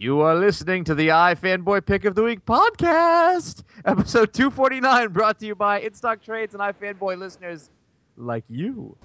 You 0.00 0.22
are 0.22 0.34
listening 0.34 0.84
to 0.84 0.94
the 0.94 1.08
iFanboy 1.08 1.84
Pick 1.84 2.06
of 2.06 2.14
the 2.14 2.22
Week 2.22 2.42
podcast, 2.46 3.64
episode 3.84 4.32
249, 4.32 5.08
brought 5.08 5.38
to 5.40 5.46
you 5.46 5.54
by 5.54 5.82
InStock 5.82 6.22
Trades 6.22 6.54
and 6.54 6.62
iFanboy 6.62 7.18
listeners 7.18 7.68
like 8.16 8.44
you. 8.48 8.96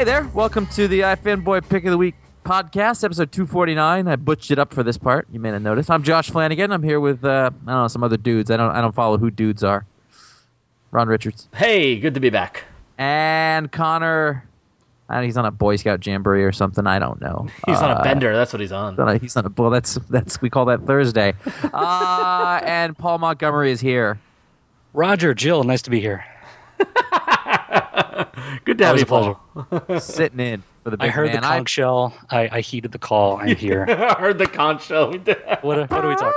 Hey 0.00 0.04
there, 0.04 0.30
welcome 0.32 0.66
to 0.68 0.88
the 0.88 1.00
iFanboy 1.00 1.68
Pick 1.68 1.84
of 1.84 1.90
the 1.90 1.98
Week 1.98 2.14
podcast, 2.42 3.04
episode 3.04 3.30
249. 3.32 4.08
I 4.08 4.16
butched 4.16 4.50
it 4.50 4.58
up 4.58 4.72
for 4.72 4.82
this 4.82 4.96
part. 4.96 5.26
You 5.30 5.38
may 5.38 5.50
not 5.50 5.60
notice. 5.60 5.90
I'm 5.90 6.02
Josh 6.02 6.30
Flanagan. 6.30 6.72
I'm 6.72 6.82
here 6.82 6.98
with 6.98 7.22
uh, 7.22 7.50
I 7.66 7.70
don't 7.70 7.82
know 7.82 7.86
some 7.88 8.02
other 8.02 8.16
dudes. 8.16 8.50
I 8.50 8.56
don't 8.56 8.70
I 8.74 8.80
don't 8.80 8.94
follow 8.94 9.18
who 9.18 9.30
dudes 9.30 9.62
are. 9.62 9.84
Ron 10.90 11.08
Richards 11.08 11.48
Hey, 11.54 12.00
good 12.00 12.14
to 12.14 12.20
be 12.20 12.30
back. 12.30 12.64
and 12.96 13.70
Conor. 13.70 14.46
I 15.06 15.16
don't 15.16 15.22
know, 15.24 15.26
he's 15.26 15.36
on 15.36 15.44
a 15.44 15.50
Boy 15.50 15.76
Scout 15.76 16.06
jamboree 16.06 16.44
or 16.44 16.52
something. 16.52 16.86
I 16.86 16.98
don't 16.98 17.20
know. 17.20 17.48
He's 17.66 17.76
on 17.82 17.90
a 17.90 17.94
Uh, 17.96 18.02
bender. 18.02 18.34
That's 18.34 18.54
what 18.54 18.60
he's 18.60 18.72
on. 18.72 18.94
He's 18.94 19.00
on 19.00 19.08
a, 19.10 19.18
he's 19.18 19.36
on 19.36 19.44
a 19.44 19.52
well. 19.54 19.68
That's 19.68 19.96
that's 20.08 20.40
we 20.40 20.48
call 20.48 20.64
that 20.64 20.86
Thursday. 20.86 21.34
Uh, 21.74 22.58
and 22.64 22.96
Paul 22.96 23.18
Montgomery 23.18 23.70
is 23.70 23.82
here. 23.82 24.18
Roger, 24.94 25.34
Jill, 25.34 25.62
nice 25.62 25.82
to 25.82 25.90
be 25.90 26.00
here. 26.00 26.24
Good 28.64 28.78
to 28.78 28.86
have 28.86 28.96
Always 29.10 29.10
you, 29.10 29.16
a 29.16 29.64
pleasure. 29.64 29.88
Paul. 29.88 30.00
sitting 30.00 30.40
in 30.40 30.62
for 30.82 30.90
the 30.90 30.96
big 30.96 31.08
I 31.08 31.10
heard 31.12 31.26
man. 31.26 31.36
the 31.36 31.42
conch 31.42 31.68
shell. 31.68 32.14
I, 32.30 32.48
I 32.52 32.60
heeded 32.60 32.92
the 32.92 32.98
call. 32.98 33.36
I'm 33.36 33.56
here. 33.56 33.84
I 33.88 34.14
heard 34.20 34.38
the 34.38 34.46
conch 34.46 34.84
shell. 34.86 35.12
what, 35.12 35.62
what 35.62 35.92
are 35.92 36.08
we 36.08 36.14
talking 36.16 36.32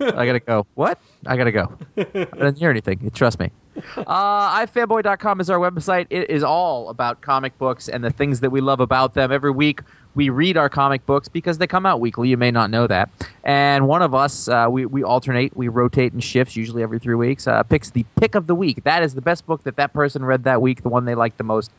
I 0.00 0.26
gotta 0.26 0.40
go. 0.40 0.66
What? 0.74 0.98
I 1.26 1.36
gotta 1.36 1.52
go. 1.52 1.76
I 1.96 2.02
didn't 2.02 2.58
hear 2.58 2.70
anything. 2.70 3.10
Trust 3.10 3.38
me. 3.38 3.50
Uh, 3.96 4.66
ifanboy.com 4.66 5.40
is 5.40 5.50
our 5.50 5.58
website. 5.58 6.06
It 6.10 6.30
is 6.30 6.42
all 6.42 6.88
about 6.88 7.20
comic 7.20 7.58
books 7.58 7.88
and 7.88 8.02
the 8.02 8.10
things 8.10 8.40
that 8.40 8.50
we 8.50 8.60
love 8.60 8.80
about 8.80 9.14
them. 9.14 9.30
Every 9.30 9.50
week 9.50 9.80
we 10.14 10.30
read 10.30 10.56
our 10.56 10.68
comic 10.68 11.04
books 11.04 11.28
because 11.28 11.58
they 11.58 11.66
come 11.66 11.84
out 11.84 12.00
weekly. 12.00 12.28
You 12.28 12.36
may 12.38 12.50
not 12.50 12.70
know 12.70 12.86
that. 12.86 13.10
And 13.44 13.86
one 13.86 14.00
of 14.02 14.14
us, 14.14 14.48
uh, 14.48 14.66
we, 14.70 14.86
we 14.86 15.02
alternate, 15.02 15.54
we 15.56 15.68
rotate 15.68 16.14
in 16.14 16.20
shifts, 16.20 16.56
usually 16.56 16.82
every 16.82 16.98
three 16.98 17.14
weeks, 17.14 17.46
uh, 17.46 17.62
picks 17.64 17.90
the 17.90 18.06
pick 18.16 18.34
of 18.34 18.46
the 18.46 18.54
week. 18.54 18.84
That 18.84 19.02
is 19.02 19.14
the 19.14 19.20
best 19.20 19.46
book 19.46 19.64
that 19.64 19.76
that 19.76 19.92
person 19.92 20.24
read 20.24 20.44
that 20.44 20.62
week, 20.62 20.82
the 20.82 20.88
one 20.88 21.04
they 21.04 21.14
liked 21.14 21.36
the 21.36 21.44
most, 21.44 21.70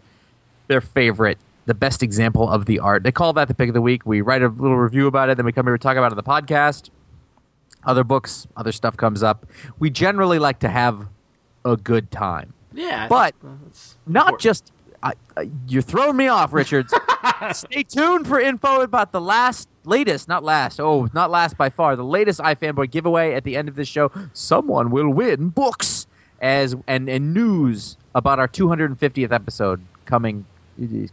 their 0.67 0.81
favorite, 0.81 1.39
the 1.65 1.73
best 1.73 2.03
example 2.03 2.47
of 2.47 2.67
the 2.67 2.79
art. 2.79 3.03
They 3.03 3.11
call 3.11 3.33
that 3.33 3.47
the 3.47 3.55
pick 3.55 3.69
of 3.69 3.73
the 3.73 3.81
week. 3.81 4.05
We 4.05 4.21
write 4.21 4.43
a 4.43 4.49
little 4.49 4.77
review 4.77 5.07
about 5.07 5.29
it, 5.29 5.37
then 5.37 5.45
we 5.45 5.51
come 5.51 5.65
here 5.65 5.75
to 5.75 5.81
talk 5.81 5.97
about 5.97 6.11
it 6.11 6.17
on 6.17 6.17
the 6.17 6.23
podcast 6.23 6.91
other 7.87 8.03
books, 8.03 8.47
other 8.55 8.71
stuff 8.71 8.95
comes 8.95 9.23
up. 9.23 9.47
We 9.79 9.89
generally 9.89 10.37
like 10.37 10.59
to 10.59 10.69
have 10.69 11.07
a 11.65 11.75
good 11.77 12.11
time, 12.11 12.53
Yeah. 12.73 13.07
but 13.07 13.33
that's- 13.41 13.95
not 14.05 14.39
just. 14.39 14.71
I, 15.03 15.13
I, 15.37 15.51
you're 15.67 15.83
throwing 15.83 16.17
me 16.17 16.27
off, 16.27 16.51
Richards. 16.53 16.91
Stay 17.53 17.83
tuned 17.83 18.27
for 18.27 18.39
info 18.39 18.81
about 18.81 19.11
the 19.11 19.21
last, 19.21 19.69
latest, 19.85 20.27
not 20.27 20.43
last. 20.43 20.79
Oh, 20.79 21.07
not 21.13 21.29
last 21.29 21.55
by 21.55 21.69
far. 21.69 21.95
The 21.95 22.03
latest 22.03 22.39
iFanboy 22.39 22.89
giveaway 22.89 23.33
at 23.35 23.43
the 23.43 23.55
end 23.55 23.69
of 23.69 23.75
this 23.75 23.87
show. 23.87 24.11
Someone 24.33 24.89
will 24.89 25.09
win 25.09 25.49
books 25.49 26.07
as 26.41 26.75
and 26.87 27.07
and 27.09 27.31
news 27.33 27.95
about 28.15 28.39
our 28.39 28.47
250th 28.47 29.31
episode 29.31 29.81
coming 30.05 30.45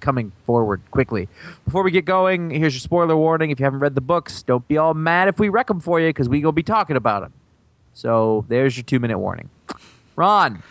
coming 0.01 0.33
forward 0.45 0.83
quickly. 0.91 1.29
Before 1.65 1.83
we 1.83 1.91
get 1.91 2.05
going, 2.05 2.51
here's 2.51 2.75
your 2.75 2.81
spoiler 2.81 3.17
warning. 3.17 3.51
If 3.51 3.61
you 3.61 3.65
haven't 3.65 3.81
read 3.81 3.95
the 3.95 4.01
books, 4.01 4.43
don't 4.43 4.67
be 4.69 4.77
all 4.79 4.95
mad 4.95 5.29
if 5.29 5.39
we 5.39 5.49
wreck 5.49 5.69
them 5.69 5.81
for 5.81 6.01
you 6.01 6.09
because 6.09 6.29
we 6.29 6.41
gonna 6.41 6.53
be 6.53 6.63
talking 6.63 6.97
about 6.97 7.23
them. 7.23 7.33
So 7.93 8.45
there's 8.49 8.77
your 8.77 8.85
two 8.85 9.01
minute 9.01 9.19
warning. 9.19 9.51
Ron, 10.17 10.63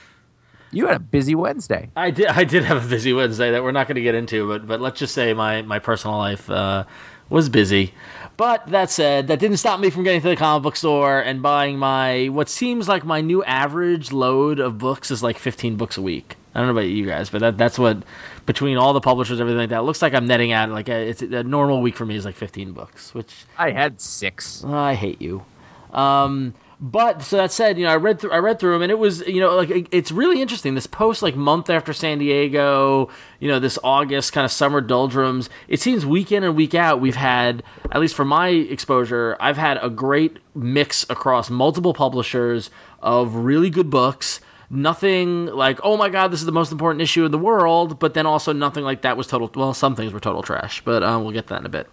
you 0.72 0.88
had 0.88 0.96
a 0.96 1.00
busy 1.00 1.36
Wednesday. 1.36 1.90
I 1.96 2.12
did. 2.12 2.28
I 2.28 2.44
did 2.44 2.64
have 2.64 2.86
a 2.86 2.88
busy 2.88 3.14
Wednesday 3.14 3.52
that 3.52 3.64
we're 3.64 3.72
not 3.72 3.88
going 3.88 3.96
to 3.96 4.02
get 4.02 4.16
into, 4.16 4.48
but 4.48 4.68
but 4.68 4.82
let's 4.82 5.00
just 5.00 5.14
say 5.14 5.34
my 5.34 5.62
my 5.62 5.80
personal 5.80 6.18
life 6.18 6.50
uh, 6.50 6.84
was 7.30 7.50
busy. 7.50 7.94
But 8.36 8.68
that 8.68 8.90
said, 8.90 9.28
that 9.28 9.40
didn't 9.40 9.58
stop 9.58 9.80
me 9.80 9.92
from 9.92 10.04
getting 10.04 10.22
to 10.22 10.30
the 10.30 10.36
comic 10.36 10.64
book 10.64 10.76
store 10.76 11.20
and 11.20 11.42
buying 11.42 11.78
my 11.78 12.30
what 12.30 12.50
seems 12.50 12.88
like 12.88 13.06
my 13.06 13.22
new 13.22 13.44
average 13.44 14.12
load 14.12 14.60
of 14.60 14.80
books 14.80 15.12
is 15.12 15.22
like 15.22 15.38
15 15.38 15.76
books 15.76 15.98
a 15.98 16.02
week. 16.02 16.36
I 16.56 16.60
don't 16.60 16.68
know 16.68 16.74
about 16.74 16.90
you 16.90 17.06
guys, 17.06 17.30
but 17.30 17.42
that 17.42 17.58
that's 17.58 17.78
what 17.78 18.04
between 18.46 18.78
all 18.78 18.94
the 18.94 19.02
publishers, 19.02 19.40
everything 19.40 19.60
like 19.60 19.70
that, 19.70 19.80
it 19.80 19.84
looks 19.84 20.02
like 20.02 20.14
I'm 20.14 20.26
netting 20.26 20.52
out 20.52 20.70
like 20.70 20.90
a, 20.90 21.08
it's 21.10 21.22
a 21.22 21.44
normal 21.44 21.82
week 21.82 21.96
for 21.96 22.06
me 22.06 22.16
is 22.16 22.26
like 22.26 22.36
15 22.36 22.74
books, 22.74 23.14
which 23.14 23.46
I 23.58 23.72
had 23.72 24.02
six. 24.02 24.64
I 24.66 24.96
hate 24.96 25.22
you. 25.22 25.46
Um, 25.92 26.54
but 26.82 27.22
so 27.22 27.38
that 27.38 27.52
said, 27.54 27.78
you 27.78 27.86
know, 27.86 27.92
I 27.92 27.96
read 27.96 28.20
through 28.20 28.32
I 28.32 28.40
read 28.40 28.60
through 28.60 28.74
them, 28.74 28.82
and 28.82 28.92
it 28.92 29.00
was 29.00 29.22
you 29.26 29.40
know 29.40 29.56
like 29.56 29.70
it- 29.70 29.88
it's 29.92 30.12
really 30.12 30.42
interesting. 30.42 30.76
This 30.76 30.88
post 30.88 31.22
like 31.22 31.34
month 31.36 31.70
after 31.70 31.94
San 31.94 32.18
Diego, 32.18 33.10
you 33.40 33.48
know, 33.48 33.60
this 33.60 33.80
August 33.86 34.34
kind 34.34 34.44
of 34.44 34.52
summer 34.52 34.82
doldrums. 34.82 35.50
It 35.70 35.80
seems 35.80 36.06
week 36.06 36.32
in 36.32 36.44
and 36.44 36.56
week 36.58 36.76
out 36.76 37.00
we've 37.00 37.16
had 37.16 37.64
at 37.92 38.02
least 38.02 38.16
for 38.16 38.26
my 38.26 38.50
exposure, 38.50 39.38
I've 39.40 39.56
had 39.58 39.78
a 39.82 39.90
great 39.90 40.38
mix 40.56 41.06
across 41.10 41.50
multiple 41.50 41.94
publishers 41.94 42.70
of 43.02 43.36
really 43.36 43.70
good 43.70 43.90
books. 43.90 44.42
Nothing 44.74 45.46
like, 45.46 45.80
oh 45.84 45.98
my 45.98 46.10
god, 46.10 46.32
this 46.32 46.40
is 46.40 46.48
the 46.48 46.52
most 46.52 46.72
important 46.72 47.02
issue 47.02 47.26
in 47.26 47.32
the 47.32 47.38
world, 47.38 48.00
but 48.00 48.16
then 48.16 48.26
also 48.26 48.54
nothing 48.54 48.84
like 48.84 49.04
that 49.04 49.16
was 49.16 49.28
total. 49.28 49.52
Well, 49.54 49.74
some 49.76 49.96
things 49.96 50.12
were 50.12 50.20
total 50.20 50.42
trash, 50.42 50.82
but 50.84 51.04
um, 51.04 51.24
we'll 51.24 51.32
get 51.32 51.46
to 51.48 51.54
that 51.54 51.60
in 51.60 51.66
a 51.68 51.70
bit. 51.70 51.88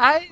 I, 0.00 0.30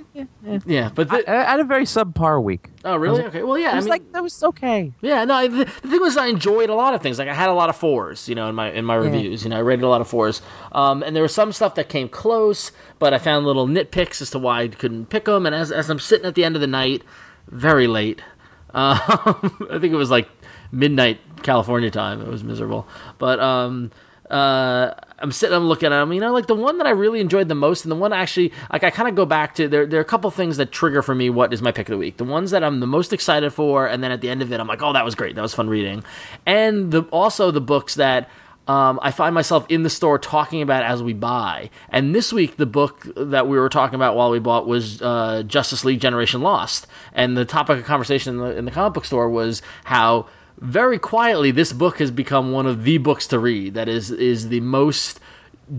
Yeah, 0.67 0.91
but 0.95 1.13
I, 1.13 1.21
the, 1.21 1.31
I 1.31 1.51
had 1.51 1.61
a 1.61 1.65
very 1.65 1.85
subpar 1.85 2.43
week. 2.43 2.71
oh 2.85 2.97
really? 2.97 3.23
Okay, 3.25 3.43
well 3.43 3.59
yeah, 3.59 3.69
It 3.69 3.73
I 3.73 3.77
was 3.77 3.85
mean, 3.85 3.91
like 3.91 4.13
that 4.13 4.23
was 4.23 4.43
okay. 4.43 4.93
Yeah, 5.03 5.25
no. 5.27 5.47
The, 5.47 5.65
the 5.65 5.89
thing 5.89 6.01
was, 6.01 6.17
I 6.17 6.29
enjoyed 6.29 6.71
a 6.71 6.75
lot 6.75 6.95
of 6.95 7.03
things. 7.03 7.19
Like 7.19 7.29
I 7.29 7.35
had 7.35 7.51
a 7.51 7.53
lot 7.53 7.69
of 7.69 7.77
fours, 7.77 8.29
you 8.29 8.35
know, 8.35 8.49
in 8.49 8.55
my 8.55 8.73
in 8.73 8.85
my 8.87 8.95
reviews. 8.95 9.45
You 9.45 9.51
know, 9.51 9.59
I 9.59 9.61
rated 9.61 9.85
a 9.85 9.89
lot 9.89 10.01
of 10.01 10.09
fours. 10.09 10.41
Um, 10.73 11.03
and 11.03 11.15
there 11.15 11.23
was 11.23 11.35
some 11.35 11.53
stuff 11.53 11.75
that 11.75 11.91
came 11.91 12.09
close, 12.09 12.73
but 12.99 13.13
I 13.13 13.19
found 13.19 13.45
little 13.45 13.67
nitpicks 13.67 14.23
as 14.23 14.31
to 14.31 14.39
why 14.39 14.63
I 14.63 14.69
couldn't 14.69 15.07
pick 15.07 15.27
them. 15.27 15.45
And 15.45 15.55
as 15.55 15.71
as 15.71 15.91
I'm 15.91 15.99
sitting 15.99 16.27
at 16.27 16.35
the 16.35 16.45
end 16.45 16.55
of 16.55 16.63
the 16.63 16.67
night, 16.67 17.03
very 17.49 17.87
late, 17.87 18.23
um, 18.75 19.69
I 19.71 19.79
think 19.79 19.93
it 19.93 19.97
was 19.97 20.11
like 20.11 20.29
midnight 20.73 21.21
California 21.43 21.91
time. 21.91 22.21
It 22.21 22.29
was 22.29 22.45
miserable, 22.45 22.87
but 23.19 23.41
um, 23.41 23.91
uh, 24.31 24.93
I'm 25.19 25.33
sitting, 25.33 25.57
I'm 25.57 25.67
looking 25.67 25.87
at 25.87 25.99
them. 25.99 26.13
You 26.13 26.21
know, 26.21 26.33
like 26.33 26.47
the 26.47 26.55
one 26.55 26.79
that 26.79 26.87
I 26.87 26.91
really 26.91 27.21
enjoyed 27.21 27.49
the 27.49 27.55
most, 27.55 27.85
and 27.85 27.91
the 27.91 27.97
one 27.97 28.13
actually, 28.13 28.53
like 28.73 28.85
I 28.85 28.91
kind 28.91 29.09
of 29.09 29.15
go 29.15 29.25
back 29.25 29.55
to. 29.57 29.69
There, 29.69 29.87
there 29.87 29.99
are 29.99 30.03
a 30.03 30.07
couple 30.07 30.31
things 30.31 30.59
that 30.59 30.71
trigger 30.71 31.03
for 31.03 31.15
me 31.15 31.31
what 31.31 31.53
is 31.53 31.63
my 31.63 31.73
pick 31.73 31.89
of 31.89 31.93
the 31.93 31.99
week. 31.99 32.19
The 32.19 32.25
ones 32.25 32.51
that 32.51 32.63
I'm 32.63 32.81
the 32.81 32.87
most 32.87 33.13
excited 33.13 33.53
for, 33.53 33.87
and 33.87 34.03
then 34.03 34.13
at 34.13 34.21
the 34.21 34.29
end 34.29 34.43
of 34.43 34.53
it, 34.53 34.61
I'm 34.61 34.69
like, 34.69 34.83
oh, 34.83 34.93
that 34.93 35.05
was 35.05 35.15
great, 35.15 35.35
that 35.35 35.43
was 35.43 35.55
fun 35.55 35.69
reading, 35.69 36.05
and 36.47 36.91
the 36.91 37.03
also 37.05 37.51
the 37.51 37.61
books 37.61 37.95
that. 37.97 38.29
Um, 38.67 39.01
I 39.03 39.13
find 39.13 39.35
myself 39.35 39.65
in 39.71 39.83
the 39.83 39.89
store 39.89 40.19
talking 40.19 40.61
about 40.61 40.83
as 40.83 41.03
we 41.03 41.15
buy. 41.15 41.71
And 41.89 42.15
this 42.15 42.35
week, 42.35 42.59
the 42.59 42.67
book 42.67 43.07
that 43.17 43.49
we 43.49 43.59
were 43.59 43.71
talking 43.71 43.95
about 43.95 44.15
while 44.15 44.31
we 44.31 44.41
bought 44.41 44.67
was 44.67 45.01
uh, 45.01 45.43
Justice 45.47 45.87
League 45.87 46.03
Generation 46.03 46.43
Lost. 46.43 46.87
And 47.15 47.35
the 47.35 47.47
topic 47.47 47.79
of 47.79 47.87
conversation 47.87 48.35
in 48.35 48.41
the, 48.43 48.59
in 48.59 48.65
the 48.67 48.71
comic 48.71 48.93
book 48.93 49.07
store 49.07 49.31
was 49.31 49.63
how 49.85 50.27
very 50.61 50.99
quietly 50.99 51.51
this 51.51 51.73
book 51.73 51.99
has 51.99 52.11
become 52.11 52.53
one 52.53 52.67
of 52.67 52.85
the 52.85 52.99
books 52.99 53.27
to 53.29 53.39
read 53.39 53.75
that 53.75 53.89
is 53.89 54.11
is 54.11 54.49
the 54.49 54.61
most 54.61 55.21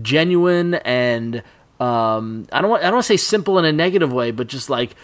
genuine 0.02 0.74
and 0.74 1.42
um, 1.80 2.46
I 2.52 2.60
don't 2.60 2.70
want 2.70 2.82
I 2.82 2.86
don't 2.86 2.96
want 2.96 3.04
to 3.06 3.08
say 3.08 3.16
simple 3.16 3.58
in 3.58 3.64
a 3.64 3.72
negative 3.72 4.12
way, 4.12 4.30
but 4.30 4.46
just 4.46 4.68
like 4.68 4.94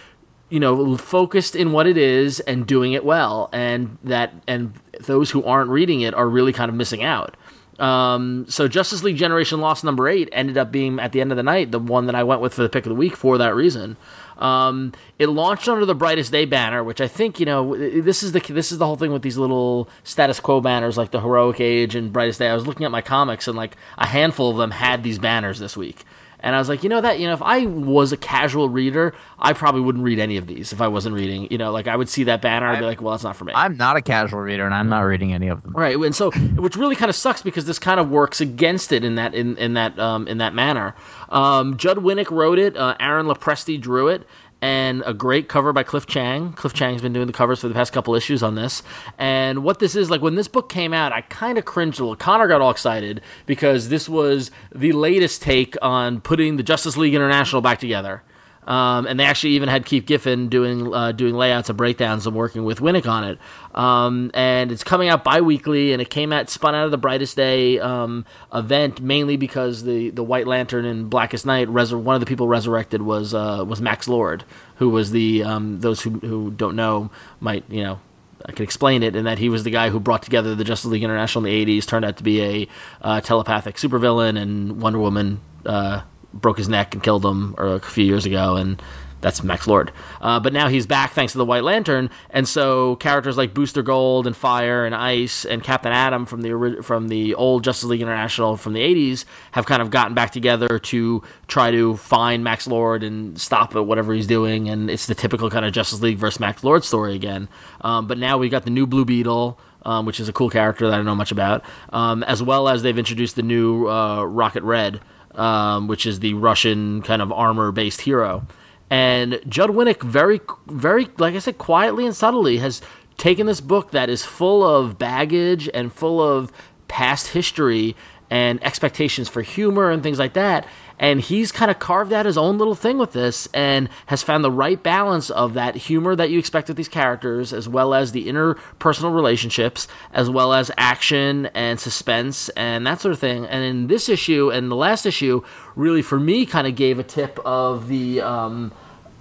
you 0.50 0.60
know 0.60 0.96
focused 0.98 1.56
in 1.56 1.72
what 1.72 1.86
it 1.86 1.96
is 1.96 2.38
and 2.40 2.66
doing 2.66 2.92
it 2.92 3.04
well, 3.04 3.48
and 3.52 3.96
that 4.04 4.34
and 4.46 4.74
those 5.00 5.30
who 5.30 5.42
aren't 5.42 5.70
reading 5.70 6.02
it 6.02 6.14
are 6.14 6.28
really 6.28 6.52
kind 6.52 6.68
of 6.68 6.74
missing 6.74 7.02
out. 7.02 7.36
Um, 7.78 8.46
so 8.48 8.68
Justice 8.68 9.02
League 9.02 9.16
Generation 9.16 9.60
Lost 9.60 9.84
number 9.84 10.08
eight 10.08 10.28
ended 10.32 10.58
up 10.58 10.70
being 10.70 10.98
at 11.00 11.12
the 11.12 11.20
end 11.20 11.30
of 11.32 11.36
the 11.36 11.42
night 11.42 11.72
the 11.72 11.78
one 11.78 12.06
that 12.06 12.14
I 12.14 12.24
went 12.24 12.40
with 12.42 12.54
for 12.54 12.62
the 12.62 12.68
pick 12.68 12.84
of 12.84 12.90
the 12.90 12.94
week 12.94 13.16
for 13.16 13.38
that 13.38 13.54
reason. 13.54 13.96
Um, 14.38 14.92
it 15.18 15.28
launched 15.28 15.68
under 15.68 15.84
the 15.84 15.94
Brightest 15.94 16.30
Day 16.30 16.44
banner, 16.44 16.84
which 16.84 17.00
I 17.00 17.08
think 17.08 17.40
you 17.40 17.46
know 17.46 17.74
this 17.76 18.22
is 18.22 18.32
the 18.32 18.40
this 18.40 18.70
is 18.72 18.78
the 18.78 18.86
whole 18.86 18.96
thing 18.96 19.12
with 19.12 19.22
these 19.22 19.38
little 19.38 19.88
status 20.04 20.40
quo 20.40 20.60
banners 20.60 20.96
like 20.96 21.10
the 21.10 21.20
Heroic 21.20 21.60
Age 21.60 21.94
and 21.94 22.12
Brightest 22.12 22.38
Day. 22.38 22.48
I 22.48 22.54
was 22.54 22.66
looking 22.66 22.84
at 22.84 22.90
my 22.90 23.02
comics 23.02 23.48
and 23.48 23.56
like 23.56 23.76
a 23.98 24.06
handful 24.06 24.50
of 24.50 24.56
them 24.56 24.72
had 24.72 25.02
these 25.02 25.18
banners 25.18 25.58
this 25.58 25.76
week. 25.76 26.04
And 26.46 26.54
I 26.54 26.60
was 26.60 26.68
like, 26.68 26.84
you 26.84 26.88
know 26.88 27.00
that, 27.00 27.18
you 27.18 27.26
know, 27.26 27.32
if 27.32 27.42
I 27.42 27.66
was 27.66 28.12
a 28.12 28.16
casual 28.16 28.68
reader, 28.68 29.12
I 29.36 29.52
probably 29.52 29.80
wouldn't 29.80 30.04
read 30.04 30.20
any 30.20 30.36
of 30.36 30.46
these 30.46 30.72
if 30.72 30.80
I 30.80 30.86
wasn't 30.86 31.16
reading. 31.16 31.48
You 31.50 31.58
know, 31.58 31.72
like 31.72 31.88
I 31.88 31.96
would 31.96 32.08
see 32.08 32.22
that 32.22 32.40
banner, 32.40 32.68
I'd 32.68 32.78
be 32.78 32.84
like, 32.84 33.02
well, 33.02 33.10
that's 33.10 33.24
not 33.24 33.34
for 33.34 33.44
me. 33.44 33.52
I'm 33.52 33.76
not 33.76 33.96
a 33.96 34.00
casual 34.00 34.38
reader, 34.38 34.64
and 34.64 34.72
I'm 34.72 34.88
not 34.88 35.00
reading 35.00 35.32
any 35.32 35.48
of 35.48 35.64
them. 35.64 35.72
Right, 35.72 35.96
and 35.96 36.14
so 36.14 36.30
which 36.30 36.76
really 36.76 36.94
kind 36.94 37.10
of 37.10 37.16
sucks 37.16 37.42
because 37.42 37.64
this 37.64 37.80
kind 37.80 37.98
of 37.98 38.10
works 38.10 38.40
against 38.40 38.92
it 38.92 39.02
in 39.02 39.16
that 39.16 39.34
in, 39.34 39.56
in 39.56 39.74
that 39.74 39.98
um, 39.98 40.28
in 40.28 40.38
that 40.38 40.54
manner. 40.54 40.94
Um, 41.30 41.76
Judd 41.76 41.96
Winick 41.98 42.30
wrote 42.30 42.60
it, 42.60 42.76
uh, 42.76 42.94
Aaron 43.00 43.26
Lopresti 43.26 43.80
drew 43.80 44.06
it, 44.06 44.24
and 44.62 45.02
a 45.06 45.12
great 45.12 45.48
cover 45.48 45.72
by 45.72 45.82
Cliff 45.82 46.06
Chiang. 46.06 46.52
Cliff 46.52 46.72
Chiang's 46.72 47.02
been 47.02 47.12
doing 47.12 47.26
the 47.26 47.32
covers 47.32 47.60
for 47.60 47.68
the 47.68 47.74
past 47.74 47.92
couple 47.92 48.14
issues 48.14 48.42
on 48.42 48.54
this. 48.54 48.82
And 49.18 49.62
what 49.62 49.78
this 49.78 49.94
is, 49.94 50.10
like 50.10 50.22
when 50.22 50.34
this 50.34 50.48
book 50.48 50.68
came 50.68 50.92
out, 50.92 51.12
I 51.12 51.20
kind 51.22 51.58
of 51.58 51.64
cringed 51.64 52.00
a 52.00 52.02
little. 52.02 52.16
Conor 52.16 52.48
got 52.48 52.60
all 52.60 52.70
excited 52.70 53.20
because 53.44 53.88
this 53.88 54.08
was 54.08 54.50
the 54.74 54.92
latest 54.92 55.42
take 55.42 55.76
on 55.82 56.20
putting 56.20 56.56
the 56.56 56.62
Justice 56.62 56.96
League 56.96 57.14
International 57.14 57.60
back 57.60 57.78
together. 57.78 58.22
Um, 58.66 59.06
and 59.06 59.20
they 59.20 59.24
actually 59.24 59.52
even 59.52 59.68
had 59.68 59.86
Keith 59.86 60.06
Giffen 60.06 60.48
doing 60.48 60.92
uh, 60.92 61.12
doing 61.12 61.34
layouts 61.34 61.68
and 61.68 61.78
breakdowns 61.78 62.26
and 62.26 62.34
working 62.34 62.64
with 62.64 62.80
Winick 62.80 63.08
on 63.08 63.24
it. 63.24 63.38
Um, 63.74 64.30
and 64.34 64.72
it's 64.72 64.82
coming 64.82 65.08
out 65.08 65.22
bi-weekly, 65.22 65.92
and 65.92 66.02
it 66.02 66.10
came 66.10 66.32
out 66.32 66.50
spun 66.50 66.74
out 66.74 66.84
of 66.84 66.90
the 66.90 66.98
Brightest 66.98 67.36
Day 67.36 67.78
um, 67.78 68.24
event 68.52 69.00
mainly 69.00 69.36
because 69.36 69.84
the, 69.84 70.10
the 70.10 70.24
White 70.24 70.46
Lantern 70.46 70.84
and 70.84 71.08
Blackest 71.08 71.46
Night 71.46 71.68
resur- 71.68 72.00
one 72.00 72.14
of 72.14 72.20
the 72.20 72.26
people 72.26 72.48
resurrected 72.48 73.02
was 73.02 73.34
uh, 73.34 73.64
was 73.66 73.80
Max 73.80 74.08
Lord, 74.08 74.44
who 74.76 74.88
was 74.88 75.12
the 75.12 75.44
um, 75.44 75.80
those 75.80 76.02
who 76.02 76.10
who 76.10 76.50
don't 76.50 76.74
know 76.74 77.10
might 77.40 77.64
you 77.68 77.84
know 77.84 78.00
I 78.44 78.52
can 78.52 78.62
explain 78.62 79.02
it 79.02 79.16
in 79.16 79.24
that 79.24 79.38
he 79.38 79.48
was 79.48 79.64
the 79.64 79.70
guy 79.70 79.90
who 79.90 79.98
brought 79.98 80.22
together 80.22 80.54
the 80.54 80.64
Justice 80.64 80.90
League 80.90 81.02
International 81.02 81.44
in 81.46 81.66
the 81.66 81.78
80s, 81.78 81.86
turned 81.86 82.04
out 82.04 82.16
to 82.18 82.22
be 82.22 82.42
a 82.42 82.68
uh, 83.02 83.20
telepathic 83.20 83.76
supervillain, 83.76 84.40
and 84.40 84.80
Wonder 84.80 84.98
Woman 84.98 85.40
uh, 85.64 86.02
broke 86.40 86.58
his 86.58 86.68
neck 86.68 86.94
and 86.94 87.02
killed 87.02 87.24
him 87.24 87.54
or 87.58 87.74
a 87.74 87.80
few 87.80 88.04
years 88.04 88.26
ago, 88.26 88.56
and 88.56 88.82
that's 89.20 89.42
Max 89.42 89.66
Lord. 89.66 89.92
Uh, 90.20 90.38
but 90.40 90.52
now 90.52 90.68
he's 90.68 90.86
back 90.86 91.12
thanks 91.12 91.32
to 91.32 91.38
the 91.38 91.44
White 91.44 91.64
Lantern, 91.64 92.10
and 92.30 92.46
so 92.46 92.96
characters 92.96 93.36
like 93.36 93.54
Booster 93.54 93.82
Gold 93.82 94.26
and 94.26 94.36
Fire 94.36 94.84
and 94.84 94.94
Ice 94.94 95.44
and 95.44 95.62
Captain 95.62 95.92
Atom 95.92 96.26
from 96.26 96.42
the 96.42 96.80
from 96.82 97.08
the 97.08 97.34
old 97.34 97.64
Justice 97.64 97.88
League 97.88 98.02
International 98.02 98.56
from 98.56 98.74
the 98.74 98.80
80s 98.80 99.24
have 99.52 99.66
kind 99.66 99.80
of 99.80 99.90
gotten 99.90 100.14
back 100.14 100.30
together 100.30 100.78
to 100.78 101.22
try 101.48 101.70
to 101.70 101.96
find 101.96 102.44
Max 102.44 102.66
Lord 102.66 103.02
and 103.02 103.40
stop 103.40 103.74
at 103.74 103.86
whatever 103.86 104.12
he's 104.12 104.26
doing, 104.26 104.68
and 104.68 104.90
it's 104.90 105.06
the 105.06 105.14
typical 105.14 105.50
kind 105.50 105.64
of 105.64 105.72
Justice 105.72 106.02
League 106.02 106.18
versus 106.18 106.38
Max 106.38 106.62
Lord 106.62 106.84
story 106.84 107.14
again. 107.14 107.48
Um, 107.80 108.06
but 108.06 108.18
now 108.18 108.38
we've 108.38 108.50
got 108.50 108.64
the 108.64 108.70
new 108.70 108.86
Blue 108.86 109.04
Beetle. 109.04 109.58
Um, 109.82 110.04
which 110.04 110.18
is 110.18 110.28
a 110.28 110.32
cool 110.32 110.50
character 110.50 110.88
that 110.88 110.94
I 110.94 110.96
don't 110.96 111.06
know 111.06 111.14
much 111.14 111.30
about, 111.30 111.64
um, 111.92 112.24
as 112.24 112.42
well 112.42 112.68
as 112.68 112.82
they've 112.82 112.98
introduced 112.98 113.36
the 113.36 113.42
new 113.42 113.86
uh, 113.86 114.24
Rocket 114.24 114.64
Red, 114.64 115.00
um, 115.36 115.86
which 115.86 116.06
is 116.06 116.20
the 116.20 116.34
Russian 116.34 117.02
kind 117.02 117.22
of 117.22 117.30
armor-based 117.30 118.02
hero. 118.02 118.46
And 118.90 119.40
Judd 119.48 119.70
Winick, 119.70 120.02
very, 120.02 120.40
very, 120.66 121.08
like 121.18 121.34
I 121.34 121.38
said, 121.40 121.58
quietly 121.58 122.06
and 122.06 122.14
subtly, 122.14 122.58
has 122.58 122.80
taken 123.16 123.46
this 123.46 123.60
book 123.60 123.90
that 123.92 124.08
is 124.08 124.24
full 124.24 124.62
of 124.64 124.98
baggage 124.98 125.68
and 125.74 125.92
full 125.92 126.22
of 126.22 126.52
past 126.88 127.28
history 127.28 127.96
and 128.30 128.62
expectations 128.62 129.28
for 129.28 129.42
humor 129.42 129.90
and 129.90 130.02
things 130.02 130.18
like 130.18 130.34
that. 130.34 130.66
And 130.98 131.20
he's 131.20 131.52
kind 131.52 131.70
of 131.70 131.78
carved 131.78 132.12
out 132.12 132.24
his 132.24 132.38
own 132.38 132.56
little 132.56 132.74
thing 132.74 132.96
with 132.96 133.12
this 133.12 133.48
and 133.52 133.90
has 134.06 134.22
found 134.22 134.42
the 134.42 134.50
right 134.50 134.82
balance 134.82 135.28
of 135.28 135.52
that 135.54 135.76
humor 135.76 136.16
that 136.16 136.30
you 136.30 136.38
expect 136.38 136.68
with 136.68 136.78
these 136.78 136.88
characters, 136.88 137.52
as 137.52 137.68
well 137.68 137.92
as 137.92 138.12
the 138.12 138.26
interpersonal 138.28 139.14
relationships, 139.14 139.86
as 140.12 140.30
well 140.30 140.54
as 140.54 140.70
action 140.78 141.46
and 141.54 141.78
suspense 141.78 142.48
and 142.50 142.86
that 142.86 143.00
sort 143.00 143.12
of 143.12 143.18
thing. 143.18 143.44
And 143.44 143.62
in 143.62 143.86
this 143.88 144.08
issue 144.08 144.50
and 144.50 144.70
the 144.70 144.76
last 144.76 145.04
issue, 145.04 145.42
really 145.74 146.02
for 146.02 146.18
me, 146.18 146.46
kind 146.46 146.66
of 146.66 146.74
gave 146.74 146.98
a 146.98 147.04
tip 147.04 147.38
of 147.44 147.88
the 147.88 148.22
um, 148.22 148.72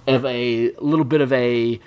of 0.06 0.24
a 0.24 0.72
little 0.78 1.04
bit 1.04 1.20
of 1.20 1.30
a 1.32 1.78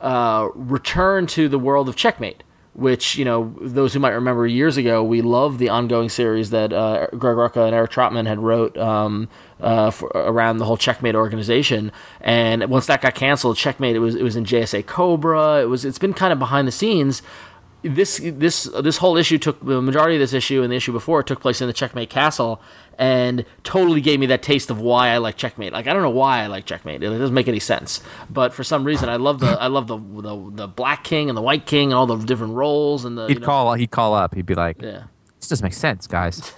uh, 0.00 0.48
return 0.54 1.26
to 1.26 1.48
the 1.48 1.58
world 1.58 1.88
of 1.88 1.96
checkmate 1.96 2.43
which 2.74 3.16
you 3.16 3.24
know 3.24 3.54
those 3.60 3.94
who 3.94 4.00
might 4.00 4.10
remember 4.10 4.46
years 4.46 4.76
ago 4.76 5.02
we 5.02 5.22
loved 5.22 5.58
the 5.58 5.68
ongoing 5.68 6.08
series 6.08 6.50
that 6.50 6.72
uh, 6.72 7.06
greg 7.18 7.36
rucka 7.36 7.64
and 7.64 7.74
eric 7.74 7.90
trautmann 7.90 8.26
had 8.26 8.38
wrote 8.38 8.76
um, 8.76 9.28
uh, 9.60 9.90
for, 9.90 10.08
around 10.14 10.58
the 10.58 10.64
whole 10.64 10.76
checkmate 10.76 11.14
organization. 11.14 11.90
And 12.20 12.68
once 12.68 12.86
that 12.86 13.00
got 13.00 13.14
canceled 13.14 13.56
checkmate 13.56 13.96
it 13.96 14.00
was 14.00 14.14
it 14.14 14.22
was 14.22 14.36
in 14.36 14.44
jsa 14.44 14.84
kobra. 14.84 15.62
It 15.62 15.66
was 15.66 15.84
it's 15.84 15.98
been 15.98 16.14
kind 16.14 16.32
of 16.32 16.38
behind 16.38 16.68
the 16.68 16.72
scenes 16.72 17.22
this 17.84 18.20
this 18.22 18.64
this 18.64 18.96
whole 18.96 19.16
issue 19.16 19.38
took 19.38 19.64
the 19.64 19.82
majority 19.82 20.16
of 20.16 20.20
this 20.20 20.32
issue 20.32 20.62
and 20.62 20.72
the 20.72 20.76
issue 20.76 20.92
before 20.92 21.20
It 21.20 21.26
took 21.26 21.40
place 21.40 21.60
in 21.60 21.66
the 21.66 21.72
checkmate 21.72 22.10
castle 22.10 22.60
and 22.98 23.44
totally 23.62 24.00
gave 24.00 24.18
me 24.18 24.26
that 24.26 24.42
taste 24.42 24.70
of 24.70 24.80
why 24.80 25.08
I 25.08 25.18
like 25.18 25.36
checkmate. 25.36 25.72
Like 25.72 25.86
I 25.86 25.92
don't 25.92 26.02
know 26.02 26.10
why 26.10 26.42
I 26.42 26.46
like 26.46 26.64
checkmate. 26.64 27.02
It 27.02 27.10
doesn't 27.10 27.34
make 27.34 27.48
any 27.48 27.58
sense. 27.60 28.02
But 28.30 28.54
for 28.54 28.64
some 28.64 28.84
reason 28.84 29.08
I 29.08 29.16
love 29.16 29.40
the 29.40 29.48
I 29.60 29.66
love 29.66 29.86
the 29.86 29.98
the, 29.98 30.50
the 30.54 30.68
black 30.68 31.04
king 31.04 31.28
and 31.28 31.36
the 31.36 31.42
white 31.42 31.66
king 31.66 31.92
and 31.92 31.98
all 31.98 32.06
the 32.06 32.16
different 32.16 32.54
roles 32.54 33.04
and 33.04 33.18
the 33.18 33.26
He'd 33.26 33.34
you 33.34 33.40
know, 33.40 33.46
call. 33.46 33.74
He'd 33.74 33.90
call 33.90 34.14
up. 34.14 34.34
He'd 34.34 34.46
be 34.46 34.54
like, 34.54 34.80
yeah. 34.80 35.04
"This 35.44 35.50
doesn't 35.60 35.64
make 35.64 35.74
sense, 35.74 36.06
guys. 36.06 36.48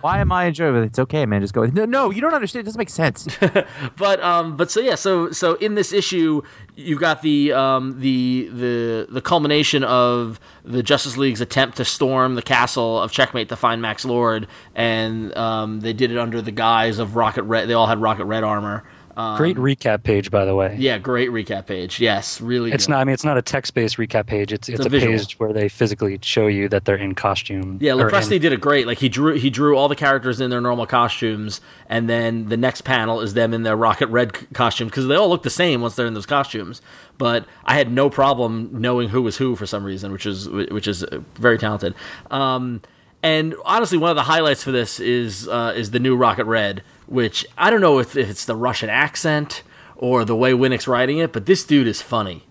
Why 0.00 0.18
am 0.18 0.32
I 0.32 0.46
enjoying 0.46 0.74
it? 0.74 0.82
It's 0.86 0.98
okay, 0.98 1.24
man. 1.24 1.40
Just 1.40 1.54
go. 1.54 1.64
No, 1.66 1.84
no, 1.84 2.10
you 2.10 2.20
don't 2.20 2.34
understand. 2.34 2.62
It 2.62 2.66
doesn't 2.66 2.78
make 2.78 2.90
sense. 2.90 3.28
but 3.96 4.20
um 4.22 4.56
but 4.56 4.70
so 4.70 4.80
yeah 4.80 4.96
so 4.96 5.30
so 5.30 5.54
in 5.54 5.76
this 5.76 5.92
issue 5.92 6.42
you've 6.74 6.98
got 6.98 7.22
the 7.22 7.52
um 7.52 8.00
the 8.00 8.48
the 8.52 9.06
the 9.08 9.20
culmination 9.20 9.84
of 9.84 10.40
the 10.64 10.82
Justice 10.82 11.16
League's 11.16 11.40
attempt 11.40 11.76
to 11.76 11.84
storm 11.84 12.34
the 12.34 12.42
castle 12.42 13.00
of 13.00 13.12
Checkmate 13.12 13.48
to 13.50 13.56
find 13.56 13.80
Max 13.80 14.04
Lord 14.04 14.48
and 14.74 15.36
um 15.36 15.80
they 15.80 15.92
did 15.92 16.10
it 16.10 16.18
under 16.18 16.42
the 16.42 16.50
guise 16.50 16.98
of 16.98 17.14
Rocket 17.14 17.44
Red 17.44 17.68
they 17.68 17.74
all 17.74 17.86
had 17.86 18.00
Rocket 18.00 18.24
Red 18.24 18.42
armor 18.42 18.84
um, 19.16 19.36
Great 19.36 19.56
recap 19.56 20.02
page, 20.02 20.30
by 20.30 20.44
the 20.44 20.54
way. 20.54 20.74
yeah 20.78 20.98
great 20.98 21.30
recap 21.30 21.66
page 21.66 22.00
yes 22.00 22.40
really 22.40 22.72
It's 22.72 22.86
good. 22.86 22.92
not. 22.92 23.00
I 23.00 23.04
mean, 23.04 23.14
it's 23.14 23.24
not 23.24 23.38
a 23.38 23.42
text-based 23.42 23.96
recap 23.96 24.26
page. 24.26 24.52
It's 24.52 24.68
it's, 24.68 24.80
a 24.80 24.86
a, 24.86 24.88
visual. 24.88 25.12
page 25.16 25.34
where 25.38 25.52
they 25.52 25.68
physically 25.68 26.18
show 26.22 26.46
you 26.46 26.68
that 26.68 26.84
they're 26.84 26.96
in 26.96 27.14
costume. 27.14 27.78
Yeah, 27.80 27.92
Lopresti 27.92 28.40
did 28.40 28.52
it 28.52 28.60
great. 28.60 28.86
Like 28.86 28.98
he 28.98 29.08
drew 29.08 29.34
he 29.34 29.50
drew 29.50 29.76
all 29.76 29.88
the 29.88 29.96
characters 29.96 30.40
in 30.40 30.50
their 30.50 30.60
normal 30.60 30.86
costumes, 30.86 31.60
and 31.88 32.08
then 32.08 32.48
the 32.48 32.56
next 32.56 32.80
panel 32.82 33.20
is 33.20 33.34
them 33.34 33.54
in 33.54 33.62
their 33.62 33.76
Rocket 33.76 34.08
Red 34.08 34.36
c- 34.36 34.46
costumes 34.52 34.90
because 34.90 35.06
they 35.06 35.14
all 35.16 35.28
look 35.28 35.42
the 35.42 35.50
same 35.50 35.80
once 35.80 35.94
they're 35.96 36.06
in 36.06 36.14
those 36.14 36.26
costumes. 36.26 36.82
But 37.16 37.46
I 37.64 37.74
had 37.74 37.92
no 37.92 38.10
problem 38.10 38.70
knowing 38.72 39.10
who 39.10 39.22
was 39.22 39.36
who 39.36 39.54
for 39.54 39.66
some 39.66 39.84
reason, 39.84 40.10
which 40.12 40.26
is 40.26 40.48
which 40.48 40.88
is 40.88 41.04
uh, 41.04 41.20
very 41.36 41.58
talented. 41.58 41.94
Um, 42.30 42.82
and 43.22 43.54
honestly, 43.64 43.96
one 43.96 44.10
of 44.10 44.16
the 44.16 44.24
highlights 44.24 44.62
for 44.62 44.72
this 44.72 45.00
is 45.00 45.48
uh, 45.48 45.72
is 45.76 45.92
the 45.92 46.00
new 46.00 46.16
Rocket 46.16 46.44
Red, 46.44 46.82
which 47.06 47.46
I 47.56 47.70
don't 47.70 47.80
know 47.80 47.98
if, 47.98 48.16
it's 48.16 48.44
the 48.44 48.56
Russian 48.56 48.90
accent 48.90 49.62
or 49.96 50.24
the 50.24 50.36
way 50.36 50.52
Winick's 50.52 50.88
writing 50.88 51.18
it, 51.18 51.32
but 51.32 51.46
this 51.46 51.64
dude 51.64 51.86
is 51.86 52.02
funny. 52.02 52.44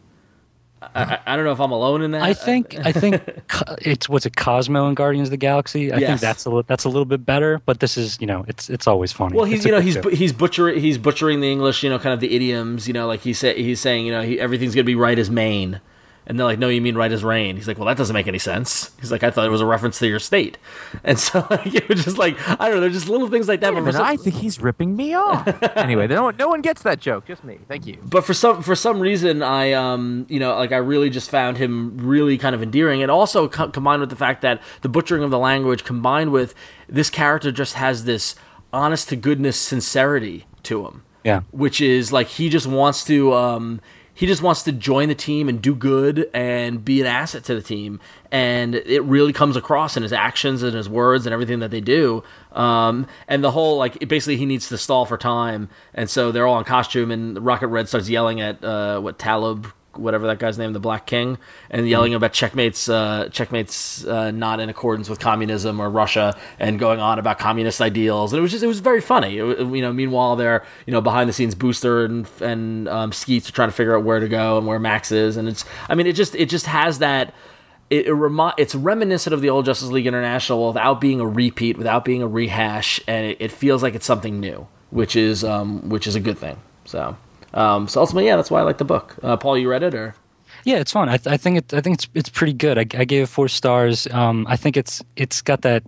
I, 0.95 1.19
I, 1.25 1.35
don't 1.35 1.45
know 1.45 1.51
if 1.51 1.59
I'm 1.61 1.71
alone 1.71 2.01
in 2.01 2.11
that. 2.11 2.21
I 2.23 2.33
think 2.33 2.75
I 2.83 2.91
think 2.91 3.21
it's 3.81 4.09
what's 4.09 4.25
it 4.25 4.35
Cosmo 4.35 4.87
and 4.87 4.95
Guardians 4.95 5.27
of 5.27 5.31
the 5.31 5.37
Galaxy. 5.37 5.91
I 5.91 5.97
Yes. 5.97 6.09
think 6.09 6.21
that's 6.21 6.45
a 6.45 6.63
that's 6.67 6.83
a 6.83 6.89
little 6.89 7.05
bit 7.05 7.25
better, 7.25 7.61
but 7.65 7.79
this 7.79 7.97
is 7.97 8.17
you 8.19 8.27
know 8.27 8.43
it's 8.47 8.69
it's 8.69 8.85
always 8.87 9.11
funny. 9.11 9.35
Well, 9.35 9.45
he's 9.45 9.59
It's 9.59 9.65
you 9.65 9.71
know 9.71 9.79
he's 9.79 9.95
he's 10.17 10.33
butchering 10.33 10.79
he's 10.79 10.97
butchering 10.97 11.39
the 11.39 11.51
English, 11.51 11.83
you 11.83 11.89
know, 11.89 11.99
kind 11.99 12.13
of 12.13 12.19
the 12.19 12.35
idioms, 12.35 12.87
you 12.87 12.93
know, 12.93 13.07
like 13.07 13.21
he 13.21 13.33
say 13.33 13.61
he's 13.61 13.79
saying, 13.79 14.05
you 14.05 14.11
know, 14.11 14.21
he, 14.23 14.39
everything's 14.39 14.75
gonna 14.75 14.83
be 14.83 14.95
right 14.95 15.17
as 15.17 15.29
Maine, 15.29 15.79
and 16.25 16.39
they're 16.39 16.45
like, 16.45 16.59
no, 16.59 16.69
you 16.69 16.81
mean 16.81 16.95
right 16.95 17.11
as 17.11 17.23
rain. 17.23 17.55
He's 17.55 17.67
like, 17.67 17.77
well, 17.77 17.87
that 17.87 17.97
doesn't 17.97 18.13
make 18.13 18.27
any 18.27 18.39
sense. 18.39 18.91
He's 18.99 19.11
like, 19.11 19.23
I 19.23 19.31
thought 19.31 19.45
it 19.45 19.49
was 19.49 19.61
a 19.61 19.65
reference 19.65 19.99
to 19.99 20.07
your 20.07 20.19
state, 20.19 20.57
and 21.03 21.19
so 21.19 21.45
like, 21.49 21.73
it 21.73 21.87
was 21.89 22.03
just 22.03 22.17
like 22.17 22.37
I 22.47 22.67
don't 22.69 22.75
know, 22.75 22.81
there's 22.81 22.93
just 22.93 23.09
little 23.09 23.29
things 23.29 23.47
like 23.47 23.61
that. 23.61 23.73
Wait 23.73 23.83
but 23.83 23.93
some- 23.93 24.05
I 24.05 24.17
think 24.17 24.35
he's 24.35 24.59
ripping 24.59 24.95
me 24.95 25.13
off. 25.13 25.47
anyway, 25.77 26.07
no 26.07 26.23
one, 26.23 26.37
no 26.37 26.47
one 26.47 26.61
gets 26.61 26.83
that 26.83 26.99
joke. 26.99 27.25
Just 27.25 27.43
me. 27.43 27.59
Thank 27.67 27.85
you. 27.87 27.97
but 28.03 28.23
for 28.23 28.33
some 28.33 28.61
for 28.63 28.75
some 28.75 28.99
reason 28.99 29.43
I 29.43 29.73
um 29.73 30.25
you 30.29 30.39
know 30.39 30.55
like 30.55 30.71
I 30.71 30.77
really 30.77 31.09
just 31.09 31.29
found 31.29 31.57
him 31.57 31.97
really 31.97 32.37
kind 32.37 32.55
of 32.55 32.61
endearing 32.63 33.01
and 33.01 33.11
also 33.11 33.47
co- 33.47 33.69
combined 33.69 34.01
with 34.01 34.09
the 34.09 34.15
fact 34.15 34.41
that 34.41 34.61
the 34.81 34.89
butchering 34.89 35.23
of 35.23 35.31
the 35.31 35.39
language 35.39 35.83
combined 35.83 36.31
with 36.31 36.53
this 36.87 37.09
character 37.09 37.51
just 37.51 37.73
has 37.75 38.05
this 38.05 38.35
honest 38.71 39.09
to 39.09 39.15
goodness 39.15 39.57
sincerity 39.57 40.45
to 40.63 40.85
him 40.85 41.03
yeah. 41.23 41.41
which 41.51 41.79
is 41.81 42.11
like 42.11 42.27
he 42.27 42.49
just 42.49 42.67
wants 42.67 43.03
to 43.05 43.33
um 43.33 43.81
he 44.13 44.27
just 44.27 44.41
wants 44.41 44.63
to 44.63 44.71
join 44.71 45.09
the 45.09 45.15
team 45.15 45.49
and 45.49 45.61
do 45.61 45.75
good 45.75 46.29
and 46.33 46.83
be 46.85 47.01
an 47.01 47.07
asset 47.07 47.43
to 47.45 47.55
the 47.55 47.61
team. 47.61 47.99
And 48.31 48.75
it 48.75 49.03
really 49.03 49.33
comes 49.33 49.55
across 49.55 49.97
in 49.97 50.03
his 50.03 50.13
actions 50.13 50.63
and 50.63 50.75
his 50.75 50.87
words 50.87 51.25
and 51.25 51.33
everything 51.33 51.59
that 51.59 51.71
they 51.71 51.81
do. 51.81 52.23
Um 52.51 53.07
and 53.27 53.43
the 53.43 53.51
whole 53.51 53.77
like 53.77 54.07
basically 54.07 54.37
he 54.37 54.45
needs 54.45 54.69
to 54.69 54.77
stall 54.77 55.05
for 55.05 55.17
time. 55.17 55.69
And 55.93 56.09
so 56.09 56.31
they're 56.31 56.47
all 56.47 56.59
in 56.59 56.65
costume 56.65 57.11
and 57.11 57.43
rocket 57.43 57.67
red 57.67 57.87
starts 57.87 58.09
yelling 58.09 58.41
at 58.41 58.63
uh 58.63 58.99
what 58.99 59.17
talib 59.17 59.71
whatever 59.97 60.27
that 60.27 60.39
guy's 60.39 60.57
name, 60.57 60.73
the 60.73 60.79
Black 60.79 61.05
King, 61.05 61.37
and 61.69 61.87
yelling 61.87 62.13
about 62.13 62.33
checkmates, 62.33 62.89
uh, 62.89 63.29
checkmates 63.31 64.05
uh, 64.05 64.31
not 64.31 64.59
in 64.59 64.69
accordance 64.69 65.09
with 65.09 65.19
communism 65.19 65.79
or 65.79 65.89
Russia, 65.89 66.37
and 66.59 66.79
going 66.79 66.99
on 66.99 67.19
about 67.19 67.39
communist 67.39 67.81
ideals. 67.81 68.33
And 68.33 68.39
it 68.39 68.41
was 68.41 68.51
just, 68.51 68.63
it 68.63 68.67
was 68.67 68.79
very 68.79 69.01
funny. 69.01 69.37
It, 69.37 69.59
you 69.59 69.81
know, 69.81 69.93
meanwhile 69.93 70.35
they're, 70.35 70.65
you 70.85 70.91
know, 70.91 71.01
behind 71.01 71.29
the 71.29 71.33
scenes, 71.33 71.55
Booster 71.55 72.05
and 72.05 72.27
and 72.41 72.87
um, 72.89 73.11
Skeets 73.11 73.49
are 73.49 73.51
trying 73.53 73.69
to 73.69 73.75
figure 73.75 73.97
out 73.97 74.03
where 74.03 74.19
to 74.19 74.27
go 74.27 74.57
and 74.57 74.67
where 74.67 74.79
Max 74.79 75.11
is, 75.11 75.37
and 75.37 75.47
it's, 75.47 75.65
I 75.89 75.95
mean, 75.95 76.07
it 76.07 76.13
just, 76.13 76.35
it 76.35 76.49
just 76.49 76.65
has 76.65 76.99
that. 76.99 77.33
It, 77.89 78.07
it 78.07 78.13
remi- 78.13 78.53
it's 78.57 78.73
reminiscent 78.73 79.33
of 79.33 79.41
the 79.41 79.49
old 79.49 79.65
Justice 79.65 79.89
League 79.89 80.07
International 80.07 80.67
without 80.67 80.99
being 80.99 81.19
a 81.19 81.27
repeat, 81.27 81.77
without 81.77 82.03
being 82.03 82.23
a 82.23 82.27
rehash, 82.27 82.99
and 83.07 83.27
it, 83.27 83.37
it 83.39 83.51
feels 83.51 83.83
like 83.83 83.93
it's 83.93 84.05
something 84.05 84.39
new, 84.39 84.67
which 84.89 85.15
is 85.15 85.43
um, 85.43 85.89
which 85.89 86.07
is 86.07 86.15
a 86.15 86.19
good 86.19 86.37
thing. 86.37 86.57
So. 86.85 87.17
Um, 87.53 87.87
so 87.87 88.01
ultimately, 88.01 88.27
yeah, 88.27 88.35
that's 88.35 88.51
why 88.51 88.59
I 88.59 88.63
like 88.63 88.77
the 88.77 88.85
book. 88.85 89.15
Uh, 89.21 89.37
Paul, 89.37 89.57
you 89.57 89.69
read 89.69 89.83
it 89.83 89.93
or? 89.93 90.15
Yeah, 90.65 90.77
it's 90.77 90.91
fun. 90.91 91.09
I, 91.09 91.17
th- 91.17 91.31
I 91.31 91.37
think 91.37 91.57
it. 91.57 91.73
I 91.73 91.81
think 91.81 91.95
it's 91.95 92.07
it's 92.13 92.29
pretty 92.29 92.53
good. 92.53 92.77
I, 92.77 92.81
I 92.97 93.03
gave 93.03 93.23
it 93.23 93.29
four 93.29 93.49
stars. 93.49 94.07
Um, 94.11 94.45
I 94.47 94.55
think 94.55 94.77
it's 94.77 95.03
it's 95.17 95.41
got 95.41 95.61
that 95.63 95.83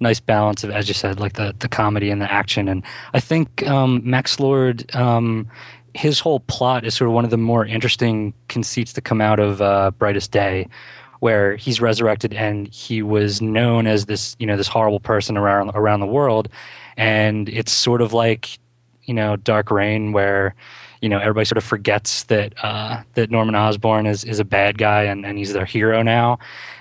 nice 0.00 0.18
balance 0.18 0.64
of, 0.64 0.70
as 0.70 0.88
you 0.88 0.94
said, 0.94 1.20
like 1.20 1.34
the 1.34 1.54
the 1.58 1.68
comedy 1.68 2.10
and 2.10 2.22
the 2.22 2.32
action. 2.32 2.68
And 2.68 2.82
I 3.12 3.20
think 3.20 3.66
um, 3.66 4.00
Max 4.02 4.40
Lord 4.40 4.94
um, 4.94 5.46
his 5.94 6.20
whole 6.20 6.40
plot 6.40 6.84
is 6.84 6.94
sort 6.94 7.08
of 7.08 7.14
one 7.14 7.24
of 7.24 7.30
the 7.30 7.36
more 7.36 7.64
interesting 7.64 8.34
conceits 8.48 8.92
to 8.94 9.00
come 9.00 9.20
out 9.20 9.38
of 9.38 9.62
uh, 9.62 9.92
Brightest 9.92 10.32
Day, 10.32 10.68
where 11.20 11.56
he's 11.56 11.80
resurrected 11.80 12.34
and 12.34 12.68
he 12.68 13.00
was 13.02 13.40
known 13.40 13.86
as 13.86 14.06
this 14.06 14.36
you 14.38 14.46
know 14.46 14.56
this 14.56 14.68
horrible 14.68 15.00
person 15.00 15.36
around 15.36 15.70
around 15.74 16.00
the 16.00 16.06
world, 16.06 16.48
and 16.96 17.48
it's 17.48 17.72
sort 17.72 18.00
of 18.00 18.12
like 18.12 18.58
you 19.04 19.14
know 19.14 19.36
Dark 19.36 19.70
Reign 19.70 20.12
where 20.12 20.54
you 21.04 21.10
know 21.10 21.18
everybody 21.18 21.44
sort 21.44 21.58
of 21.58 21.64
forgets 21.64 22.24
that 22.24 22.54
uh, 22.64 23.02
that 23.12 23.30
Norman 23.30 23.54
Osborn 23.54 24.06
is 24.06 24.24
is 24.24 24.40
a 24.40 24.44
bad 24.44 24.78
guy 24.78 25.02
and, 25.02 25.26
and 25.26 25.36
he's 25.38 25.52
their 25.52 25.66
hero 25.66 26.02
now. 26.02 26.38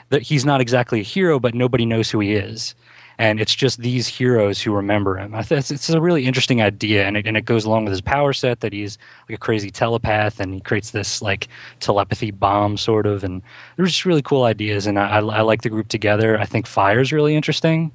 That 0.09 0.21
he's 0.21 0.45
not 0.45 0.61
exactly 0.61 1.01
a 1.01 1.03
hero, 1.03 1.39
but 1.39 1.53
nobody 1.53 1.85
knows 1.85 2.09
who 2.09 2.19
he 2.19 2.33
is 2.33 2.75
and 3.17 3.39
it's 3.39 3.53
just 3.53 3.79
these 3.79 4.07
heroes 4.07 4.61
who 4.61 4.73
remember 4.73 5.17
him. 5.17 5.33
It's, 5.35 5.71
it's 5.71 5.89
a 5.89 6.01
really 6.01 6.25
interesting 6.25 6.61
idea, 6.61 7.05
and 7.05 7.17
it, 7.17 7.27
and 7.27 7.37
it 7.37 7.45
goes 7.45 7.65
along 7.65 7.85
with 7.85 7.91
his 7.91 8.01
power 8.01 8.33
set 8.33 8.61
that 8.61 8.73
he's 8.73 8.97
like 9.29 9.35
a 9.35 9.39
crazy 9.39 9.69
telepath, 9.69 10.39
and 10.39 10.53
he 10.53 10.61
creates 10.61 10.91
this 10.91 11.21
like 11.21 11.47
telepathy 11.79 12.31
bomb 12.31 12.77
sort 12.77 13.05
of, 13.05 13.23
and 13.23 13.41
there's 13.77 13.91
just 13.91 14.05
really 14.05 14.21
cool 14.21 14.43
ideas, 14.43 14.87
and 14.87 14.99
I, 14.99 15.19
I, 15.19 15.19
I 15.19 15.41
like 15.41 15.61
the 15.61 15.69
group 15.69 15.89
together. 15.89 16.39
I 16.39 16.45
think 16.45 16.65
Fire's 16.65 17.11
really 17.11 17.35
interesting. 17.35 17.91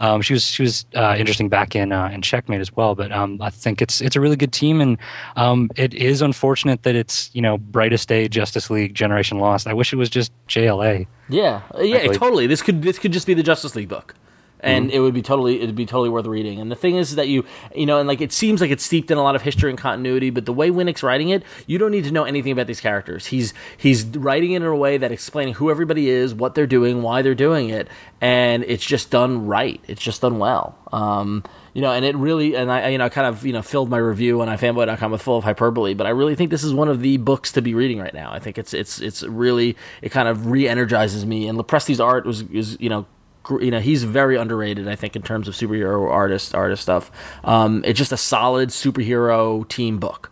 Um, 0.00 0.22
she 0.22 0.32
was 0.32 0.44
she 0.44 0.62
was 0.62 0.86
uh, 0.94 1.16
interesting 1.18 1.48
back 1.48 1.74
in 1.74 1.92
uh, 1.92 2.08
in 2.08 2.22
Checkmate 2.22 2.60
as 2.60 2.74
well, 2.74 2.94
but 2.94 3.10
um, 3.12 3.40
I 3.42 3.50
think 3.50 3.82
it's 3.82 4.00
it's 4.00 4.16
a 4.16 4.20
really 4.20 4.36
good 4.36 4.52
team, 4.52 4.80
and 4.80 4.98
um, 5.36 5.70
it 5.76 5.94
is 5.94 6.22
unfortunate 6.22 6.82
that 6.84 6.94
it's 6.94 7.30
you 7.34 7.42
know 7.42 7.58
Brightest 7.58 8.08
Day, 8.08 8.28
Justice 8.28 8.70
League, 8.70 8.94
Generation 8.94 9.38
Lost. 9.38 9.66
I 9.66 9.72
wish 9.72 9.92
it 9.92 9.96
was 9.96 10.08
just 10.08 10.32
JLA. 10.48 11.06
Yeah, 11.28 11.62
yeah, 11.80 12.06
totally. 12.12 12.46
This 12.46 12.62
could 12.62 12.82
this 12.82 12.98
could 12.98 13.12
just 13.12 13.26
be 13.26 13.34
the 13.34 13.42
Justice 13.42 13.74
League 13.74 13.88
book, 13.88 14.14
and 14.60 14.90
it 14.90 15.00
would 15.00 15.14
be 15.14 15.22
totally 15.22 15.60
it'd 15.60 15.74
be 15.74 15.86
totally 15.86 16.08
worth 16.08 16.26
reading. 16.26 16.60
And 16.60 16.70
the 16.70 16.76
thing 16.76 16.96
is 16.96 17.16
that 17.16 17.28
you 17.28 17.44
you 17.74 17.86
know, 17.86 17.98
and 17.98 18.08
like 18.08 18.20
it 18.20 18.32
seems 18.32 18.60
like 18.60 18.70
it's 18.70 18.84
steeped 18.84 19.10
in 19.10 19.18
a 19.18 19.22
lot 19.22 19.36
of 19.36 19.42
history 19.42 19.70
and 19.70 19.78
continuity, 19.78 20.30
but 20.30 20.46
the 20.46 20.52
way 20.52 20.70
Winick's 20.70 21.02
writing 21.02 21.28
it, 21.30 21.42
you 21.66 21.78
don't 21.78 21.90
need 21.90 22.04
to 22.04 22.12
know 22.12 22.24
anything 22.24 22.52
about 22.52 22.66
these 22.66 22.80
characters. 22.80 23.26
He's 23.26 23.54
he's 23.76 24.04
writing 24.06 24.52
it 24.52 24.56
in 24.56 24.62
a 24.62 24.76
way 24.76 24.98
that 24.98 25.12
explaining 25.12 25.54
who 25.54 25.70
everybody 25.70 26.08
is, 26.08 26.34
what 26.34 26.54
they're 26.54 26.66
doing, 26.66 27.02
why 27.02 27.22
they're 27.22 27.34
doing 27.34 27.68
it, 27.68 27.88
and 28.20 28.64
it's 28.64 28.84
just 28.84 29.10
done 29.10 29.46
right. 29.46 29.80
It's 29.86 30.02
just 30.02 30.20
done 30.22 30.38
well. 30.38 30.76
Um, 30.92 31.44
you 31.78 31.82
know, 31.82 31.92
and 31.92 32.04
it 32.04 32.16
really, 32.16 32.56
and 32.56 32.72
I, 32.72 32.88
you 32.88 32.98
know, 32.98 33.08
kind 33.08 33.26
of, 33.26 33.46
you 33.46 33.52
know, 33.52 33.62
filled 33.62 33.88
my 33.88 33.98
review 33.98 34.40
on 34.40 34.48
ifanboy.com 34.48 35.12
with 35.12 35.22
full 35.22 35.36
of 35.38 35.44
hyperbole, 35.44 35.94
but 35.94 36.08
I 36.08 36.10
really 36.10 36.34
think 36.34 36.50
this 36.50 36.64
is 36.64 36.74
one 36.74 36.88
of 36.88 37.00
the 37.00 37.18
books 37.18 37.52
to 37.52 37.62
be 37.62 37.72
reading 37.72 38.00
right 38.00 38.12
now. 38.12 38.32
I 38.32 38.40
think 38.40 38.58
it's, 38.58 38.74
it's, 38.74 39.00
it's 39.00 39.22
really, 39.22 39.76
it 40.02 40.08
kind 40.08 40.26
of 40.26 40.46
re-energizes 40.50 41.24
me. 41.24 41.46
And 41.46 41.56
Lopresti's 41.56 42.00
art 42.00 42.26
was, 42.26 42.42
is, 42.42 42.76
you 42.80 42.88
know, 42.88 43.06
you 43.50 43.70
know, 43.70 43.80
he's 43.80 44.04
very 44.04 44.36
underrated, 44.36 44.88
I 44.88 44.96
think, 44.96 45.16
in 45.16 45.22
terms 45.22 45.48
of 45.48 45.54
superhero 45.54 46.10
artist, 46.10 46.54
artist 46.54 46.82
stuff. 46.82 47.10
Um, 47.44 47.82
it's 47.84 47.98
just 47.98 48.12
a 48.12 48.16
solid 48.16 48.70
superhero 48.70 49.66
team 49.68 49.98
book. 49.98 50.30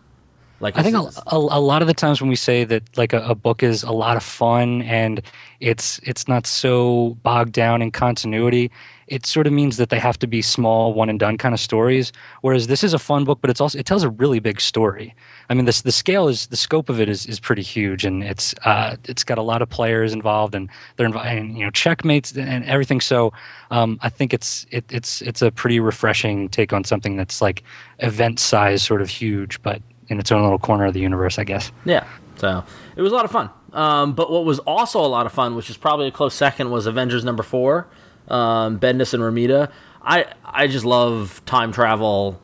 Like 0.59 0.77
I 0.77 0.83
think 0.83 0.95
a, 0.95 1.09
a, 1.27 1.37
a 1.37 1.61
lot 1.61 1.81
of 1.81 1.87
the 1.87 1.93
times 1.93 2.19
when 2.19 2.29
we 2.29 2.35
say 2.35 2.63
that 2.63 2.97
like 2.97 3.13
a, 3.13 3.21
a 3.21 3.35
book 3.35 3.61
is 3.61 3.83
a 3.83 3.91
lot 3.91 4.17
of 4.17 4.23
fun 4.23 4.81
and 4.81 5.21
it's 5.59 5.99
it's 6.03 6.27
not 6.27 6.47
so 6.47 7.17
bogged 7.21 7.51
down 7.51 7.81
in 7.81 7.91
continuity, 7.91 8.71
it 9.07 9.25
sort 9.25 9.47
of 9.47 9.53
means 9.53 9.77
that 9.77 9.89
they 9.89 9.99
have 9.99 10.17
to 10.19 10.27
be 10.27 10.41
small, 10.41 10.93
one 10.93 11.09
and 11.09 11.19
done 11.19 11.37
kind 11.37 11.53
of 11.53 11.59
stories. 11.59 12.11
Whereas 12.41 12.67
this 12.67 12.83
is 12.83 12.93
a 12.93 12.99
fun 12.99 13.23
book, 13.23 13.39
but 13.39 13.49
it's 13.49 13.61
also 13.61 13.77
it 13.77 13.85
tells 13.85 14.03
a 14.03 14.09
really 14.09 14.39
big 14.39 14.59
story. 14.59 15.15
I 15.49 15.53
mean, 15.53 15.65
this 15.65 15.83
the 15.83 15.91
scale 15.91 16.27
is 16.27 16.47
the 16.47 16.57
scope 16.57 16.89
of 16.89 16.99
it 16.99 17.07
is, 17.07 17.25
is 17.25 17.39
pretty 17.39 17.61
huge, 17.61 18.03
and 18.03 18.23
it's 18.23 18.53
uh, 18.65 18.97
it's 19.05 19.23
got 19.23 19.37
a 19.37 19.43
lot 19.43 19.61
of 19.61 19.69
players 19.69 20.11
involved, 20.11 20.55
and 20.55 20.69
they're 20.95 21.07
invi- 21.07 21.25
and, 21.25 21.57
you 21.57 21.65
know 21.65 21.71
checkmates 21.71 22.35
and 22.35 22.65
everything. 22.65 22.99
So 22.99 23.31
um, 23.71 23.99
I 24.01 24.09
think 24.09 24.33
it's 24.33 24.65
it, 24.71 24.85
it's 24.89 25.21
it's 25.21 25.41
a 25.41 25.51
pretty 25.51 25.79
refreshing 25.79 26.49
take 26.49 26.73
on 26.73 26.83
something 26.83 27.15
that's 27.15 27.41
like 27.41 27.63
event 27.99 28.39
size, 28.39 28.83
sort 28.83 29.01
of 29.01 29.09
huge, 29.09 29.61
but 29.61 29.81
in 30.09 30.19
its 30.19 30.31
own 30.31 30.43
little 30.43 30.59
corner 30.59 30.85
of 30.85 30.93
the 30.93 30.99
universe, 30.99 31.37
I 31.39 31.43
guess. 31.43 31.71
Yeah. 31.85 32.07
So 32.37 32.63
it 32.95 33.01
was 33.01 33.11
a 33.11 33.15
lot 33.15 33.25
of 33.25 33.31
fun. 33.31 33.49
Um, 33.73 34.13
but 34.13 34.31
what 34.31 34.45
was 34.45 34.59
also 34.59 35.03
a 35.03 35.07
lot 35.07 35.25
of 35.25 35.31
fun, 35.31 35.55
which 35.55 35.69
is 35.69 35.77
probably 35.77 36.07
a 36.07 36.11
close 36.11 36.33
second, 36.33 36.71
was 36.71 36.85
Avengers 36.85 37.23
number 37.23 37.43
four, 37.43 37.87
um, 38.27 38.79
Bendis 38.79 39.13
and 39.13 39.23
Romita. 39.23 39.71
I 40.01 40.25
I 40.45 40.67
just 40.67 40.85
love 40.85 41.41
time 41.45 41.71
travel 41.71 42.41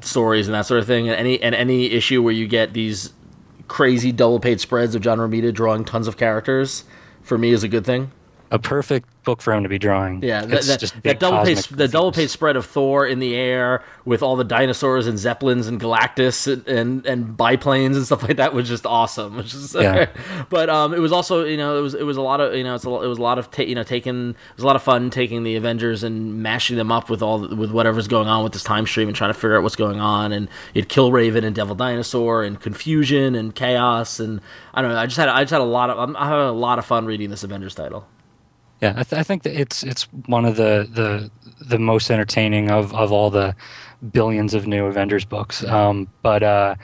stories 0.00 0.48
and 0.48 0.54
that 0.54 0.66
sort 0.66 0.80
of 0.80 0.86
thing. 0.86 1.08
And 1.08 1.16
any 1.16 1.40
and 1.40 1.54
any 1.54 1.90
issue 1.92 2.22
where 2.22 2.32
you 2.32 2.46
get 2.48 2.72
these 2.72 3.12
crazy 3.68 4.12
double 4.12 4.40
page 4.40 4.60
spreads 4.60 4.94
of 4.94 5.02
John 5.02 5.18
Romita 5.18 5.52
drawing 5.52 5.84
tons 5.84 6.08
of 6.08 6.16
characters, 6.16 6.84
for 7.22 7.38
me 7.38 7.50
is 7.50 7.62
a 7.62 7.68
good 7.68 7.84
thing. 7.84 8.10
A 8.50 8.58
perfect 8.58 9.08
book 9.24 9.42
for 9.42 9.52
him 9.52 9.64
to 9.64 9.68
be 9.68 9.76
drawing. 9.78 10.22
Yeah, 10.22 10.42
that, 10.46 10.62
that, 10.62 10.78
just 10.78 11.02
that 11.02 11.18
double 11.18 11.44
page 11.44 11.66
the 11.66 11.88
double 11.88 12.12
page 12.12 12.30
spread 12.30 12.54
of 12.54 12.64
Thor 12.64 13.04
in 13.04 13.18
the 13.18 13.34
air 13.34 13.82
with 14.04 14.22
all 14.22 14.36
the 14.36 14.44
dinosaurs 14.44 15.08
and 15.08 15.18
zeppelins 15.18 15.66
and 15.66 15.80
Galactus 15.80 16.46
and 16.50 16.66
and, 16.68 17.04
and 17.06 17.36
biplanes 17.36 17.96
and 17.96 18.06
stuff 18.06 18.22
like 18.22 18.36
that 18.36 18.54
was 18.54 18.68
just 18.68 18.86
awesome. 18.86 19.36
Which 19.38 19.52
is, 19.52 19.74
Yeah. 19.74 20.06
but 20.48 20.70
um, 20.70 20.94
it 20.94 21.00
was 21.00 21.10
also 21.10 21.44
you 21.44 21.56
know 21.56 21.76
it 21.76 21.80
was 21.80 21.94
it 21.94 22.04
was 22.04 22.16
a 22.16 22.22
lot 22.22 22.40
of 22.40 22.54
you 22.54 22.62
know 22.62 22.76
it's 22.76 22.84
a, 22.84 22.88
it 22.88 23.08
was 23.08 23.18
a 23.18 23.22
lot 23.22 23.38
of 23.40 23.50
ta- 23.50 23.62
you 23.62 23.74
know 23.74 23.82
taking 23.82 24.30
it 24.30 24.36
was 24.54 24.62
a 24.62 24.66
lot 24.66 24.76
of 24.76 24.82
fun 24.82 25.10
taking 25.10 25.42
the 25.42 25.56
Avengers 25.56 26.04
and 26.04 26.40
mashing 26.40 26.76
them 26.76 26.92
up 26.92 27.10
with 27.10 27.22
all 27.22 27.40
the- 27.40 27.56
with 27.56 27.72
whatever's 27.72 28.06
going 28.06 28.28
on 28.28 28.44
with 28.44 28.52
this 28.52 28.62
time 28.62 28.86
stream 28.86 29.08
and 29.08 29.16
trying 29.16 29.30
to 29.30 29.34
figure 29.34 29.56
out 29.56 29.64
what's 29.64 29.74
going 29.76 29.98
on 29.98 30.30
and 30.30 30.48
you'd 30.72 30.88
Killraven 30.88 31.44
and 31.44 31.56
Devil 31.56 31.74
Dinosaur 31.74 32.44
and 32.44 32.60
confusion 32.60 33.34
and 33.34 33.56
chaos 33.56 34.20
and 34.20 34.40
I 34.72 34.82
don't 34.82 34.92
know 34.92 34.98
I 34.98 35.06
just 35.06 35.16
had 35.16 35.28
I 35.28 35.42
just 35.42 35.50
had 35.50 35.60
a 35.60 35.64
lot 35.64 35.90
of 35.90 35.98
I'm, 35.98 36.14
I'm 36.16 36.28
having 36.28 36.46
a 36.46 36.52
lot 36.52 36.78
of 36.78 36.86
fun 36.86 37.06
reading 37.06 37.30
this 37.30 37.42
Avengers 37.42 37.74
title. 37.74 38.06
Yeah, 38.80 38.90
I, 38.96 39.02
th- 39.04 39.18
I 39.18 39.22
think 39.22 39.42
that 39.44 39.58
it's 39.58 39.82
it's 39.82 40.02
one 40.26 40.44
of 40.44 40.56
the 40.56 40.88
the 40.92 41.30
the 41.64 41.78
most 41.78 42.10
entertaining 42.10 42.70
of 42.70 42.94
of 42.94 43.10
all 43.12 43.30
the 43.30 43.54
billions 44.12 44.54
of 44.54 44.66
new 44.66 44.84
Avengers 44.86 45.24
books. 45.24 45.64
Um, 45.64 46.08
but 46.22 46.42
uh, 46.42 46.74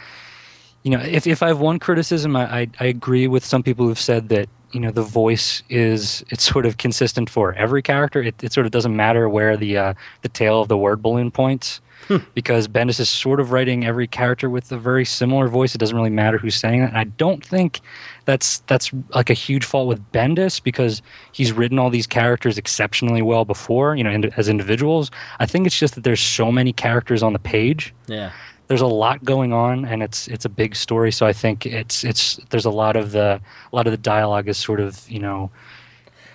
you 0.83 0.91
know, 0.91 1.01
if 1.01 1.27
if 1.27 1.43
I 1.43 1.49
have 1.49 1.61
one 1.61 1.79
criticism, 1.79 2.35
I, 2.35 2.61
I 2.61 2.69
I 2.81 2.85
agree 2.87 3.27
with 3.29 3.45
some 3.45 3.63
people 3.63 3.87
who've 3.87 3.99
said 3.99 4.31
that 4.31 4.49
you 4.73 4.81
know 4.81 4.91
the 4.91 5.03
voice 5.03 5.63
is 5.69 6.25
it's 6.31 6.45
sort 6.45 6.65
of 6.65 6.79
consistent 6.79 7.29
for 7.29 7.53
every 7.55 7.83
character. 7.83 8.23
It, 8.23 8.43
it 8.43 8.53
sort 8.53 8.65
of 8.67 8.73
doesn't 8.73 8.97
matter 8.97 9.29
where 9.29 9.57
the 9.57 9.77
uh, 9.77 9.95
the 10.23 10.29
tail 10.29 10.63
of 10.63 10.69
the 10.69 10.79
word 10.79 11.03
balloon 11.03 11.31
points. 11.31 11.81
Because 12.35 12.69
Bendis 12.69 13.01
is 13.01 13.09
sort 13.09 13.41
of 13.41 13.53
writing 13.53 13.85
every 13.85 14.07
character 14.07 14.49
with 14.49 14.71
a 14.73 14.79
very 14.79 15.05
similar 15.05 15.49
voice. 15.49 15.75
It 15.75 15.79
doesn't 15.79 15.97
really 15.97 16.11
matter 16.11 16.39
who's 16.39 16.55
saying 16.55 16.83
it. 16.83 16.89
And 16.89 16.99
I 16.99 17.05
don't 17.05 17.45
think 17.45 17.81
that's 18.25 18.59
that's 18.61 18.91
like 19.15 19.31
a 19.31 19.35
huge 19.35 19.65
fault 19.65 19.89
with 19.89 20.13
Bendis 20.13 20.63
because 20.63 21.03
he's 21.33 21.53
written 21.53 21.79
all 21.79 21.91
these 21.91 22.07
characters 22.07 22.59
exceptionally 22.59 23.23
well 23.23 23.45
before, 23.45 23.97
you 23.97 24.05
know, 24.05 24.11
ind- 24.11 24.33
as 24.37 24.49
individuals. 24.49 25.11
I 25.39 25.47
think 25.47 25.67
it's 25.67 25.79
just 25.79 25.95
that 25.95 26.05
there's 26.05 26.21
so 26.21 26.53
many 26.53 26.73
characters 26.73 27.23
on 27.23 27.33
the 27.33 27.39
page. 27.39 27.95
Yeah. 28.07 28.33
There's 28.69 28.81
a 28.81 28.87
lot 28.87 29.23
going 29.25 29.53
on, 29.53 29.85
and 29.85 30.03
it's 30.03 30.29
it's 30.29 30.45
a 30.45 30.49
big 30.49 30.77
story. 30.77 31.13
So 31.13 31.27
I 31.27 31.33
think 31.33 31.67
it's 31.67 32.05
it's 32.05 32.37
there's 32.51 32.65
a 32.65 32.71
lot 32.71 32.97
of 32.97 33.13
the 33.13 33.41
a 33.73 33.77
lot 33.77 33.87
of 33.87 33.91
the 33.91 33.99
dialogue 33.99 34.49
is 34.49 34.57
sort 34.57 34.81
of 34.81 35.09
you 35.11 35.19
know 35.19 35.51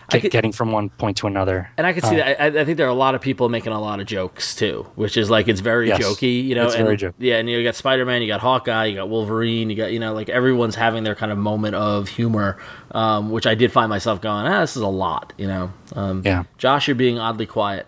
get, 0.09 0.21
could- 0.23 0.31
getting 0.31 0.51
from 0.51 0.71
one 0.71 0.89
point 0.89 1.17
to 1.17 1.27
another. 1.27 1.69
And 1.77 1.85
I 1.85 1.93
can 1.93 2.01
see 2.03 2.19
Uh, 2.21 2.25
that. 2.25 2.41
I, 2.41 2.61
I 2.61 2.65
think 2.65 2.77
there 2.77 2.85
are 2.87 2.89
a 2.89 2.93
lot 2.93 3.15
of 3.15 3.21
people 3.21 3.49
making 3.49 3.73
a 3.73 3.79
lot 3.81 3.99
of 3.99 4.05
jokes 4.07 4.55
too, 4.55 4.87
which 4.95 5.17
is 5.17 5.29
like 5.29 5.47
it's 5.47 5.59
very 5.61 5.87
Yes. 5.89 6.01
jokey, 6.03 6.43
you 6.45 6.55
know. 6.55 6.65
It's 6.65 6.75
and, 6.75 6.83
very 6.85 6.97
jokey. 6.97 7.13
Yeah, 7.19 7.37
and 7.37 7.49
you 7.49 7.63
got 7.63 7.75
Spider 7.75 8.05
Man, 8.05 8.21
you 8.21 8.27
got 8.27 8.39
Hawkeye, 8.39 8.85
you 8.85 8.95
got 8.95 9.09
Wolverine, 9.09 9.69
you 9.69 9.75
got 9.75 9.91
you 9.91 9.99
know 9.99 10.13
like 10.13 10.29
everyone's 10.29 10.75
having 10.75 11.03
their 11.03 11.15
kind 11.15 11.31
of 11.31 11.37
moment 11.37 11.75
of 11.75 12.07
humor, 12.07 12.57
um, 12.91 13.31
which 13.31 13.45
I 13.47 13.55
did 13.55 13.71
find 13.71 13.89
myself 13.89 14.21
going, 14.21 14.45
ah, 14.47 14.61
this 14.61 14.75
is 14.75 14.81
a 14.81 14.87
lot, 14.87 15.33
you 15.37 15.47
know. 15.47 15.71
Um, 15.95 16.21
Yeah. 16.25 16.43
Josh, 16.57 16.87
you're 16.87 16.95
being 16.95 17.19
oddly 17.19 17.45
quiet. 17.45 17.87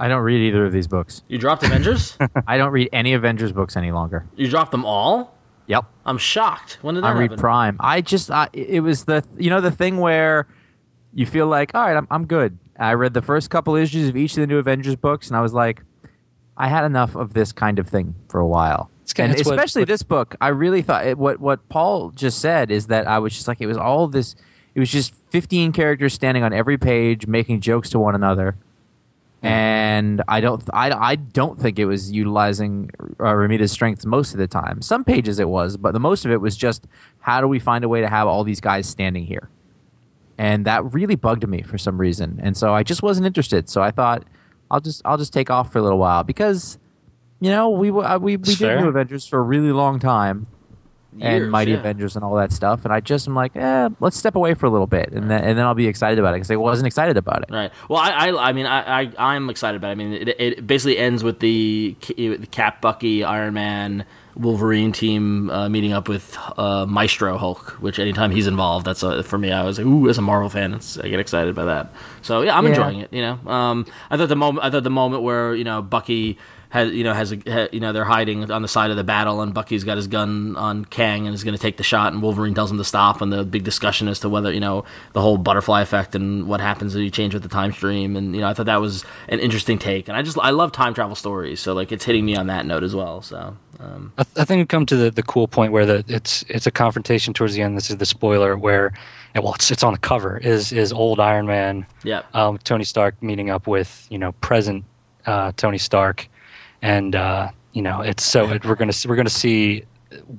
I 0.00 0.06
don't 0.06 0.22
read 0.22 0.40
either 0.40 0.64
of 0.64 0.72
these 0.72 0.86
books. 0.86 1.22
You 1.26 1.38
dropped 1.38 1.64
Avengers. 1.64 2.16
I 2.46 2.56
don't 2.56 2.70
read 2.70 2.88
any 2.92 3.14
Avengers 3.14 3.50
books 3.52 3.76
any 3.76 3.90
longer. 3.90 4.26
you 4.36 4.48
dropped 4.48 4.70
them 4.70 4.84
all. 4.84 5.34
Yep. 5.66 5.84
I'm 6.06 6.16
shocked. 6.18 6.78
When 6.82 6.94
did 6.94 7.04
that 7.04 7.08
I 7.08 7.12
read 7.18 7.22
happen? 7.30 7.38
Prime. 7.38 7.76
I 7.80 8.00
just 8.00 8.30
I, 8.30 8.48
it 8.54 8.80
was 8.80 9.04
the 9.04 9.22
you 9.36 9.50
know 9.50 9.60
the 9.60 9.70
thing 9.70 9.98
where 9.98 10.46
you 11.18 11.26
feel 11.26 11.46
like 11.46 11.74
all 11.74 11.82
right, 11.84 11.96
I'm 11.96 12.06
I'm 12.10 12.26
good. 12.26 12.58
I 12.78 12.92
read 12.94 13.12
the 13.14 13.22
first 13.22 13.50
couple 13.50 13.74
issues 13.74 14.08
of 14.08 14.16
each 14.16 14.32
of 14.32 14.40
the 14.42 14.46
new 14.46 14.58
Avengers 14.58 14.96
books, 14.96 15.28
and 15.28 15.36
I 15.36 15.40
was 15.40 15.52
like, 15.52 15.82
I 16.56 16.68
had 16.68 16.84
enough 16.84 17.16
of 17.16 17.34
this 17.34 17.50
kind 17.52 17.78
of 17.78 17.88
thing 17.88 18.14
for 18.28 18.38
a 18.40 18.46
while. 18.46 18.90
It's 19.02 19.12
kinda- 19.12 19.30
and 19.32 19.40
it's 19.40 19.46
what- 19.48 19.54
especially 19.58 19.82
what- 19.82 19.88
this 19.88 20.02
book, 20.02 20.36
I 20.40 20.48
really 20.48 20.82
thought 20.82 21.06
it, 21.06 21.18
what 21.18 21.40
what 21.40 21.68
Paul 21.68 22.10
just 22.10 22.38
said 22.40 22.70
is 22.70 22.86
that 22.86 23.08
I 23.08 23.18
was 23.18 23.32
just 23.34 23.48
like 23.48 23.60
it 23.60 23.66
was 23.66 23.76
all 23.76 24.06
this. 24.08 24.36
It 24.74 24.80
was 24.80 24.90
just 24.90 25.12
15 25.30 25.72
characters 25.72 26.14
standing 26.14 26.44
on 26.44 26.52
every 26.52 26.78
page 26.78 27.26
making 27.26 27.60
jokes 27.62 27.90
to 27.90 27.98
one 27.98 28.14
another. 28.14 28.54
And 29.42 30.22
I 30.28 30.40
don't, 30.40 30.62
I, 30.72 30.90
I 30.90 31.14
don't 31.16 31.58
think 31.58 31.78
it 31.78 31.84
was 31.86 32.10
utilizing 32.12 32.90
uh, 33.20 33.34
Romita's 33.34 33.70
strengths 33.72 34.04
most 34.04 34.32
of 34.32 34.38
the 34.38 34.46
time. 34.48 34.82
Some 34.82 35.04
pages 35.04 35.38
it 35.38 35.48
was, 35.48 35.76
but 35.76 35.92
the 35.92 36.00
most 36.00 36.24
of 36.24 36.32
it 36.32 36.40
was 36.40 36.56
just 36.56 36.86
how 37.20 37.40
do 37.40 37.46
we 37.48 37.58
find 37.60 37.84
a 37.84 37.88
way 37.88 38.00
to 38.00 38.08
have 38.08 38.26
all 38.26 38.42
these 38.44 38.60
guys 38.60 38.86
standing 38.88 39.24
here, 39.26 39.48
and 40.38 40.64
that 40.64 40.92
really 40.94 41.16
bugged 41.16 41.46
me 41.46 41.62
for 41.62 41.76
some 41.76 41.98
reason. 41.98 42.40
And 42.42 42.56
so 42.56 42.72
I 42.72 42.84
just 42.84 43.02
wasn't 43.02 43.26
interested. 43.26 43.68
So 43.68 43.82
I 43.82 43.90
thought 43.90 44.24
I'll 44.70 44.80
just, 44.80 45.02
I'll 45.04 45.18
just 45.18 45.32
take 45.32 45.50
off 45.50 45.72
for 45.72 45.80
a 45.80 45.82
little 45.82 45.98
while 45.98 46.22
because, 46.22 46.78
you 47.40 47.50
know, 47.50 47.70
we 47.70 47.90
uh, 47.90 48.18
we 48.18 48.36
we 48.36 48.54
did 48.54 48.80
New 48.80 48.88
Avengers 48.88 49.26
for 49.26 49.38
a 49.38 49.42
really 49.42 49.72
long 49.72 49.98
time, 49.98 50.46
Years, 51.16 51.42
and 51.42 51.50
Mighty 51.50 51.72
yeah. 51.72 51.78
Avengers 51.78 52.16
and 52.16 52.24
all 52.24 52.34
that 52.36 52.52
stuff. 52.52 52.84
And 52.84 52.92
I 52.92 53.00
just 53.00 53.26
am 53.26 53.34
like, 53.34 53.56
eh, 53.56 53.88
let's 54.00 54.16
step 54.16 54.36
away 54.36 54.54
for 54.54 54.66
a 54.66 54.70
little 54.70 54.86
bit, 54.86 55.10
and 55.12 55.30
then 55.30 55.42
and 55.42 55.58
then 55.58 55.64
I'll 55.64 55.74
be 55.74 55.86
excited 55.86 56.18
about 56.18 56.30
it 56.30 56.38
because 56.38 56.50
I 56.50 56.56
wasn't 56.56 56.86
excited 56.86 57.16
about 57.16 57.42
it. 57.42 57.50
Right. 57.50 57.72
Well, 57.88 58.00
I, 58.00 58.10
I, 58.10 58.48
I 58.48 58.52
mean, 58.52 58.66
I, 58.66 59.02
I, 59.02 59.12
I'm 59.18 59.50
excited 59.50 59.76
about. 59.76 59.88
It. 59.88 59.92
I 59.92 59.94
mean, 59.94 60.12
it, 60.12 60.28
it 60.40 60.66
basically 60.66 60.98
ends 60.98 61.24
with 61.24 61.40
the, 61.40 61.96
the 62.16 62.46
Cap, 62.50 62.80
Bucky, 62.80 63.24
Iron 63.24 63.54
Man, 63.54 64.04
Wolverine 64.38 64.92
team 64.92 65.50
uh, 65.50 65.68
meeting 65.68 65.92
up 65.92 66.08
with 66.08 66.36
uh, 66.56 66.86
Maestro 66.86 67.36
Hulk, 67.36 67.76
which 67.80 67.98
anytime 67.98 68.30
he's 68.30 68.46
involved, 68.46 68.86
that's 68.86 69.02
a, 69.02 69.22
for 69.22 69.36
me. 69.38 69.50
I 69.50 69.64
was 69.64 69.78
like, 69.78 69.86
ooh, 69.86 70.08
as 70.08 70.16
a 70.18 70.22
Marvel 70.22 70.48
fan, 70.48 70.74
it's, 70.74 70.96
I 70.98 71.08
get 71.08 71.18
excited 71.20 71.54
by 71.54 71.64
that. 71.64 71.92
So 72.22 72.42
yeah, 72.42 72.56
I'm 72.56 72.64
Yeah. 72.64 72.70
enjoying 72.70 73.00
it. 73.00 73.12
You 73.12 73.22
know, 73.22 73.50
um, 73.50 73.84
I 74.10 74.16
thought 74.16 74.28
the 74.28 74.36
moment, 74.36 74.64
I 74.64 74.70
thought 74.70 74.84
the 74.84 74.90
moment 74.90 75.22
where 75.22 75.54
you 75.54 75.64
know 75.64 75.82
Bucky 75.82 76.38
has, 76.70 76.92
you 76.92 77.04
know, 77.04 77.14
has, 77.14 77.32
a, 77.32 77.36
ha, 77.46 77.68
you 77.72 77.80
know, 77.80 77.92
they're 77.92 78.04
hiding 78.04 78.50
on 78.50 78.62
the 78.62 78.68
side 78.68 78.90
of 78.90 78.96
the 78.96 79.04
battle, 79.04 79.40
and 79.40 79.54
Bucky's 79.54 79.84
got 79.84 79.96
his 79.96 80.06
gun 80.06 80.56
on 80.56 80.84
Kang 80.84 81.26
and 81.26 81.34
is 81.34 81.44
going 81.44 81.56
to 81.56 81.60
take 81.60 81.76
the 81.76 81.82
shot, 81.82 82.12
and 82.12 82.22
Wolverine 82.22 82.54
tells 82.54 82.70
him 82.70 82.78
to 82.78 82.84
stop, 82.84 83.20
and 83.20 83.32
the 83.32 83.44
big 83.44 83.64
discussion 83.64 84.08
as 84.08 84.20
to 84.20 84.28
whether 84.28 84.52
you 84.52 84.60
know 84.60 84.84
the 85.12 85.20
whole 85.20 85.38
butterfly 85.38 85.80
effect 85.80 86.14
and 86.14 86.46
what 86.46 86.60
happens 86.60 86.94
if 86.94 87.02
you 87.02 87.10
change 87.10 87.34
with 87.34 87.42
the 87.42 87.48
time 87.48 87.72
stream, 87.72 88.16
and 88.16 88.34
you 88.34 88.40
know, 88.40 88.48
I 88.48 88.54
thought 88.54 88.66
that 88.66 88.80
was 88.80 89.04
an 89.28 89.40
interesting 89.40 89.78
take, 89.78 90.08
and 90.08 90.16
I 90.16 90.22
just 90.22 90.38
I 90.38 90.50
love 90.50 90.72
time 90.72 90.94
travel 90.94 91.14
stories, 91.14 91.60
so 91.60 91.72
like 91.74 91.92
it's 91.92 92.04
hitting 92.04 92.24
me 92.24 92.36
on 92.36 92.48
that 92.48 92.66
note 92.66 92.82
as 92.82 92.94
well. 92.94 93.22
So 93.22 93.56
um, 93.80 94.12
I, 94.18 94.24
th- 94.24 94.38
I 94.38 94.44
think 94.44 94.60
we 94.60 94.66
come 94.66 94.86
to 94.86 94.96
the, 94.96 95.10
the 95.10 95.22
cool 95.22 95.46
point 95.46 95.72
where 95.72 95.86
the 95.86 96.04
it's 96.08 96.44
it's 96.48 96.66
a 96.66 96.70
confrontation 96.70 97.32
towards 97.32 97.54
the 97.54 97.62
end. 97.62 97.76
This 97.76 97.90
is 97.90 97.96
the 97.96 98.06
spoiler 98.06 98.56
where, 98.56 98.92
well, 99.34 99.54
it's 99.54 99.70
it's 99.70 99.82
on 99.82 99.92
the 99.92 99.98
cover. 99.98 100.38
Is 100.38 100.72
is 100.72 100.92
old 100.92 101.20
Iron 101.20 101.46
Man, 101.46 101.86
yeah, 102.02 102.22
um, 102.34 102.58
Tony 102.58 102.84
Stark 102.84 103.22
meeting 103.22 103.50
up 103.50 103.66
with 103.66 104.06
you 104.10 104.18
know 104.18 104.32
present 104.32 104.84
uh, 105.26 105.52
Tony 105.56 105.78
Stark, 105.78 106.28
and 106.82 107.14
uh, 107.16 107.48
you 107.72 107.82
know 107.82 108.00
it's 108.00 108.24
so 108.24 108.50
it, 108.50 108.64
we're 108.64 108.74
gonna 108.74 108.92
see- 108.92 109.08
we're 109.08 109.16
gonna 109.16 109.30
see 109.30 109.84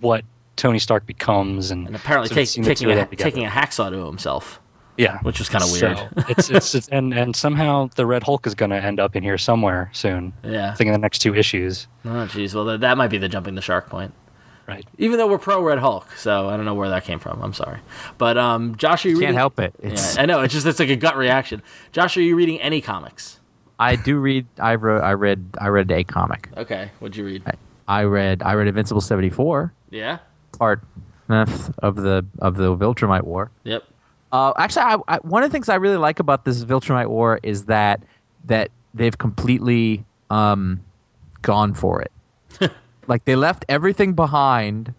what 0.01 0.23
Tony 0.55 0.79
Stark 0.79 1.05
becomes, 1.05 1.71
and, 1.71 1.87
and 1.87 1.95
apparently 1.95 2.27
so 2.29 2.35
take, 2.35 2.41
we've 2.41 2.49
seen 2.49 2.63
the 2.63 2.69
taking 2.75 2.91
a, 2.91 3.05
taking 3.15 3.45
a 3.45 3.49
hacksaw 3.49 3.89
to 3.91 4.05
himself, 4.05 4.59
yeah, 4.97 5.19
which 5.21 5.39
was 5.39 5.47
kind 5.47 5.63
of 5.63 5.71
weird. 5.71 5.97
So 5.97 6.07
it's, 6.29 6.49
it's 6.49 6.75
it's 6.75 6.87
and 6.89 7.13
and 7.13 7.35
somehow 7.35 7.89
the 7.95 8.05
Red 8.05 8.23
Hulk 8.23 8.45
is 8.47 8.55
gonna 8.55 8.75
end 8.77 8.99
up 8.99 9.15
in 9.15 9.23
here 9.23 9.37
somewhere 9.37 9.89
soon. 9.93 10.33
Yeah. 10.43 10.71
I 10.71 10.75
think 10.75 10.87
in 10.87 10.93
the 10.93 10.99
next 10.99 11.19
two 11.19 11.33
issues, 11.35 11.87
Oh, 12.05 12.27
jeez. 12.29 12.53
Well, 12.53 12.65
that, 12.65 12.81
that 12.81 12.97
might 12.97 13.07
be 13.09 13.17
the 13.17 13.29
jumping 13.29 13.55
the 13.55 13.61
shark 13.61 13.89
point. 13.89 14.13
right? 14.67 14.85
Even 14.97 15.17
though 15.17 15.27
we're 15.27 15.37
pro 15.37 15.61
Red 15.63 15.79
Hulk, 15.79 16.11
so 16.17 16.49
I 16.49 16.57
don't 16.57 16.65
know 16.65 16.73
where 16.75 16.89
that 16.89 17.05
came 17.05 17.19
from. 17.19 17.41
I'm 17.41 17.53
sorry, 17.53 17.79
but 18.17 18.37
um, 18.37 18.75
Josh, 18.75 19.05
are 19.05 19.09
you 19.09 19.19
Can't 19.19 19.35
help 19.37 19.59
it. 19.59 19.73
Yeah, 19.81 19.95
I 20.17 20.25
know. 20.25 20.41
It's 20.41 20.53
just 20.53 20.65
it's 20.67 20.79
like 20.79 20.89
a 20.89 20.95
gut 20.97 21.15
reaction. 21.15 21.61
Josh, 21.93 22.17
are 22.17 22.21
you 22.21 22.35
reading 22.35 22.59
any 22.59 22.81
comics? 22.81 23.38
I 23.79 23.95
do 23.95 24.17
read. 24.17 24.45
I 24.59 24.75
wrote. 24.75 25.01
I 25.01 25.13
read. 25.13 25.45
I 25.59 25.67
read 25.69 25.89
a 25.91 26.03
comic. 26.03 26.49
Okay, 26.57 26.91
what'd 26.99 27.15
you 27.15 27.25
read? 27.25 27.43
I 27.87 28.03
read. 28.03 28.43
I 28.43 28.53
read 28.53 28.67
Invincible 28.67 29.01
seventy 29.01 29.29
four 29.29 29.73
Yeah. 29.89 30.19
part 30.57 30.81
of 31.29 31.95
the 31.95 32.25
of 32.39 32.55
the 32.57 32.75
Viltrumite 32.75 33.23
War. 33.23 33.51
Yep. 33.63 33.83
Uh, 34.31 34.53
actually, 34.57 34.83
I, 34.83 34.97
I, 35.07 35.17
one 35.19 35.41
of 35.43 35.49
the 35.49 35.53
things 35.53 35.69
I 35.69 35.75
really 35.75 35.97
like 35.97 36.19
about 36.19 36.45
this 36.45 36.63
Viltrumite 36.63 37.07
War 37.07 37.39
is 37.41 37.65
that 37.65 38.03
that 38.45 38.69
they've 38.93 39.17
completely 39.17 40.05
um, 40.29 40.81
gone 41.41 41.73
for 41.73 42.01
it. 42.01 42.11
like 43.07 43.25
they 43.25 43.35
left 43.35 43.65
everything 43.69 44.13
behind, 44.13 44.93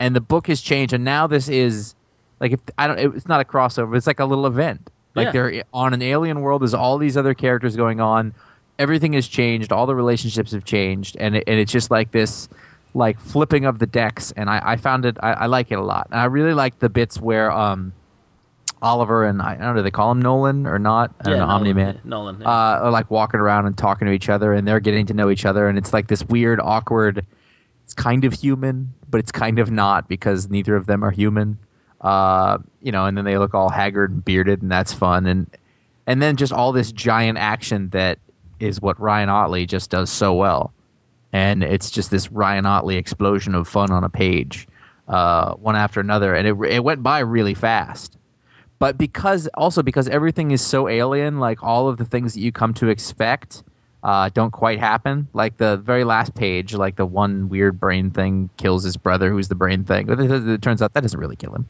and 0.00 0.16
the 0.16 0.20
book 0.20 0.46
has 0.48 0.60
changed, 0.60 0.92
and 0.94 1.04
now 1.04 1.26
this 1.26 1.48
is 1.48 1.94
like 2.40 2.52
if 2.52 2.60
I 2.78 2.86
don't, 2.88 2.98
it's 3.16 3.28
not 3.28 3.40
a 3.40 3.44
crossover. 3.44 3.96
It's 3.96 4.06
like 4.06 4.20
a 4.20 4.24
little 4.24 4.46
event. 4.46 4.90
Like 5.14 5.26
Yeah. 5.26 5.32
they're 5.32 5.64
on 5.74 5.92
an 5.94 6.02
alien 6.02 6.40
world. 6.40 6.62
There's 6.62 6.74
all 6.74 6.98
these 6.98 7.16
other 7.16 7.34
characters 7.34 7.76
going 7.76 8.00
on. 8.00 8.34
Everything 8.78 9.12
has 9.12 9.28
changed. 9.28 9.70
All 9.72 9.86
the 9.86 9.94
relationships 9.94 10.52
have 10.52 10.64
changed, 10.64 11.16
and 11.20 11.36
it, 11.36 11.44
and 11.46 11.58
it's 11.60 11.70
just 11.70 11.90
like 11.90 12.10
this, 12.10 12.48
like 12.94 13.20
flipping 13.20 13.64
of 13.66 13.78
the 13.78 13.86
decks. 13.86 14.32
And 14.36 14.48
I, 14.48 14.60
I 14.64 14.76
found 14.76 15.04
it. 15.04 15.16
I, 15.22 15.32
I 15.32 15.46
like 15.46 15.70
it 15.70 15.74
a 15.78 15.82
lot, 15.82 16.08
and 16.10 16.18
I 16.18 16.24
really 16.24 16.54
like 16.54 16.78
the 16.78 16.88
bits 16.88 17.20
where 17.20 17.52
um, 17.52 17.92
Oliver 18.80 19.24
and 19.24 19.40
I, 19.40 19.52
I 19.52 19.56
don't 19.56 19.60
know, 19.68 19.74
do 19.76 19.82
they 19.82 19.90
call 19.90 20.10
him 20.10 20.20
Nolan 20.20 20.66
or 20.66 20.78
not? 20.78 21.14
I 21.20 21.24
don't 21.30 21.38
know, 21.38 21.44
Omni 21.46 21.72
Man. 21.74 22.00
Nolan. 22.04 22.40
yeah. 22.40 22.48
Uh, 22.48 22.80
are 22.84 22.90
like 22.90 23.10
walking 23.10 23.38
around 23.38 23.66
and 23.66 23.76
talking 23.78 24.06
to 24.06 24.12
each 24.12 24.28
other, 24.28 24.52
and 24.52 24.66
they're 24.66 24.80
getting 24.80 25.06
to 25.06 25.14
know 25.14 25.30
each 25.30 25.44
other, 25.44 25.68
and 25.68 25.78
it's 25.78 25.92
like 25.92 26.08
this 26.08 26.24
weird, 26.24 26.58
awkward. 26.58 27.24
It's 27.84 27.94
kind 27.94 28.24
of 28.24 28.32
human, 28.32 28.94
but 29.08 29.18
it's 29.18 29.30
kind 29.32 29.58
of 29.58 29.70
not 29.70 30.08
because 30.08 30.48
neither 30.48 30.74
of 30.76 30.86
them 30.86 31.04
are 31.04 31.10
human. 31.10 31.58
Uh, 32.02 32.58
you 32.80 32.90
know, 32.90 33.06
and 33.06 33.16
then 33.16 33.24
they 33.24 33.38
look 33.38 33.54
all 33.54 33.68
haggard 33.70 34.10
and 34.10 34.24
bearded, 34.24 34.60
and 34.60 34.70
that's 34.70 34.92
fun, 34.92 35.26
and 35.26 35.46
and 36.06 36.20
then 36.20 36.36
just 36.36 36.52
all 36.52 36.72
this 36.72 36.90
giant 36.90 37.38
action 37.38 37.90
that 37.90 38.18
is 38.58 38.80
what 38.80 38.98
Ryan 38.98 39.28
Ottley 39.28 39.66
just 39.66 39.90
does 39.90 40.10
so 40.10 40.34
well, 40.34 40.72
and 41.32 41.62
it's 41.62 41.90
just 41.90 42.10
this 42.10 42.32
Ryan 42.32 42.66
Ottley 42.66 42.96
explosion 42.96 43.54
of 43.54 43.68
fun 43.68 43.92
on 43.92 44.02
a 44.02 44.08
page, 44.08 44.66
uh, 45.06 45.54
one 45.54 45.76
after 45.76 46.00
another, 46.00 46.34
and 46.34 46.46
it 46.48 46.56
it 46.68 46.82
went 46.82 47.04
by 47.04 47.20
really 47.20 47.54
fast. 47.54 48.18
But 48.80 48.98
because 48.98 49.48
also 49.54 49.80
because 49.84 50.08
everything 50.08 50.50
is 50.50 50.60
so 50.60 50.88
alien 50.88 51.38
like 51.38 51.62
all 51.62 51.88
of 51.88 51.98
the 51.98 52.04
things 52.04 52.34
that 52.34 52.40
you 52.40 52.50
come 52.50 52.74
to 52.74 52.88
expect 52.88 53.62
uh, 54.02 54.28
don't 54.34 54.50
quite 54.50 54.80
happen. 54.80 55.28
Like 55.32 55.58
the 55.58 55.76
very 55.76 56.02
last 56.02 56.34
page 56.34 56.74
like 56.74 56.96
the 56.96 57.06
one 57.06 57.48
weird 57.48 57.78
brain 57.78 58.10
thing 58.10 58.50
kills 58.56 58.82
his 58.82 58.96
brother 58.96 59.30
who's 59.30 59.46
the 59.46 59.54
brain 59.54 59.84
thing. 59.84 60.10
It, 60.10 60.18
it 60.48 60.62
turns 60.62 60.82
out 60.82 60.94
that 60.94 61.02
doesn't 61.02 61.20
really 61.20 61.36
kill 61.36 61.54
him 61.54 61.68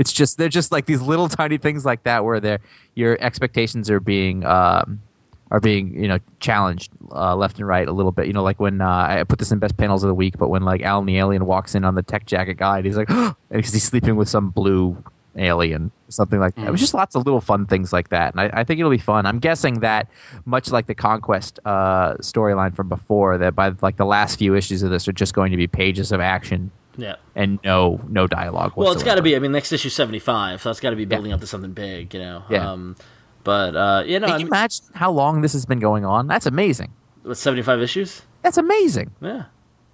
it's 0.00 0.12
just 0.12 0.38
they're 0.38 0.48
just 0.48 0.72
like 0.72 0.86
these 0.86 1.02
little 1.02 1.28
tiny 1.28 1.58
things 1.58 1.84
like 1.84 2.04
that 2.04 2.24
where 2.24 2.40
they're 2.40 2.60
your 2.94 3.18
expectations 3.20 3.90
are 3.90 4.00
being 4.00 4.46
um, 4.46 5.02
are 5.50 5.60
being 5.60 5.94
you 5.94 6.08
know 6.08 6.18
challenged 6.40 6.90
uh, 7.12 7.36
left 7.36 7.58
and 7.58 7.68
right 7.68 7.86
a 7.86 7.92
little 7.92 8.10
bit. 8.10 8.26
You 8.26 8.32
know 8.32 8.42
like 8.42 8.58
when 8.58 8.80
uh, 8.80 8.88
I 8.88 9.24
put 9.24 9.38
this 9.38 9.52
in 9.52 9.58
best 9.58 9.76
panels 9.76 10.02
of 10.02 10.08
the 10.08 10.14
week 10.14 10.38
but 10.38 10.48
when 10.48 10.62
like 10.62 10.80
Alan 10.80 11.04
the 11.04 11.18
alien 11.18 11.44
walks 11.44 11.74
in 11.74 11.84
on 11.84 11.96
the 11.96 12.02
tech 12.02 12.24
jacket 12.24 12.54
guy, 12.54 12.78
and 12.78 12.86
he's 12.86 12.96
like 12.96 13.08
because 13.50 13.74
he's 13.74 13.84
sleeping 13.84 14.16
with 14.16 14.30
some 14.30 14.48
blue 14.48 14.96
alien 15.36 15.92
something 16.08 16.40
like 16.40 16.54
that. 16.54 16.66
It 16.66 16.70
was 16.70 16.80
just 16.80 16.94
lots 16.94 17.14
of 17.14 17.26
little 17.26 17.42
fun 17.42 17.66
things 17.66 17.92
like 17.92 18.08
that 18.08 18.32
and 18.32 18.40
I, 18.40 18.60
I 18.60 18.64
think 18.64 18.80
it'll 18.80 18.90
be 18.90 18.98
fun. 18.98 19.26
I'm 19.26 19.38
guessing 19.38 19.80
that 19.80 20.08
much 20.46 20.72
like 20.72 20.86
the 20.86 20.94
conquest 20.94 21.60
uh, 21.66 22.14
storyline 22.14 22.74
from 22.74 22.88
before 22.88 23.36
that 23.38 23.54
by 23.54 23.72
like 23.82 23.96
the 23.96 24.06
last 24.06 24.38
few 24.38 24.56
issues 24.56 24.82
of 24.82 24.90
this 24.90 25.06
are 25.06 25.12
just 25.12 25.34
going 25.34 25.50
to 25.52 25.56
be 25.58 25.66
pages 25.68 26.10
of 26.10 26.20
action 26.20 26.72
yeah. 27.00 27.16
and 27.34 27.58
no 27.64 28.00
no 28.08 28.26
dialogue 28.26 28.72
Well, 28.76 28.92
it's 28.92 29.02
got 29.02 29.16
to 29.16 29.22
be. 29.22 29.34
I 29.36 29.38
mean, 29.38 29.52
next 29.52 29.72
issue 29.72 29.88
seventy 29.88 30.18
five, 30.18 30.60
so 30.62 30.68
that's 30.68 30.80
got 30.80 30.90
to 30.90 30.96
be 30.96 31.04
building 31.04 31.32
up 31.32 31.40
to 31.40 31.46
something 31.46 31.72
big, 31.72 32.12
you 32.14 32.20
know. 32.20 32.42
Yeah. 32.50 32.70
Um, 32.72 32.96
but 33.44 33.74
uh, 33.76 34.02
you 34.06 34.20
know, 34.20 34.26
Can 34.26 34.34
I 34.34 34.38
mean, 34.38 34.46
imagine 34.48 34.84
how 34.94 35.10
long 35.10 35.40
this 35.40 35.52
has 35.54 35.64
been 35.66 35.80
going 35.80 36.04
on? 36.04 36.26
That's 36.26 36.46
amazing. 36.46 36.92
with 37.22 37.38
seventy 37.38 37.62
five 37.62 37.80
issues, 37.82 38.22
That's 38.42 38.58
amazing. 38.58 39.10
yeah, 39.20 39.44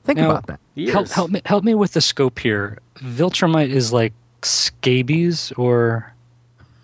Think 0.05 0.19
Now- 0.19 0.31
about 0.31 0.47
that. 0.49 0.61
years. 0.75 0.92
Help, 0.92 1.09
help 1.09 1.31
me 1.31 1.42
help 1.45 1.64
me 1.64 1.75
with 1.75 1.92
the 1.92 2.01
scope 2.01 2.38
here. 2.38 2.79
Viltrumite 2.99 3.69
is 3.71 3.92
like 3.92 4.12
scabies, 4.42 5.53
or 5.57 6.12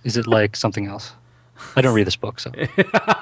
is 0.04 0.16
it 0.16 0.26
like 0.26 0.56
something 0.56 0.86
else? 0.86 1.12
I 1.76 1.80
don't 1.80 1.94
read 1.94 2.06
this 2.06 2.16
book, 2.16 2.40
so 2.40 2.50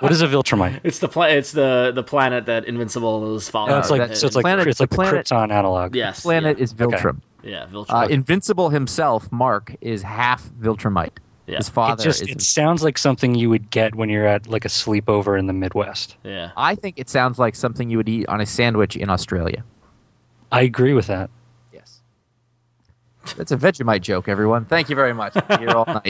what 0.00 0.10
is 0.12 0.22
a 0.22 0.26
Viltrumite? 0.28 0.80
It's 0.84 0.98
the 0.98 1.08
pla- 1.08 1.26
It's 1.26 1.52
the 1.52 1.92
the 1.94 2.02
planet 2.02 2.46
that 2.46 2.64
Invincible 2.64 3.36
is 3.36 3.48
following. 3.48 3.74
Oh, 3.74 3.78
it's 3.78 3.90
like 3.90 4.08
that- 4.08 4.16
so 4.16 4.26
it's 4.26 4.36
like 4.36 4.42
planet- 4.44 4.66
it's 4.66 4.80
like 4.80 4.90
the 4.90 4.96
the, 4.96 5.02
planet- 5.02 5.26
Krypton 5.26 5.50
analog. 5.52 5.94
yes, 5.94 6.22
Planet 6.22 6.58
yeah. 6.58 6.62
is 6.64 6.74
Viltrum. 6.74 7.20
yeah, 7.42 7.66
Viltrum. 7.66 7.86
Uh, 8.04 8.06
Invincible 8.08 8.70
himself, 8.70 9.30
Mark, 9.32 9.74
is 9.80 10.02
half 10.02 10.48
Viltrumite. 10.60 11.18
Yeah. 11.46 11.56
His 11.56 11.68
It 11.68 11.72
father 11.72 12.02
just 12.04 12.22
is. 12.22 12.28
it 12.28 12.42
sounds 12.42 12.82
like 12.84 12.96
something 12.96 13.34
you 13.34 13.50
would 13.50 13.70
get 13.70 13.94
when 13.96 14.08
you're 14.08 14.26
at 14.26 14.46
like 14.46 14.64
a 14.64 14.68
sleepover 14.68 15.36
in 15.38 15.46
the 15.46 15.52
Midwest. 15.52 16.16
yeah, 16.22 16.50
I 16.56 16.74
think 16.76 16.98
it 16.98 17.08
sounds 17.08 17.38
like 17.40 17.54
something 17.56 17.90
you 17.90 17.96
would 17.96 18.08
eat 18.08 18.28
on 18.28 18.40
a 18.40 18.46
sandwich 18.46 18.94
in 18.96 19.10
Australia. 19.10 19.64
I 20.52 20.62
agree 20.62 20.92
with 20.92 21.06
that. 21.08 21.28
Yes. 21.72 22.00
That's 23.36 23.50
a 23.52 23.56
Vegemite 23.56 24.02
joke, 24.02 24.28
everyone. 24.28 24.64
Thank 24.64 24.88
you 24.90 24.96
very 24.96 25.12
much. 25.12 25.34
Here 25.58 25.70
all 25.70 25.86
night. 25.86 26.09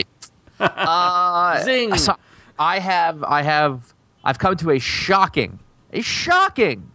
Uh, 0.61 1.63
Zing. 1.63 1.95
so 1.97 2.15
I 2.59 2.79
have, 2.79 3.23
I 3.23 3.41
have, 3.41 3.93
I've 4.23 4.39
come 4.39 4.55
to 4.57 4.71
a 4.71 4.79
shocking, 4.79 5.59
a 5.91 6.01
shocking 6.01 6.91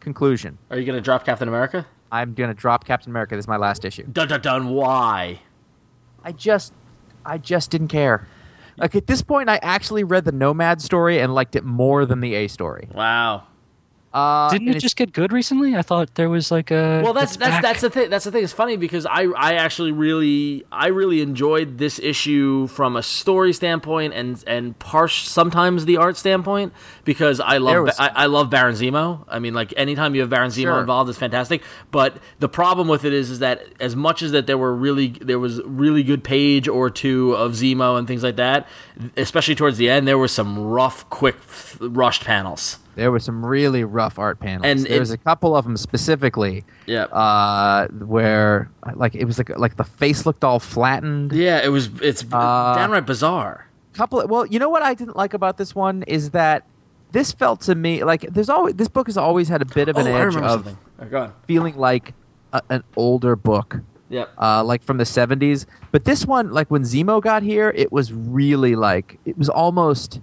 conclusion. 0.00 0.58
Are 0.70 0.78
you 0.78 0.84
gonna 0.86 1.00
drop 1.00 1.24
Captain 1.24 1.48
America? 1.48 1.86
I'm 2.10 2.34
gonna 2.34 2.54
drop 2.54 2.84
Captain 2.84 3.10
America. 3.10 3.36
This 3.36 3.44
is 3.44 3.48
my 3.48 3.56
last 3.56 3.84
issue. 3.84 4.04
Dun 4.04 4.28
dun 4.28 4.40
dun. 4.40 4.68
Why? 4.68 5.40
I 6.22 6.32
just, 6.32 6.72
I 7.24 7.38
just 7.38 7.70
didn't 7.70 7.88
care. 7.88 8.26
Like 8.76 8.94
at 8.94 9.06
this 9.08 9.22
point, 9.22 9.50
I 9.50 9.56
actually 9.62 10.04
read 10.04 10.24
the 10.24 10.32
Nomad 10.32 10.80
story 10.80 11.18
and 11.18 11.34
liked 11.34 11.56
it 11.56 11.64
more 11.64 12.06
than 12.06 12.20
the 12.20 12.34
A 12.34 12.48
story. 12.48 12.88
Wow. 12.94 13.47
Uh, 14.18 14.50
Didn't 14.50 14.68
it 14.68 14.80
just 14.80 14.96
get 14.96 15.12
good 15.12 15.32
recently? 15.32 15.76
I 15.76 15.82
thought 15.82 16.14
there 16.16 16.28
was 16.28 16.50
like 16.50 16.70
a 16.70 17.00
Well, 17.04 17.12
that's 17.12 17.36
that's 17.36 17.50
back. 17.50 17.62
that's 17.62 17.80
the 17.80 17.90
thing. 17.90 18.10
That's 18.10 18.24
the 18.24 18.32
thing. 18.32 18.42
It's 18.44 18.52
funny 18.52 18.76
because 18.76 19.06
I 19.06 19.24
I 19.36 19.54
actually 19.54 19.92
really 19.92 20.64
I 20.72 20.88
really 20.88 21.20
enjoyed 21.22 21.78
this 21.78 21.98
issue 21.98 22.66
from 22.66 22.96
a 22.96 23.02
story 23.02 23.52
standpoint 23.52 24.14
and 24.14 24.42
and 24.46 24.78
parsh 24.78 25.26
sometimes 25.28 25.84
the 25.84 25.96
art 25.98 26.16
standpoint 26.16 26.72
because 27.04 27.40
I 27.40 27.58
love 27.58 27.84
was- 27.84 27.98
I, 28.00 28.08
I 28.14 28.26
love 28.26 28.50
Baron 28.50 28.74
Zemo. 28.74 29.24
I 29.28 29.38
mean, 29.38 29.54
like 29.54 29.72
anytime 29.76 30.14
you 30.14 30.20
have 30.22 30.30
Baron 30.30 30.50
Zemo 30.50 30.62
Sure. 30.62 30.80
involved, 30.80 31.08
it's 31.10 31.18
fantastic. 31.18 31.62
But 31.90 32.16
the 32.40 32.48
problem 32.48 32.88
with 32.88 33.04
it 33.04 33.12
is 33.12 33.30
is 33.30 33.38
that 33.38 33.62
as 33.80 33.94
much 33.94 34.22
as 34.22 34.32
that 34.32 34.46
there 34.46 34.58
were 34.58 34.74
really 34.74 35.08
there 35.20 35.38
was 35.38 35.60
really 35.64 36.02
good 36.02 36.24
page 36.24 36.66
or 36.68 36.90
two 36.90 37.34
of 37.36 37.52
Zemo 37.52 37.98
and 37.98 38.08
things 38.08 38.22
like 38.22 38.36
that, 38.36 38.66
especially 39.16 39.54
towards 39.54 39.78
the 39.78 39.88
end, 39.90 40.06
there 40.08 40.18
were 40.18 40.28
some 40.28 40.58
rough, 40.58 41.08
quick, 41.10 41.36
rushed 41.80 42.24
panels. 42.24 42.78
There 42.96 43.12
were 43.12 43.20
some 43.20 43.46
really 43.46 43.84
rough 43.84 44.18
art 44.18 44.40
panels. 44.40 44.64
And 44.66 44.80
there's 44.80 45.10
it- 45.10 45.14
a 45.14 45.18
couple 45.18 45.54
of 45.54 45.64
them 45.64 45.76
specifically, 45.76 46.64
Yeah. 46.86 47.04
uh, 47.04 47.86
where 47.88 48.70
like 48.94 49.14
it 49.14 49.24
was 49.24 49.38
like 49.38 49.56
like 49.56 49.76
the 49.76 49.84
face 49.84 50.26
looked 50.26 50.42
all 50.42 50.58
flattened. 50.58 51.32
yeah, 51.32 51.60
it 51.64 51.68
was. 51.68 51.90
It's 52.02 52.24
Uh, 52.24 52.74
downright 52.74 53.06
bizarre. 53.06 53.66
Couple. 53.94 54.24
well, 54.26 54.46
you 54.46 54.58
know 54.58 54.68
what 54.68 54.82
I 54.82 54.94
didn't 54.94 55.16
like 55.16 55.32
about 55.34 55.56
this 55.58 55.74
one 55.74 56.02
is 56.04 56.30
that 56.30 56.64
this 57.12 57.32
felt 57.32 57.60
to 57.62 57.74
me 57.74 58.04
like 58.04 58.22
there's 58.22 58.48
always 58.50 58.74
this 58.74 58.88
book 58.88 59.06
has 59.06 59.16
always 59.16 59.48
had 59.48 59.62
a 59.62 59.64
bit 59.64 59.88
of 59.88 59.96
an 59.96 60.06
oh, 60.08 60.16
edge 60.16 60.36
of. 60.36 60.76
Oh, 61.12 61.32
feeling 61.46 61.76
like 61.76 62.14
a, 62.52 62.60
an 62.68 62.82
older 62.96 63.36
book, 63.36 63.80
Yep. 64.10 64.30
uh, 64.38 64.64
like 64.64 64.82
from 64.82 64.96
the 64.98 65.04
'70s. 65.04 65.66
But 65.92 66.04
this 66.04 66.24
one, 66.26 66.52
like 66.52 66.70
when 66.70 66.82
Zemo 66.82 67.20
got 67.22 67.42
here, 67.42 67.72
it 67.76 67.92
was 67.92 68.12
really 68.12 68.74
like 68.76 69.18
it 69.24 69.36
was 69.36 69.48
almost 69.48 70.20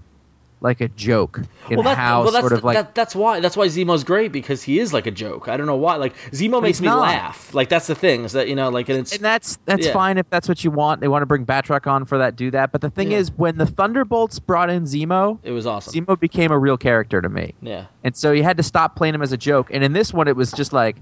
like 0.62 0.82
a 0.82 0.88
joke 0.88 1.42
in 1.70 1.78
that- 1.84 1.96
how 1.98 2.24
well, 2.24 2.32
that's 2.32 2.42
sort 2.42 2.54
of 2.54 2.64
like 2.64 2.76
that, 2.76 2.96
that's 2.96 3.14
why 3.14 3.40
that's 3.40 3.56
why 3.56 3.68
Zemo's 3.68 4.04
great 4.04 4.32
because 4.32 4.64
he 4.64 4.80
is 4.80 4.94
like 4.94 5.06
a 5.06 5.12
joke. 5.12 5.48
I 5.48 5.58
don't 5.58 5.68
know 5.68 5.76
why. 5.76 5.98
Like 5.98 6.16
Zemo 6.32 6.60
makes 6.60 6.82
me 6.82 6.88
not. 6.88 7.02
laugh. 7.02 7.54
Like 7.54 7.70
that's 7.70 7.86
the 7.86 7.94
thing 7.94 8.24
is 8.24 8.32
that 8.32 8.48
you 8.48 8.56
know 8.56 8.70
like 8.70 8.90
and 8.90 9.00
it's 9.00 9.14
and 9.14 9.24
that's 9.24 9.60
that's 9.66 9.86
Yeah. 9.86 9.94
fine 9.94 10.18
if 10.18 10.28
that's 10.32 10.48
what 10.50 10.64
you 10.64 10.72
want. 10.72 11.02
They 11.02 11.08
want 11.08 11.22
to 11.22 11.28
bring 11.28 11.46
Batroc 11.46 11.86
on 11.86 12.06
for 12.06 12.18
that, 12.18 12.36
do 12.36 12.50
that. 12.52 12.72
But 12.72 12.82
the 12.82 12.90
thing 12.90 13.12
Yeah. 13.12 13.18
is, 13.20 13.32
when 13.34 13.58
the 13.58 13.68
Thunderbolts 13.68 14.40
brought 14.40 14.72
in 14.72 14.84
Zemo, 14.86 15.38
it 15.44 15.52
was 15.52 15.68
awesome. 15.68 15.94
Zemo 16.06 16.20
became 16.20 16.52
a 16.52 16.58
real 16.58 16.78
character 16.78 17.22
to 17.22 17.30
me. 17.30 17.54
yeah. 17.62 17.86
And 18.04 18.16
so 18.16 18.32
you 18.32 18.42
had 18.44 18.58
to 18.58 18.64
stop 18.64 18.96
playing 18.96 19.14
him 19.14 19.22
as 19.22 19.32
a 19.34 19.38
joke. 19.38 19.68
And 19.72 19.84
in 19.84 19.94
this 19.94 20.14
one, 20.14 20.28
it 20.28 20.36
was 20.36 20.52
just 20.52 20.74
like, 20.74 20.96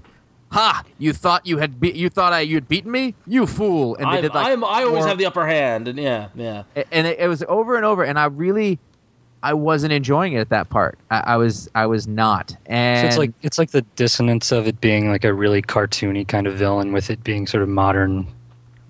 "Ha! 0.54 0.82
You 0.98 1.12
thought 1.12 1.46
you 1.46 1.58
had 1.58 1.78
be- 1.80 1.92
you 1.92 2.08
thought 2.08 2.32
I 2.32 2.40
you'd 2.40 2.68
beaten 2.68 2.90
me, 2.90 3.14
you 3.26 3.46
fool!" 3.46 3.96
And 3.96 4.06
they 4.06 4.16
I'm, 4.16 4.22
did 4.22 4.34
like 4.34 4.46
I'm, 4.46 4.64
I 4.64 4.82
always 4.84 5.00
four- 5.02 5.08
have 5.08 5.18
the 5.18 5.26
upper 5.26 5.46
hand, 5.46 5.88
and 5.88 5.98
yeah, 5.98 6.28
yeah. 6.34 6.62
and 6.90 7.06
it, 7.06 7.18
it 7.18 7.28
was 7.28 7.44
over 7.48 7.76
and 7.76 7.84
over. 7.84 8.02
And 8.04 8.18
I 8.18 8.24
really, 8.26 8.78
I 9.42 9.52
wasn't 9.54 9.92
enjoying 9.92 10.32
it 10.34 10.38
at 10.38 10.48
that 10.50 10.70
part. 10.70 10.98
I, 11.10 11.18
I 11.26 11.36
was 11.36 11.68
I 11.74 11.86
was 11.86 12.06
not. 12.06 12.56
And 12.66 13.00
So 13.02 13.06
it's 13.08 13.18
like 13.18 13.32
it's 13.42 13.58
like 13.58 13.70
the 13.72 13.82
dissonance 13.96 14.52
of 14.52 14.66
it 14.66 14.80
being 14.80 15.08
like 15.10 15.24
a 15.24 15.34
really 15.34 15.60
cartoony 15.62 16.26
kind 16.26 16.46
of 16.46 16.54
villain 16.54 16.92
with 16.92 17.10
it 17.10 17.22
being 17.24 17.46
sort 17.46 17.62
of 17.62 17.68
modern 17.68 18.26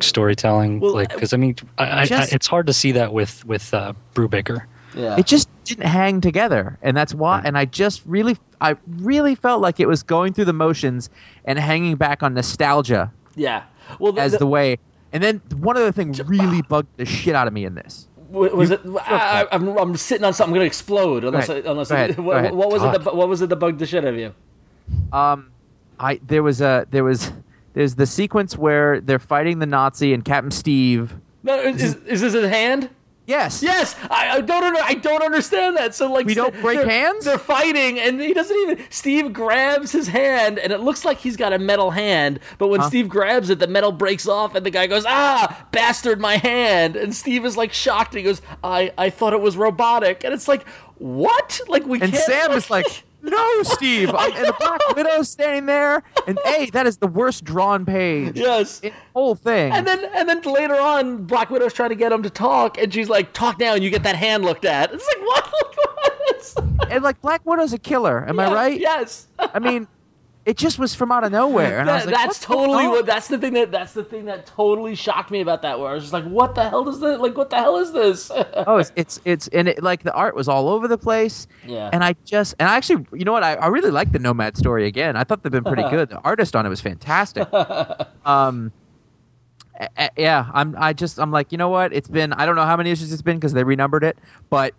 storytelling. 0.00 0.80
Well, 0.80 0.92
like 0.94 1.12
because 1.12 1.32
I 1.32 1.36
mean, 1.36 1.56
I, 1.78 2.02
I, 2.02 2.04
just- 2.04 2.32
I, 2.32 2.34
it's 2.34 2.46
hard 2.46 2.66
to 2.66 2.72
see 2.72 2.92
that 2.92 3.12
with 3.12 3.44
with 3.46 3.72
uh, 3.74 3.92
Brubaker. 4.14 4.64
Yeah. 4.94 5.16
it 5.18 5.26
just 5.26 5.48
didn't 5.64 5.86
hang 5.86 6.20
together 6.20 6.78
and 6.82 6.96
that's 6.96 7.14
why 7.14 7.42
and 7.44 7.56
i 7.58 7.64
just 7.64 8.02
really 8.06 8.36
i 8.60 8.76
really 8.86 9.34
felt 9.34 9.60
like 9.62 9.80
it 9.80 9.88
was 9.88 10.02
going 10.02 10.32
through 10.32 10.44
the 10.44 10.52
motions 10.52 11.10
and 11.44 11.58
hanging 11.58 11.96
back 11.96 12.22
on 12.22 12.34
nostalgia 12.34 13.12
yeah. 13.34 13.64
Well, 13.98 14.12
the, 14.12 14.20
as 14.22 14.32
the- 14.32 14.38
the 14.38 14.46
way 14.46 14.78
and 15.12 15.22
then 15.22 15.40
one 15.56 15.76
other 15.76 15.90
thing 15.92 16.12
really 16.26 16.62
bugged 16.62 16.96
the 16.96 17.04
shit 17.04 17.34
out 17.34 17.46
of 17.46 17.52
me 17.52 17.64
in 17.64 17.74
this 17.74 18.08
was 18.30 18.70
it? 18.72 18.80
I, 18.84 19.46
I'm 19.52 19.96
sitting 19.96 20.24
on 20.24 20.34
something. 20.34 20.52
I'm 20.52 20.54
gonna 20.54 20.64
explode 20.66 21.22
unless 21.24 21.46
Go. 21.46 21.54
I, 21.54 21.62
unless 21.70 21.90
ahead. 21.92 22.18
What, 22.18 22.52
what 22.52 22.68
was 22.68 22.82
it? 22.82 23.04
That, 23.04 23.14
what 23.14 23.28
was 23.28 23.42
it 23.42 23.48
that 23.48 23.56
bugged 23.56 23.78
the 23.78 23.86
shit 23.86 24.04
out 24.04 24.12
of 24.14 24.18
you? 24.18 24.34
um 25.12 25.50
i 25.98 26.20
there 26.26 26.42
was 26.42 26.60
a 26.60 26.86
there 26.90 27.04
was 27.04 27.32
there's 27.72 27.94
the 27.94 28.06
sequence 28.06 28.58
where 28.58 29.00
they're 29.00 29.18
fighting 29.18 29.58
the 29.60 29.66
nazi 29.66 30.12
and 30.12 30.24
captain 30.24 30.50
steve 30.50 31.14
No, 31.42 31.58
is, 31.60 31.82
is, 31.82 31.94
is 32.06 32.20
this 32.20 32.32
his 32.34 32.48
hand? 32.50 32.90
Yes 33.26 33.62
Yes, 33.62 33.96
I, 34.10 34.36
I 34.36 34.40
don't. 34.40 34.76
I 34.76 34.94
don't 34.94 35.22
understand 35.22 35.76
that. 35.76 35.94
So 35.94 36.12
like, 36.12 36.26
We 36.26 36.34
don't 36.34 36.54
break 36.60 36.78
they're- 36.78 36.88
hands? 36.88 37.24
They're 37.24 37.38
fighting, 37.38 37.98
and 37.98 38.20
he 38.20 38.34
doesn't 38.34 38.56
even. 38.56 38.78
Steve 38.90 39.32
grabs 39.32 39.92
his 39.92 40.08
hand, 40.08 40.58
and 40.58 40.72
it 40.72 40.80
looks 40.80 41.04
like 41.04 41.18
he's 41.18 41.36
got 41.36 41.52
a 41.52 41.58
metal 41.58 41.90
hand. 41.92 42.40
But 42.58 42.68
when 42.68 42.82
Steve 42.82 43.08
grabs 43.08 43.50
it, 43.50 43.58
the 43.58 43.66
metal 43.66 43.92
breaks 43.92 44.26
off, 44.28 44.54
and 44.54 44.64
the 44.64 44.70
guy 44.70 44.86
goes, 44.86 45.04
"Ah, 45.06 45.66
bastard, 45.72 46.20
my 46.20 46.36
hand!" 46.36 46.96
And 46.96 47.14
Steve 47.14 47.44
is 47.44 47.56
like 47.56 47.72
shocked. 47.72 48.12
And 48.14 48.18
he 48.18 48.24
goes, 48.24 48.42
"I, 48.62 48.92
I 48.98 49.10
thought 49.10 49.32
it 49.32 49.40
was 49.40 49.56
robotic," 49.56 50.24
and 50.24 50.34
it's 50.34 50.48
like, 50.48 50.66
what? 50.98 51.60
Like 51.68 51.86
we 51.86 52.00
and 52.00 52.12
can't. 52.12 52.24
sam 52.24 52.52
is 52.52 52.70
like 52.70 53.04
no 53.24 53.62
steve 53.62 54.10
I'm, 54.14 54.32
and 54.32 54.46
the 54.46 54.54
black 54.58 54.80
widow's 54.96 55.30
standing 55.30 55.66
there 55.66 56.02
and 56.26 56.38
hey 56.44 56.70
that 56.70 56.86
is 56.86 56.98
the 56.98 57.06
worst 57.06 57.44
drawn 57.44 57.84
page 57.84 58.36
yes. 58.36 58.80
in 58.80 58.90
the 58.90 58.96
whole 59.14 59.34
thing 59.34 59.72
And 59.72 59.86
then, 59.86 60.04
and 60.14 60.28
then 60.28 60.40
later 60.42 60.74
on, 60.74 61.24
Black 61.24 61.50
Widow's 61.50 61.72
trying 61.72 61.90
to 61.90 61.96
get 61.96 62.12
him 62.12 62.22
to 62.22 62.30
talk, 62.30 62.78
and 62.78 62.92
she's 62.92 63.08
like, 63.08 63.32
"Talk 63.32 63.58
now," 63.58 63.74
and 63.74 63.82
you 63.82 63.90
get 63.90 64.02
that 64.04 64.16
hand 64.16 64.44
looked 64.44 64.64
at. 64.64 64.92
It's 64.92 65.06
like, 65.06 65.26
what? 65.26 66.90
and 66.90 67.02
like 67.02 67.20
Black 67.20 67.44
Widow's 67.44 67.72
a 67.72 67.78
killer. 67.78 68.24
Am 68.28 68.38
I 68.38 68.52
right? 68.52 68.80
Yes. 68.80 69.26
I 69.38 69.58
mean, 69.58 69.86
it 70.46 70.56
just 70.58 70.78
was 70.78 70.94
from 70.94 71.10
out 71.10 71.24
of 71.24 71.32
nowhere, 71.32 71.78
and 71.78 71.88
I 71.88 71.94
was 71.96 72.06
like, 72.06 72.14
that's 72.14 72.38
totally 72.38 72.86
what. 72.86 73.06
That's 73.06 73.28
the 73.28 73.38
thing 73.38 73.54
that. 73.54 73.70
That's 73.70 73.94
the 73.94 74.04
thing 74.04 74.26
that 74.26 74.44
totally 74.44 74.94
shocked 74.94 75.30
me 75.30 75.40
about 75.40 75.62
that. 75.62 75.78
Where 75.80 75.88
I 75.88 75.94
was 75.94 76.02
just 76.04 76.12
like, 76.12 76.24
"What 76.24 76.54
the 76.54 76.68
hell 76.68 76.86
is 76.88 77.00
this? 77.00 77.18
Like, 77.18 77.36
what 77.36 77.48
the 77.50 77.56
hell 77.56 77.76
is 77.78 77.92
this?" 77.92 78.30
Oh, 78.66 78.76
it's 78.76 78.92
it's 78.94 79.20
it's 79.24 79.48
and 79.48 79.68
it, 79.68 79.82
like 79.82 80.02
the 80.02 80.12
art 80.12 80.34
was 80.36 80.46
all 80.48 80.68
over 80.68 80.86
the 80.86 80.98
place. 80.98 81.46
Yeah. 81.66 81.88
And 81.92 82.04
I 82.04 82.14
just 82.24 82.54
and 82.58 82.68
I 82.68 82.76
actually, 82.76 83.06
you 83.12 83.24
know 83.24 83.32
what? 83.32 83.42
I, 83.42 83.54
I 83.54 83.66
really 83.68 83.90
like 83.90 84.12
the 84.12 84.18
Nomad 84.18 84.56
story 84.56 84.86
again. 84.86 85.16
I 85.16 85.24
thought 85.24 85.42
they've 85.42 85.50
been 85.52 85.64
pretty 85.64 85.82
good. 85.90 86.10
The 86.10 86.18
artist 86.18 86.54
on 86.54 86.66
it 86.66 86.68
was 86.68 86.80
fantastic. 86.80 87.48
Um. 88.26 88.72
a- 89.80 89.88
a- 89.96 90.10
Yeah, 90.16 90.50
I'm. 90.52 90.74
I 90.78 90.92
just. 90.92 91.18
I'm 91.18 91.30
like, 91.30 91.52
you 91.52 91.58
know 91.58 91.68
what? 91.70 91.92
It's 91.92 92.08
been. 92.08 92.32
I 92.34 92.44
don't 92.46 92.56
know 92.56 92.64
how 92.64 92.76
many 92.76 92.90
issues 92.90 93.12
it's 93.12 93.22
been 93.22 93.36
because 93.38 93.52
they 93.54 93.64
renumbered 93.64 94.04
it, 94.04 94.18
but 94.50 94.74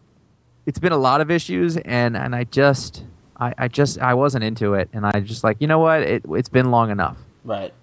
it's 0.66 0.80
been 0.80 0.92
a 0.94 0.98
lot 0.98 1.22
of 1.22 1.30
issues, 1.32 1.78
and 1.78 2.16
and 2.18 2.36
I 2.36 2.44
just, 2.46 3.04
I, 3.40 3.54
I 3.58 3.68
just, 3.68 4.00
I 4.00 4.14
wasn't 4.14 4.44
into 4.44 4.74
it, 4.74 4.90
and 4.94 5.06
I 5.06 5.20
just 5.20 5.44
like, 5.44 5.58
you 5.60 5.68
know 5.68 5.80
what? 5.80 6.02
It 6.02 6.24
it's 6.32 6.50
been 6.50 6.72
long 6.72 6.92
enough. 6.92 7.18
right. 7.44 7.74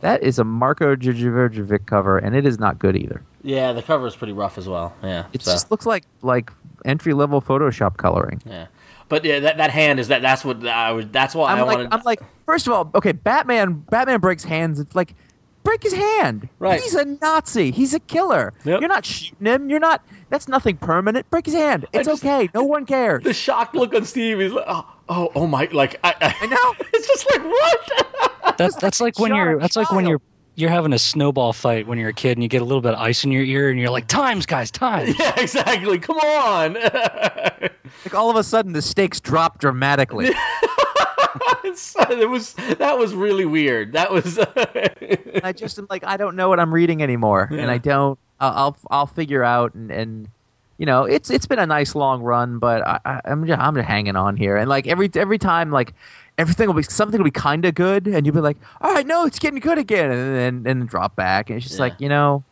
That 0.00 0.22
is 0.22 0.38
a 0.38 0.44
Marko 0.44 0.94
Djurdjevic 0.96 1.86
cover, 1.86 2.18
and 2.18 2.36
it 2.36 2.44
is 2.44 2.58
not 2.58 2.78
good 2.78 2.94
either. 2.94 3.22
Yeah, 3.42 3.72
the 3.72 3.82
cover 3.82 4.06
is 4.06 4.14
pretty 4.14 4.34
rough 4.34 4.58
as 4.58 4.68
well. 4.68 4.92
Yeah. 5.02 5.26
It 5.32 5.40
so, 5.42 5.52
just 5.52 5.70
looks 5.70 5.86
like 5.86 6.04
like 6.20 6.50
entry 6.84 7.14
level 7.14 7.40
Photoshop 7.40 7.96
coloring. 7.96 8.42
yeah. 8.44 8.66
But 9.08 9.24
yeah, 9.24 9.38
that, 9.40 9.56
that 9.58 9.70
hand 9.70 10.00
is 10.00 10.08
that. 10.08 10.20
That's 10.20 10.44
what 10.44 10.66
I 10.66 10.92
was. 10.92 11.06
That's 11.08 11.34
why 11.34 11.50
I 11.50 11.60
I'm 11.60 11.66
like, 11.66 11.76
wanted. 11.76 11.94
I'm 11.94 12.02
like, 12.04 12.20
first 12.44 12.66
of 12.66 12.72
all, 12.74 12.90
okay, 12.94 13.12
Batman, 13.12 13.84
Batman 13.90 14.20
breaks 14.20 14.44
hands. 14.44 14.78
It's 14.80 14.94
like, 14.94 15.14
break 15.64 15.82
his 15.82 15.92
hand. 15.94 16.48
Right. 16.60 16.80
He's 16.80 16.94
a 16.94 17.04
Nazi. 17.04 17.72
He's 17.72 17.92
a 17.94 18.00
killer. 18.00 18.52
Yep. 18.64 18.80
You're 18.80 18.88
not 18.88 19.04
shooting 19.04 19.46
him. 19.46 19.68
You're 19.70 19.80
not. 19.80 20.04
That's 20.30 20.46
nothing 20.46 20.76
permanent. 20.76 21.28
Break 21.30 21.46
his 21.46 21.54
hand. 21.54 21.86
It's 21.92 22.06
just- 22.08 22.24
okay. 22.24 22.48
No 22.54 22.62
one 22.62 22.86
cares. 22.86 23.24
the 23.24 23.34
shocked 23.34 23.74
look 23.74 23.94
on 23.94 24.04
Steve. 24.04 24.38
He's 24.38 24.52
like, 24.52 24.64
"Oh, 24.68 24.86
oh, 25.08 25.32
oh 25.34 25.46
my!" 25.46 25.68
Like 25.72 25.98
I, 26.04 26.14
I, 26.20 26.34
I 26.42 26.46
know. 26.46 26.86
It's 26.94 27.08
just 27.08 27.26
like 27.30 27.44
what? 27.44 28.56
That's 28.58 28.76
that's 28.76 29.00
like 29.00 29.18
when 29.18 29.34
you're 29.34 29.56
a 29.56 29.60
that's 29.60 29.74
like 29.76 29.90
when 29.90 30.06
you're 30.06 30.20
you're 30.54 30.70
having 30.70 30.92
a 30.92 30.98
snowball 30.98 31.52
fight 31.52 31.88
when 31.88 31.98
you're 31.98 32.10
a 32.10 32.14
kid 32.14 32.36
and 32.38 32.42
you 32.42 32.48
get 32.48 32.62
a 32.62 32.64
little 32.64 32.80
bit 32.80 32.92
of 32.94 33.00
ice 33.00 33.24
in 33.24 33.32
your 33.32 33.42
ear 33.42 33.68
and 33.70 33.80
you're 33.80 33.90
like, 33.90 34.06
"Times, 34.06 34.46
guys, 34.46 34.70
times." 34.70 35.16
yeah, 35.18 35.34
exactly. 35.40 35.98
Come 35.98 36.18
on. 36.18 36.76
Like 38.04 38.14
all 38.14 38.28
of 38.28 38.36
a 38.36 38.42
sudden, 38.44 38.72
the 38.74 38.82
stakes 38.82 39.18
drop 39.20 39.58
dramatically. 39.60 40.30
It's- 41.64 41.96
uh, 41.98 42.06
it 42.10 42.28
was 42.28 42.54
that 42.78 42.98
was 42.98 43.14
really 43.14 43.44
weird. 43.44 43.92
That 43.92 44.10
was. 44.12 44.38
I 45.42 45.52
just 45.52 45.78
am 45.78 45.86
like, 45.90 46.04
I 46.04 46.16
don't 46.16 46.36
know 46.36 46.48
what 46.48 46.60
I'm 46.60 46.72
reading 46.72 47.02
anymore, 47.02 47.48
and 47.50 47.70
I 47.70 47.78
don't. 47.78 48.18
I'll 48.40 48.52
I'll, 48.52 48.76
I'll 48.90 49.06
figure 49.06 49.42
out, 49.42 49.74
and, 49.74 49.90
and 49.90 50.28
you 50.78 50.86
know, 50.86 51.04
it's 51.04 51.30
it's 51.30 51.46
been 51.46 51.58
a 51.58 51.66
nice 51.66 51.94
long 51.94 52.22
run, 52.22 52.58
but 52.58 52.86
I, 52.86 53.20
I'm 53.24 53.46
just, 53.46 53.58
I'm 53.60 53.74
just 53.74 53.86
hanging 53.88 54.16
on 54.16 54.36
here, 54.36 54.56
and 54.56 54.68
like 54.68 54.86
every 54.86 55.10
every 55.14 55.38
time, 55.38 55.70
like 55.70 55.94
everything 56.38 56.66
will 56.66 56.74
be 56.74 56.82
something 56.82 57.18
will 57.18 57.24
be 57.24 57.30
kind 57.30 57.64
of 57.64 57.74
good, 57.74 58.06
and 58.06 58.26
you'll 58.26 58.34
be 58.34 58.40
like, 58.40 58.56
all 58.80 58.92
right, 58.92 59.06
no, 59.06 59.24
it's 59.24 59.38
getting 59.38 59.60
good 59.60 59.78
again, 59.78 60.10
and 60.10 60.34
then 60.36 60.54
and 60.54 60.66
then 60.66 60.86
drop 60.86 61.16
back, 61.16 61.48
and 61.50 61.56
it's 61.56 61.66
just 61.66 61.78
Yeah. 61.78 61.84
like 61.86 62.00
you 62.00 62.08
know, 62.08 62.44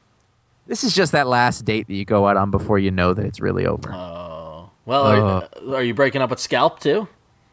this 0.66 0.84
is 0.84 0.94
just 0.94 1.12
that 1.12 1.26
last 1.26 1.64
date 1.64 1.86
that 1.88 1.94
you 1.94 2.04
go 2.04 2.26
out 2.28 2.36
on 2.36 2.50
before 2.50 2.78
you 2.78 2.90
know 2.90 3.12
that 3.14 3.24
it's 3.26 3.40
really 3.40 3.66
over. 3.66 3.92
oh 3.92 4.70
well, 4.86 5.04
are, 5.06 5.48
are 5.76 5.82
you 5.82 5.94
breaking 5.94 6.22
up 6.22 6.30
with 6.30 6.40
Scalp 6.40 6.80
too? 6.80 7.06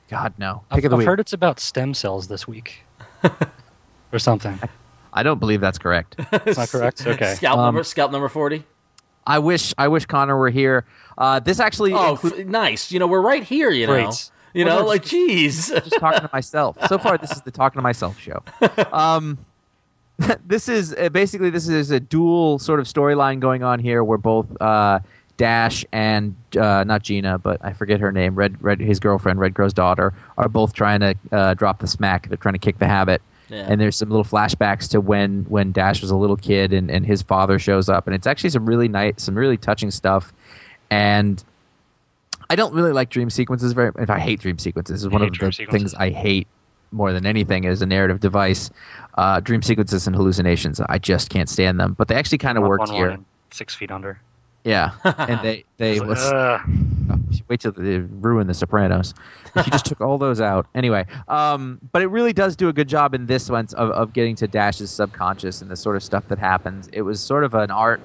God 0.09 0.33
no, 0.37 0.63
I've, 0.71 0.77
of 0.83 0.89
the 0.89 0.95
I've 0.95 0.97
week. 0.99 1.07
heard 1.07 1.19
it's 1.19 1.33
about 1.33 1.59
stem 1.59 1.93
cells 1.93 2.27
this 2.27 2.47
week, 2.47 2.83
or 4.11 4.19
something. 4.19 4.59
I 5.13 5.23
don't 5.23 5.39
believe 5.39 5.61
that's 5.61 5.77
correct. 5.77 6.15
It's 6.45 6.57
not 6.57 6.69
correct. 6.69 7.03
Okay. 7.07 7.35
Scalp 7.35 7.57
Um, 7.59 7.65
number 7.65 7.83
scalp 7.83 8.11
number 8.11 8.29
forty. 8.29 8.63
I 9.27 9.39
wish 9.39 9.73
I 9.77 9.87
wish 9.87 10.05
Conor 10.05 10.37
were 10.37 10.49
here. 10.49 10.85
Uh, 11.17 11.39
this 11.39 11.59
actually 11.59 11.93
Oh, 11.93 12.11
includes 12.11 12.39
f- 12.39 12.45
nice. 12.47 12.91
You 12.91 12.99
know, 12.99 13.07
we're 13.07 13.21
right 13.21 13.43
here. 13.43 13.69
You 13.69 13.87
know. 13.87 14.11
You 14.55 14.65
Well, 14.65 14.77
know, 14.77 14.81
no, 14.81 14.87
like 14.87 15.03
geez. 15.05 15.67
just 15.69 15.91
talking 15.99 16.21
to 16.21 16.29
myself. 16.33 16.75
So 16.87 16.97
far, 16.97 17.19
this 17.19 17.31
is 17.31 17.41
the 17.43 17.51
talking 17.51 17.77
to 17.77 17.83
myself 17.83 18.19
show. 18.19 18.41
Um, 18.91 19.37
this 20.45 20.67
is 20.67 20.93
uh, 20.95 21.09
basically 21.09 21.51
this 21.51 21.67
is 21.67 21.91
a 21.91 21.99
dual 21.99 22.57
sort 22.57 22.79
of 22.79 22.87
storyline 22.87 23.39
going 23.39 23.61
on 23.63 23.77
here, 23.79 24.03
where 24.03 24.17
both 24.17 24.59
uh, 24.59 24.99
Dash 25.39 25.85
and 25.93 26.35
uh, 26.57 26.83
not 26.83 27.01
Gina, 27.01 27.37
but 27.39 27.63
I 27.63 27.71
forget 27.71 28.01
her 28.01 28.11
name, 28.11 28.35
Red 28.35 28.61
Red 28.61 28.81
his 28.81 28.99
girlfriend, 28.99 29.39
Red 29.39 29.55
Crow's 29.55 29.73
daughter, 29.73 30.13
are 30.37 30.49
both 30.49 30.73
trying 30.73 30.99
to 30.99 31.15
uh, 31.31 31.53
drop 31.53 31.79
the 31.79 31.87
smack. 31.87 32.27
They're 32.27 32.37
trying 32.37 32.55
to 32.55 32.59
kick 32.59 32.77
the 32.77 32.87
habit. 32.87 33.21
Yeah. 33.47 33.65
And 33.67 33.79
there's 33.79 33.95
some 33.95 34.09
little 34.09 34.25
flashbacks 34.25 34.89
to 34.89 34.99
when 34.99 35.45
when 35.45 35.71
Dash 35.71 36.01
was 36.01 36.11
a 36.11 36.15
little 36.17 36.35
kid 36.35 36.73
and, 36.73 36.91
and 36.91 37.05
his 37.05 37.21
father 37.21 37.57
shows 37.57 37.87
up, 37.87 38.05
and 38.05 38.13
it's 38.13 38.27
actually 38.27 38.49
some 38.49 38.65
really 38.65 38.89
nice, 38.89 39.13
some 39.17 39.33
really 39.33 39.55
touching 39.57 39.91
stuff. 39.91 40.33
And 40.91 41.41
I 42.49 42.55
don't 42.57 42.73
really 42.73 42.91
like 42.91 43.09
dream 43.09 43.29
sequences 43.29 43.71
very. 43.71 43.91
If 43.97 44.09
I 44.09 44.19
hate 44.19 44.41
dream 44.41 44.59
sequences, 44.59 45.03
is 45.03 45.09
one 45.09 45.21
of 45.21 45.31
the 45.31 45.51
sequences. 45.53 45.71
things 45.71 45.93
I 45.95 46.09
hate 46.09 46.47
more 46.91 47.13
than 47.13 47.25
anything 47.25 47.65
as 47.65 47.81
a 47.81 47.85
narrative 47.85 48.19
device. 48.19 48.71
Uh, 49.17 49.39
dream 49.39 49.61
sequences 49.61 50.05
and 50.05 50.15
hallucinations, 50.15 50.81
I 50.81 50.99
just 50.99 51.29
can't 51.29 51.47
stand 51.47 51.79
them. 51.79 51.93
But 51.93 52.09
they 52.09 52.15
actually 52.15 52.39
kind 52.39 52.57
of 52.57 52.65
Up 52.65 52.69
worked 52.69 52.89
on 52.89 52.95
here. 52.95 53.09
one, 53.11 53.25
Six 53.51 53.73
feet 53.73 53.89
under. 53.89 54.19
Yeah, 54.63 54.91
and 55.03 55.41
they 55.41 55.63
they 55.77 55.99
was, 55.99 56.19
Ugh. 56.19 56.61
wait 57.47 57.61
till 57.61 57.71
they 57.71 57.99
ruin 57.99 58.47
the 58.47 58.53
Sopranos. 58.53 59.13
If 59.55 59.65
you 59.65 59.71
just 59.71 59.85
took 59.85 60.01
all 60.01 60.17
those 60.17 60.41
out, 60.41 60.67
anyway. 60.75 61.05
Um, 61.27 61.79
but 61.91 62.01
it 62.01 62.07
really 62.07 62.33
does 62.33 62.55
do 62.55 62.67
a 62.67 62.73
good 62.73 62.89
job 62.89 63.13
in 63.13 63.25
this 63.25 63.49
one 63.49 63.67
of, 63.75 63.91
of 63.91 64.13
getting 64.13 64.35
to 64.37 64.47
Dash's 64.47 64.91
subconscious 64.91 65.61
and 65.61 65.71
the 65.71 65.75
sort 65.75 65.95
of 65.95 66.03
stuff 66.03 66.27
that 66.27 66.39
happens. 66.39 66.89
It 66.91 67.01
was 67.01 67.19
sort 67.19 67.43
of 67.43 67.53
an 67.53 67.71
art 67.71 68.01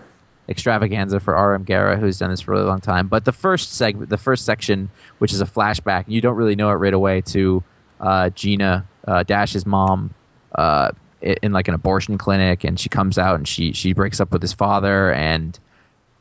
extravaganza 0.49 1.21
for 1.21 1.35
R.M. 1.35 1.65
Guerra, 1.65 1.97
who's 1.97 2.19
done 2.19 2.31
this 2.31 2.41
for 2.41 2.53
a 2.53 2.57
really 2.57 2.69
long 2.69 2.81
time. 2.81 3.09
But 3.09 3.25
the 3.25 3.33
first 3.33 3.73
segment, 3.73 4.11
the 4.11 4.19
first 4.19 4.45
section, 4.45 4.91
which 5.19 5.33
is 5.33 5.41
a 5.41 5.47
flashback, 5.47 6.05
you 6.07 6.21
don't 6.21 6.37
really 6.37 6.57
know 6.57 6.71
it 6.71 6.75
right 6.75 6.95
away 6.95 7.21
to 7.23 7.65
uh, 8.01 8.31
Gina, 8.31 8.87
uh, 9.07 9.23
Dash's 9.23 9.67
mom, 9.67 10.15
uh, 10.55 10.93
in 11.21 11.53
like 11.53 11.69
an 11.69 11.75
abortion 11.75 12.19
clinic, 12.19 12.65
and 12.65 12.79
she 12.79 12.89
comes 12.89 13.17
out 13.19 13.37
and 13.37 13.49
she 13.49 13.73
she 13.73 13.95
breaks 13.95 14.21
up 14.21 14.31
with 14.31 14.43
his 14.43 14.53
father, 14.53 15.11
and 15.13 15.59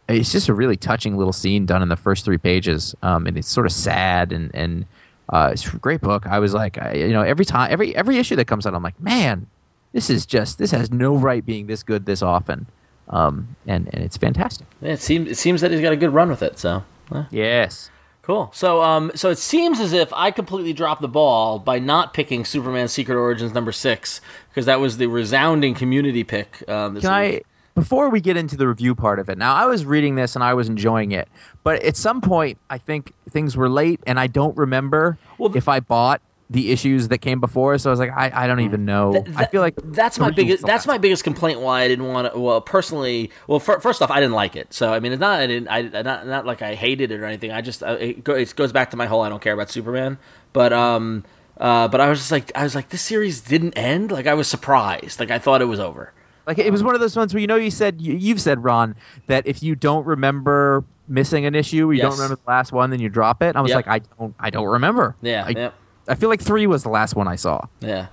it's 0.07 0.31
just 0.31 0.49
a 0.49 0.53
really 0.53 0.75
touching 0.77 1.17
little 1.17 1.33
scene 1.33 1.65
done 1.65 1.81
in 1.81 1.89
the 1.89 1.95
first 1.95 2.25
three 2.25 2.37
pages, 2.37 2.95
um, 3.01 3.25
and 3.27 3.37
it's 3.37 3.47
sort 3.49 3.65
of 3.65 3.71
sad 3.71 4.31
and 4.31 4.51
and 4.53 4.85
uh, 5.29 5.49
it's 5.53 5.65
a 5.71 5.77
great 5.77 6.01
book. 6.01 6.27
I 6.27 6.39
was 6.39 6.53
like, 6.53 6.77
I, 6.77 6.93
you 6.93 7.13
know, 7.13 7.21
every 7.21 7.45
time 7.45 7.71
every 7.71 7.95
every 7.95 8.17
issue 8.17 8.35
that 8.35 8.45
comes 8.45 8.65
out, 8.67 8.73
I'm 8.73 8.83
like, 8.83 8.99
man, 8.99 9.47
this 9.93 10.09
is 10.09 10.25
just 10.25 10.57
this 10.57 10.71
has 10.71 10.91
no 10.91 11.15
right 11.15 11.45
being 11.45 11.67
this 11.67 11.83
good 11.83 12.05
this 12.05 12.21
often, 12.21 12.67
um, 13.09 13.55
and 13.65 13.89
and 13.93 14.03
it's 14.03 14.17
fantastic. 14.17 14.67
Yeah, 14.81 14.93
it 14.93 15.01
seems 15.01 15.29
it 15.29 15.37
seems 15.37 15.61
that 15.61 15.71
he's 15.71 15.81
got 15.81 15.93
a 15.93 15.97
good 15.97 16.13
run 16.13 16.29
with 16.29 16.41
it. 16.43 16.59
So 16.59 16.83
Yes. 17.31 17.89
cool. 18.23 18.49
So 18.53 18.81
um, 18.81 19.11
so 19.15 19.29
it 19.29 19.37
seems 19.37 19.79
as 19.79 19.93
if 19.93 20.11
I 20.13 20.31
completely 20.31 20.73
dropped 20.73 21.01
the 21.01 21.07
ball 21.07 21.59
by 21.59 21.79
not 21.79 22.13
picking 22.13 22.43
Superman: 22.43 22.87
Secret 22.87 23.15
Origins 23.15 23.53
number 23.53 23.71
six 23.71 24.19
because 24.49 24.65
that 24.65 24.79
was 24.79 24.97
the 24.97 25.07
resounding 25.07 25.73
community 25.75 26.23
pick. 26.23 26.67
Um, 26.67 26.95
this 26.95 27.03
Can 27.03 27.13
I, 27.13 27.29
week. 27.29 27.45
Before 27.75 28.09
we 28.09 28.21
get 28.21 28.37
into 28.37 28.55
the 28.55 28.67
review 28.67 28.95
part 28.95 29.19
of 29.19 29.29
it, 29.29 29.37
now 29.37 29.53
I 29.53 29.65
was 29.65 29.85
reading 29.85 30.15
this 30.15 30.35
and 30.35 30.43
I 30.43 30.53
was 30.53 30.69
enjoying 30.69 31.11
it, 31.11 31.27
but 31.63 31.81
at 31.83 31.97
some 31.97 32.21
point 32.21 32.57
I 32.69 32.77
think 32.77 33.13
things 33.29 33.57
were 33.57 33.69
late 33.69 33.99
and 34.05 34.19
I 34.19 34.27
don't 34.27 34.55
remember 34.57 35.17
Well, 35.37 35.49
th- 35.49 35.57
if 35.57 35.67
I 35.67 35.79
bought 35.79 36.21
the 36.49 36.71
issues 36.71 37.07
that 37.07 37.17
came 37.17 37.39
before. 37.39 37.77
So 37.77 37.89
I 37.89 37.91
was 37.91 37.99
like, 37.99 38.11
I, 38.11 38.31
I 38.43 38.47
don't 38.47 38.59
even 38.59 38.85
know. 38.85 39.13
Th- 39.13 39.35
I 39.35 39.45
feel 39.45 39.61
like 39.61 39.73
that's 39.83 40.19
my 40.19 40.29
biggest 40.29 40.65
that's 40.65 40.85
my 40.85 40.97
biggest 40.99 41.23
complaint 41.23 41.59
why 41.61 41.81
I 41.81 41.87
didn't 41.87 42.07
want 42.07 42.31
to 42.31 42.39
well 42.39 42.61
personally 42.61 43.31
well 43.47 43.59
fir- 43.59 43.79
first 43.79 44.01
off 44.01 44.11
I 44.11 44.19
didn't 44.19 44.35
like 44.35 44.55
it. 44.55 44.71
So 44.73 44.93
I 44.93 44.99
mean 44.99 45.13
it's 45.13 45.19
not 45.19 45.39
I 45.39 45.47
didn't 45.47 45.67
I 45.69 45.81
not, 46.01 46.27
not 46.27 46.45
like 46.45 46.61
I 46.61 46.75
hated 46.75 47.11
it 47.11 47.19
or 47.19 47.25
anything. 47.25 47.51
I 47.51 47.61
just 47.61 47.81
uh, 47.83 47.97
it, 47.99 48.23
go, 48.23 48.35
it 48.35 48.55
goes 48.55 48.71
back 48.71 48.91
to 48.91 48.97
my 48.97 49.07
whole 49.07 49.21
I 49.21 49.29
don't 49.29 49.41
care 49.41 49.53
about 49.53 49.71
Superman. 49.71 50.19
But 50.53 50.71
um 50.73 51.23
uh 51.57 51.87
but 51.87 51.99
I 51.99 52.09
was 52.09 52.19
just 52.19 52.31
like 52.31 52.51
I 52.55 52.63
was 52.63 52.75
like 52.75 52.89
this 52.89 53.01
series 53.01 53.41
didn't 53.41 53.75
end? 53.75 54.11
Like 54.11 54.27
I 54.27 54.35
was 54.35 54.47
surprised. 54.47 55.19
Like 55.19 55.31
I 55.31 55.39
thought 55.39 55.61
it 55.61 55.65
was 55.65 55.79
over 55.79 56.13
Like 56.45 56.59
it 56.59 56.71
was 56.71 56.81
um, 56.81 56.87
one 56.87 56.95
of 56.95 57.01
those 57.01 57.15
ones 57.15 57.33
where 57.33 57.41
you 57.41 57.47
know 57.47 57.55
you 57.55 57.71
said 57.71 58.01
you, 58.01 58.13
you've 58.13 58.41
said 58.41 58.63
Ron 58.63 58.95
that 59.27 59.47
if 59.47 59.63
you 59.63 59.75
don't 59.75 60.05
remember 60.05 60.83
missing 61.07 61.45
an 61.45 61.55
issue, 61.55 61.91
you 61.91 62.01
don't 62.01 62.13
remember 62.13 62.35
the 62.35 62.49
last 62.49 62.71
one, 62.71 62.89
then 62.89 62.99
you 62.99 63.09
drop 63.09 63.41
it. 63.43 63.55
I 63.55 63.61
was 63.61 63.69
Yep. 63.69 63.75
like, 63.75 63.87
I 63.87 63.99
don't, 64.19 64.35
I 64.39 64.49
don't 64.49 64.67
remember. 64.67 65.15
Yeah, 65.21 65.45
I. 65.45 65.71
I 66.07 66.15
feel 66.15 66.27
like 66.27 66.41
three 66.41 66.67
was 66.67 66.83
the 66.83 66.89
last 66.89 67.15
one 67.15 67.27
I 67.29 67.37
saw. 67.37 67.61
yeah 67.79 68.07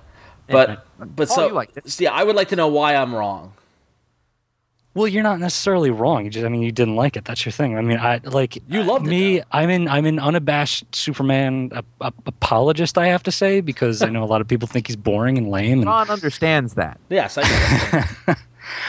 but 0.47 0.85
but 1.15 1.29
so 1.29 1.47
you 1.47 1.53
liked 1.53 1.77
it. 1.77 1.89
so, 1.89 2.03
yeah 2.03 2.11
I 2.11 2.23
would 2.23 2.35
like 2.35 2.49
to 2.49 2.55
know 2.55 2.67
why 2.67 2.95
I'm 2.95 3.13
wrong 3.15 3.53
Well, 4.93 5.07
you're 5.07 5.23
not 5.23 5.39
necessarily 5.39 5.89
wrong. 5.89 6.25
You 6.25 6.31
just, 6.31 6.45
I 6.45 6.49
mean, 6.49 6.61
you 6.61 6.71
didn't 6.71 6.97
like 6.97 7.15
it. 7.15 7.23
That's 7.23 7.45
your 7.45 7.53
thing. 7.53 7.77
I 7.77 7.81
mean, 7.81 7.97
I 7.97 8.19
like 8.25 8.61
You 8.67 8.83
love 8.83 9.03
me. 9.03 9.39
though. 9.39 9.45
I'm 9.51 9.69
in. 9.69 9.87
I'm 9.87 10.05
an 10.05 10.19
unabashed 10.19 10.93
Superman 10.93 11.71
a, 11.73 11.83
a, 12.01 12.13
apologist. 12.25 12.97
I 12.97 13.07
have 13.07 13.23
to 13.23 13.31
say 13.31 13.61
because 13.61 14.01
I 14.01 14.09
know 14.09 14.23
a 14.23 14.25
lot 14.25 14.41
of 14.41 14.47
people 14.49 14.67
think 14.67 14.87
he's 14.87 14.97
boring 14.97 15.37
and 15.37 15.49
lame. 15.49 15.79
And, 15.79 15.87
Ron 15.87 16.09
understands 16.09 16.73
that. 16.73 16.99
yes 17.09 17.37
I 17.37 17.43
can, 17.43 18.35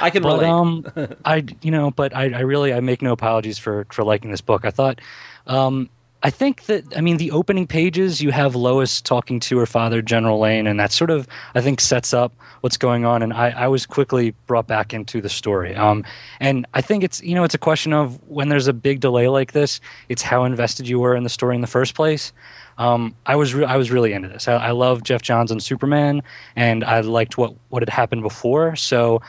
I 0.01 0.11
can 0.11 0.23
but 0.25 0.41
relate 0.41 0.49
um, 0.49 0.87
I 1.25 1.45
you 1.62 1.71
know, 1.71 1.93
but 1.93 2.15
I, 2.17 2.33
I 2.33 2.41
really 2.41 2.75
I 2.75 2.81
make 2.81 3.01
no 3.01 3.12
apologies 3.12 3.59
for 3.59 3.87
for 3.93 4.03
liking 4.03 4.33
this 4.33 4.41
book. 4.41 4.65
I 4.65 4.71
thought, 4.71 5.01
um, 5.47 5.88
I 6.25 6.31
think 6.31 6.67
that 6.67 6.85
I 6.97 7.01
mean 7.01 7.17
the 7.17 7.33
opening 7.33 7.67
pages 7.67 8.21
you 8.21 8.31
have 8.31 8.55
Lois 8.55 9.01
talking 9.01 9.41
to 9.41 9.59
her 9.59 9.67
father 9.67 10.01
General 10.03 10.39
Lane, 10.39 10.67
and 10.67 10.79
that 10.79 10.93
sort 10.93 11.11
of 11.11 11.27
I 11.55 11.61
think 11.61 11.81
sets 11.81 12.15
up 12.15 12.33
what's 12.61 12.77
going 12.77 13.05
on. 13.05 13.23
And 13.23 13.33
I, 13.33 13.51
I 13.51 13.69
was 13.69 13.87
quickly 13.87 14.35
brought 14.47 14.67
back 14.67 14.95
into 14.95 15.21
the 15.21 15.29
story. 15.29 15.75
Um, 15.75 16.05
and 16.39 16.67
I 16.75 16.81
think 16.81 17.03
it's 17.03 17.23
you 17.23 17.35
know 17.35 17.45
it's 17.45 17.55
a 17.55 17.59
question 17.59 17.93
of 17.93 18.23
when 18.29 18.49
there's 18.49 18.69
a 18.69 18.73
big 18.73 19.01
delay 19.01 19.29
like 19.29 19.53
this, 19.53 19.81
it's 20.09 20.23
how 20.23 20.45
invested 20.45 20.89
you 20.89 21.01
were 21.01 21.17
in 21.17 21.25
the 21.25 21.31
story 21.31 21.55
in 21.55 21.61
the 21.61 21.67
first 21.67 21.95
place. 21.95 22.33
Um, 22.79 23.15
I 23.27 23.37
was 23.37 23.55
re- 23.55 23.65
I 23.65 23.77
was 23.77 23.91
really 23.91 24.13
into 24.13 24.29
this. 24.29 24.47
I, 24.49 24.55
I 24.55 24.71
love 24.71 25.03
Geoff 25.03 25.23
Johns 25.23 25.51
and 25.51 25.63
Superman, 25.63 26.23
and 26.55 26.85
I 26.85 27.01
liked 27.01 27.37
what 27.37 27.55
what 27.69 27.83
had 27.83 27.89
happened 27.89 28.23
before. 28.23 28.77
So 28.77 29.23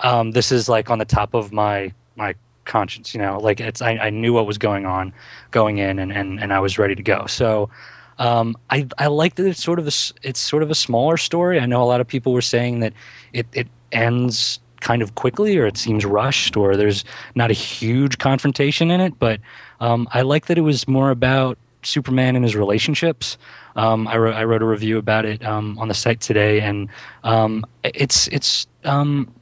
um, 0.00 0.30
this 0.30 0.52
is 0.52 0.68
like 0.68 0.90
on 0.90 0.98
the 0.98 1.04
top 1.04 1.34
of 1.34 1.52
my 1.52 1.92
my 2.14 2.34
conscience 2.66 3.14
you 3.14 3.20
know 3.20 3.38
like 3.38 3.60
it's 3.60 3.80
I, 3.80 3.92
I 3.92 4.10
knew 4.10 4.32
what 4.32 4.46
was 4.46 4.58
going 4.58 4.84
on 4.84 5.12
going 5.50 5.78
in 5.78 5.98
and, 5.98 6.12
and, 6.12 6.40
and 6.40 6.52
I 6.52 6.60
was 6.60 6.78
ready 6.78 6.94
to 6.94 7.02
go. 7.02 7.26
So 7.26 7.70
um, 8.18 8.56
I, 8.70 8.86
I 8.98 9.08
like 9.08 9.34
that 9.36 9.46
it's 9.46 9.62
sort 9.62 9.78
of 9.78 9.86
a, 9.86 9.92
it's 10.22 10.40
sort 10.40 10.62
of 10.62 10.70
a 10.70 10.74
smaller 10.74 11.16
story. 11.16 11.60
I 11.60 11.66
know 11.66 11.82
a 11.82 11.84
lot 11.84 12.00
of 12.00 12.06
people 12.06 12.32
were 12.32 12.42
saying 12.42 12.80
that 12.80 12.92
it, 13.32 13.46
it 13.52 13.68
ends 13.92 14.60
kind 14.80 15.02
of 15.02 15.14
quickly 15.14 15.56
or 15.56 15.66
it 15.66 15.76
seems 15.76 16.04
rushed 16.04 16.56
or 16.56 16.76
there's 16.76 17.04
not 17.34 17.50
a 17.50 17.54
huge 17.54 18.18
confrontation 18.18 18.90
in 18.90 19.00
it 19.00 19.18
but 19.18 19.40
um, 19.80 20.06
I 20.12 20.22
like 20.22 20.46
that 20.46 20.58
it 20.58 20.62
was 20.62 20.86
more 20.86 21.10
about 21.10 21.58
Superman 21.82 22.34
and 22.34 22.44
his 22.44 22.56
relationships. 22.56 23.38
Um, 23.76 24.08
I, 24.08 24.16
wrote, 24.16 24.34
I 24.34 24.44
wrote 24.44 24.60
a 24.60 24.66
review 24.66 24.98
about 24.98 25.24
it 25.24 25.44
um, 25.44 25.78
on 25.78 25.88
the 25.88 25.94
site 25.94 26.20
today 26.20 26.60
and 26.60 26.88
um, 27.24 27.64
it's 27.84 28.28
it's 28.28 28.66
um, 28.84 29.32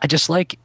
I 0.00 0.06
just 0.06 0.30
like 0.30 0.58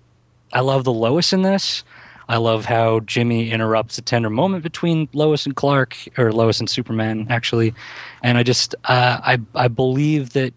I 0.54 0.62
love 0.62 0.84
the 0.84 0.94
Lois 0.94 1.34
in 1.34 1.42
this. 1.42 1.84
I 2.28 2.38
love 2.38 2.66
how 2.66 3.00
Jimmy 3.00 3.52
interrupts 3.52 3.98
a 3.98 4.04
tender 4.04 4.30
moment 4.30 4.62
between 4.62 5.10
Lois 5.14 5.48
and 5.48 5.56
Clark, 5.56 5.98
or 6.16 6.32
Lois 6.32 6.60
and 6.60 6.70
Superman, 6.70 7.26
actually. 7.30 7.74
And 8.22 8.38
I 8.38 8.44
just, 8.44 8.76
uh, 8.86 9.20
I, 9.24 9.40
I 9.56 9.68
believe 9.68 10.34
that, 10.34 10.54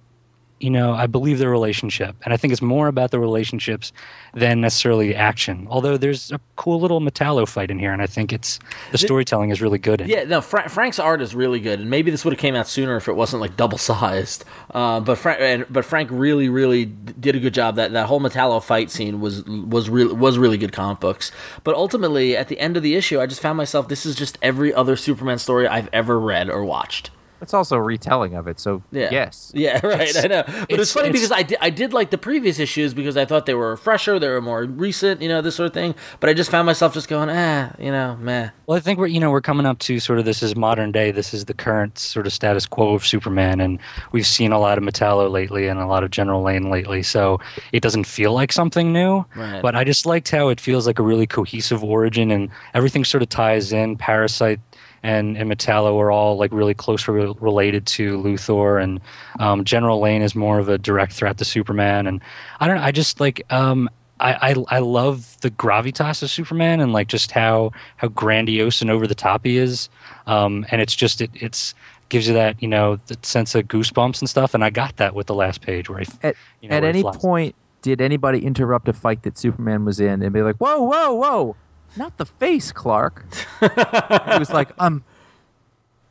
you 0.62 0.70
know, 0.70 0.92
I 0.92 1.08
believe 1.08 1.38
their 1.38 1.50
relationship, 1.50 2.14
and 2.24 2.32
I 2.32 2.36
think 2.36 2.52
it's 2.52 2.62
more 2.62 2.86
about 2.86 3.10
the 3.10 3.18
relationships 3.18 3.92
than 4.32 4.60
necessarily 4.60 5.12
action. 5.14 5.66
Although 5.68 5.96
there's 5.96 6.30
a 6.30 6.40
cool 6.54 6.80
little 6.80 7.00
Metallo 7.00 7.48
fight 7.48 7.70
in 7.70 7.80
here, 7.80 7.92
and 7.92 8.00
I 8.00 8.06
think 8.06 8.32
it's 8.32 8.60
the 8.92 8.98
storytelling 8.98 9.50
is 9.50 9.60
really 9.60 9.78
good. 9.78 10.00
It. 10.00 10.08
Yeah, 10.08 10.22
no, 10.22 10.40
Fra- 10.40 10.68
Frank's 10.68 11.00
art 11.00 11.20
is 11.20 11.34
really 11.34 11.58
good, 11.58 11.80
and 11.80 11.90
maybe 11.90 12.12
this 12.12 12.24
would 12.24 12.32
have 12.32 12.40
came 12.40 12.54
out 12.54 12.68
sooner 12.68 12.96
if 12.96 13.08
it 13.08 13.14
wasn't 13.14 13.40
like 13.40 13.56
double 13.56 13.76
sized. 13.78 14.44
Uh, 14.70 15.00
but 15.00 15.18
Frank, 15.18 15.40
and, 15.40 15.66
but 15.68 15.84
Frank 15.84 16.08
really, 16.12 16.48
really 16.48 16.84
did 16.84 17.34
a 17.34 17.40
good 17.40 17.54
job. 17.54 17.74
That 17.74 17.92
that 17.92 18.06
whole 18.06 18.20
Metallo 18.20 18.62
fight 18.62 18.90
scene 18.90 19.20
was 19.20 19.42
was 19.44 19.90
real 19.90 20.14
was 20.14 20.38
really 20.38 20.58
good 20.58 20.72
comic 20.72 21.00
books. 21.00 21.32
But 21.64 21.74
ultimately, 21.74 22.36
at 22.36 22.46
the 22.46 22.60
end 22.60 22.76
of 22.76 22.84
the 22.84 22.94
issue, 22.94 23.20
I 23.20 23.26
just 23.26 23.42
found 23.42 23.56
myself 23.56 23.88
this 23.88 24.06
is 24.06 24.14
just 24.14 24.38
every 24.40 24.72
other 24.72 24.94
Superman 24.94 25.38
story 25.38 25.66
I've 25.66 25.88
ever 25.92 26.20
read 26.20 26.48
or 26.48 26.64
watched. 26.64 27.10
It's 27.42 27.52
also 27.54 27.76
a 27.76 27.82
retelling 27.82 28.34
of 28.34 28.46
it. 28.48 28.58
So 28.60 28.82
Yeah. 28.92 29.08
yes, 29.10 29.50
Yeah, 29.54 29.84
right. 29.86 30.16
I 30.16 30.26
know, 30.28 30.42
but 30.46 30.54
it's, 30.62 30.72
it's- 30.72 30.92
funny 30.92 31.08
it's- 31.08 31.20
because 31.20 31.32
I 31.32 31.42
did, 31.42 31.58
I 31.60 31.70
did 31.70 31.92
like 31.92 32.10
the 32.10 32.18
previous 32.18 32.58
issues 32.58 32.94
because 32.94 33.16
I 33.16 33.24
thought 33.24 33.46
they 33.46 33.54
were 33.54 33.76
fresher, 33.76 34.18
they 34.18 34.28
were 34.28 34.40
more 34.40 34.64
recent, 34.64 35.20
you 35.20 35.28
know, 35.28 35.42
this 35.42 35.56
sort 35.56 35.66
of 35.66 35.74
thing. 35.74 35.94
But 36.20 36.30
I 36.30 36.34
just 36.34 36.50
found 36.50 36.66
myself 36.66 36.94
just 36.94 37.08
going, 37.08 37.28
ah, 37.30 37.72
you 37.78 37.90
know, 37.90 38.16
meh. 38.20 38.50
Well, 38.66 38.76
I 38.78 38.80
think 38.80 38.98
we're 38.98 39.08
you 39.08 39.20
know 39.20 39.30
we're 39.30 39.40
coming 39.42 39.66
up 39.66 39.78
to 39.80 39.98
sort 40.00 40.18
of 40.18 40.24
this 40.24 40.42
is 40.42 40.56
modern 40.56 40.92
day. 40.92 41.10
This 41.10 41.34
is 41.34 41.44
the 41.46 41.54
current 41.54 41.98
sort 41.98 42.26
of 42.26 42.32
status 42.32 42.64
quo 42.64 42.94
of 42.94 43.04
Superman, 43.04 43.60
and 43.60 43.78
we've 44.12 44.26
seen 44.26 44.52
a 44.52 44.58
lot 44.58 44.78
of 44.78 44.84
Metallo 44.84 45.30
lately 45.30 45.66
and 45.68 45.78
a 45.80 45.86
lot 45.86 46.04
of 46.04 46.10
General 46.10 46.42
Lane 46.42 46.70
lately. 46.70 47.02
So 47.02 47.40
it 47.72 47.82
doesn't 47.82 48.04
feel 48.04 48.32
like 48.32 48.52
something 48.52 48.92
new. 48.92 49.24
Right. 49.34 49.60
But 49.60 49.74
I 49.74 49.84
just 49.84 50.06
liked 50.06 50.30
how 50.30 50.48
it 50.48 50.60
feels 50.60 50.86
like 50.86 50.98
a 50.98 51.02
really 51.02 51.26
cohesive 51.26 51.82
origin, 51.84 52.30
and 52.30 52.48
everything 52.72 53.04
sort 53.04 53.22
of 53.22 53.28
ties 53.28 53.72
in. 53.72 53.96
Parasite 53.96 54.60
and 55.02 55.36
and 55.36 55.50
Metallo 55.50 55.98
are 56.00 56.10
all 56.10 56.36
like 56.36 56.52
really 56.52 56.74
closely 56.74 57.14
re- 57.14 57.34
related 57.40 57.86
to 57.86 58.18
Luthor, 58.18 58.82
and 58.82 59.00
um, 59.38 59.64
General 59.64 60.00
Lane 60.00 60.22
is 60.22 60.34
more 60.34 60.58
of 60.58 60.68
a 60.68 60.78
direct 60.78 61.12
threat 61.12 61.38
to 61.38 61.44
Superman. 61.44 62.06
And 62.06 62.20
I 62.60 62.66
don't 62.66 62.76
know. 62.76 62.82
I 62.82 62.92
just 62.92 63.20
like. 63.20 63.42
Um, 63.52 63.88
I, 64.20 64.52
I, 64.52 64.76
I 64.76 64.78
love 64.78 65.36
the 65.40 65.50
gravitas 65.50 66.22
of 66.22 66.30
Superman 66.30 66.78
and 66.78 66.92
like 66.92 67.08
just 67.08 67.32
how 67.32 67.72
how 67.96 68.06
grandiose 68.06 68.80
and 68.80 68.88
over 68.88 69.08
the 69.08 69.16
top 69.16 69.44
he 69.44 69.56
is, 69.56 69.88
um, 70.28 70.64
and 70.70 70.80
it's 70.80 70.94
just 70.94 71.20
it 71.20 71.30
it's 71.34 71.74
gives 72.08 72.28
you 72.28 72.34
that 72.34 72.62
you 72.62 72.68
know 72.68 73.00
that 73.06 73.26
sense 73.26 73.54
of 73.56 73.66
goosebumps 73.66 74.20
and 74.20 74.30
stuff. 74.30 74.54
And 74.54 74.62
I 74.62 74.70
got 74.70 74.96
that 74.98 75.16
with 75.16 75.26
the 75.26 75.34
last 75.34 75.60
page 75.60 75.90
where 75.90 76.00
he, 76.00 76.06
At, 76.22 76.36
you 76.60 76.68
know, 76.68 76.76
at 76.76 76.84
any 76.84 77.02
point, 77.02 77.56
did 77.80 78.00
anybody 78.00 78.44
interrupt 78.44 78.86
a 78.86 78.92
fight 78.92 79.24
that 79.24 79.36
Superman 79.36 79.84
was 79.84 79.98
in 79.98 80.22
and 80.22 80.32
be 80.32 80.42
like, 80.42 80.56
"Whoa, 80.56 80.82
whoa, 80.82 81.14
whoa, 81.14 81.56
not 81.96 82.18
the 82.18 82.26
face, 82.26 82.72
Clark"? 82.72 83.24
he 83.60 84.38
was 84.38 84.50
like, 84.50 84.70
"I'm, 84.78 85.04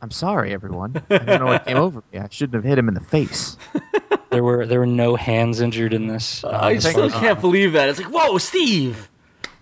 I'm 0.01 0.11
sorry, 0.11 0.53
everyone. 0.53 1.03
I 1.09 1.17
don't 1.17 1.39
know 1.39 1.45
what 1.47 1.65
came 1.65 1.77
over 1.77 2.03
me. 2.11 2.19
I 2.19 2.27
shouldn't 2.29 2.55
have 2.55 2.63
hit 2.63 2.77
him 2.77 2.87
in 2.87 2.93
the 2.93 3.01
face." 3.01 3.57
there 4.31 4.43
were 4.43 4.65
there 4.65 4.79
were 4.79 4.87
no 4.87 5.15
hands 5.15 5.61
injured 5.61 5.93
in 5.93 6.07
this. 6.07 6.43
I 6.43 6.75
um, 6.75 6.81
still 6.81 7.09
can't 7.09 7.39
believe 7.39 7.73
that. 7.73 7.89
It's 7.89 7.99
like, 7.99 8.11
whoa, 8.11 8.37
Steve. 8.37 9.09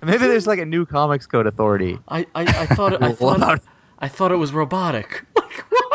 Maybe 0.02 0.28
there's 0.28 0.48
like 0.48 0.60
a 0.60 0.66
new 0.66 0.86
comics 0.86 1.28
code 1.28 1.46
authority. 1.46 2.00
I, 2.08 2.26
I, 2.34 2.44
I 2.44 2.66
thought 2.68 3.02
I 3.02 3.12
thought 3.14 3.62
I 4.00 4.08
thought 4.08 4.32
it 4.32 4.38
was 4.38 4.54
robotic. 4.54 5.26
Like 5.40 5.66
what? 5.72 5.89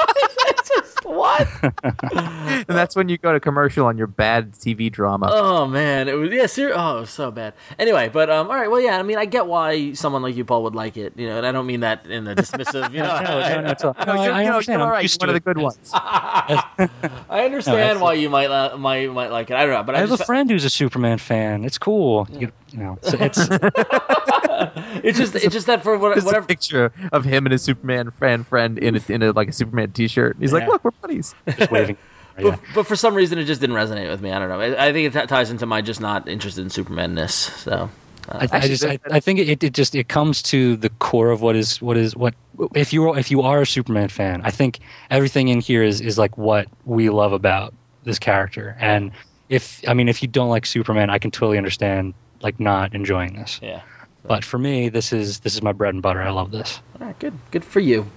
It's 0.67 0.71
just 0.95 1.05
what? 1.05 1.47
and 1.83 2.65
that's 2.67 2.97
when 2.97 3.09
you 3.11 3.19
go 3.19 3.33
to 3.35 3.41
commercial 3.41 3.87
on 3.87 3.99
your 3.99 4.07
bad 4.07 4.53
TV 4.53 4.91
drama. 4.91 5.29
Oh 5.31 5.67
man, 5.67 6.09
it 6.09 6.15
was 6.15 6.31
yeah, 6.33 6.47
ser- 6.47 6.73
oh, 6.75 6.99
it 6.99 7.01
was 7.01 7.11
so 7.11 7.31
bad. 7.31 7.53
Anyway, 7.79 8.09
but 8.13 8.31
um, 8.31 8.49
all 8.49 8.55
right, 8.57 8.71
well, 8.71 8.81
yeah, 8.81 8.99
I 8.99 9.03
mean, 9.03 9.19
I 9.19 9.27
get 9.27 9.47
why 9.47 9.93
someone 9.93 10.23
like 10.23 10.37
you, 10.37 10.45
Paul, 10.45 10.63
would 10.65 10.75
like 10.75 10.97
it, 10.97 11.13
you 11.17 11.27
know, 11.27 11.37
and 11.37 11.47
I 11.47 11.53
don't 11.53 11.67
mean 11.67 11.81
that 11.81 12.07
in 12.07 12.27
a 12.27 12.35
dismissive, 12.35 12.93
you 12.93 12.99
know. 13.03 13.21
no, 13.21 13.41
no, 13.41 13.61
no, 13.61 13.71
it's 13.71 13.85
all- 13.85 13.95
no, 13.99 14.05
No, 14.07 14.13
I, 14.13 14.25
you're, 14.25 14.35
I 14.35 14.41
you 14.43 14.47
know, 14.49 14.53
understand. 14.55 14.79
you're 14.79 14.81
all 14.81 14.87
I'm 14.87 14.93
right. 14.93 15.03
used 15.03 15.21
You're 15.21 15.29
one 15.29 15.37
of 15.37 15.45
the 15.45 15.53
good 15.55 15.59
ones. 15.63 15.91
I 15.93 17.45
understand 17.45 17.79
that's- 17.79 18.01
why 18.01 18.15
you 18.15 18.31
might 18.31 18.51
uh, 18.51 18.77
might 18.79 19.13
might 19.13 19.31
like 19.31 19.51
it. 19.51 19.55
I 19.57 19.65
don't 19.67 19.75
know, 19.75 19.83
but 19.83 19.95
I, 19.95 19.99
I 19.99 20.01
have 20.01 20.13
a 20.13 20.19
friend 20.19 20.49
who's 20.51 20.65
a 20.65 20.71
Superman 20.71 21.19
fan. 21.19 21.65
It's 21.65 21.79
cool. 21.79 22.27
You, 22.33 22.51
you 22.71 22.79
know, 22.79 22.99
so 23.03 23.17
it's 23.21 23.39
it's 25.05 25.19
just 25.19 25.35
it's 25.35 25.53
just 25.53 25.67
that 25.67 25.83
for 25.83 25.99
what, 25.99 26.11
There's 26.11 26.25
a 26.25 26.27
whatever. 26.27 26.47
picture 26.47 26.93
of 27.13 27.25
him 27.25 27.47
and 27.47 27.53
his 27.53 27.63
Superman 27.63 28.11
friend 28.11 28.47
friend 28.47 28.79
in 28.79 28.97
a, 28.97 29.01
in 29.09 29.23
a 29.23 29.33
like 29.33 29.49
a 29.49 29.53
Superman 29.53 29.93
T-shirt. 29.93 30.37
He's 30.39 30.53
like, 30.53 30.67
"Look, 30.69 30.85
we're 30.85 30.91
buddies." 30.93 31.35
just 31.59 31.71
waving. 31.71 31.97
but, 32.37 32.45
yeah. 32.45 32.57
but 32.75 32.87
for 32.87 32.97
some 32.97 33.15
reason, 33.15 33.39
it 33.39 33.45
just 33.45 33.61
didn't 33.61 33.77
resonate 33.77 34.09
with 34.11 34.21
me. 34.21 34.33
I 34.33 34.39
don't 34.39 34.49
know. 34.49 34.61
I, 34.61 34.89
I 34.89 34.93
think 34.93 35.15
it 35.15 35.19
t- 35.19 35.27
ties 35.27 35.51
into 35.51 35.67
my 35.67 35.83
just 35.83 36.01
not 36.01 36.29
interested 36.29 36.63
in 36.63 36.71
Superman-ness. 36.71 37.35
So 37.35 37.91
uh. 38.29 38.47
I, 38.53 38.59
I 38.59 38.69
just 38.69 38.85
I, 38.85 38.99
I 39.11 39.21
think 39.21 39.39
it, 39.39 39.63
it 39.63 39.73
just 39.73 39.95
it 39.95 40.09
comes 40.09 40.43
to 40.45 40.77
the 40.77 40.91
core 40.91 41.31
of 41.31 41.43
what 41.43 41.57
is 41.57 41.81
what 41.83 41.97
is 41.97 42.17
what 42.17 42.35
if 42.75 42.93
you 42.93 43.09
are 43.11 43.19
if 43.19 43.31
you 43.31 43.43
are 43.43 43.63
a 43.63 43.67
Superman 43.67 44.09
fan, 44.09 44.41
I 44.45 44.51
think 44.51 44.81
everything 45.11 45.49
in 45.49 45.61
here 45.61 45.83
is 45.83 46.01
is 46.01 46.19
like 46.19 46.39
what 46.39 46.69
we 46.85 47.11
love 47.11 47.33
about 47.33 47.75
this 48.05 48.19
character. 48.19 48.77
And 48.79 49.13
if 49.49 49.83
I 49.89 49.95
mean 49.95 50.09
if 50.09 50.23
you 50.23 50.29
don't 50.29 50.49
like 50.49 50.67
Superman, 50.67 51.11
I 51.11 51.19
can 51.19 51.31
totally 51.31 51.59
understand 51.59 52.15
like 52.43 52.61
not 52.61 52.95
enjoying 52.95 53.35
this. 53.35 53.59
yeah. 53.63 53.83
But 54.27 54.45
for 54.45 54.59
me, 54.59 54.89
this 54.89 55.13
is 55.13 55.41
this 55.41 55.55
is 55.55 55.63
my 55.63 55.73
bread 55.73 55.95
and 55.95 56.03
butter. 56.03 56.23
I 56.23 56.31
love 56.31 56.51
this. 56.51 56.81
All 56.99 57.07
right, 57.07 57.19
good, 57.19 57.35
good 57.51 57.65
for 57.65 57.81
you. 57.81 58.11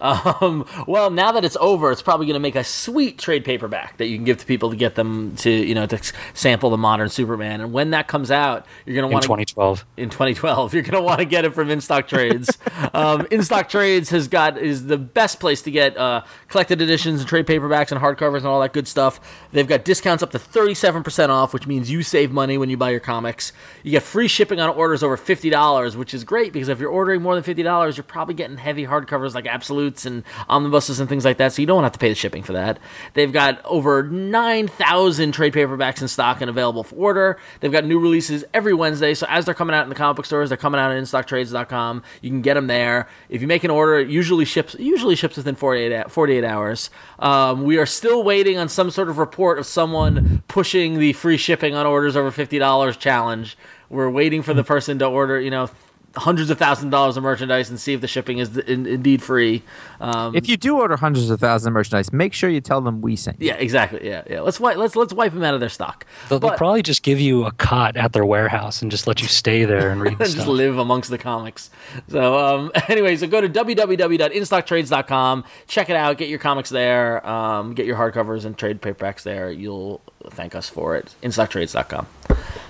Um, 0.00 0.66
well, 0.86 1.10
now 1.10 1.32
that 1.32 1.44
it's 1.44 1.56
over, 1.60 1.90
it's 1.90 2.02
probably 2.02 2.26
going 2.26 2.34
to 2.34 2.40
make 2.40 2.56
a 2.56 2.64
sweet 2.64 3.18
trade 3.18 3.44
paperback 3.44 3.96
that 3.98 4.06
you 4.06 4.16
can 4.16 4.24
give 4.24 4.38
to 4.38 4.46
people 4.46 4.70
to 4.70 4.76
get 4.76 4.94
them 4.94 5.34
to, 5.36 5.50
you 5.50 5.74
know, 5.74 5.86
to 5.86 6.12
sample 6.34 6.70
the 6.70 6.76
modern 6.76 7.08
Superman. 7.08 7.60
And 7.60 7.72
when 7.72 7.90
that 7.90 8.08
comes 8.08 8.30
out, 8.30 8.66
you're 8.86 8.94
going 8.94 9.08
to 9.08 9.12
want 9.12 9.22
to 9.22 9.26
2012, 9.26 9.84
in 9.96 10.10
2012. 10.10 10.74
You're 10.74 10.82
going 10.82 10.94
to 10.94 11.02
want 11.02 11.18
to 11.18 11.24
get 11.24 11.44
it 11.44 11.54
from 11.54 11.70
In 11.70 11.80
Stock 11.80 12.08
Trades. 12.08 12.56
um, 12.94 13.26
In 13.30 13.42
Stock 13.42 13.68
Trades 13.68 14.10
has 14.10 14.28
got 14.28 14.58
is 14.58 14.86
the 14.86 14.98
best 14.98 15.40
place 15.40 15.62
to 15.62 15.70
get 15.70 15.96
uh, 15.96 16.22
collected 16.48 16.80
editions 16.80 17.20
and 17.20 17.28
trade 17.28 17.46
paperbacks 17.46 17.92
and 17.92 18.00
hardcovers 18.00 18.38
and 18.38 18.46
all 18.46 18.60
that 18.60 18.72
good 18.72 18.88
stuff. 18.88 19.20
They've 19.52 19.66
got 19.66 19.84
discounts 19.84 20.22
up 20.22 20.30
to 20.32 20.38
37% 20.38 21.28
off, 21.28 21.52
which 21.52 21.66
means 21.66 21.90
you 21.90 22.02
save 22.02 22.30
money 22.30 22.58
when 22.58 22.70
you 22.70 22.76
buy 22.76 22.90
your 22.90 23.00
comics. 23.00 23.52
You 23.82 23.90
get 23.92 24.02
free 24.02 24.28
shipping 24.28 24.60
on 24.60 24.70
orders 24.70 25.02
over 25.02 25.16
$50, 25.16 25.96
which 25.96 26.14
is 26.14 26.24
great 26.24 26.52
because 26.52 26.68
if 26.68 26.78
you're 26.78 26.90
ordering 26.90 27.22
more 27.22 27.38
than 27.38 27.42
$50, 27.44 27.96
you're 27.96 28.04
probably 28.04 28.34
getting 28.34 28.56
heavy 28.56 28.86
hardcovers 28.86 29.34
like 29.34 29.46
And 29.88 30.22
omnibuses 30.48 31.00
and 31.00 31.08
things 31.08 31.24
like 31.24 31.38
that, 31.38 31.52
so 31.52 31.62
you 31.62 31.66
don't 31.66 31.82
have 31.82 31.92
to 31.92 31.98
pay 31.98 32.08
the 32.08 32.14
shipping 32.14 32.42
for 32.42 32.52
that. 32.52 32.78
They've 33.14 33.32
got 33.32 33.64
over 33.64 34.02
9,000 34.02 35.32
trade 35.32 35.52
paperbacks 35.52 36.02
in 36.02 36.08
stock 36.08 36.40
and 36.40 36.50
available 36.50 36.84
for 36.84 36.96
order. 36.96 37.38
They've 37.60 37.72
got 37.72 37.84
new 37.84 37.98
releases 37.98 38.44
every 38.52 38.74
Wednesday, 38.74 39.14
so 39.14 39.26
as 39.28 39.44
they're 39.44 39.54
coming 39.54 39.74
out 39.74 39.84
in 39.84 39.88
the 39.88 39.94
comic 39.94 40.16
book 40.16 40.26
stores, 40.26 40.50
they're 40.50 40.58
coming 40.58 40.80
out 40.80 40.90
at 40.90 41.02
InStockTrades.com. 41.02 42.02
You 42.20 42.30
can 42.30 42.42
get 42.42 42.54
them 42.54 42.66
there. 42.66 43.08
If 43.28 43.40
you 43.40 43.48
make 43.48 43.64
an 43.64 43.70
order, 43.70 43.98
it 43.98 44.08
usually 44.08 44.44
ships 44.44 44.76
usually 44.78 45.16
ships 45.16 45.36
within 45.36 45.54
48, 45.54 46.10
48 46.10 46.44
hours. 46.44 46.90
Um, 47.18 47.64
we 47.64 47.78
are 47.78 47.86
still 47.86 48.22
waiting 48.22 48.58
on 48.58 48.68
some 48.68 48.90
sort 48.90 49.08
of 49.08 49.18
report 49.18 49.58
of 49.58 49.66
someone 49.66 50.42
pushing 50.48 50.98
the 50.98 51.12
free 51.14 51.36
shipping 51.36 51.74
on 51.74 51.86
orders 51.86 52.16
over 52.16 52.30
$50 52.30 52.98
challenge. 52.98 53.56
We're 53.90 54.10
waiting 54.10 54.42
for 54.42 54.52
the 54.52 54.64
person 54.64 54.98
to 54.98 55.06
order, 55.06 55.40
you 55.40 55.50
know, 55.50 55.70
hundreds 56.18 56.50
of 56.50 56.58
thousands 56.58 56.86
of 56.86 56.90
dollars 56.90 57.16
of 57.16 57.22
merchandise 57.22 57.70
and 57.70 57.78
see 57.80 57.92
if 57.94 58.00
the 58.00 58.08
shipping 58.08 58.38
is 58.38 58.56
in, 58.58 58.86
indeed 58.86 59.22
free. 59.22 59.62
Um, 60.00 60.34
If 60.34 60.48
you 60.48 60.56
do 60.56 60.76
order 60.78 60.96
hundreds 60.96 61.30
of 61.30 61.40
thousands 61.40 61.66
of 61.68 61.72
merchandise, 61.72 62.12
make 62.12 62.32
sure 62.32 62.50
you 62.50 62.60
tell 62.60 62.80
them 62.80 63.00
we 63.00 63.16
sent. 63.16 63.40
you. 63.40 63.48
yeah, 63.48 63.54
exactly. 63.54 64.06
Yeah, 64.06 64.22
yeah. 64.28 64.40
Let's 64.40 64.60
wipe. 64.60 64.76
Let's 64.76 64.96
let's 64.96 65.12
wipe 65.12 65.32
them 65.32 65.42
out 65.44 65.54
of 65.54 65.60
their 65.60 65.68
stock. 65.68 66.04
they'll, 66.28 66.38
they'll 66.38 66.56
probably 66.56 66.82
just 66.82 67.02
give 67.02 67.20
you 67.20 67.44
a 67.44 67.52
cot 67.52 67.96
at 67.96 68.12
their 68.12 68.24
warehouse 68.24 68.82
and 68.82 68.90
just 68.90 69.06
let 69.06 69.20
you 69.22 69.28
stay 69.28 69.64
there 69.64 69.90
and 69.90 70.00
read 70.00 70.18
the 70.18 70.24
and 70.24 70.34
just 70.36 70.46
live 70.48 70.78
amongst 70.78 71.10
the 71.10 71.18
comics. 71.18 71.70
So, 72.08 72.38
um, 72.38 72.72
anyway, 72.88 73.16
so 73.16 73.26
go 73.26 73.40
to 73.40 73.48
www.instocktrades.com, 73.48 75.44
check 75.66 75.90
it 75.90 75.96
out, 75.96 76.18
get 76.18 76.28
your 76.28 76.38
comics 76.38 76.70
there, 76.70 77.26
um, 77.26 77.74
get 77.74 77.86
your 77.86 77.96
hardcovers 77.96 78.44
and 78.44 78.56
trade 78.56 78.80
paperbacks 78.82 79.22
there. 79.22 79.50
You'll 79.50 80.00
thank 80.30 80.54
us 80.54 80.68
for 80.68 80.96
it. 80.96 81.14
Instocktrades.com. 81.22 82.06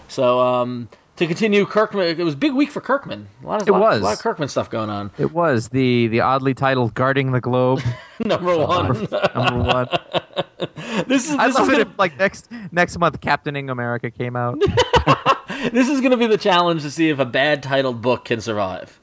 So, 0.09 0.41
um, 0.41 0.89
to 1.19 1.27
continue, 1.27 1.65
Kirkman. 1.67 2.19
It 2.19 2.25
was 2.25 2.35
a 2.35 2.37
big 2.39 2.55
week 2.55 2.71
for 2.71 2.81
Kirkman. 2.81 3.29
A 3.43 3.47
lot 3.47 3.63
of, 3.63 3.69
It 3.69 3.73
lot, 3.73 3.81
was. 3.81 4.01
a 4.01 4.05
lot 4.05 4.13
of 4.15 4.19
Kirkman 4.21 4.49
stuff 4.49 4.71
going 4.71 4.91
on. 4.91 5.11
It 5.19 5.33
was 5.33 5.69
the 5.69 6.09
the 6.09 6.21
oddly 6.21 6.55
titled 6.55 6.95
"Guarding 6.95 7.33
the 7.33 7.41
Globe" 7.41 7.81
Number 8.25 8.57
one. 8.57 8.87
number 9.35 9.59
one. 9.59 9.87
this 11.07 11.29
is 11.31 11.37
I 11.37 11.47
this 11.47 11.57
love 11.57 11.69
is 11.69 11.69
it 11.69 11.73
gonna, 11.73 11.91
if 11.91 11.99
like 11.99 12.19
next 12.19 12.49
next 12.73 12.99
month, 12.99 13.21
Captaining 13.21 13.71
America 13.71 14.11
came 14.11 14.37
out. 14.37 14.61
this 15.73 15.89
is 15.89 16.01
going 16.01 16.11
to 16.13 16.17
be 16.17 16.27
the 16.27 16.39
challenge 16.39 16.83
to 16.83 16.91
see 16.91 17.09
if 17.11 17.19
a 17.19 17.25
bad 17.25 17.63
titled 17.63 18.03
book 18.03 18.25
can 18.25 18.41
survive. 18.41 19.01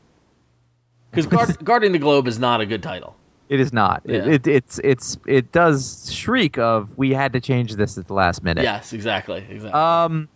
Because 1.11 1.27
Guard, 1.27 1.63
Guarding 1.63 1.91
the 1.93 1.99
Globe 1.99 2.27
is 2.27 2.39
not 2.39 2.59
a 2.61 2.65
good 2.65 2.83
title. 2.83 3.15
It 3.47 3.59
is 3.59 3.71
not. 3.71 4.01
It, 4.05 4.27
it 4.27 4.47
it's 4.47 4.79
it's 4.83 5.17
it 5.27 5.51
does 5.51 6.11
shriek 6.11 6.57
of 6.57 6.97
we 6.97 7.11
had 7.11 7.31
to 7.33 7.39
change 7.39 7.75
this 7.75 7.97
at 7.97 8.07
the 8.07 8.13
last 8.13 8.43
minute. 8.43 8.63
Yes, 8.63 8.91
exactly, 8.91 9.45
exactly. 9.49 9.71
Um, 9.71 10.29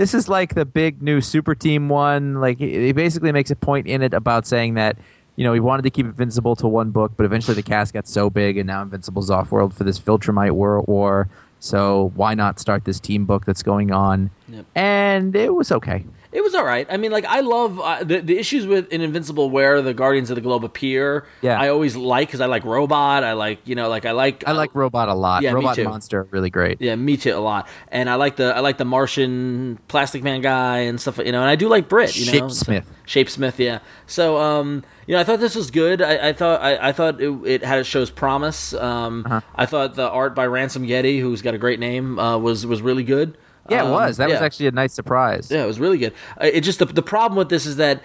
this 0.00 0.14
is 0.14 0.30
like 0.30 0.54
the 0.54 0.64
big 0.64 1.02
new 1.02 1.20
super 1.20 1.54
team 1.54 1.90
one. 1.90 2.40
Like 2.40 2.58
he 2.58 2.90
basically 2.92 3.32
makes 3.32 3.50
a 3.50 3.56
point 3.56 3.86
in 3.86 4.00
it 4.00 4.14
about 4.14 4.46
saying 4.46 4.72
that 4.74 4.96
you 5.36 5.44
know 5.44 5.52
he 5.52 5.60
wanted 5.60 5.82
to 5.82 5.90
keep 5.90 6.06
Invincible 6.06 6.56
to 6.56 6.66
one 6.66 6.90
book, 6.90 7.12
but 7.18 7.26
eventually 7.26 7.54
the 7.54 7.62
cast 7.62 7.92
got 7.92 8.08
so 8.08 8.30
big, 8.30 8.56
and 8.56 8.66
now 8.66 8.80
Invincible's 8.80 9.30
off 9.30 9.52
world 9.52 9.74
for 9.74 9.84
this 9.84 10.00
Viltrumite 10.00 10.52
war. 10.52 10.80
war 10.82 11.28
so 11.58 12.12
why 12.14 12.32
not 12.32 12.58
start 12.58 12.86
this 12.86 12.98
team 12.98 13.26
book 13.26 13.44
that's 13.44 13.62
going 13.62 13.92
on? 13.92 14.30
Yep. 14.48 14.64
And 14.74 15.36
it 15.36 15.54
was 15.54 15.70
okay. 15.70 16.06
It 16.32 16.42
was 16.44 16.54
all 16.54 16.64
right. 16.64 16.86
I 16.88 16.96
mean, 16.96 17.10
like 17.10 17.24
I 17.24 17.40
love 17.40 17.80
uh, 17.80 18.04
the 18.04 18.20
the 18.20 18.38
issues 18.38 18.64
with 18.66 18.88
in 18.92 19.00
Invincible 19.00 19.50
where 19.50 19.82
the 19.82 19.92
Guardians 19.92 20.30
of 20.30 20.36
the 20.36 20.40
Globe 20.40 20.64
appear. 20.64 21.26
Yeah. 21.42 21.60
I 21.60 21.70
always 21.70 21.96
like 21.96 22.28
because 22.28 22.40
I 22.40 22.46
like 22.46 22.64
Robot. 22.64 23.24
I 23.24 23.32
like 23.32 23.58
you 23.64 23.74
know 23.74 23.88
like 23.88 24.06
I 24.06 24.12
like 24.12 24.44
I 24.46 24.52
like 24.52 24.72
Robot 24.74 25.08
a 25.08 25.14
lot. 25.14 25.42
Yeah, 25.42 25.50
me 25.50 25.56
Robot 25.56 25.74
too. 25.76 25.84
Monster 25.84 26.28
really 26.30 26.50
great. 26.50 26.80
yeah 26.80 26.94
me 26.94 27.16
too 27.16 27.34
a 27.36 27.40
lot. 27.40 27.66
And 27.88 28.08
I 28.08 28.14
like 28.14 28.36
the 28.36 28.54
I 28.54 28.60
like 28.60 28.78
the 28.78 28.84
Martian 28.84 29.78
Plastic 29.88 30.22
Man 30.22 30.40
guy 30.40 30.78
and 30.80 31.00
stuff. 31.00 31.18
You 31.18 31.32
know, 31.32 31.40
and 31.40 31.50
I 31.50 31.56
do 31.56 31.68
like 31.68 31.88
Brit. 31.88 32.16
You 32.16 32.26
know, 32.26 32.46
Shapesmith. 32.46 32.84
Shape 33.06 33.28
Smith, 33.28 33.58
yeah. 33.58 33.80
So, 34.06 34.38
um, 34.38 34.84
you 35.08 35.14
know, 35.16 35.20
I 35.20 35.24
thought 35.24 35.40
this 35.40 35.56
was 35.56 35.72
good. 35.72 36.00
I, 36.00 36.28
I 36.28 36.32
thought 36.32 36.60
I, 36.62 36.90
I 36.90 36.92
thought 36.92 37.20
it, 37.20 37.28
it 37.44 37.64
had 37.64 37.80
it 37.80 37.84
shows 37.86 38.08
promise. 38.08 38.72
Um, 38.72 39.24
Uh-huh. 39.26 39.40
I 39.56 39.66
thought 39.66 39.96
the 39.96 40.08
art 40.08 40.36
by 40.36 40.46
Ransom 40.46 40.86
Getty, 40.86 41.18
who's 41.18 41.42
got 41.42 41.54
a 41.54 41.58
great 41.58 41.80
name, 41.80 42.20
uh, 42.20 42.38
was 42.38 42.64
was 42.66 42.80
really 42.82 43.02
good. 43.02 43.36
Yeah, 43.68 43.80
it 43.82 43.84
Um, 43.86 43.90
was. 43.92 44.16
That 44.16 44.28
was 44.28 44.40
yeah. 44.40 44.44
actually 44.44 44.66
a 44.68 44.72
nice 44.72 44.92
surprise. 44.92 45.50
Yeah, 45.50 45.62
it 45.64 45.66
was 45.66 45.78
really 45.78 45.98
good. 45.98 46.12
Uh, 46.40 46.46
It 46.52 46.62
just 46.62 46.78
the, 46.78 46.86
the 46.86 47.02
problem 47.02 47.36
with 47.36 47.48
this 47.50 47.66
is 47.66 47.76
that 47.76 48.00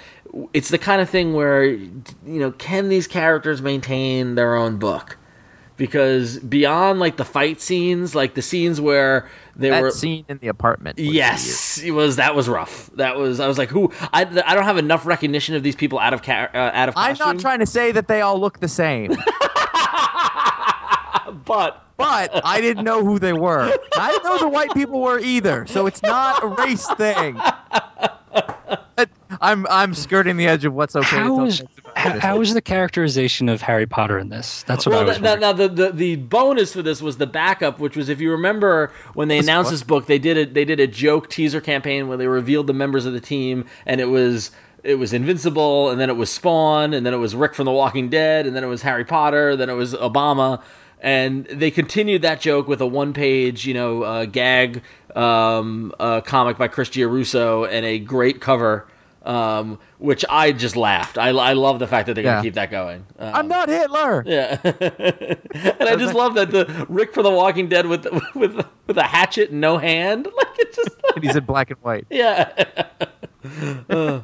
it's 0.53 0.69
the 0.69 0.77
kind 0.77 1.01
of 1.01 1.09
thing 1.09 1.33
where 1.33 1.63
you 1.63 1.99
know 2.25 2.51
can 2.51 2.89
these 2.89 3.07
characters 3.07 3.61
maintain 3.61 4.35
their 4.35 4.55
own 4.55 4.77
book? 4.77 5.17
Because 5.77 6.39
beyond 6.39 6.99
like 7.01 7.17
the 7.17 7.25
fight 7.25 7.59
scenes, 7.59 8.15
like 8.15 8.33
the 8.35 8.41
scenes 8.41 8.79
where 8.79 9.27
they 9.57 9.69
that 9.69 9.81
were 9.81 9.91
scene 9.91 10.23
in 10.29 10.37
the 10.37 10.47
apartment. 10.47 10.97
was 10.97 11.05
Yes, 11.05 11.81
it 11.83 11.91
was. 11.91 12.15
That 12.15 12.33
was 12.33 12.47
rough. 12.47 12.89
That 12.95 13.17
was. 13.17 13.41
I 13.41 13.47
was 13.47 13.57
like, 13.57 13.69
who? 13.69 13.91
I, 14.13 14.21
I 14.21 14.55
don't 14.55 14.63
have 14.63 14.77
enough 14.77 15.05
recognition 15.05 15.53
of 15.53 15.63
these 15.63 15.75
people 15.75 15.99
out 15.99 16.13
of 16.13 16.21
ca- 16.21 16.47
uh, 16.53 16.71
out 16.73 16.87
of. 16.89 16.95
weird. 16.95 17.07
I'm 17.09 17.17
not 17.19 17.39
trying 17.39 17.59
to 17.59 17.65
say 17.65 17.91
that 17.91 18.07
they 18.07 18.21
all 18.21 18.39
look 18.39 18.61
the 18.61 18.69
same, 18.69 19.11
but 21.45 21.81
but 21.97 22.41
I 22.45 22.59
didn't 22.59 22.83
know 22.83 23.05
who 23.05 23.19
they 23.19 23.33
were. 23.33 23.71
I 23.97 24.11
didn't 24.11 24.23
know 24.25 24.37
the 24.37 24.49
white 24.49 24.73
people 24.73 25.01
were 25.01 25.19
either, 25.19 25.65
so 25.65 25.85
it's 25.85 26.03
not 26.03 26.43
a 26.43 26.47
race 26.47 26.87
thing. 26.95 27.39
I'm 29.41 29.65
I'm 29.69 29.93
skirting 29.93 30.37
the 30.37 30.47
edge 30.47 30.65
of 30.65 30.73
what's 30.73 30.95
okay. 30.95 31.09
to 31.09 31.15
How 31.15 31.23
tell 31.23 31.45
is 31.45 31.59
jokes 31.59 31.77
about 31.77 31.97
how, 31.97 32.13
this. 32.13 32.21
how 32.21 32.41
is 32.41 32.53
the 32.53 32.61
characterization 32.61 33.49
of 33.49 33.61
Harry 33.61 33.85
Potter 33.85 34.17
in 34.17 34.29
this? 34.29 34.63
That's 34.63 34.85
what 34.85 34.95
I 34.95 34.97
well, 34.99 35.07
was. 35.07 35.21
now, 35.21 35.35
now 35.35 35.53
the, 35.53 35.67
the 35.67 35.91
the 35.91 36.15
bonus 36.17 36.73
for 36.73 36.81
this 36.81 37.01
was 37.01 37.17
the 37.17 37.27
backup, 37.27 37.79
which 37.79 37.95
was 37.95 38.09
if 38.09 38.21
you 38.21 38.31
remember 38.31 38.91
when 39.13 39.27
they 39.27 39.37
announced 39.37 39.67
what? 39.67 39.71
this 39.71 39.83
book, 39.83 40.05
they 40.07 40.19
did 40.19 40.37
a 40.37 40.45
they 40.45 40.65
did 40.65 40.79
a 40.79 40.87
joke 40.87 41.29
teaser 41.29 41.61
campaign 41.61 42.07
where 42.07 42.17
they 42.17 42.27
revealed 42.27 42.67
the 42.67 42.73
members 42.73 43.05
of 43.05 43.13
the 43.13 43.21
team, 43.21 43.65
and 43.85 44.01
it 44.01 44.09
was. 44.09 44.51
It 44.83 44.99
was 44.99 45.13
Invincible, 45.13 45.89
and 45.89 45.99
then 45.99 46.11
it 46.11 46.15
was 46.15 46.31
Spawn, 46.31 46.93
and 46.93 47.03
then 47.03 47.11
it 47.11 47.17
was 47.17 47.33
Rick 47.33 47.55
from 47.55 47.65
The 47.65 47.71
Walking 47.71 48.07
Dead, 48.07 48.45
and 48.45 48.55
then 48.55 48.63
it 48.63 48.67
was 48.67 48.83
Harry 48.83 49.03
Potter, 49.03 49.55
then 49.55 49.67
it 49.67 49.73
was 49.73 49.95
Obama, 49.95 50.61
and 51.01 51.45
they 51.45 51.71
continued 51.71 52.21
that 52.23 52.39
joke 52.41 52.67
with 52.67 52.81
a 52.81 52.85
one-page, 52.87 53.65
you 53.65 53.73
know, 53.73 54.03
uh, 54.03 54.25
gag 54.25 54.81
um, 55.15 55.93
uh, 55.99 56.21
comic 56.21 56.57
by 56.57 56.67
Chris 56.67 56.95
Russo 56.95 57.65
and 57.65 57.85
a 57.85 57.99
great 57.99 58.41
cover, 58.41 58.87
um, 59.23 59.79
which 59.97 60.25
I 60.29 60.51
just 60.51 60.75
laughed. 60.75 61.17
I, 61.17 61.29
I 61.29 61.53
love 61.53 61.79
the 61.79 61.87
fact 61.87 62.07
that 62.07 62.13
they're 62.15 62.23
Yeah. 62.23 62.31
gonna 62.33 62.43
keep 62.43 62.53
that 62.55 62.69
going. 62.71 63.05
Um, 63.17 63.33
I'm 63.35 63.47
not 63.47 63.69
Hitler. 63.69 64.23
yeah, 64.27 64.59
and 64.63 65.89
I 65.89 65.95
just 65.95 66.13
love 66.13 66.35
that 66.35 66.51
the 66.51 66.85
Rick 66.89 67.13
from 67.13 67.23
The 67.23 67.31
Walking 67.31 67.67
Dead 67.69 67.87
with 67.87 68.05
with 68.35 68.65
with 68.87 68.97
a 68.97 69.03
hatchet 69.03 69.51
and 69.51 69.61
no 69.61 69.77
hand, 69.77 70.25
like 70.37 70.59
it 70.59 70.73
just 70.75 70.89
And 71.15 71.23
he's 71.23 71.35
in 71.35 71.45
black 71.45 71.71
and 71.71 71.79
white. 71.81 72.05
yeah. 72.09 72.51
Uh, 73.89 74.21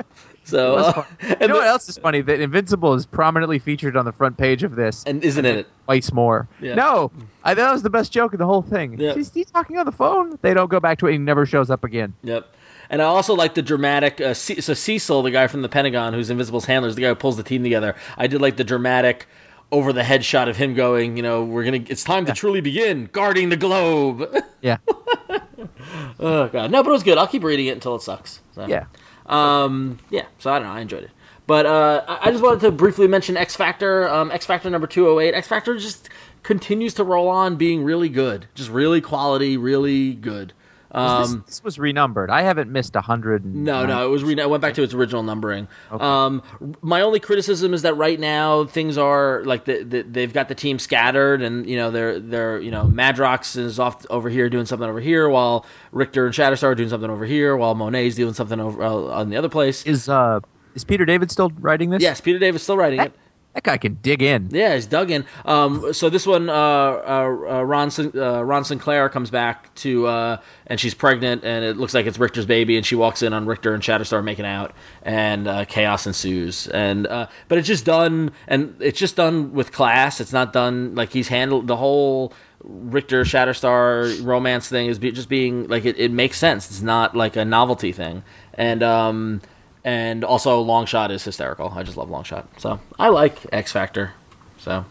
so 0.52 0.76
uh. 0.76 1.06
You 1.42 1.48
know 1.48 1.56
what 1.56 1.68
else 1.68 1.90
is 1.90 1.98
funny? 1.98 2.22
That 2.22 2.40
Invincible 2.40 2.94
is 2.94 3.06
prominently 3.06 3.58
featured 3.60 3.98
on 3.98 4.06
the 4.06 4.12
front 4.12 4.38
page 4.38 4.64
of 4.64 4.76
this. 4.76 5.04
and 5.06 5.24
isn't 5.24 5.46
in 5.46 5.60
it? 5.60 5.68
twice 5.86 6.12
more. 6.14 6.48
Yeah. 6.62 6.76
No, 6.76 7.12
I 7.44 7.54
that 7.56 7.72
was 7.72 7.82
the 7.84 7.90
best 7.90 8.12
joke 8.12 8.34
of 8.34 8.40
the 8.40 8.46
whole 8.46 8.62
thing. 8.62 9.00
Yeah. 9.00 9.14
He's, 9.14 9.34
he's 9.34 9.50
talking 9.50 9.78
on 9.78 9.86
the 9.86 9.92
phone. 9.92 10.38
They 10.42 10.54
don't 10.54 10.70
go 10.70 10.80
back 10.80 11.00
to 11.00 11.08
it. 11.08 11.14
He 11.14 11.18
never 11.18 11.46
shows 11.46 11.70
up 11.72 11.84
again. 11.84 12.14
Yep. 12.24 12.48
And 12.90 13.02
I 13.02 13.06
also 13.06 13.34
like 13.34 13.54
the 13.56 13.62
dramatic. 13.62 14.20
Uh, 14.20 14.34
Ce- 14.34 14.64
so 14.64 14.74
Cecil, 14.74 15.22
the 15.24 15.32
guy 15.32 15.48
from 15.48 15.62
the 15.62 15.70
Pentagon, 15.70 16.14
who's 16.14 16.30
Invincible's 16.30 16.66
handler, 16.66 16.90
is 16.90 16.96
the 16.96 17.02
guy 17.02 17.08
who 17.08 17.16
pulls 17.16 17.38
the 17.38 17.44
team 17.44 17.64
together. 17.64 17.96
I 18.18 18.28
did 18.28 18.42
like 18.42 18.58
the 18.58 18.66
dramatic 18.66 19.28
over 19.72 19.94
the 19.94 20.04
head 20.04 20.26
shot 20.26 20.50
of 20.50 20.58
him 20.58 20.74
going. 20.74 21.16
You 21.16 21.24
know, 21.24 21.44
we're 21.46 21.64
gonna. 21.64 21.86
It's 21.88 22.04
time 22.04 22.26
to 22.26 22.34
truly 22.34 22.60
begin 22.60 23.10
guarding 23.14 23.48
the 23.50 23.56
globe. 23.58 24.30
Yeah, 24.62 24.78
oh 26.20 26.48
god, 26.50 26.72
no, 26.72 26.84
but 26.84 26.90
it 26.90 26.94
was 26.94 27.04
good. 27.04 27.18
I'll 27.18 27.28
keep 27.28 27.44
reading 27.44 27.68
it 27.68 27.72
until 27.72 27.96
it 27.96 28.02
sucks. 28.02 28.42
So. 28.54 28.66
yeah. 28.68 28.86
Um, 29.32 30.00
yeah, 30.10 30.26
so 30.38 30.52
I 30.52 30.60
don't 30.60 30.68
know. 30.68 30.74
I 30.74 30.82
enjoyed 30.82 31.04
it. 31.04 31.12
But 31.48 31.66
uh, 31.66 32.04
I 32.08 32.32
just 32.32 32.44
wanted 32.44 32.62
to 32.62 32.72
briefly 32.72 33.08
mention 33.08 33.36
X 33.36 33.56
Factor. 33.56 34.08
Um, 34.08 34.32
X 34.32 34.46
Factor 34.46 34.70
number 34.70 34.88
two 34.88 35.06
hundred 35.06 35.22
eight. 35.22 35.34
X 35.34 35.48
Factor 35.48 35.78
just 35.78 36.10
continues 36.44 36.94
to 36.94 37.04
roll 37.04 37.28
on, 37.28 37.56
being 37.56 37.84
really 37.84 38.10
good, 38.10 38.48
just 38.54 38.70
really 38.70 39.02
quality, 39.02 39.58
really 39.58 40.14
good. 40.14 40.54
This, 40.94 41.00
Um, 41.02 41.44
this 41.48 41.64
was 41.64 41.80
renumbered. 41.80 42.30
I 42.30 42.42
haven't 42.42 42.70
missed 42.70 42.96
a 42.98 43.02
hundred. 43.02 43.46
no, 43.46 43.86
no, 43.86 44.06
it 44.06 44.10
was. 44.10 44.24
Re- 44.26 44.42
I 44.42 44.46
went 44.46 44.62
back 44.62 44.74
to 44.74 44.84
its 44.84 44.94
original 44.94 45.24
numbering. 45.24 45.70
Um, 45.90 46.42
my 46.82 47.00
only 47.02 47.20
criticism 47.22 47.74
is 47.74 47.84
that 47.84 47.94
right 47.96 48.20
now 48.20 48.66
things 48.66 48.98
are 48.98 49.42
like 49.46 49.64
the, 49.66 49.84
the, 49.84 50.02
they've 50.02 50.34
got 50.34 50.50
the 50.50 50.56
team 50.56 50.80
scattered, 50.80 51.42
and 51.42 51.66
you 51.70 51.78
know 51.78 51.92
they're 51.92 52.20
they're 52.20 52.60
you 52.60 52.72
know 52.72 52.84
Madrox 52.84 53.56
is 53.56 53.80
off 53.80 54.06
over 54.10 54.30
here 54.30 54.50
doing 54.50 54.66
something 54.66 54.90
over 54.90 55.00
here, 55.00 55.30
while 55.30 55.66
Richter 55.94 56.26
and 56.26 56.36
Shatterstar 56.36 56.64
are 56.64 56.76
doing 56.76 56.90
something 56.90 57.10
over 57.10 57.24
here, 57.26 57.56
while 57.56 57.74
Monet's 57.74 58.16
doing 58.16 58.34
something 58.34 58.60
over 58.60 58.84
uh, 58.84 58.92
on 58.94 59.30
the 59.30 59.38
other 59.38 59.50
place. 59.50 59.84
Is 59.86 60.10
uh 60.10 60.42
is 60.76 60.84
Peter 60.84 61.06
David 61.06 61.32
still 61.32 61.52
writing 61.60 61.90
this? 61.92 62.02
Yes, 62.02 62.20
Peter 62.20 62.40
David's 62.40 62.64
still 62.64 62.78
writing 62.78 63.00
it. 63.00 63.14
That 63.54 63.64
guy 63.64 63.78
can 63.78 63.96
dig 64.02 64.22
in. 64.22 64.50
Yeah, 64.52 64.76
he's 64.76 64.86
dug 64.86 65.12
in. 65.12 65.26
Um, 65.44 65.92
so 65.92 66.10
this 66.10 66.26
one, 66.26 66.50
uh, 66.50 66.54
uh, 66.54 66.56
uh, 66.56 67.64
Ron, 67.64 67.88
uh, 67.88 67.92
Rahne 67.92 68.66
Sinclair 68.66 69.10
comes 69.10 69.30
back 69.30 69.76
to, 69.76 70.08
uh, 70.08 70.38
and 70.68 70.80
she's 70.80 70.94
pregnant, 70.94 71.44
and 71.44 71.66
it 71.66 71.76
looks 71.76 71.94
like 71.94 72.06
it's 72.06 72.18
Richter's 72.18 72.46
baby, 72.46 72.78
and 72.78 72.86
she 72.86 72.96
walks 72.96 73.22
in 73.22 73.34
on 73.34 73.46
Richter 73.46 73.74
and 73.74 73.84
Shatterstar 73.84 74.24
making 74.24 74.46
out, 74.46 74.74
and 75.04 75.50
uh, 75.50 75.66
chaos 75.66 76.08
ensues. 76.08 76.68
And 76.68 77.04
but 77.04 77.58
it's 77.58 77.68
just 77.68 77.84
done, 77.84 78.32
and 78.48 78.76
it's 78.80 78.98
just 79.00 79.18
done 79.18 79.54
with 79.54 79.74
class. 79.74 80.22
It's 80.22 80.34
not 80.34 80.54
done 80.54 80.96
like 80.96 81.12
he's 81.12 81.28
handled 81.28 81.68
the 81.68 81.76
whole 81.76 82.34
Richter 82.64 83.24
Shatterstar 83.24 84.24
romance 84.24 84.70
thing 84.70 84.88
is 84.88 85.00
be, 85.00 85.12
just 85.12 85.30
being 85.30 85.68
like 85.68 85.86
it, 85.86 85.98
it 86.00 86.12
makes 86.12 86.38
sense. 86.38 86.70
It's 86.70 86.82
not 86.82 87.16
like 87.16 87.36
a 87.36 87.44
novelty 87.44 87.92
thing, 87.92 88.24
and 88.54 88.84
um, 88.84 89.42
and 89.84 90.24
also 90.24 90.64
Longshot 90.64 91.10
is 91.12 91.24
hysterical. 91.24 91.74
I 91.76 91.84
just 91.84 91.98
love 91.98 92.10
Longshot, 92.10 92.46
so 92.58 92.80
I 93.00 93.10
like 93.10 93.38
X 93.52 93.72
Factor. 93.72 94.14
So 94.58 94.86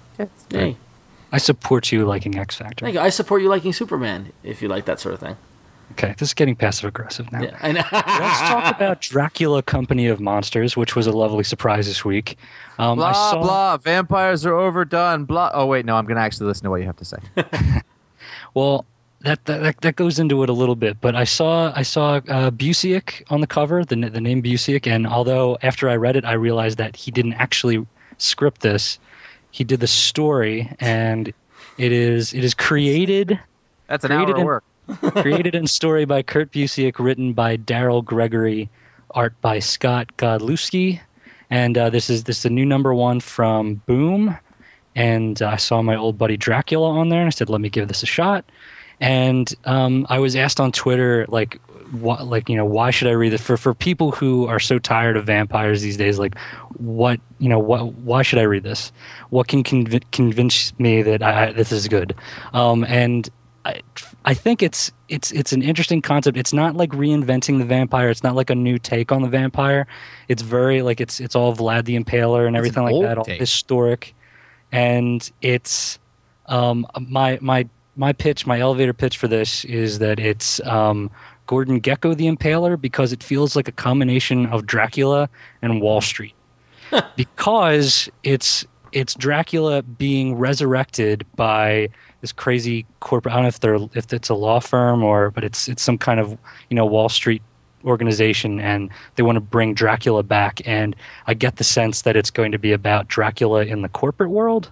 hey, 0.51 0.77
I 1.33 1.39
support 1.39 1.93
you 1.93 2.05
liking 2.05 2.39
X 2.39 2.57
Factor. 2.57 2.85
thank 2.87 2.95
you. 2.95 3.01
I 3.01 3.09
support 3.11 3.43
you 3.43 3.49
liking 3.49 3.73
Superman 3.73 4.33
if 4.43 4.61
you 4.63 4.69
like 4.69 4.85
that 4.87 5.01
sort 5.01 5.15
of 5.15 5.21
thing. 5.21 5.37
Okay, 5.93 6.15
this 6.19 6.29
is 6.29 6.35
getting 6.35 6.55
passive 6.55 6.85
aggressive 6.87 7.33
now. 7.33 7.43
Yeah, 7.43 7.59
I 7.61 7.73
know. 7.73 7.83
Let's 7.93 8.41
talk 8.41 8.77
about 8.77 9.01
Dracula 9.01 9.61
Company 9.61 10.07
of 10.07 10.21
Monsters, 10.21 10.77
which 10.77 10.95
was 10.95 11.09
a 11.09 11.13
lovely 11.13 11.43
surprise 11.43 11.87
this 11.89 12.05
week. 12.05 12.39
Um, 12.79 12.97
Blah 12.99 13.09
I 13.09 13.13
saw, 13.13 13.43
blah. 13.43 13.77
Vampires 13.77 14.47
are 14.47 14.55
overdone. 14.55 15.25
Blah. 15.25 15.51
Oh 15.53 15.67
wait, 15.67 15.85
no. 15.85 15.97
I'm 15.97 16.07
gonna 16.07 16.21
actually 16.21 16.47
listen 16.47 16.63
to 16.65 16.71
what 16.71 16.81
you 16.81 16.87
have 16.87 16.97
to 16.97 17.05
say. 17.05 17.19
Well, 18.55 18.85
that, 19.23 19.45
that 19.45 19.81
that 19.83 19.97
goes 19.97 20.19
into 20.19 20.43
it 20.43 20.49
a 20.49 20.53
little 20.53 20.77
bit, 20.77 21.01
but 21.01 21.15
I 21.15 21.25
saw 21.25 21.73
I 21.77 21.83
saw 21.83 22.17
uh, 22.17 22.51
Busiek 22.51 23.23
on 23.31 23.41
the 23.41 23.47
cover, 23.47 23.85
the 23.85 23.97
the 23.97 24.21
name 24.21 24.43
Busiek, 24.43 24.87
and 24.87 25.07
although 25.07 25.59
after 25.63 25.89
I 25.89 25.97
read 25.97 26.17
it, 26.17 26.25
I 26.25 26.33
realized 26.33 26.79
that 26.79 26.97
he 26.97 27.11
didn't 27.11 27.35
actually 27.35 27.87
script 28.19 28.63
this. 28.63 28.99
He 29.51 29.65
did 29.65 29.81
the 29.81 29.87
story, 29.87 30.75
and 30.81 31.33
it 31.77 31.93
is 31.93 32.33
it 32.33 32.45
is 32.45 32.55
created 32.55 33.39
That's 33.89 34.05
an 34.05 34.11
Created 34.11 34.31
hour 34.31 34.35
of 34.35 34.39
in- 34.41 34.47
work. 34.47 34.65
created 35.23 35.55
and 35.55 35.69
story 35.69 36.05
by 36.05 36.23
Kurt 36.23 36.51
Busiek, 36.51 36.99
written 36.99 37.33
by 37.33 37.57
Daryl 37.57 38.05
Gregory, 38.05 38.69
art 39.13 39.39
by 39.41 39.59
Scott 39.59 40.09
Godlewski, 40.17 41.01
and 41.51 41.77
uh, 41.77 41.91
this 41.91 42.09
is 42.09 42.25
this 42.25 42.39
is 42.39 42.45
a 42.47 42.51
new 42.51 42.65
number 42.67 42.95
one 42.95 43.21
from 43.21 43.75
Boom. 43.87 44.37
And 44.97 45.41
I 45.41 45.57
saw 45.57 45.83
my 45.83 45.95
old 45.95 46.19
buddy 46.19 46.37
Dracula 46.37 46.89
on 46.91 47.11
there, 47.11 47.21
and 47.21 47.27
I 47.27 47.31
said, 47.31 47.49
"Let 47.51 47.61
me 47.61 47.69
give 47.69 47.87
this 47.87 48.03
a 48.03 48.07
shot." 48.07 48.45
And 49.01 49.53
um, 49.65 50.07
I 50.11 50.19
was 50.19 50.37
asked 50.37 50.61
on 50.61 50.73
Twitter, 50.73 51.25
like, 51.29 51.61
what, 51.93 52.27
like 52.27 52.49
you 52.49 52.57
know, 52.57 52.65
why 52.65 52.91
should 52.91 53.09
I 53.09 53.13
read 53.13 53.33
this? 53.33 53.41
For 53.41 53.57
for 53.57 53.75
people 53.75 54.13
who 54.13 54.47
are 54.47 54.61
so 54.61 54.79
tired 54.79 55.17
of 55.17 55.27
vampires 55.27 55.83
these 55.83 55.97
days, 55.97 56.19
like, 56.19 56.39
what 56.77 57.19
you 57.39 57.49
know, 57.49 57.59
what 57.59 57.95
why 57.95 58.23
should 58.23 58.39
I 58.39 58.43
read 58.43 58.63
this? 58.63 58.93
What 59.31 59.49
can 59.49 59.65
conv- 59.65 60.05
convince 60.13 60.79
me 60.79 61.03
that 61.03 61.23
I, 61.23 61.49
I, 61.49 61.53
this 61.53 61.73
is 61.73 61.89
good? 61.89 62.15
Um, 62.53 62.85
and 62.85 63.29
I, 63.65 63.81
I 64.25 64.35
think 64.35 64.63
it's 64.63 64.93
it's 65.09 65.33
it's 65.33 65.53
an 65.53 65.63
interesting 65.63 66.01
concept. 66.03 66.37
It's 66.37 66.53
not 66.53 66.77
like 66.77 66.91
reinventing 66.91 67.59
the 67.59 67.65
vampire. 67.65 68.11
It's 68.11 68.23
not 68.23 68.35
like 68.35 68.51
a 68.51 68.55
new 68.55 68.79
take 68.79 69.13
on 69.13 69.23
the 69.23 69.29
vampire. 69.29 69.87
It's 70.29 70.43
very 70.43 70.83
like 70.83 71.01
it's 71.01 71.21
it's 71.21 71.35
all 71.35 71.55
Vlad 71.55 71.85
the 71.85 71.99
Impaler 71.99 72.47
and 72.47 72.57
everything 72.57 72.87
an 72.87 72.93
like 72.93 73.03
that, 73.03 73.19
all 73.19 73.25
take. 73.25 73.41
historic. 73.41 74.15
And 74.73 75.29
it's 75.43 75.99
um, 76.47 76.87
my 77.09 77.39
my 77.41 77.69
my 78.01 78.15
pitch, 78.15 78.47
my 78.47 78.59
elevator 78.59 78.95
pitch 78.95 79.19
for 79.19 79.29
this 79.29 79.63
is 79.67 79.99
that 79.99 80.19
it's 80.19 80.59
um, 80.61 81.11
Gordon 81.47 81.83
Gekko 81.83 82.17
the 82.17 82.27
Impaler 82.29 82.81
because 82.81 83.13
it 83.13 83.23
feels 83.23 83.55
like 83.55 83.69
a 83.69 83.73
combination 83.73 84.47
of 84.47 84.65
Dracula 84.65 85.29
and 85.61 85.83
Wall 85.83 86.01
Street 86.01 86.35
because 87.17 88.09
it's 88.23 88.65
it's 88.93 89.15
Dracula 89.15 89.83
being 89.83 90.35
resurrected 90.35 91.27
by 91.37 91.91
this 92.23 92.33
crazy 92.33 92.87
corporate. 93.01 93.35
I 93.35 93.37
don't 93.37 93.45
know 93.45 93.49
if 93.49 93.61
they're 93.61 93.79
if 93.95 94.13
it's 94.15 94.31
a 94.31 94.35
law 94.35 94.61
firm 94.61 95.05
or, 95.05 95.31
but 95.31 95.45
it's 95.45 95.69
it's 95.69 95.83
some 95.83 95.99
kind 95.99 96.19
of 96.19 96.39
you 96.71 96.77
know 96.77 96.87
Wall 96.87 97.11
Street 97.11 97.43
organization, 97.85 98.61
and 98.61 98.89
they 99.17 99.23
want 99.23 99.37
to 99.37 99.41
bring 99.41 99.75
Dracula 99.75 100.23
back. 100.23 100.67
And 100.67 100.97
I 101.27 101.35
get 101.35 101.57
the 101.57 101.65
sense 101.65 102.01
that 102.03 102.17
it's 102.17 102.31
going 102.31 102.53
to 102.53 102.59
be 102.59 102.73
about 102.73 103.09
Dracula 103.09 103.67
in 103.67 103.83
the 103.83 103.91
corporate 103.91 104.31
world. 104.31 104.71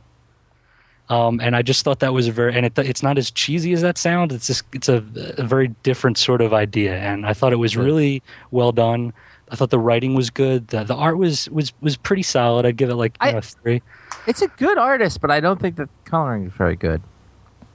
Um, 1.11 1.41
and 1.41 1.57
I 1.57 1.63
just 1.63 1.85
thought 1.85 2.01
that 2.01 2.13
was 2.13 2.29
a 2.29 2.33
very, 2.33 2.55
and 2.55 2.67
it, 2.67 2.79
it's 2.79 3.03
not 3.03 3.17
as 3.17 3.31
cheesy 3.31 3.73
as 3.73 3.81
that 3.81 3.97
sounds. 3.97 4.35
It's 4.35 4.47
just, 4.47 4.65
it's 4.75 4.89
a, 4.91 5.03
a 5.39 5.43
very 5.45 5.69
different 5.83 6.19
sort 6.19 6.43
of 6.43 6.53
idea, 6.53 6.99
and 6.99 7.25
I 7.25 7.33
thought 7.33 7.53
it 7.55 7.57
was 7.57 7.77
really 7.79 8.23
well 8.51 8.73
done. 8.73 9.13
I 9.51 9.57
thought 9.57 9.71
the 9.71 9.79
writing 9.79 10.15
was 10.15 10.29
good. 10.29 10.69
The, 10.69 10.85
the 10.85 10.95
art 10.95 11.17
was 11.17 11.49
was 11.49 11.73
was 11.81 11.97
pretty 11.97 12.23
solid. 12.23 12.67
I'd 12.67 12.77
give 12.77 12.91
it 12.91 12.97
like 12.97 13.17
you 13.23 13.29
I- 13.29 13.33
know, 13.33 13.39
a 13.39 13.43
three. 13.43 13.83
It's 14.27 14.43
a 14.43 14.49
good 14.49 14.77
artist, 14.77 15.23
but 15.23 15.31
I 15.31 15.41
don't 15.41 15.59
think 15.59 15.77
the 15.77 15.89
coloring 16.05 16.45
is 16.47 16.53
very 16.53 16.77
good. 16.77 17.01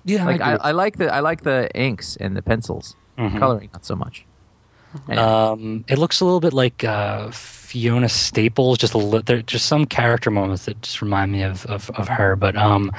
Yeah, 0.06 0.26
Like 0.26 0.42
I, 0.42 0.56
I 0.56 0.72
like 0.72 0.98
the 0.98 1.12
I 1.12 1.22
like 1.22 1.42
the 1.42 1.72
inks 1.74 2.16
and 2.18 2.38
the 2.38 2.44
pencils. 2.44 2.96
Mhm. 3.18 3.40
Coloring 3.40 3.70
not 3.74 3.86
so 3.86 3.96
much. 3.96 4.26
Anyway. 5.10 5.24
Um, 5.24 5.86
it 5.88 5.98
looks 5.98 6.20
a 6.22 6.26
little 6.26 6.40
bit 6.40 6.54
like 6.54 6.84
uh, 6.84 7.32
Fiona 7.74 8.08
Staples. 8.08 8.78
Just 8.78 8.94
a 8.94 9.44
just 9.48 9.66
some 9.66 9.88
character 9.88 10.30
moments 10.30 10.66
that 10.66 10.80
just 10.84 11.02
remind 11.02 11.32
me 11.32 11.42
of 11.42 11.66
of, 11.66 11.90
of 11.96 12.08
her. 12.08 12.36
But 12.36 12.56
um, 12.56 12.92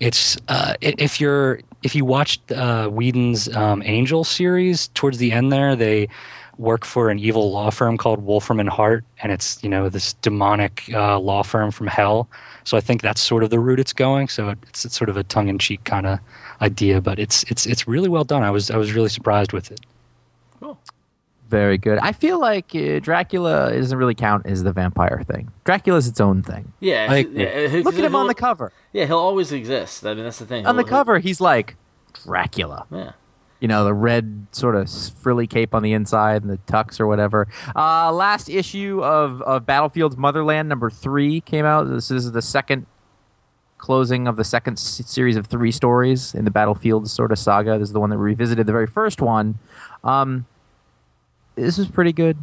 it's 0.00 0.36
uh, 0.48 0.74
if 0.82 1.18
you're 1.18 1.60
if 1.82 1.94
you 1.94 2.04
watched 2.04 2.52
uh, 2.52 2.88
Whedon's 2.88 3.48
um, 3.56 3.82
Angel 3.86 4.24
series 4.24 4.88
towards 4.88 5.16
the 5.16 5.32
end 5.32 5.50
there, 5.50 5.74
they 5.74 6.10
work 6.58 6.84
for 6.84 7.08
an 7.08 7.18
evil 7.18 7.50
law 7.50 7.70
firm 7.70 7.96
called 7.96 8.22
Wolfram 8.22 8.60
and 8.60 8.68
Hart, 8.68 9.02
and 9.22 9.32
it's 9.32 9.64
you 9.64 9.70
know 9.70 9.88
this 9.88 10.12
demonic 10.20 10.84
uh, 10.92 11.18
law 11.18 11.42
firm 11.42 11.70
from 11.70 11.86
hell. 11.86 12.28
So 12.64 12.76
I 12.76 12.80
think 12.80 13.00
that's 13.00 13.22
sort 13.22 13.42
of 13.42 13.48
the 13.48 13.58
route 13.58 13.80
it's 13.80 13.94
going. 13.94 14.28
So 14.28 14.50
it's, 14.50 14.84
it's 14.84 14.94
sort 14.94 15.08
of 15.08 15.16
a 15.16 15.22
tongue 15.22 15.48
in 15.48 15.58
cheek 15.58 15.84
kind 15.84 16.06
of 16.06 16.18
idea, 16.60 17.00
but 17.00 17.18
it's 17.18 17.44
it's 17.44 17.64
it's 17.64 17.88
really 17.88 18.10
well 18.10 18.24
done. 18.24 18.42
I 18.42 18.50
was 18.50 18.70
I 18.70 18.76
was 18.76 18.92
really 18.92 19.08
surprised 19.08 19.54
with 19.54 19.72
it. 19.72 19.80
Very 21.48 21.78
good. 21.78 21.98
I 21.98 22.12
feel 22.12 22.38
like 22.38 22.74
uh, 22.74 22.98
Dracula 23.00 23.72
doesn't 23.72 23.96
really 23.96 24.14
count 24.14 24.44
as 24.46 24.62
the 24.62 24.72
vampire 24.72 25.22
thing. 25.26 25.50
Dracula's 25.64 26.06
its 26.06 26.20
own 26.20 26.42
thing. 26.42 26.72
Yeah, 26.80 27.06
I 27.10 27.14
he- 27.16 27.20
agree. 27.22 27.42
yeah, 27.42 27.68
he- 27.68 27.82
Look 27.82 27.94
at 27.98 28.04
him 28.04 28.14
on 28.14 28.26
the 28.26 28.34
cover. 28.34 28.70
Yeah, 28.92 29.06
he'll 29.06 29.18
always 29.18 29.50
exist. 29.52 30.04
I 30.04 30.12
mean, 30.14 30.24
that's 30.24 30.38
the 30.38 30.46
thing. 30.46 30.66
On 30.66 30.76
the 30.76 30.82
He'll- 30.82 30.90
cover, 30.90 31.18
he's 31.20 31.40
like 31.40 31.76
Dracula. 32.24 32.86
Yeah. 32.90 33.12
You 33.60 33.66
know, 33.66 33.82
the 33.84 33.94
red 33.94 34.46
sort 34.52 34.76
of 34.76 34.88
frilly 35.22 35.46
cape 35.48 35.74
on 35.74 35.82
the 35.82 35.92
inside 35.92 36.42
and 36.42 36.50
the 36.50 36.58
tux 36.70 37.00
or 37.00 37.06
whatever. 37.08 37.48
Uh, 37.74 38.12
last 38.12 38.48
issue 38.48 39.02
of, 39.02 39.42
of 39.42 39.66
Battlefield's 39.66 40.16
Motherland 40.16 40.68
number 40.68 40.90
three 40.90 41.40
came 41.40 41.64
out. 41.64 41.88
This 41.88 42.10
is 42.10 42.30
the 42.32 42.42
second 42.42 42.86
closing 43.78 44.28
of 44.28 44.36
the 44.36 44.44
second 44.44 44.78
series 44.78 45.36
of 45.36 45.46
three 45.46 45.72
stories 45.72 46.34
in 46.34 46.44
the 46.44 46.50
Battlefield 46.50 47.08
sort 47.08 47.32
of 47.32 47.38
saga. 47.38 47.78
This 47.78 47.88
is 47.88 47.92
the 47.92 48.00
one 48.00 48.10
that 48.10 48.18
revisited 48.18 48.66
the 48.66 48.72
very 48.72 48.86
first 48.86 49.20
one. 49.20 49.58
Um, 50.04 50.46
this 51.58 51.78
is 51.78 51.86
pretty 51.88 52.12
good. 52.12 52.36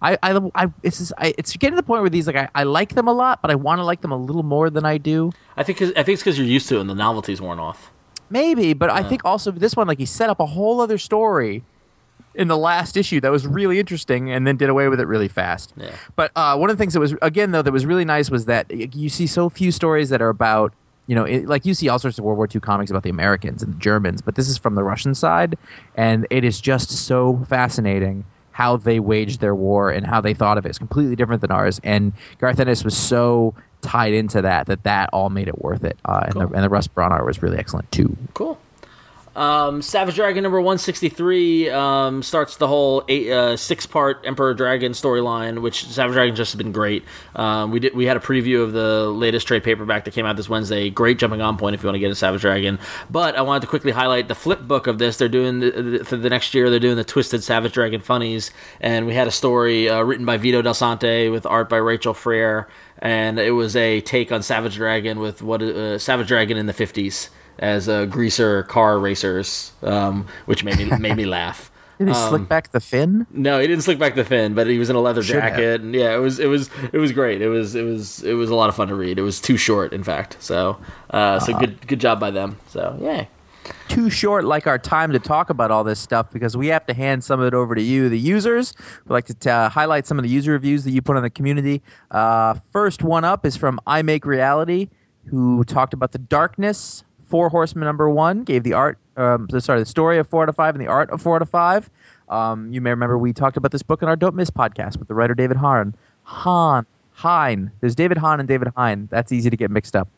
I, 0.00 0.18
I, 0.22 0.50
I 0.56 0.66
it's 0.82 0.98
just, 0.98 1.12
I, 1.16 1.32
it's 1.38 1.52
getting 1.56 1.74
to 1.74 1.76
the 1.76 1.82
point 1.86 2.00
where 2.02 2.10
these 2.10 2.26
like 2.26 2.34
I, 2.36 2.48
I 2.54 2.64
like 2.64 2.94
them 2.96 3.06
a 3.06 3.12
lot, 3.12 3.40
but 3.40 3.50
I 3.50 3.54
want 3.54 3.78
to 3.78 3.84
like 3.84 4.00
them 4.00 4.10
a 4.10 4.16
little 4.16 4.42
more 4.42 4.68
than 4.70 4.84
I 4.84 4.98
do. 4.98 5.30
I 5.56 5.62
think 5.62 5.78
'cause- 5.78 5.90
I 5.92 6.02
think 6.02 6.14
it's 6.14 6.22
because 6.22 6.38
you're 6.38 6.46
used 6.46 6.68
to 6.70 6.76
it 6.78 6.80
and 6.80 6.90
the 6.90 6.94
novelty's 6.94 7.40
worn 7.40 7.58
off. 7.60 7.90
Maybe, 8.28 8.72
but 8.72 8.88
I 8.90 9.02
think 9.02 9.24
also 9.24 9.50
this 9.50 9.76
one, 9.76 9.86
like 9.86 9.98
he 9.98 10.06
set 10.06 10.30
up 10.30 10.40
a 10.40 10.46
whole 10.46 10.80
other 10.80 10.96
story 10.98 11.62
in 12.34 12.48
the 12.48 12.56
last 12.56 12.96
issue 12.96 13.20
that 13.20 13.30
was 13.30 13.46
really 13.46 13.78
interesting, 13.78 14.30
and 14.32 14.46
then 14.46 14.56
did 14.56 14.70
away 14.70 14.88
with 14.88 14.98
it 15.00 15.06
really 15.06 15.28
fast. 15.28 15.74
Yeah. 15.76 15.90
But 16.16 16.32
uh, 16.34 16.56
one 16.56 16.70
of 16.70 16.76
the 16.76 16.82
things 16.82 16.94
that 16.94 17.00
was 17.00 17.14
again 17.22 17.50
though 17.52 17.60
that 17.62 17.72
was 17.72 17.84
really 17.86 18.06
nice 18.06 18.30
was 18.30 18.46
that 18.46 18.70
you 18.96 19.08
see 19.10 19.26
so 19.26 19.50
few 19.50 19.70
stories 19.70 20.08
that 20.08 20.22
are 20.22 20.30
about 20.30 20.72
you 21.06 21.14
know 21.14 21.24
it, 21.24 21.46
like 21.46 21.66
you 21.66 21.74
see 21.74 21.88
all 21.90 21.98
sorts 21.98 22.18
of 22.18 22.24
World 22.24 22.38
War 22.38 22.48
II 22.52 22.60
comics 22.62 22.90
about 22.90 23.02
the 23.02 23.10
Americans 23.10 23.62
and 23.62 23.74
the 23.74 23.78
Germans, 23.78 24.22
but 24.22 24.34
this 24.34 24.48
is 24.48 24.56
from 24.56 24.74
the 24.76 24.82
Russian 24.82 25.14
side, 25.14 25.58
and 25.94 26.26
it 26.30 26.42
is 26.42 26.58
just 26.60 26.90
so 26.90 27.44
fascinating 27.48 28.24
how 28.52 28.76
they 28.76 29.00
waged 29.00 29.40
their 29.40 29.54
war 29.54 29.90
and 29.90 30.06
how 30.06 30.20
they 30.20 30.34
thought 30.34 30.58
of 30.58 30.66
it. 30.66 30.68
It's 30.70 30.78
completely 30.78 31.16
different 31.16 31.40
than 31.42 31.50
ours, 31.50 31.80
and 31.82 32.12
Garth 32.38 32.60
Ennis 32.60 32.84
was 32.84 32.96
so 32.96 33.54
tied 33.80 34.12
into 34.12 34.40
that 34.42 34.66
that 34.66 34.84
that 34.84 35.10
all 35.12 35.28
made 35.28 35.48
it 35.48 35.60
worth 35.60 35.82
it. 35.84 35.98
Uh, 36.04 36.20
and, 36.24 36.32
Cool. 36.34 36.46
the, 36.48 36.54
and 36.54 36.64
the 36.64 36.68
Russ 36.68 36.86
Braun 36.86 37.10
art 37.12 37.26
was 37.26 37.42
really 37.42 37.58
excellent 37.58 37.90
too. 37.90 38.16
Cool. 38.34 38.58
Um, 39.34 39.80
Savage 39.80 40.16
Dragon 40.16 40.42
number 40.42 40.60
163 40.60 41.70
um, 41.70 42.22
starts 42.22 42.56
the 42.56 42.68
whole 42.68 43.02
eight, 43.08 43.30
uh, 43.30 43.56
six 43.56 43.86
part 43.86 44.20
Emperor 44.24 44.52
Dragon 44.52 44.92
storyline, 44.92 45.62
which 45.62 45.86
Savage 45.86 46.12
Dragon 46.12 46.36
just 46.36 46.52
has 46.52 46.58
been 46.58 46.72
great. 46.72 47.04
Um, 47.34 47.70
we 47.70 47.80
did 47.80 47.94
we 47.94 48.04
had 48.04 48.16
a 48.16 48.20
preview 48.20 48.62
of 48.62 48.72
the 48.72 49.08
latest 49.08 49.46
trade 49.46 49.64
paperback 49.64 50.04
that 50.04 50.10
came 50.12 50.26
out 50.26 50.36
this 50.36 50.48
Wednesday. 50.48 50.90
Great 50.90 51.18
jumping 51.18 51.40
on 51.40 51.56
point 51.56 51.74
if 51.74 51.82
you 51.82 51.86
want 51.86 51.94
to 51.94 52.00
get 52.00 52.10
a 52.10 52.14
Savage 52.14 52.42
Dragon. 52.42 52.78
But 53.08 53.34
I 53.36 53.42
wanted 53.42 53.60
to 53.60 53.68
quickly 53.68 53.92
highlight 53.92 54.28
the 54.28 54.34
flip 54.34 54.60
book 54.60 54.86
of 54.86 54.98
this. 54.98 55.16
They're 55.16 55.28
doing 55.28 55.60
the, 55.60 55.70
the, 55.70 56.04
for 56.04 56.16
the 56.16 56.28
next 56.28 56.52
year. 56.52 56.68
They're 56.68 56.78
doing 56.78 56.96
the 56.96 57.04
Twisted 57.04 57.42
Savage 57.42 57.72
Dragon 57.72 58.02
funnies, 58.02 58.50
and 58.80 59.06
we 59.06 59.14
had 59.14 59.28
a 59.28 59.32
story 59.32 59.88
uh, 59.88 60.02
written 60.02 60.26
by 60.26 60.36
Vito 60.36 60.60
Delsante 60.60 61.32
with 61.32 61.46
art 61.46 61.70
by 61.70 61.78
Rachel 61.78 62.12
Freire, 62.12 62.68
and 62.98 63.38
it 63.38 63.52
was 63.52 63.76
a 63.76 64.02
take 64.02 64.30
on 64.30 64.42
Savage 64.42 64.76
Dragon 64.76 65.20
with 65.20 65.40
what 65.40 65.62
uh, 65.62 65.98
Savage 65.98 66.28
Dragon 66.28 66.58
in 66.58 66.66
the 66.66 66.74
50s 66.74 67.30
as 67.62 67.88
uh, 67.88 68.04
greaser 68.04 68.64
car 68.64 68.98
racers, 68.98 69.72
um, 69.82 70.26
which 70.44 70.62
made 70.64 70.76
me 70.76 70.84
made 70.98 71.16
me 71.16 71.24
laugh. 71.38 71.70
Did 71.98 72.08
he 72.08 72.14
Um, 72.14 72.28
slick 72.30 72.48
back 72.48 72.72
the 72.72 72.80
fin? 72.80 73.26
No, 73.30 73.60
he 73.60 73.66
didn't 73.68 73.84
slick 73.84 73.98
back 73.98 74.16
the 74.16 74.24
fin, 74.24 74.54
but 74.54 74.66
he 74.66 74.78
was 74.78 74.90
in 74.90 74.96
a 74.96 75.00
leather 75.00 75.22
Should 75.22 75.36
have. 75.36 75.52
jacket, 75.52 75.80
and 75.82 75.94
yeah, 75.94 76.14
it 76.14 76.18
was 76.18 76.38
it 76.40 76.46
was 76.48 76.68
it 76.92 76.98
was 76.98 77.12
great. 77.12 77.40
It 77.40 77.48
was 77.48 77.74
it 77.76 77.84
was 77.84 78.22
it 78.24 78.34
was 78.34 78.50
a 78.50 78.54
lot 78.56 78.68
of 78.68 78.74
fun 78.74 78.88
to 78.88 78.94
read. 78.96 79.18
It 79.18 79.22
was 79.22 79.40
too 79.40 79.56
short, 79.56 79.92
in 79.92 80.02
fact. 80.02 80.36
So 80.40 80.78
uh, 81.10 81.38
so 81.38 81.56
good 81.58 81.86
good 81.86 82.00
job 82.00 82.18
by 82.18 82.32
them. 82.32 82.56
So 82.68 82.98
yeah, 83.00 83.26
too 83.88 84.10
short 84.10 84.44
like 84.44 84.66
our 84.66 84.78
time 84.78 85.12
to 85.12 85.20
talk 85.20 85.48
about 85.48 85.70
all 85.70 85.84
this 85.84 86.00
stuff 86.00 86.32
because 86.32 86.56
we 86.56 86.66
have 86.68 86.84
to 86.86 86.94
hand 86.94 87.22
some 87.22 87.38
of 87.38 87.46
it 87.46 87.54
over 87.54 87.76
to 87.76 87.82
you, 87.82 88.08
the 88.08 88.18
users. 88.18 88.74
We'd 89.04 89.12
like 89.14 89.26
to 89.26 89.34
t- 89.34 89.48
uh, 89.50 89.68
highlight 89.68 90.06
some 90.08 90.18
of 90.18 90.24
the 90.24 90.30
user 90.30 90.50
reviews 90.52 90.82
that 90.82 90.90
you 90.90 91.02
put 91.02 91.16
on 91.16 91.22
the 91.22 91.30
community. 91.30 91.82
Uh, 92.10 92.54
first 92.72 93.04
one 93.04 93.22
up 93.22 93.46
is 93.46 93.56
from 93.56 93.78
I 93.86 94.02
Make 94.02 94.24
Reality, 94.26 94.88
who 95.26 95.62
talked 95.62 95.94
about 95.94 96.10
the 96.10 96.18
darkness. 96.18 97.04
Four 97.32 97.48
Horsemen 97.48 97.86
number 97.86 98.10
one 98.10 98.44
gave 98.44 98.62
the 98.62 98.74
art, 98.74 98.98
um, 99.16 99.48
sorry, 99.58 99.80
the 99.80 99.86
story 99.86 100.18
of 100.18 100.28
four 100.28 100.42
out 100.42 100.50
of 100.50 100.54
five 100.54 100.74
and 100.74 100.84
the 100.84 100.86
art 100.86 101.08
of 101.08 101.22
four 101.22 101.34
out 101.34 101.40
of 101.40 101.48
five. 101.48 101.88
Um, 102.28 102.70
you 102.74 102.82
may 102.82 102.90
remember 102.90 103.16
we 103.16 103.32
talked 103.32 103.56
about 103.56 103.72
this 103.72 103.82
book 103.82 104.02
in 104.02 104.08
our 104.08 104.16
Don't 104.16 104.34
Miss 104.34 104.50
podcast 104.50 104.98
with 104.98 105.08
the 105.08 105.14
writer 105.14 105.34
David 105.34 105.56
Hahn. 105.56 105.94
Hahn. 106.24 106.84
Hine. 107.12 107.72
There's 107.80 107.94
David 107.94 108.18
Hahn 108.18 108.38
and 108.38 108.46
David 108.46 108.68
Hine. 108.76 109.08
That's 109.10 109.32
easy 109.32 109.48
to 109.48 109.56
get 109.56 109.70
mixed 109.70 109.96
up. 109.96 110.10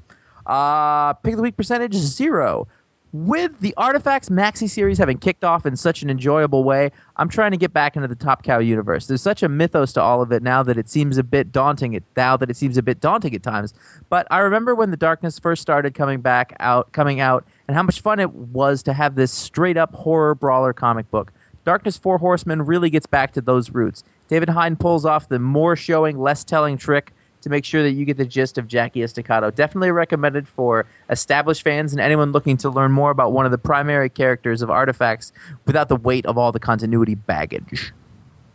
Uh, 0.44 1.12
pick 1.12 1.34
of 1.34 1.36
the 1.36 1.44
week 1.44 1.56
percentage 1.56 1.94
zero. 1.94 2.66
With 3.14 3.60
the 3.60 3.74
Artifacts 3.76 4.28
Maxi 4.28 4.68
series 4.68 4.98
having 4.98 5.18
kicked 5.18 5.44
off 5.44 5.64
in 5.64 5.76
such 5.76 6.02
an 6.02 6.10
enjoyable 6.10 6.64
way, 6.64 6.90
I'm 7.16 7.28
trying 7.28 7.52
to 7.52 7.56
get 7.56 7.72
back 7.72 7.94
into 7.94 8.08
the 8.08 8.16
Top 8.16 8.42
Cow 8.42 8.58
universe. 8.58 9.06
There's 9.06 9.22
such 9.22 9.40
a 9.40 9.48
mythos 9.48 9.92
to 9.92 10.02
all 10.02 10.20
of 10.20 10.32
it 10.32 10.42
now 10.42 10.64
that 10.64 10.76
it 10.76 10.88
seems 10.88 11.16
a 11.16 11.22
bit 11.22 11.52
daunting. 11.52 11.92
It 11.92 12.02
now 12.16 12.36
that 12.36 12.50
it 12.50 12.56
seems 12.56 12.76
a 12.76 12.82
bit 12.82 12.98
daunting 12.98 13.32
at 13.32 13.44
times. 13.44 13.72
But 14.08 14.26
I 14.32 14.40
remember 14.40 14.74
when 14.74 14.90
the 14.90 14.96
Darkness 14.96 15.38
first 15.38 15.62
started 15.62 15.94
coming 15.94 16.22
back 16.22 16.56
out, 16.58 16.90
coming 16.90 17.20
out, 17.20 17.46
and 17.68 17.76
how 17.76 17.84
much 17.84 18.00
fun 18.00 18.18
it 18.18 18.32
was 18.32 18.82
to 18.82 18.92
have 18.92 19.14
this 19.14 19.30
straight 19.30 19.76
up 19.76 19.94
horror 19.94 20.34
brawler 20.34 20.72
comic 20.72 21.08
book. 21.12 21.32
Darkness 21.64 21.96
Four 21.96 22.18
Horsemen 22.18 22.62
really 22.62 22.90
gets 22.90 23.06
back 23.06 23.32
to 23.34 23.40
those 23.40 23.70
roots. 23.70 24.02
David 24.26 24.48
Hine 24.48 24.74
pulls 24.74 25.06
off 25.06 25.28
the 25.28 25.38
more 25.38 25.76
showing, 25.76 26.18
less 26.18 26.42
telling 26.42 26.76
trick 26.76 27.12
to 27.44 27.50
make 27.50 27.64
sure 27.64 27.82
that 27.82 27.92
you 27.92 28.04
get 28.04 28.16
the 28.16 28.24
gist 28.24 28.58
of 28.58 28.66
Jackie 28.66 29.02
Estacado. 29.02 29.50
Definitely 29.50 29.90
recommended 29.90 30.48
for 30.48 30.86
established 31.08 31.62
fans 31.62 31.92
and 31.92 32.00
anyone 32.00 32.32
looking 32.32 32.56
to 32.58 32.70
learn 32.70 32.90
more 32.90 33.10
about 33.10 33.32
one 33.32 33.44
of 33.44 33.52
the 33.52 33.58
primary 33.58 34.08
characters 34.08 34.62
of 34.62 34.70
Artifacts 34.70 35.32
without 35.66 35.88
the 35.88 35.96
weight 35.96 36.26
of 36.26 36.36
all 36.36 36.52
the 36.52 36.58
continuity 36.58 37.14
baggage. 37.14 37.92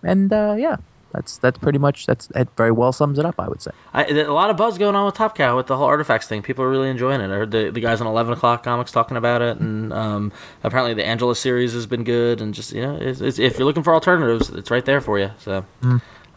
And 0.04 0.34
uh, 0.34 0.56
yeah, 0.58 0.78
that's 1.14 1.38
that's 1.38 1.60
pretty 1.60 1.78
much 1.78 2.08
that's 2.08 2.28
that 2.28 2.48
very 2.58 2.72
well 2.72 2.92
sums 2.92 3.20
it 3.20 3.26
up. 3.26 3.36
I 3.40 3.48
would 3.48 3.62
say. 3.62 3.72
I, 3.94 4.06
a 4.06 4.34
lot 4.34 4.50
of 4.50 4.58
buzz 4.58 4.78
going 4.78 4.96
on 4.96 5.06
with 5.06 5.16
Top 5.16 5.36
Cow 5.36 5.56
with 5.56 5.68
the 5.68 5.78
whole 5.78 5.88
artifacts 5.88 6.28
thing. 6.28 6.42
People 6.42 6.64
are 6.64 6.70
really 6.70 6.90
enjoying 6.90 7.22
it. 7.22 7.26
I 7.26 7.36
heard 7.36 7.52
the, 7.52 7.70
the 7.70 7.80
guys 7.82 8.02
on 8.02 8.08
Eleven 8.08 8.34
O'clock 8.34 8.64
Comics 8.64 8.92
talking 8.92 9.18
about 9.18 9.42
it, 9.42 9.60
and 9.60 9.94
um, 9.94 10.32
apparently 10.64 10.94
the 10.94 11.06
Angela 11.06 11.36
series 11.36 11.74
has 11.74 11.86
been 11.86 12.04
good. 12.04 12.42
And 12.42 12.54
just 12.54 12.72
you 12.72 12.82
know, 12.82 12.96
it's, 12.96 13.22
it's, 13.22 13.38
if 13.38 13.60
you're 13.60 13.66
looking 13.66 13.84
for 13.84 13.94
alternatives, 13.94 14.50
it's 14.50 14.72
right 14.72 14.86
there 14.86 15.02
for 15.02 15.20
you. 15.20 15.32
So. 15.38 15.64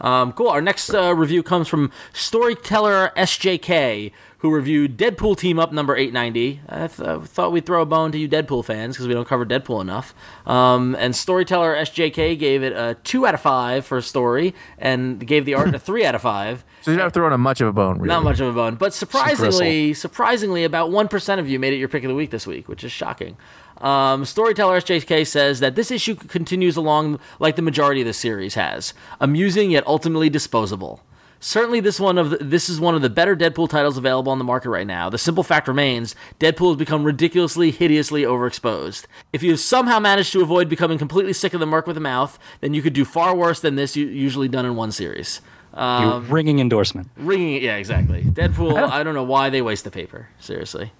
Um, 0.03 0.33
cool. 0.33 0.49
Our 0.49 0.61
next 0.61 0.93
uh, 0.93 1.15
review 1.15 1.41
comes 1.41 1.67
from 1.67 1.91
Storyteller 2.11 3.11
SJK, 3.15 4.11
who 4.39 4.51
reviewed 4.53 4.97
Deadpool 4.97 5.37
Team 5.37 5.57
Up 5.57 5.71
number 5.71 5.95
890. 5.95 6.61
I 6.67 6.87
th- 6.87 7.21
thought 7.21 7.53
we'd 7.53 7.65
throw 7.65 7.81
a 7.81 7.85
bone 7.85 8.11
to 8.11 8.17
you 8.17 8.27
Deadpool 8.27 8.65
fans 8.65 8.95
because 8.95 9.07
we 9.07 9.13
don't 9.13 9.27
cover 9.27 9.45
Deadpool 9.45 9.79
enough. 9.79 10.13
Um, 10.45 10.95
and 10.99 11.15
Storyteller 11.15 11.73
SJK 11.75 12.37
gave 12.37 12.61
it 12.61 12.73
a 12.73 12.97
2 13.05 13.25
out 13.25 13.33
of 13.33 13.39
5 13.39 13.85
for 13.85 13.99
a 13.99 14.01
story 14.01 14.53
and 14.77 15.25
gave 15.25 15.45
the 15.45 15.53
art 15.53 15.73
a 15.73 15.79
3 15.79 16.05
out 16.05 16.15
of 16.15 16.21
5. 16.21 16.65
So 16.81 16.91
you're 16.91 16.99
not 16.99 17.13
throwing 17.13 17.31
a 17.31 17.37
much 17.37 17.61
of 17.61 17.69
a 17.69 17.73
bone. 17.73 17.95
Really. 17.99 18.09
Not 18.09 18.25
much 18.25 18.41
of 18.41 18.47
a 18.47 18.51
bone, 18.51 18.75
but 18.75 18.93
surprisingly, 18.93 19.93
surprisingly, 19.93 20.65
about 20.65 20.91
one 20.91 21.07
percent 21.07 21.39
of 21.39 21.47
you 21.47 21.57
made 21.57 21.71
it 21.71 21.77
your 21.77 21.87
pick 21.87 22.03
of 22.03 22.09
the 22.09 22.15
week 22.15 22.29
this 22.29 22.45
week, 22.45 22.67
which 22.67 22.83
is 22.83 22.91
shocking. 22.91 23.37
Um, 23.79 24.25
Storyteller 24.25 24.79
SJK 24.79 25.27
says 25.27 25.59
that 25.59 25.75
this 25.75 25.91
issue 25.91 26.15
continues 26.15 26.77
along 26.77 27.19
like 27.39 27.55
the 27.55 27.61
majority 27.61 28.01
of 28.01 28.07
the 28.07 28.13
series 28.13 28.55
has, 28.55 28.93
amusing 29.19 29.71
yet 29.71 29.85
ultimately 29.87 30.29
disposable. 30.29 31.01
Certainly, 31.39 31.81
this 31.81 31.99
one 31.99 32.17
of 32.17 32.29
the, 32.29 32.37
this 32.37 32.69
is 32.69 32.79
one 32.79 32.95
of 32.95 33.01
the 33.01 33.09
better 33.09 33.35
Deadpool 33.35 33.67
titles 33.67 33.97
available 33.97 34.31
on 34.31 34.37
the 34.37 34.45
market 34.45 34.69
right 34.69 34.87
now. 34.87 35.09
The 35.09 35.17
simple 35.17 35.43
fact 35.43 35.67
remains: 35.67 36.15
Deadpool 36.39 36.69
has 36.69 36.77
become 36.77 37.03
ridiculously, 37.03 37.69
hideously 37.69 38.21
overexposed. 38.21 39.07
If 39.33 39.43
you 39.43 39.51
have 39.51 39.59
somehow 39.59 39.99
managed 39.99 40.31
to 40.31 40.41
avoid 40.41 40.69
becoming 40.69 40.97
completely 40.97 41.33
sick 41.33 41.53
of 41.53 41.59
the 41.59 41.65
merc 41.65 41.85
with 41.85 41.95
the 41.95 41.99
mouth, 41.99 42.39
then 42.61 42.73
you 42.73 42.81
could 42.81 42.93
do 42.93 43.03
far 43.03 43.35
worse 43.35 43.59
than 43.59 43.75
this. 43.75 43.97
Usually 43.97 44.47
done 44.47 44.65
in 44.65 44.77
one 44.77 44.93
series. 44.93 45.41
Um, 45.73 46.29
ringing 46.29 46.59
endorsement. 46.59 47.09
Ringing 47.17 47.61
yeah, 47.61 47.75
exactly. 47.75 48.23
Deadpool. 48.23 48.77
I 48.77 49.03
don't 49.03 49.15
know 49.15 49.23
why 49.23 49.49
they 49.49 49.61
waste 49.61 49.83
the 49.83 49.91
paper. 49.91 50.29
Seriously, 50.39 50.93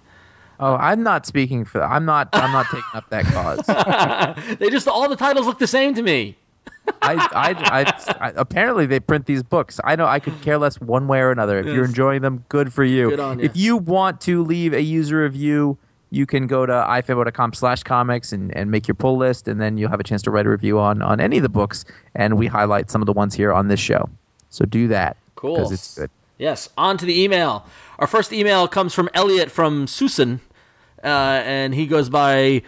Oh, 0.60 0.76
I'm 0.76 1.02
not 1.02 1.26
speaking 1.26 1.64
for. 1.64 1.82
I'm 1.82 2.04
not. 2.04 2.28
I'm 2.32 2.52
not 2.52 2.66
taking 2.66 2.84
up 2.94 3.10
that 3.10 3.24
cause. 3.26 4.56
they 4.58 4.70
just 4.70 4.88
all 4.88 5.08
the 5.08 5.16
titles 5.16 5.46
look 5.46 5.58
the 5.58 5.66
same 5.66 5.94
to 5.94 6.02
me. 6.02 6.36
I, 7.02 7.14
I, 7.14 7.80
I, 7.80 8.26
I, 8.28 8.32
apparently 8.36 8.86
they 8.86 9.00
print 9.00 9.26
these 9.26 9.42
books. 9.42 9.80
I 9.84 9.96
know 9.96 10.06
I 10.06 10.18
could 10.20 10.40
care 10.42 10.58
less 10.58 10.80
one 10.80 11.08
way 11.08 11.20
or 11.20 11.30
another. 11.30 11.58
If 11.58 11.66
you're 11.66 11.84
enjoying 11.84 12.22
them, 12.22 12.44
good 12.48 12.72
for 12.72 12.84
you. 12.84 13.10
Good 13.10 13.18
ya. 13.18 13.36
If 13.40 13.56
you 13.56 13.76
want 13.76 14.20
to 14.22 14.44
leave 14.44 14.74
a 14.74 14.82
user 14.82 15.22
review, 15.22 15.78
you 16.10 16.26
can 16.26 16.46
go 16.46 16.66
to 16.66 16.72
ifanboy.com 16.72 17.54
slash 17.54 17.82
comics 17.82 18.32
and, 18.32 18.54
and 18.56 18.70
make 18.70 18.86
your 18.86 18.94
pull 18.94 19.16
list, 19.16 19.48
and 19.48 19.60
then 19.60 19.78
you'll 19.78 19.90
have 19.90 20.00
a 20.00 20.04
chance 20.04 20.22
to 20.22 20.30
write 20.30 20.46
a 20.46 20.50
review 20.50 20.78
on, 20.78 21.02
on 21.02 21.20
any 21.20 21.38
of 21.38 21.42
the 21.42 21.48
books, 21.48 21.84
and 22.14 22.38
we 22.38 22.46
highlight 22.46 22.90
some 22.90 23.02
of 23.02 23.06
the 23.06 23.12
ones 23.12 23.34
here 23.34 23.52
on 23.52 23.68
this 23.68 23.80
show. 23.80 24.08
So 24.50 24.64
do 24.64 24.88
that. 24.88 25.16
Cool. 25.34 25.56
Because 25.56 25.72
it's 25.72 25.98
good. 25.98 26.10
Yes, 26.38 26.68
on 26.76 26.98
to 26.98 27.06
the 27.06 27.22
email. 27.22 27.66
Our 27.98 28.06
first 28.06 28.32
email 28.32 28.66
comes 28.66 28.94
from 28.94 29.08
Elliot 29.14 29.50
from 29.50 29.86
Susan, 29.86 30.40
uh, 31.02 31.42
and 31.44 31.74
he 31.74 31.86
goes 31.86 32.08
by 32.08 32.62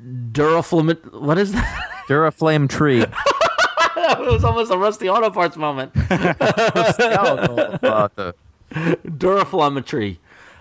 Duraflament. 0.00 1.20
What 1.20 1.38
is 1.38 1.52
that? 1.52 1.86
Duraflame 2.08 2.68
tree. 2.68 3.00
it 3.96 4.32
was 4.32 4.44
almost 4.44 4.70
a 4.70 4.78
Rusty 4.78 5.08
Auto 5.08 5.30
Parts 5.30 5.56
moment. 5.56 5.92
uh, 6.10 8.08
Duraflametry. 8.72 10.18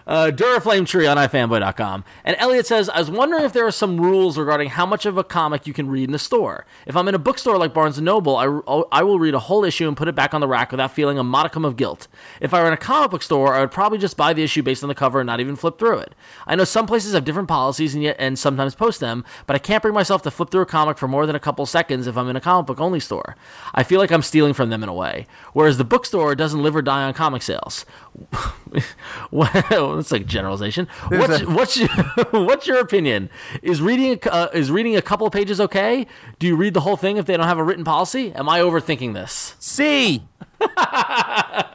Uh, 0.10 0.32
Duraflame 0.32 0.88
Tree 0.88 1.06
on 1.06 1.18
ifanboy.com. 1.18 2.04
And 2.24 2.36
Elliot 2.40 2.66
says, 2.66 2.90
I 2.90 2.98
was 2.98 3.12
wondering 3.12 3.44
if 3.44 3.54
there 3.54 3.68
are 3.68 3.72
some 3.72 4.02
rules 4.02 4.40
regarding 4.40 4.70
how 4.70 4.88
much 4.88 5.06
of 5.06 5.20
a 5.20 5.24
comic 5.24 5.68
you 5.68 5.74
can 5.74 5.88
read 5.88 6.06
in 6.06 6.12
the 6.12 6.18
store. 6.18 6.66
If 6.88 6.98
I'm 6.98 7.08
in 7.08 7.14
a 7.14 7.20
bookstore 7.20 7.60
like 7.60 7.76
Barnes 7.76 8.02
& 8.02 8.02
Noble, 8.02 8.36
I, 8.36 8.46
I 8.92 9.04
will 9.04 9.20
read 9.20 9.36
a 9.36 9.40
whole 9.40 9.64
issue 9.64 9.88
and 9.88 9.96
put 9.96 10.08
it 10.08 10.16
back 10.16 10.34
on 10.34 10.42
the 10.42 10.48
rack 10.48 10.72
without 10.72 10.96
feeling 10.96 11.20
a 11.20 11.24
modicum 11.24 11.64
of 11.64 11.78
guilt. 11.78 12.08
If 12.42 12.56
I 12.56 12.62
were 12.62 12.68
in 12.68 12.74
a 12.74 12.78
comic 12.78 13.12
book 13.12 13.22
store, 13.22 13.54
I 13.54 13.60
would 13.60 13.70
probably 13.70 14.00
just 14.00 14.18
buy 14.18 14.34
the 14.34 14.42
issue 14.42 14.64
based 14.64 14.82
on 14.82 14.90
the 14.90 14.96
cover 14.96 15.20
and 15.20 15.28
not 15.28 15.42
even 15.42 15.56
flip 15.56 15.78
through 15.78 16.00
it. 16.00 16.16
I 16.48 16.56
know 16.56 16.64
some 16.64 16.88
places 16.88 17.14
have 17.14 17.24
different 17.24 17.48
policies 17.48 17.94
and 17.94 18.02
yet 18.02 18.16
and 18.18 18.40
sometimes 18.40 18.74
post 18.74 19.00
them, 19.00 19.24
but 19.46 19.56
I 19.56 19.60
can't 19.60 19.84
bring 19.84 19.94
myself 19.94 20.24
to 20.24 20.32
flip 20.32 20.50
through 20.50 20.62
a 20.62 20.66
comic 20.66 20.98
for 20.98 21.08
more 21.08 21.28
than 21.28 21.36
a 21.36 21.40
couple 21.40 21.68
seconds 21.68 22.08
if 22.08 22.18
I'm 22.18 22.30
in 22.30 22.36
a 22.36 22.42
comic 22.42 22.66
book 22.66 22.82
only 22.82 23.00
store. 23.00 23.36
I 23.76 23.84
feel 23.84 24.00
like 24.00 24.12
I'm 24.12 24.24
stealing 24.24 24.56
from 24.56 24.72
them 24.72 24.82
in 24.82 24.90
a 24.90 24.94
way. 24.94 25.28
Whereas 25.54 25.78
the 25.78 25.84
bookstore 25.84 26.34
doesn't 26.34 26.64
live 26.64 26.76
or 26.76 26.82
die 26.82 27.04
on 27.04 27.14
comic 27.14 27.44
sales. 27.44 27.86
well, 29.32 29.96
that's 29.96 30.12
like 30.12 30.26
generalization. 30.26 30.88
What's, 31.10 31.42
a- 31.42 31.46
what's 31.50 31.78
your, 31.78 31.90
what's 32.32 32.68
your 32.68 32.80
opinion? 32.80 33.30
Is 33.62 33.82
reading 33.82 34.20
a, 34.26 34.30
uh, 34.32 34.50
is 34.54 34.72
reading 34.72 34.96
a 34.96 35.02
couple 35.02 35.26
of 35.28 35.34
pages 35.34 35.60
okay? 35.62 36.06
Do 36.40 36.48
you 36.48 36.56
read 36.56 36.74
the 36.74 36.82
whole 36.82 36.98
thing 36.98 37.18
if 37.18 37.26
they 37.26 37.36
don't 37.38 37.48
have 37.48 37.58
a 37.58 37.64
written 37.64 37.84
policy? 37.84 38.32
Am 38.34 38.48
I 38.50 38.60
overthinking 38.60 39.14
this? 39.14 39.56
C. 39.60 40.24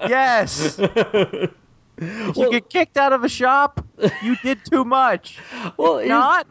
yes. 0.09 0.79
If 0.79 2.37
you 2.37 2.51
get 2.51 2.69
kicked 2.69 2.97
out 2.97 3.13
of 3.13 3.25
a 3.25 3.29
shop, 3.29 3.85
you 4.23 4.37
did 4.43 4.65
too 4.65 4.85
much. 4.85 5.39
Well, 5.77 5.99
here's- 5.99 6.09
Not. 6.09 6.47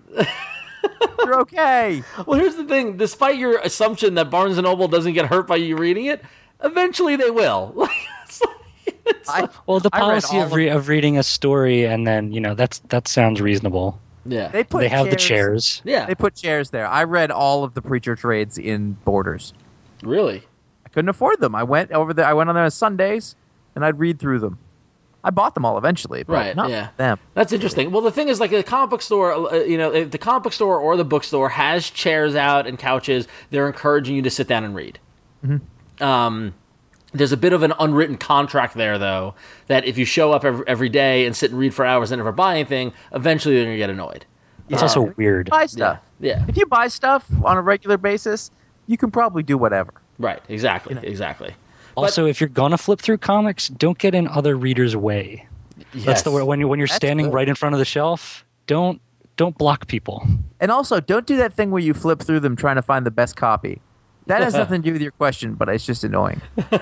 You're 1.19 1.39
okay. 1.41 2.03
Well, 2.25 2.39
here's 2.39 2.55
the 2.55 2.65
thing. 2.65 2.97
Despite 2.97 3.37
your 3.37 3.57
assumption 3.59 4.15
that 4.15 4.29
Barnes 4.29 4.57
and 4.57 4.65
Noble 4.65 4.87
doesn't 4.89 5.13
get 5.13 5.27
hurt 5.27 5.47
by 5.47 5.55
you 5.55 5.77
reading 5.77 6.05
it, 6.05 6.21
eventually 6.63 7.15
they 7.15 7.29
will. 7.31 7.87
It's 8.85 9.27
like- 9.27 9.45
it's 9.45 9.55
I, 9.55 9.59
Well, 9.65 9.79
the 9.79 9.89
policy 9.89 10.39
of, 10.39 10.53
re- 10.53 10.69
of 10.69 10.87
reading 10.87 11.17
a 11.17 11.23
story 11.23 11.85
and 11.85 12.05
then 12.07 12.31
you 12.31 12.39
know 12.41 12.53
that's 12.55 12.79
that 12.89 13.07
sounds 13.07 13.41
reasonable. 13.41 13.99
yeah. 14.25 14.47
they 14.49 14.63
put 14.63 14.79
they 14.79 14.87
have 14.89 15.09
the 15.09 15.15
chairs. 15.15 15.81
yeah. 15.83 16.05
They 16.05 16.15
put 16.15 16.35
chairs 16.35 16.69
there. 16.71 16.87
I 16.87 17.03
read 17.03 17.31
all 17.31 17.63
of 17.63 17.73
the 17.73 17.81
preacher 17.81 18.15
trades 18.15 18.57
in 18.57 18.93
Borders. 19.05 19.53
really? 20.01 20.43
I 20.85 20.89
couldn't 20.89 21.09
afford 21.09 21.39
them. 21.39 21.55
I 21.55 21.63
went 21.63 21.91
over 21.91 22.13
there. 22.13 22.25
I 22.25 22.33
went 22.33 22.49
on 22.49 22.55
there 22.55 22.63
on 22.65 22.71
Sundays, 22.71 23.35
and 23.75 23.83
I'd 23.83 23.97
read 23.99 24.19
through 24.19 24.39
them. 24.39 24.59
I 25.23 25.29
bought 25.31 25.55
them 25.55 25.65
all 25.65 25.77
eventually, 25.77 26.21
but 26.23 26.33
Right, 26.33 26.55
not 26.55 26.69
yeah. 26.69 26.89
them. 26.97 27.17
That's 27.33 27.51
interesting. 27.53 27.91
Well, 27.91 28.01
the 28.01 28.11
thing 28.11 28.27
is, 28.27 28.39
like 28.41 28.51
the 28.51 28.61
comic 28.61 28.89
book 28.91 29.01
store, 29.01 29.31
uh, 29.33 29.55
you 29.63 29.77
know, 29.77 29.91
if 29.93 30.11
the 30.11 30.17
comic 30.17 30.43
book 30.43 30.53
store 30.53 30.77
or 30.79 30.95
the 30.97 31.05
bookstore 31.05 31.49
has 31.49 31.89
chairs 31.89 32.35
out 32.35 32.67
and 32.67 32.77
couches, 32.77 33.27
they're 33.49 33.65
encouraging 33.67 34.15
you 34.17 34.21
to 34.21 34.29
sit 34.29 34.47
down 34.47 34.63
and 34.65 34.75
read. 34.75 34.99
Hmm. 35.45 35.57
Um, 36.01 36.53
there's 37.13 37.31
a 37.31 37.37
bit 37.37 37.53
of 37.53 37.63
an 37.63 37.73
unwritten 37.79 38.17
contract 38.17 38.73
there, 38.73 38.97
though, 38.97 39.35
that 39.67 39.85
if 39.85 39.97
you 39.97 40.05
show 40.05 40.31
up 40.31 40.43
every, 40.43 40.67
every 40.67 40.89
day 40.89 41.25
and 41.25 41.35
sit 41.35 41.51
and 41.51 41.59
read 41.59 41.73
for 41.73 41.85
hours 41.85 42.11
and 42.11 42.19
never 42.19 42.31
buy 42.31 42.55
anything, 42.55 42.91
eventually 43.13 43.55
they're 43.55 43.65
gonna 43.65 43.77
get 43.77 43.89
annoyed. 43.89 44.25
It's 44.69 44.81
also 44.81 45.13
weird. 45.17 45.49
Buy 45.49 45.65
stuff. 45.67 45.99
Yeah. 46.19 46.43
If 46.47 46.57
you 46.57 46.65
buy 46.65 46.87
stuff 46.87 47.25
on 47.43 47.57
a 47.57 47.61
regular 47.61 47.97
basis, 47.97 48.49
you 48.87 48.97
can 48.97 49.11
probably 49.11 49.43
do 49.43 49.57
whatever. 49.57 49.93
Right. 50.17 50.41
Exactly. 50.49 50.97
Exactly. 51.03 51.53
Also, 51.95 52.25
if 52.25 52.41
you're 52.41 52.47
gonna 52.49 52.77
flip 52.77 52.99
through 52.99 53.17
comics, 53.19 53.67
don't 53.67 53.97
get 53.97 54.15
in 54.15 54.27
other 54.27 54.55
readers' 54.55 54.95
way. 54.95 55.47
That's 55.93 56.23
the 56.23 56.29
Yes. 56.31 56.33
word 56.33 56.45
when 56.45 56.59
you 56.59 56.67
when 56.67 56.79
you're 56.79 56.87
That's 56.87 56.95
standing 56.95 57.27
good. 57.27 57.35
right 57.35 57.47
in 57.49 57.55
front 57.55 57.75
of 57.75 57.79
the 57.79 57.85
shelf. 57.85 58.45
Don't 58.67 58.99
don't 59.35 59.57
block 59.57 59.87
people. 59.87 60.25
And 60.59 60.71
also, 60.71 60.99
don't 60.99 61.25
do 61.27 61.35
that 61.37 61.53
thing 61.53 61.69
where 61.71 61.81
you 61.81 61.93
flip 61.93 62.21
through 62.21 62.39
them 62.39 62.55
trying 62.55 62.75
to 62.75 62.81
find 62.81 63.05
the 63.05 63.11
best 63.11 63.35
copy. 63.35 63.81
That 64.27 64.41
has 64.41 64.53
nothing 64.61 64.81
to 64.81 64.85
do 64.87 64.93
with 64.93 65.01
your 65.01 65.11
question, 65.11 65.53
but 65.55 65.69
it's 65.69 65.85
just 65.85 66.03
annoying. 66.03 66.41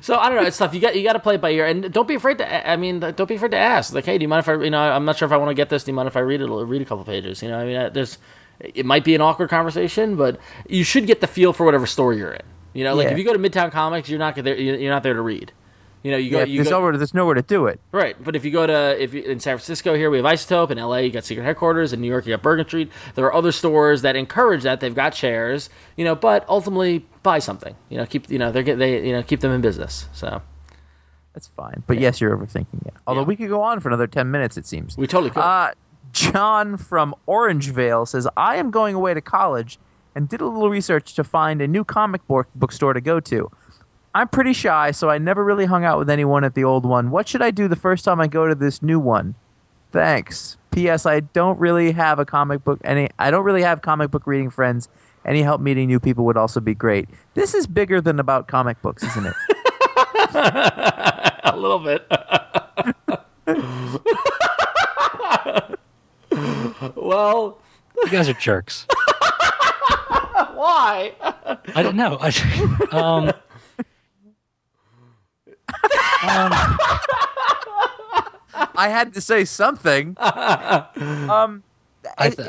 So 0.00 0.16
I 0.16 0.28
don't 0.28 0.40
know. 0.40 0.46
It's 0.46 0.58
tough. 0.58 0.74
You 0.74 0.80
got 0.80 0.96
you 0.96 1.02
got 1.02 1.12
to 1.14 1.18
play 1.20 1.34
it 1.36 1.40
by 1.40 1.50
ear, 1.50 1.66
and 1.66 1.92
don't 1.92 2.08
be 2.08 2.14
afraid 2.14 2.38
to. 2.38 2.70
I 2.70 2.76
mean, 2.76 3.00
don't 3.00 3.28
be 3.28 3.34
afraid 3.34 3.50
to 3.52 3.58
ask. 3.58 3.92
Like, 3.94 4.04
hey, 4.04 4.16
do 4.18 4.22
you 4.22 4.28
mind 4.28 4.40
if 4.40 4.48
I? 4.48 4.54
You 4.62 4.70
know, 4.70 4.78
I'm 4.80 5.04
not 5.04 5.16
sure 5.16 5.26
if 5.26 5.32
I 5.32 5.36
want 5.36 5.50
to 5.50 5.54
get 5.54 5.68
this. 5.68 5.84
Do 5.84 5.90
you 5.90 5.94
mind 5.94 6.08
if 6.08 6.16
I 6.16 6.20
read 6.20 6.40
it? 6.40 6.46
Read 6.48 6.82
a 6.82 6.84
couple 6.84 7.04
pages. 7.04 7.42
You 7.42 7.48
know, 7.50 7.58
I 7.58 7.64
mean, 7.64 7.76
uh, 7.76 7.88
there's. 7.90 8.18
It 8.60 8.86
might 8.86 9.04
be 9.04 9.14
an 9.14 9.20
awkward 9.20 9.50
conversation, 9.50 10.14
but 10.16 10.38
you 10.68 10.84
should 10.84 11.06
get 11.06 11.20
the 11.20 11.26
feel 11.26 11.52
for 11.52 11.64
whatever 11.66 11.86
store 11.86 12.12
you're 12.14 12.32
in. 12.32 12.42
You 12.74 12.84
know, 12.84 12.94
like 12.94 13.06
Yeah. 13.06 13.12
if 13.12 13.18
you 13.18 13.24
go 13.24 13.32
to 13.32 13.38
Midtown 13.38 13.72
Comics, 13.72 14.08
you're 14.08 14.18
not 14.18 14.34
there. 14.36 14.56
You're 14.56 14.90
not 14.92 15.02
there 15.02 15.14
to 15.14 15.20
read. 15.20 15.52
You 16.02 16.10
know, 16.10 16.16
you 16.16 16.30
go. 16.30 16.38
Yeah, 16.38 16.44
you 16.44 16.56
there's, 16.58 16.68
go 16.68 16.78
nowhere, 16.78 16.96
there's 16.96 17.14
nowhere 17.14 17.34
to 17.34 17.42
do 17.42 17.66
it. 17.66 17.80
Right, 17.92 18.16
but 18.22 18.34
if 18.34 18.44
you 18.44 18.50
go 18.50 18.66
to 18.66 19.00
if 19.02 19.14
you, 19.14 19.22
in 19.22 19.38
San 19.40 19.56
Francisco 19.56 19.94
here 19.94 20.10
we 20.10 20.16
have 20.18 20.26
Isotope, 20.26 20.70
in 20.70 20.78
LA 20.78 20.96
you 20.98 21.10
got 21.10 21.24
Secret 21.24 21.44
Headquarters, 21.44 21.92
in 21.92 22.00
New 22.00 22.08
York 22.08 22.26
you 22.26 22.32
got 22.32 22.42
Bergen 22.42 22.66
Street. 22.66 22.90
There 23.14 23.24
are 23.26 23.34
other 23.34 23.52
stores 23.52 24.02
that 24.02 24.16
encourage 24.16 24.62
that. 24.64 24.80
They've 24.80 24.94
got 24.94 25.10
chairs, 25.10 25.70
you 25.96 26.04
know, 26.04 26.14
but 26.16 26.44
ultimately 26.48 27.06
buy 27.22 27.38
something. 27.38 27.76
You 27.88 27.98
know, 27.98 28.06
keep 28.06 28.28
you 28.30 28.38
know 28.38 28.50
they 28.50 28.62
get 28.62 28.78
they 28.78 29.06
you 29.06 29.12
know 29.12 29.22
keep 29.22 29.40
them 29.40 29.52
in 29.52 29.60
business. 29.60 30.08
So 30.12 30.42
That's 31.34 31.46
fine. 31.48 31.82
But 31.86 31.98
yes, 32.00 32.20
you're 32.20 32.36
overthinking 32.36 32.86
it. 32.86 32.94
Although 33.06 33.20
Yeah. 33.22 33.26
we 33.26 33.36
could 33.36 33.48
go 33.48 33.62
on 33.62 33.80
for 33.80 33.88
another 33.88 34.06
10 34.06 34.30
minutes, 34.30 34.56
it 34.56 34.66
seems. 34.66 34.96
we 34.98 35.06
totally 35.06 35.30
could. 35.30 35.40
Uh, 35.40 35.72
John 36.12 36.76
from 36.76 37.14
Orangevale 37.26 38.06
says, 38.06 38.28
I 38.36 38.56
am 38.56 38.70
going 38.70 38.94
away 38.94 39.14
to 39.14 39.20
college 39.22 39.78
and 40.14 40.28
did 40.28 40.42
a 40.42 40.46
little 40.46 40.68
research 40.68 41.14
to 41.14 41.24
find 41.24 41.62
a 41.62 41.66
new 41.68 41.84
comic 41.84 42.26
book 42.26 42.48
bookstore 42.54 42.92
to 42.92 43.00
go 43.00 43.18
to. 43.20 43.50
I'm 44.14 44.28
pretty 44.28 44.52
shy, 44.52 44.90
so 44.90 45.08
I 45.08 45.18
never 45.18 45.42
really 45.42 45.64
hung 45.64 45.84
out 45.84 45.98
with 45.98 46.10
anyone 46.10 46.44
at 46.44 46.54
the 46.54 46.64
old 46.64 46.84
one. 46.84 47.10
What 47.10 47.28
should 47.28 47.42
I 47.42 47.50
do 47.50 47.66
the 47.68 47.76
first 47.76 48.04
time 48.04 48.20
I 48.20 48.26
go 48.26 48.46
to 48.46 48.54
this 48.54 48.82
new 48.82 49.00
one? 49.00 49.34
Thanks. 49.90 50.58
P.S. 50.70 51.06
I 51.06 51.20
don't 51.20 51.58
really 51.58 51.92
have 51.92 52.18
a 52.18 52.24
comic 52.24 52.64
book 52.64 52.80
any 52.84 53.08
I 53.18 53.30
don't 53.30 53.44
really 53.44 53.62
have 53.62 53.82
comic 53.82 54.10
book 54.10 54.26
reading 54.26 54.50
friends. 54.50 54.88
Any 55.24 55.42
help 55.42 55.60
meeting 55.60 55.86
new 55.86 56.00
people 56.00 56.24
would 56.24 56.36
also 56.36 56.60
be 56.60 56.74
great. 56.74 57.08
This 57.34 57.54
is 57.54 57.66
bigger 57.66 58.00
than 58.00 58.18
about 58.18 58.48
comic 58.48 58.80
books, 58.82 59.02
isn't 59.02 59.26
it? 59.26 59.34
a 61.44 61.54
little 61.56 61.78
bit. 61.78 62.06
well, 66.96 67.58
You 67.96 68.10
guys 68.10 68.28
are 68.28 68.34
jerks. 68.34 68.86
why? 70.54 71.12
I 71.74 71.82
don't 71.82 71.96
know. 71.96 72.18
I, 72.20 72.28
um, 72.90 73.32
um, 76.22 76.52
I 78.76 78.88
had 78.88 79.14
to 79.14 79.20
say 79.20 79.44
something. 79.44 80.16
um, 80.20 81.62
I 82.18 82.26
it- 82.28 82.36
th- 82.36 82.48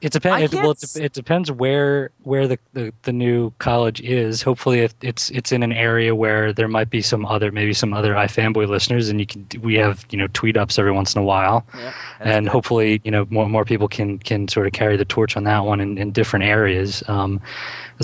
it 0.00 0.12
depends. 0.12 0.54
It, 0.54 0.62
well, 0.62 0.70
it, 0.70 0.96
it 0.96 1.12
depends 1.12 1.50
where 1.50 2.10
where 2.22 2.46
the, 2.46 2.56
the, 2.72 2.92
the 3.02 3.12
new 3.12 3.50
college 3.58 4.00
is. 4.00 4.42
Hopefully, 4.42 4.78
if 4.80 4.94
it's 5.02 5.28
it's 5.30 5.50
in 5.50 5.64
an 5.64 5.72
area 5.72 6.14
where 6.14 6.52
there 6.52 6.68
might 6.68 6.88
be 6.88 7.02
some 7.02 7.26
other 7.26 7.50
maybe 7.50 7.72
some 7.74 7.92
other 7.92 8.14
iFanboy 8.14 8.68
listeners, 8.68 9.08
and 9.08 9.18
you 9.18 9.26
can 9.26 9.44
we 9.60 9.74
have 9.74 10.06
you 10.10 10.16
know 10.18 10.28
tweet 10.34 10.56
ups 10.56 10.78
every 10.78 10.92
once 10.92 11.16
in 11.16 11.20
a 11.20 11.24
while, 11.24 11.66
Yeah. 11.76 11.92
and 12.20 12.48
hopefully 12.48 13.00
you 13.02 13.10
know 13.10 13.26
more 13.30 13.48
more 13.48 13.64
people 13.64 13.88
can 13.88 14.20
can 14.20 14.46
sort 14.46 14.68
of 14.68 14.72
carry 14.72 14.96
the 14.96 15.04
torch 15.04 15.36
on 15.36 15.42
that 15.44 15.64
one 15.64 15.80
in, 15.80 15.98
in 15.98 16.12
different 16.12 16.44
areas. 16.44 17.02
Um, 17.08 17.38
'cause 17.40 17.46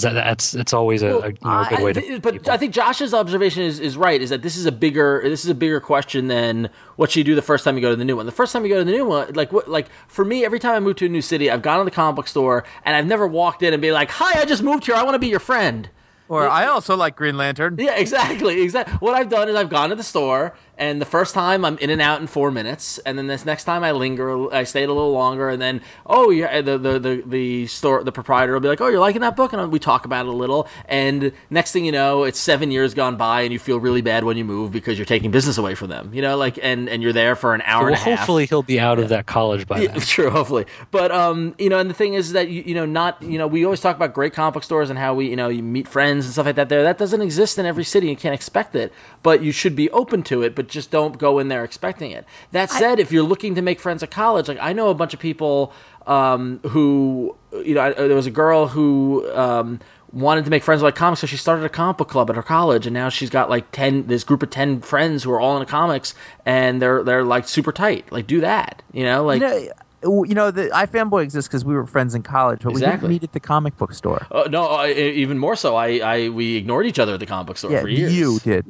that, 0.02 0.12
that's 0.14 0.52
that's 0.52 0.72
always 0.72 1.02
a, 1.02 1.06
a, 1.06 1.28
you 1.28 1.36
know, 1.44 1.60
a 1.60 1.66
good 1.70 1.80
way 1.80 1.90
I- 1.90 1.92
to. 1.94 2.00
th- 2.00 2.22
but 2.22 2.48
I 2.48 2.56
think 2.56 2.74
Josh's 2.74 3.14
observation 3.14 3.62
is, 3.62 3.78
is 3.80 3.96
right. 3.96 4.20
Is 4.20 4.30
that 4.30 4.42
this 4.42 4.56
is 4.56 4.66
a 4.66 4.72
bigger 4.72 5.20
this 5.24 5.44
is 5.44 5.50
a 5.50 5.54
bigger 5.54 5.78
question 5.80 6.26
than 6.28 6.68
what 6.96 7.10
should 7.10 7.18
you 7.18 7.24
do 7.24 7.34
the 7.34 7.42
first 7.42 7.64
time 7.64 7.76
you 7.76 7.80
go 7.82 7.90
to 7.90 7.96
the 7.96 8.04
new 8.04 8.16
one. 8.16 8.26
The 8.26 8.32
first 8.32 8.52
time 8.52 8.64
you 8.64 8.68
go 8.68 8.78
to 8.78 8.84
the 8.84 8.90
new 8.92 9.04
one, 9.06 9.32
like 9.34 9.52
what 9.52 9.68
like 9.68 9.88
for 10.08 10.24
me, 10.24 10.44
every 10.44 10.58
time 10.58 10.74
I 10.74 10.80
move 10.80 10.96
to 10.96 11.06
a 11.06 11.08
new 11.08 11.22
city, 11.22 11.50
I've 11.50 11.62
gone 11.62 11.78
to 11.78 11.84
the 11.84 11.90
comic 11.90 12.16
book 12.16 12.28
store 12.28 12.64
and 12.84 12.96
I've 12.96 13.06
never 13.06 13.26
walked 13.26 13.62
in 13.62 13.72
and 13.72 13.80
be 13.80 13.92
like, 13.92 14.10
"Hi, 14.10 14.40
I 14.40 14.44
just 14.44 14.62
moved 14.62 14.86
here. 14.86 14.94
I 14.96 15.02
want 15.02 15.14
to 15.14 15.18
be 15.20 15.28
your 15.28 15.40
friend." 15.40 15.88
or 16.26 16.48
I 16.48 16.66
also 16.66 16.96
like 16.96 17.16
Green 17.16 17.36
Lantern. 17.36 17.76
Yeah, 17.78 17.94
exactly, 17.96 18.62
exactly. 18.62 18.94
What 18.94 19.14
I've 19.14 19.28
done 19.28 19.48
is 19.50 19.54
I've 19.54 19.68
gone 19.68 19.90
to 19.90 19.94
the 19.94 20.02
store, 20.02 20.54
and 20.78 21.00
the 21.00 21.06
first 21.06 21.34
time 21.34 21.64
I'm 21.64 21.78
in 21.78 21.90
and 21.90 22.00
out 22.02 22.20
in 22.20 22.26
four 22.26 22.50
minutes, 22.50 22.98
and 22.98 23.16
then 23.16 23.26
this 23.26 23.44
next 23.44 23.64
time 23.64 23.84
I 23.84 23.92
linger, 23.92 24.52
I 24.52 24.64
stayed 24.64 24.88
a 24.88 24.92
little 24.92 25.12
longer, 25.12 25.48
and 25.48 25.60
then 25.60 25.80
oh 26.06 26.30
yeah, 26.30 26.60
the 26.60 26.78
the 26.78 26.98
the, 26.98 27.22
the 27.26 27.66
store 27.66 28.02
the 28.02 28.12
proprietor 28.12 28.52
will 28.52 28.60
be 28.60 28.68
like, 28.68 28.80
oh, 28.80 28.88
you're 28.88 29.00
liking 29.00 29.20
that 29.22 29.36
book, 29.36 29.52
and 29.52 29.70
we 29.72 29.78
talk 29.78 30.04
about 30.04 30.26
it 30.26 30.28
a 30.28 30.32
little, 30.36 30.68
and 30.86 31.32
next 31.50 31.72
thing 31.72 31.84
you 31.84 31.92
know, 31.92 32.24
it's 32.24 32.38
seven 32.38 32.70
years 32.70 32.94
gone 32.94 33.16
by, 33.16 33.42
and 33.42 33.52
you 33.52 33.58
feel 33.58 33.78
really 33.78 34.02
bad 34.02 34.24
when 34.24 34.36
you 34.36 34.44
move 34.44 34.72
because 34.72 34.98
you're 34.98 35.04
taking 35.06 35.30
business 35.30 35.58
away 35.58 35.74
from 35.74 35.88
them, 35.90 36.12
you 36.12 36.22
know, 36.22 36.36
like 36.36 36.58
and 36.62 36.88
and 36.88 37.02
you're 37.02 37.12
there 37.12 37.36
for 37.36 37.54
an 37.54 37.62
hour 37.64 37.84
well, 37.84 37.94
and 37.94 37.96
a 37.96 37.98
half. 37.98 38.18
hopefully 38.20 38.46
he'll 38.46 38.62
be 38.62 38.80
out 38.80 38.98
of 38.98 39.08
that 39.10 39.26
college 39.26 39.66
by 39.66 39.80
Yeah, 39.80 39.88
then. 39.92 40.00
true, 40.00 40.30
hopefully. 40.30 40.66
But 40.90 41.10
um, 41.12 41.54
you 41.58 41.68
know, 41.68 41.78
and 41.78 41.88
the 41.88 41.94
thing 41.94 42.14
is 42.14 42.32
that 42.32 42.48
you, 42.48 42.62
you 42.66 42.74
know, 42.74 42.86
not 42.86 43.22
you 43.22 43.38
know, 43.38 43.46
we 43.46 43.64
always 43.64 43.80
talk 43.80 43.96
about 43.96 44.12
great 44.14 44.32
comic 44.32 44.54
book 44.54 44.64
stores 44.64 44.90
and 44.90 44.98
how 44.98 45.14
we 45.14 45.28
you 45.28 45.36
know 45.36 45.48
you 45.48 45.62
meet 45.62 45.86
friends 45.88 46.24
and 46.24 46.32
stuff 46.32 46.46
like 46.46 46.56
that. 46.56 46.68
There, 46.68 46.82
that 46.82 46.98
doesn't 46.98 47.20
exist 47.22 47.58
in 47.58 47.66
every 47.66 47.84
city. 47.84 48.08
You 48.08 48.16
can't 48.16 48.34
expect 48.34 48.74
it, 48.74 48.92
but 49.22 49.42
you 49.42 49.52
should 49.52 49.76
be 49.76 49.90
open 49.90 50.22
to 50.24 50.42
it. 50.42 50.54
But 50.54 50.63
just 50.68 50.90
don't 50.90 51.18
go 51.18 51.38
in 51.38 51.48
there 51.48 51.64
expecting 51.64 52.10
it. 52.10 52.24
That 52.52 52.70
said, 52.70 52.98
if 52.98 53.12
you're 53.12 53.22
looking 53.24 53.54
to 53.54 53.62
make 53.62 53.80
friends 53.80 54.02
at 54.02 54.10
college, 54.10 54.48
like 54.48 54.58
I 54.60 54.72
know 54.72 54.88
a 54.88 54.94
bunch 54.94 55.14
of 55.14 55.20
people 55.20 55.72
um, 56.06 56.60
who 56.68 57.36
you 57.52 57.74
know, 57.74 57.80
I, 57.80 57.92
there 57.92 58.16
was 58.16 58.26
a 58.26 58.32
girl 58.32 58.68
who. 58.68 59.30
Um, 59.32 59.80
wanted 60.12 60.44
to 60.44 60.50
make 60.52 60.62
friends 60.62 60.80
with 60.80 60.86
like 60.86 60.94
comics 60.94 61.22
so 61.22 61.26
she 61.26 61.36
started 61.36 61.64
a 61.64 61.68
comic 61.68 61.96
book 61.96 62.08
club 62.08 62.30
at 62.30 62.36
her 62.36 62.42
college 62.42 62.86
and 62.86 62.94
now 62.94 63.08
she's 63.08 63.30
got 63.30 63.50
like 63.50 63.68
10 63.72 64.06
this 64.06 64.22
group 64.22 64.44
of 64.44 64.50
10 64.50 64.80
friends 64.80 65.24
who 65.24 65.32
are 65.32 65.40
all 65.40 65.56
into 65.56 65.68
comics 65.68 66.14
and 66.46 66.80
they're 66.80 67.02
they're 67.02 67.24
like 67.24 67.48
super 67.48 67.72
tight 67.72 68.04
like 68.12 68.24
do 68.24 68.40
that 68.40 68.80
you 68.92 69.02
know 69.02 69.24
like 69.24 69.42
You 69.42 69.48
know, 69.48 69.68
you 70.04 70.34
know 70.34 70.50
the 70.50 70.68
iFanboy 70.68 71.22
exists 71.22 71.48
because 71.48 71.64
we 71.64 71.74
were 71.74 71.86
friends 71.86 72.14
in 72.14 72.22
college, 72.22 72.60
but 72.62 72.70
Exactly. 72.70 73.08
we 73.08 73.14
didn't 73.14 73.22
meet 73.22 73.22
at 73.24 73.32
the 73.32 73.40
comic 73.40 73.76
book 73.76 73.92
store. 73.94 74.26
Uh, 74.30 74.48
no, 74.50 74.66
I, 74.66 74.90
even 74.92 75.38
more 75.38 75.56
so. 75.56 75.76
I, 75.76 75.98
I 75.98 76.28
we 76.28 76.56
ignored 76.56 76.86
each 76.86 76.98
other 76.98 77.14
at 77.14 77.20
the 77.20 77.26
comic 77.26 77.46
book 77.48 77.56
store 77.56 77.72
yeah, 77.72 77.80
for 77.80 77.88
years. 77.88 78.12
you 78.12 78.38
did. 78.40 78.66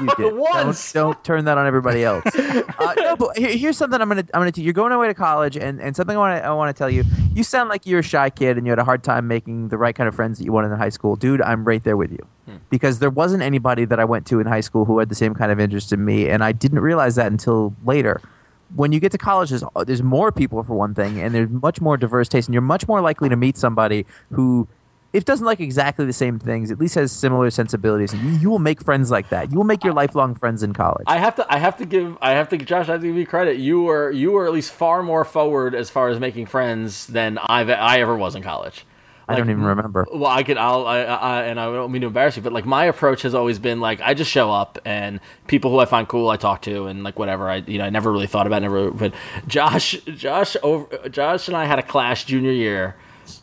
You 0.00 0.08
did. 0.16 0.34
Once. 0.36 0.92
Don't, 0.92 1.12
don't 1.12 1.24
turn 1.24 1.44
that 1.46 1.58
on 1.58 1.66
everybody 1.66 2.04
else. 2.04 2.24
uh, 2.36 2.94
no, 2.96 3.16
but 3.16 3.36
here, 3.36 3.56
here's 3.56 3.76
something 3.76 4.00
I'm 4.00 4.08
gonna 4.08 4.24
I'm 4.32 4.40
gonna. 4.40 4.52
T- 4.52 4.62
you're 4.62 4.72
going 4.72 4.92
away 4.92 5.08
to 5.08 5.14
college, 5.14 5.56
and, 5.56 5.80
and 5.80 5.94
something 5.96 6.16
I 6.16 6.18
want 6.20 6.42
to 6.42 6.46
I 6.46 6.52
want 6.52 6.74
to 6.74 6.78
tell 6.78 6.90
you. 6.90 7.04
You 7.34 7.44
sound 7.44 7.68
like 7.68 7.86
you're 7.86 8.00
a 8.00 8.02
shy 8.02 8.30
kid, 8.30 8.56
and 8.56 8.66
you 8.66 8.70
had 8.72 8.78
a 8.78 8.84
hard 8.84 9.04
time 9.04 9.28
making 9.28 9.68
the 9.68 9.78
right 9.78 9.94
kind 9.94 10.08
of 10.08 10.14
friends 10.14 10.38
that 10.38 10.44
you 10.44 10.52
wanted 10.52 10.72
in 10.72 10.78
high 10.78 10.88
school, 10.88 11.14
dude. 11.16 11.40
I'm 11.42 11.64
right 11.64 11.82
there 11.84 11.96
with 11.96 12.10
you, 12.10 12.26
Hmm. 12.46 12.56
because 12.70 12.98
there 12.98 13.10
wasn't 13.10 13.42
anybody 13.42 13.84
that 13.84 14.00
I 14.00 14.04
went 14.04 14.26
to 14.28 14.40
in 14.40 14.46
high 14.46 14.60
school 14.62 14.84
who 14.86 14.98
had 14.98 15.08
the 15.08 15.14
same 15.14 15.34
kind 15.34 15.52
of 15.52 15.60
interest 15.60 15.92
in 15.92 16.04
me, 16.04 16.28
and 16.28 16.42
I 16.42 16.52
didn't 16.52 16.80
realize 16.80 17.14
that 17.16 17.30
until 17.30 17.74
later. 17.84 18.20
When 18.74 18.92
you 18.92 19.00
get 19.00 19.12
to 19.12 19.18
college, 19.18 19.50
there's, 19.50 19.64
there's 19.86 20.02
more 20.02 20.30
people 20.30 20.62
for 20.62 20.74
one 20.74 20.94
thing, 20.94 21.20
and 21.20 21.34
there's 21.34 21.48
much 21.48 21.80
more 21.80 21.96
diverse 21.96 22.28
taste, 22.28 22.48
and 22.48 22.54
you're 22.54 22.62
much 22.62 22.86
more 22.86 23.00
likely 23.00 23.28
to 23.28 23.36
meet 23.36 23.56
somebody 23.56 24.04
who 24.32 24.68
if 25.12 25.24
doesn't 25.24 25.46
like 25.46 25.60
exactly 25.60 26.04
the 26.04 26.12
same 26.12 26.38
things, 26.38 26.70
at 26.70 26.78
least 26.78 26.94
has 26.94 27.10
similar 27.10 27.50
sensibilities. 27.50 28.12
And 28.12 28.22
you, 28.22 28.38
you 28.40 28.50
will 28.50 28.58
make 28.58 28.82
friends 28.82 29.10
like 29.10 29.30
that. 29.30 29.50
You 29.50 29.56
will 29.56 29.64
make 29.64 29.82
your 29.82 29.94
lifelong 29.94 30.34
friends 30.34 30.62
in 30.62 30.74
college. 30.74 31.04
I 31.06 31.16
have 31.18 31.34
to 31.36 31.46
I 31.52 31.58
have 31.58 31.76
to 31.78 31.86
give 31.86 32.18
I 32.20 32.32
have 32.32 32.48
to 32.50 32.58
Josh 32.58 32.88
I 32.88 32.92
have 32.92 33.00
to 33.00 33.06
give 33.06 33.16
you 33.16 33.26
credit. 33.26 33.56
You 33.56 33.82
were 33.82 34.10
you 34.10 34.32
were 34.32 34.46
at 34.46 34.52
least 34.52 34.70
far 34.70 35.02
more 35.02 35.24
forward 35.24 35.74
as 35.74 35.88
far 35.88 36.08
as 36.08 36.20
making 36.20 36.46
friends 36.46 37.06
than 37.06 37.38
I've 37.38 37.70
I 37.70 38.00
ever 38.00 38.16
was 38.16 38.34
in 38.34 38.42
college. 38.42 38.84
I 39.28 39.36
don't 39.36 39.50
even 39.50 39.62
remember. 39.62 40.06
Well, 40.10 40.30
I 40.30 40.42
could, 40.42 40.56
I'll, 40.56 40.86
I, 40.86 41.00
I, 41.00 41.42
and 41.42 41.60
I 41.60 41.66
don't 41.66 41.92
mean 41.92 42.00
to 42.00 42.06
embarrass 42.06 42.36
you, 42.36 42.42
but 42.42 42.52
like 42.52 42.64
my 42.64 42.84
approach 42.84 43.22
has 43.22 43.34
always 43.34 43.58
been 43.58 43.80
like 43.80 44.00
I 44.00 44.14
just 44.14 44.30
show 44.30 44.50
up 44.50 44.78
and 44.84 45.20
people 45.46 45.70
who 45.70 45.78
I 45.78 45.84
find 45.84 46.08
cool 46.08 46.30
I 46.30 46.36
talk 46.36 46.62
to 46.62 46.86
and 46.86 47.04
like 47.04 47.18
whatever 47.18 47.48
I, 47.48 47.56
you 47.56 47.78
know, 47.78 47.84
I 47.84 47.90
never 47.90 48.10
really 48.10 48.26
thought 48.26 48.46
about 48.46 48.58
it, 48.58 48.60
never. 48.62 48.90
But 48.90 49.12
Josh, 49.46 49.92
Josh, 50.04 50.56
over, 50.62 51.08
Josh 51.08 51.48
and 51.48 51.56
I 51.56 51.66
had 51.66 51.78
a 51.78 51.82
clash 51.82 52.24
junior 52.24 52.52
year, 52.52 52.96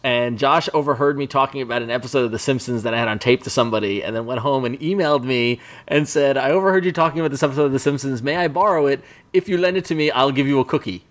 and 0.03 0.39
Josh 0.39 0.67
overheard 0.73 1.17
me 1.17 1.27
talking 1.27 1.61
about 1.61 1.81
an 1.81 1.91
episode 1.91 2.25
of 2.25 2.31
The 2.31 2.39
Simpsons 2.39 2.83
that 2.83 2.93
I 2.93 2.97
had 2.97 3.07
on 3.07 3.19
tape 3.19 3.43
to 3.43 3.49
somebody, 3.49 4.03
and 4.03 4.15
then 4.15 4.25
went 4.25 4.39
home 4.41 4.65
and 4.65 4.79
emailed 4.79 5.23
me 5.23 5.59
and 5.88 6.07
said, 6.07 6.38
"I 6.38 6.49
overheard 6.49 6.86
you 6.86 6.91
talking 6.91 7.19
about 7.19 7.31
this 7.31 7.43
episode 7.43 7.65
of 7.65 7.71
The 7.71 7.79
Simpsons. 7.79 8.23
May 8.23 8.38
I 8.38 8.47
borrow 8.47 8.88
it? 8.88 9.03
If 9.33 9.47
you 9.47 9.57
lend 9.57 9.77
it 9.77 9.86
to 9.86 9.95
me, 9.95 10.09
I'll 10.11 10.31
give 10.31 10.47
you 10.47 10.59
a 10.59 10.65
cookie." 10.65 11.05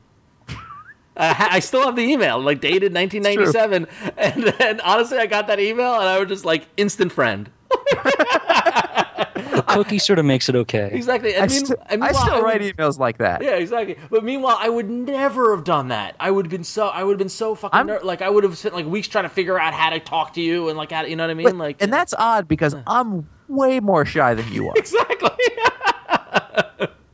Uh, 1.17 1.35
I, 1.39 1.49
I 1.57 1.59
still 1.61 1.83
have 1.85 1.97
the 1.97 2.03
email, 2.03 2.41
like 2.41 2.61
dated 2.61 2.93
1997, 2.95 3.87
and 4.17 4.43
then 4.59 4.81
honestly, 4.81 5.19
I 5.19 5.27
got 5.27 5.47
that 5.47 5.61
email, 5.61 5.95
and 5.95 6.09
I 6.09 6.19
was 6.19 6.29
just 6.29 6.45
like 6.45 6.67
instant 6.77 7.13
friend. 7.13 7.49
The 7.71 9.65
Cookie 9.69 9.99
sort 9.99 10.19
of 10.19 10.25
makes 10.25 10.49
it 10.49 10.57
okay. 10.57 10.91
exactly. 10.93 11.35
And 11.35 11.45
I, 11.45 11.47
mean- 11.55 11.67
st- 11.67 11.79
and 11.89 12.03
I 12.03 12.07
meanwhile, 12.09 12.25
still 12.25 12.37
would- 12.37 12.45
write 12.45 12.61
emails 12.63 12.99
like 12.99 13.19
that. 13.19 13.43
Yeah, 13.43 13.53
exactly. 13.57 13.97
But 14.11 14.25
meanwhile, 14.25 14.57
I 14.59 14.69
would 14.69 14.91
never 14.91 15.55
have 15.55 15.65
done 15.65 15.89
that. 15.89 16.17
I 16.19 16.31
would 16.31 16.47
have 16.47 16.51
been 16.51 16.65
so. 16.65 16.89
I 16.89 17.05
would 17.05 17.13
have 17.13 17.19
been 17.19 17.29
so 17.29 17.55
fucking 17.55 17.87
ner- 17.87 18.01
like. 18.03 18.21
I 18.23 18.29
would 18.31 18.45
have 18.45 18.57
spent 18.59 18.75
like 18.75 18.87
weeks 18.87 19.07
trying 19.09 19.25
to 19.25 19.29
figure 19.29 19.59
out 19.59 19.73
how 19.75 19.91
to 19.91 20.01
talk 20.01 20.33
to 20.35 20.41
you 20.41 20.69
and 20.69 20.77
like 20.77 20.91
how 20.93 21.03
to, 21.03 21.09
you 21.11 21.17
know 21.17 21.25
what 21.25 21.31
I 21.31 21.35
mean. 21.35 21.45
But- 21.45 21.57
like, 21.57 21.83
and 21.83 21.93
that's 21.93 22.15
odd 22.19 22.49
because 22.49 22.75
I'm 22.87 23.29
way 23.49 23.79
more 23.81 24.05
shy 24.05 24.35
than 24.35 24.51
you 24.53 24.69
are. 24.69 24.75
exactly. 24.77 25.31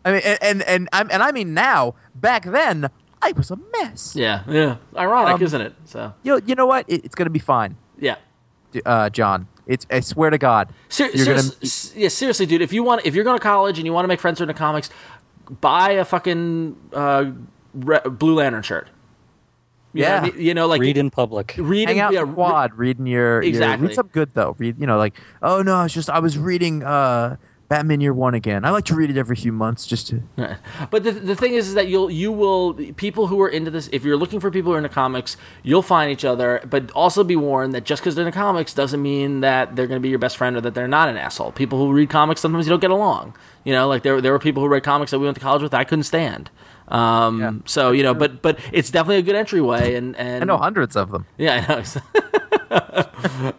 I 0.04 0.12
mean, 0.12 0.22
and 0.24 0.38
and 0.42 0.62
and, 0.62 0.88
I'm, 0.92 1.10
and 1.10 1.22
I 1.22 1.32
mean 1.32 1.52
now. 1.54 1.94
Back 2.14 2.44
then, 2.44 2.90
I 3.22 3.32
was 3.32 3.50
a 3.50 3.58
mess. 3.80 4.14
yeah, 4.16 4.42
yeah. 4.48 4.76
Ironic, 4.96 5.34
Um, 5.34 5.42
isn't 5.42 5.60
it? 5.60 5.74
So 5.84 6.14
You 6.22 6.32
know, 6.38 6.40
you 6.46 6.54
know 6.54 6.66
what? 6.66 6.84
It, 6.88 7.04
it's 7.04 7.14
gonna 7.14 7.30
be 7.30 7.38
fine, 7.38 7.76
yeah. 7.98 8.16
uh, 8.86 9.10
John. 9.10 9.46
It's 9.66 9.86
I 9.90 10.00
swear 10.00 10.30
to 10.30 10.38
God, 10.38 10.72
Ser- 10.88 11.10
you're 11.14 11.26
gonna. 11.26 11.42
serious- 11.42 11.94
yeah, 11.94 12.08
seriously, 12.08 12.46
dude. 12.46 12.62
If 12.62 12.72
you 12.72 12.82
want, 12.82 13.02
if 13.04 13.14
you're 13.14 13.24
going 13.24 13.38
to 13.38 13.42
college 13.42 13.78
and 13.78 13.86
you 13.86 13.92
want 13.92 14.04
to 14.04 14.08
make 14.08 14.18
friends 14.20 14.38
who 14.38 14.42
are 14.44 14.48
into 14.48 14.58
comics, 14.58 14.90
buy 15.60 15.90
a 15.92 16.04
fucking 16.04 16.76
uh, 16.92 17.30
re- 17.74 18.00
Blue 18.04 18.34
Lantern 18.34 18.62
shirt. 18.62 18.88
You 19.92 20.02
know, 20.04 20.08
I 20.08 20.14
Yeah. 20.14 20.20
mean? 20.22 20.32
you 20.40 20.54
know, 20.54 20.66
like 20.66 20.80
Read 20.80 20.96
in 20.96 21.10
public. 21.10 21.54
read 21.58 21.88
Hang 21.88 21.98
and- 21.98 22.06
out 22.06 22.12
yeah, 22.14 22.22
in 22.22 22.28
the 22.28 22.34
quad, 22.34 22.76
reading 22.78 23.06
your, 23.06 23.34
your 23.34 23.42
Exactly. 23.42 23.88
read 23.88 23.94
something 23.94 24.10
good 24.12 24.30
though. 24.34 24.56
Read, 24.58 24.80
you 24.80 24.86
know, 24.86 24.96
like 24.98 25.14
oh 25.42 25.62
no, 25.62 25.82
it's 25.82 25.94
just 25.94 26.08
I 26.10 26.18
was 26.20 26.36
reading 26.38 26.82
uh, 26.82 27.36
Batman 27.70 28.00
Year 28.00 28.12
One 28.12 28.34
again. 28.34 28.64
I 28.64 28.70
like 28.70 28.84
to 28.86 28.96
read 28.96 29.10
it 29.10 29.16
every 29.16 29.36
few 29.36 29.52
months 29.52 29.86
just 29.86 30.08
to. 30.08 30.22
But 30.90 31.04
the, 31.04 31.12
the 31.12 31.36
thing 31.36 31.54
is, 31.54 31.68
is 31.68 31.74
that 31.74 31.86
you'll 31.86 32.10
you 32.10 32.32
will 32.32 32.74
people 32.74 33.28
who 33.28 33.40
are 33.40 33.48
into 33.48 33.70
this. 33.70 33.88
If 33.92 34.04
you're 34.04 34.16
looking 34.16 34.40
for 34.40 34.50
people 34.50 34.72
who 34.72 34.74
are 34.74 34.78
into 34.78 34.88
comics, 34.90 35.36
you'll 35.62 35.80
find 35.80 36.10
each 36.10 36.24
other. 36.24 36.60
But 36.68 36.90
also 36.90 37.22
be 37.22 37.36
warned 37.36 37.72
that 37.74 37.84
just 37.84 38.02
because 38.02 38.16
they're 38.16 38.26
into 38.26 38.36
comics 38.36 38.74
doesn't 38.74 39.00
mean 39.00 39.40
that 39.42 39.76
they're 39.76 39.86
going 39.86 40.00
to 40.00 40.02
be 40.02 40.08
your 40.08 40.18
best 40.18 40.36
friend 40.36 40.56
or 40.56 40.60
that 40.62 40.74
they're 40.74 40.88
not 40.88 41.08
an 41.08 41.16
asshole. 41.16 41.52
People 41.52 41.78
who 41.78 41.92
read 41.92 42.10
comics 42.10 42.40
sometimes 42.40 42.66
you 42.66 42.70
don't 42.70 42.80
get 42.80 42.90
along. 42.90 43.36
You 43.64 43.72
know, 43.72 43.86
like 43.86 44.02
there 44.02 44.20
there 44.20 44.32
were 44.32 44.40
people 44.40 44.62
who 44.64 44.68
read 44.68 44.82
comics 44.82 45.12
that 45.12 45.20
we 45.20 45.26
went 45.26 45.36
to 45.36 45.40
college 45.42 45.62
with 45.62 45.70
that 45.70 45.80
I 45.80 45.84
couldn't 45.84 46.04
stand. 46.04 46.50
Um, 46.88 47.40
Yeah. 47.40 47.52
so 47.66 47.92
you 47.92 48.02
know, 48.02 48.14
but 48.14 48.42
but 48.42 48.58
it's 48.72 48.90
definitely 48.90 49.18
a 49.18 49.22
good 49.22 49.36
entryway. 49.36 49.94
And 49.94 50.16
and 50.16 50.42
I 50.42 50.44
know 50.44 50.56
hundreds 50.58 50.96
of 50.96 51.12
them. 51.12 51.24
yeah, 51.38 51.64
I 51.68 51.72
know. 51.72 53.06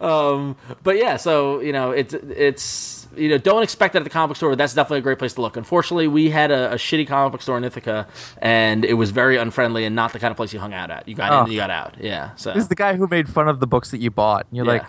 um, 0.02 0.56
but 0.82 0.96
yeah, 0.98 1.16
so 1.16 1.60
you 1.60 1.72
know, 1.72 1.92
it's 1.92 2.12
it's 2.12 3.01
you 3.16 3.28
know, 3.28 3.38
don't 3.38 3.62
expect 3.62 3.92
that 3.94 4.00
at 4.00 4.04
the 4.04 4.10
comic 4.10 4.28
book 4.28 4.36
store. 4.36 4.54
That's 4.56 4.74
definitely 4.74 4.98
a 4.98 5.02
great 5.02 5.18
place 5.18 5.34
to 5.34 5.40
look. 5.40 5.56
Unfortunately, 5.56 6.08
we 6.08 6.30
had 6.30 6.50
a, 6.50 6.72
a 6.72 6.76
shitty 6.76 7.06
comic 7.06 7.32
book 7.32 7.42
store 7.42 7.56
in 7.58 7.64
Ithaca, 7.64 8.06
and 8.38 8.84
it 8.84 8.94
was 8.94 9.10
very 9.10 9.36
unfriendly 9.36 9.84
and 9.84 9.94
not 9.96 10.12
the 10.12 10.18
kind 10.18 10.30
of 10.30 10.36
place 10.36 10.52
you 10.52 10.58
hung 10.60 10.72
out 10.74 10.90
at. 10.90 11.06
You 11.08 11.14
got 11.14 11.32
in, 11.32 11.38
Oh. 11.38 11.42
and 11.44 11.52
you 11.52 11.58
got 11.58 11.70
out. 11.70 11.96
Yeah. 12.00 12.34
So 12.36 12.52
This 12.52 12.62
is 12.64 12.68
the 12.68 12.74
guy 12.74 12.94
who 12.94 13.06
made 13.06 13.28
fun 13.28 13.48
of 13.48 13.60
the 13.60 13.66
books 13.66 13.90
that 13.90 13.98
you 13.98 14.10
bought, 14.10 14.46
and 14.50 14.56
you're 14.56 14.66
Yeah. 14.66 14.72
like, 14.72 14.86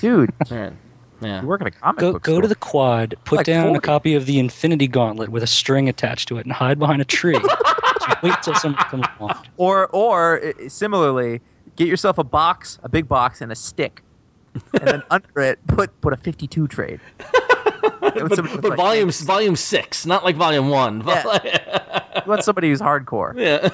dude, 0.00 0.32
Alright. 0.50 0.72
yeah. 1.20 1.40
you 1.42 1.46
work 1.46 1.60
at 1.60 1.66
a 1.66 1.70
comic 1.70 1.98
Go 2.00 2.12
book 2.12 2.22
go 2.22 2.32
store. 2.32 2.42
to 2.42 2.48
the 2.48 2.54
quad, 2.56 3.14
put 3.24 3.36
Like 3.38 3.46
down 3.46 3.66
40. 3.66 3.78
a 3.78 3.80
copy 3.80 4.14
of 4.14 4.26
the 4.26 4.38
Infinity 4.38 4.88
Gauntlet 4.88 5.28
with 5.30 5.42
a 5.42 5.46
string 5.46 5.88
attached 5.88 6.28
to 6.28 6.38
it, 6.38 6.44
and 6.46 6.52
hide 6.52 6.78
behind 6.78 7.00
a 7.02 7.04
tree. 7.04 7.38
Wait 8.22 8.34
till 8.42 8.54
someone 8.54 8.82
comes 8.84 9.06
along. 9.18 9.44
Or, 9.56 9.88
or 9.88 10.52
similarly, 10.68 11.40
get 11.74 11.88
yourself 11.88 12.18
a 12.18 12.24
box, 12.24 12.78
a 12.82 12.88
big 12.88 13.08
box, 13.08 13.40
and 13.40 13.50
a 13.50 13.56
stick, 13.56 14.02
and 14.72 14.86
then 14.86 15.02
under 15.10 15.40
it 15.40 15.58
put 15.66 16.00
put 16.00 16.12
a 16.12 16.16
52 16.16 16.68
trade. 16.68 17.00
But, 17.82 18.60
but 18.62 18.76
volume 18.76 19.10
volume 19.10 19.56
six, 19.56 20.06
not 20.06 20.24
like 20.24 20.36
volume 20.36 20.68
one. 20.68 21.02
Yeah. 21.06 22.04
you 22.24 22.30
want 22.30 22.44
somebody 22.44 22.70
who's 22.70 22.80
hardcore. 22.80 23.34
Yeah. 23.36 23.68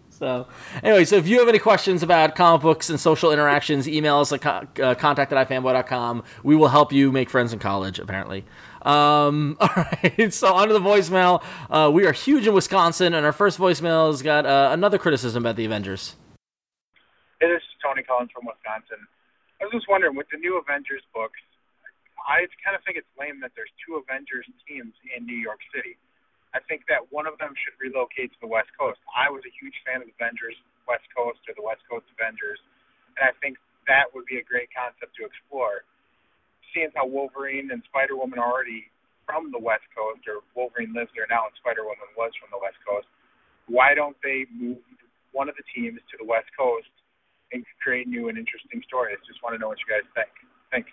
so, 0.10 0.48
anyway, 0.82 1.04
so 1.04 1.16
if 1.16 1.28
you 1.28 1.38
have 1.38 1.48
any 1.48 1.58
questions 1.58 2.02
about 2.02 2.34
comic 2.34 2.62
books 2.62 2.90
and 2.90 2.98
social 2.98 3.32
interactions, 3.32 3.88
email 3.88 4.18
us 4.18 4.32
at 4.32 4.40
co- 4.40 4.66
uh, 4.82 4.94
contact 4.94 5.32
at 5.32 5.48
ifanboy.com. 5.48 6.24
We 6.42 6.56
will 6.56 6.68
help 6.68 6.92
you 6.92 7.12
make 7.12 7.30
friends 7.30 7.52
in 7.52 7.58
college, 7.58 7.98
apparently. 7.98 8.44
Um, 8.82 9.56
all 9.60 9.68
right, 9.76 10.32
so 10.32 10.54
on 10.54 10.68
to 10.68 10.74
the 10.74 10.80
voicemail. 10.80 11.42
Uh, 11.68 11.90
we 11.92 12.06
are 12.06 12.12
huge 12.12 12.46
in 12.46 12.54
Wisconsin, 12.54 13.14
and 13.14 13.26
our 13.26 13.32
first 13.32 13.58
voicemail 13.58 14.08
has 14.08 14.22
got 14.22 14.46
uh, 14.46 14.70
another 14.72 14.98
criticism 14.98 15.42
about 15.42 15.56
the 15.56 15.64
Avengers. 15.64 16.16
Hey, 17.40 17.48
this 17.48 17.62
is 17.62 17.68
Tony 17.82 18.02
Collins 18.02 18.30
from 18.34 18.46
Wisconsin. 18.46 19.06
I 19.60 19.64
was 19.64 19.72
just 19.72 19.88
wondering, 19.88 20.16
with 20.16 20.26
the 20.32 20.38
new 20.38 20.58
Avengers 20.58 21.02
books, 21.14 21.38
I 22.26 22.44
kind 22.64 22.76
of 22.76 22.82
think 22.84 23.00
it's 23.00 23.10
lame 23.16 23.40
that 23.40 23.52
there's 23.56 23.72
two 23.84 24.00
Avengers 24.00 24.46
teams 24.66 24.92
in 25.12 25.24
New 25.24 25.38
York 25.38 25.60
City. 25.74 25.96
I 26.50 26.58
think 26.66 26.82
that 26.90 27.06
one 27.14 27.30
of 27.30 27.38
them 27.38 27.54
should 27.54 27.78
relocate 27.78 28.34
to 28.34 28.40
the 28.42 28.50
West 28.50 28.74
Coast. 28.74 28.98
I 29.14 29.30
was 29.30 29.46
a 29.46 29.52
huge 29.54 29.76
fan 29.86 30.02
of 30.02 30.10
Avengers 30.10 30.58
West 30.90 31.06
Coast 31.14 31.38
or 31.46 31.54
the 31.54 31.62
West 31.62 31.86
Coast 31.86 32.06
Avengers, 32.18 32.58
and 33.14 33.30
I 33.30 33.32
think 33.38 33.54
that 33.86 34.10
would 34.10 34.26
be 34.26 34.42
a 34.42 34.44
great 34.44 34.68
concept 34.74 35.14
to 35.18 35.22
explore. 35.22 35.86
Seeing 36.74 36.90
how 36.94 37.06
Wolverine 37.06 37.70
and 37.70 37.82
Spider 37.86 38.18
Woman 38.18 38.38
are 38.38 38.50
already 38.50 38.90
from 39.26 39.54
the 39.54 39.62
West 39.62 39.86
Coast, 39.94 40.26
or 40.26 40.42
Wolverine 40.58 40.90
lives 40.90 41.14
there 41.14 41.30
now 41.30 41.46
and 41.46 41.54
Spider 41.62 41.86
Woman 41.86 42.10
was 42.18 42.34
from 42.38 42.50
the 42.50 42.58
West 42.58 42.78
Coast, 42.82 43.06
why 43.70 43.94
don't 43.94 44.18
they 44.26 44.46
move 44.50 44.82
one 45.30 45.46
of 45.46 45.54
the 45.54 45.66
teams 45.70 46.02
to 46.10 46.18
the 46.18 46.26
West 46.26 46.50
Coast 46.58 46.90
and 47.54 47.62
create 47.78 48.10
new 48.10 48.26
and 48.26 48.38
interesting 48.38 48.82
stories. 48.86 49.18
Just 49.26 49.42
want 49.42 49.54
to 49.54 49.58
know 49.62 49.70
what 49.70 49.78
you 49.78 49.86
guys 49.86 50.06
think. 50.14 50.30
Thanks. 50.70 50.90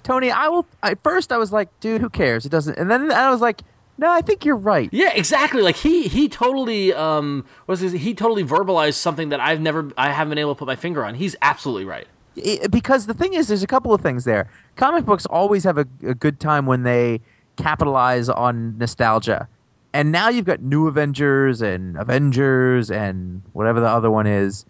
Tony, 0.00 0.30
I 0.30 0.48
will. 0.48 0.66
At 0.82 1.02
first, 1.02 1.30
I 1.32 1.36
was 1.38 1.52
like, 1.52 1.68
dude, 1.80 2.00
who 2.00 2.08
cares? 2.10 2.44
It 2.46 2.48
doesn't. 2.50 2.76
And 2.78 2.90
then 2.90 3.10
I 3.12 3.30
was 3.30 3.40
like, 3.40 3.62
no, 3.98 4.10
I 4.10 4.20
think 4.22 4.44
you're 4.44 4.56
right. 4.56 4.88
Yeah, 4.92 5.12
exactly. 5.14 5.60
Like 5.62 5.76
he 5.76 6.08
he 6.08 6.28
totally 6.28 6.92
um 6.94 7.44
was 7.66 7.80
he 7.80 8.14
totally 8.14 8.44
verbalized 8.44 8.94
something 8.94 9.28
that 9.28 9.40
I've 9.40 9.60
never 9.60 9.90
I 9.98 10.10
haven't 10.10 10.30
been 10.30 10.38
able 10.38 10.54
to 10.54 10.58
put 10.58 10.66
my 10.66 10.76
finger 10.76 11.04
on. 11.04 11.14
He's 11.16 11.36
absolutely 11.42 11.84
right. 11.84 12.06
It- 12.36 12.70
because 12.70 13.06
the 13.06 13.14
thing 13.14 13.34
is, 13.34 13.48
there's 13.48 13.62
a 13.62 13.66
couple 13.66 13.92
of 13.92 14.00
things 14.00 14.24
there. 14.24 14.48
Comic 14.76 15.04
books 15.04 15.26
always 15.26 15.64
have 15.64 15.76
a, 15.76 15.86
a 16.06 16.14
good 16.14 16.40
time 16.40 16.64
when 16.64 16.82
they 16.84 17.20
capitalize 17.56 18.28
on 18.30 18.78
nostalgia. 18.78 19.48
And 19.92 20.12
now 20.12 20.28
you've 20.28 20.44
got 20.46 20.62
New 20.62 20.86
Avengers 20.86 21.60
and 21.60 21.96
Avengers 21.98 22.90
and 22.90 23.42
whatever 23.52 23.80
the 23.80 23.88
other 23.88 24.10
one 24.10 24.26
is. 24.26 24.64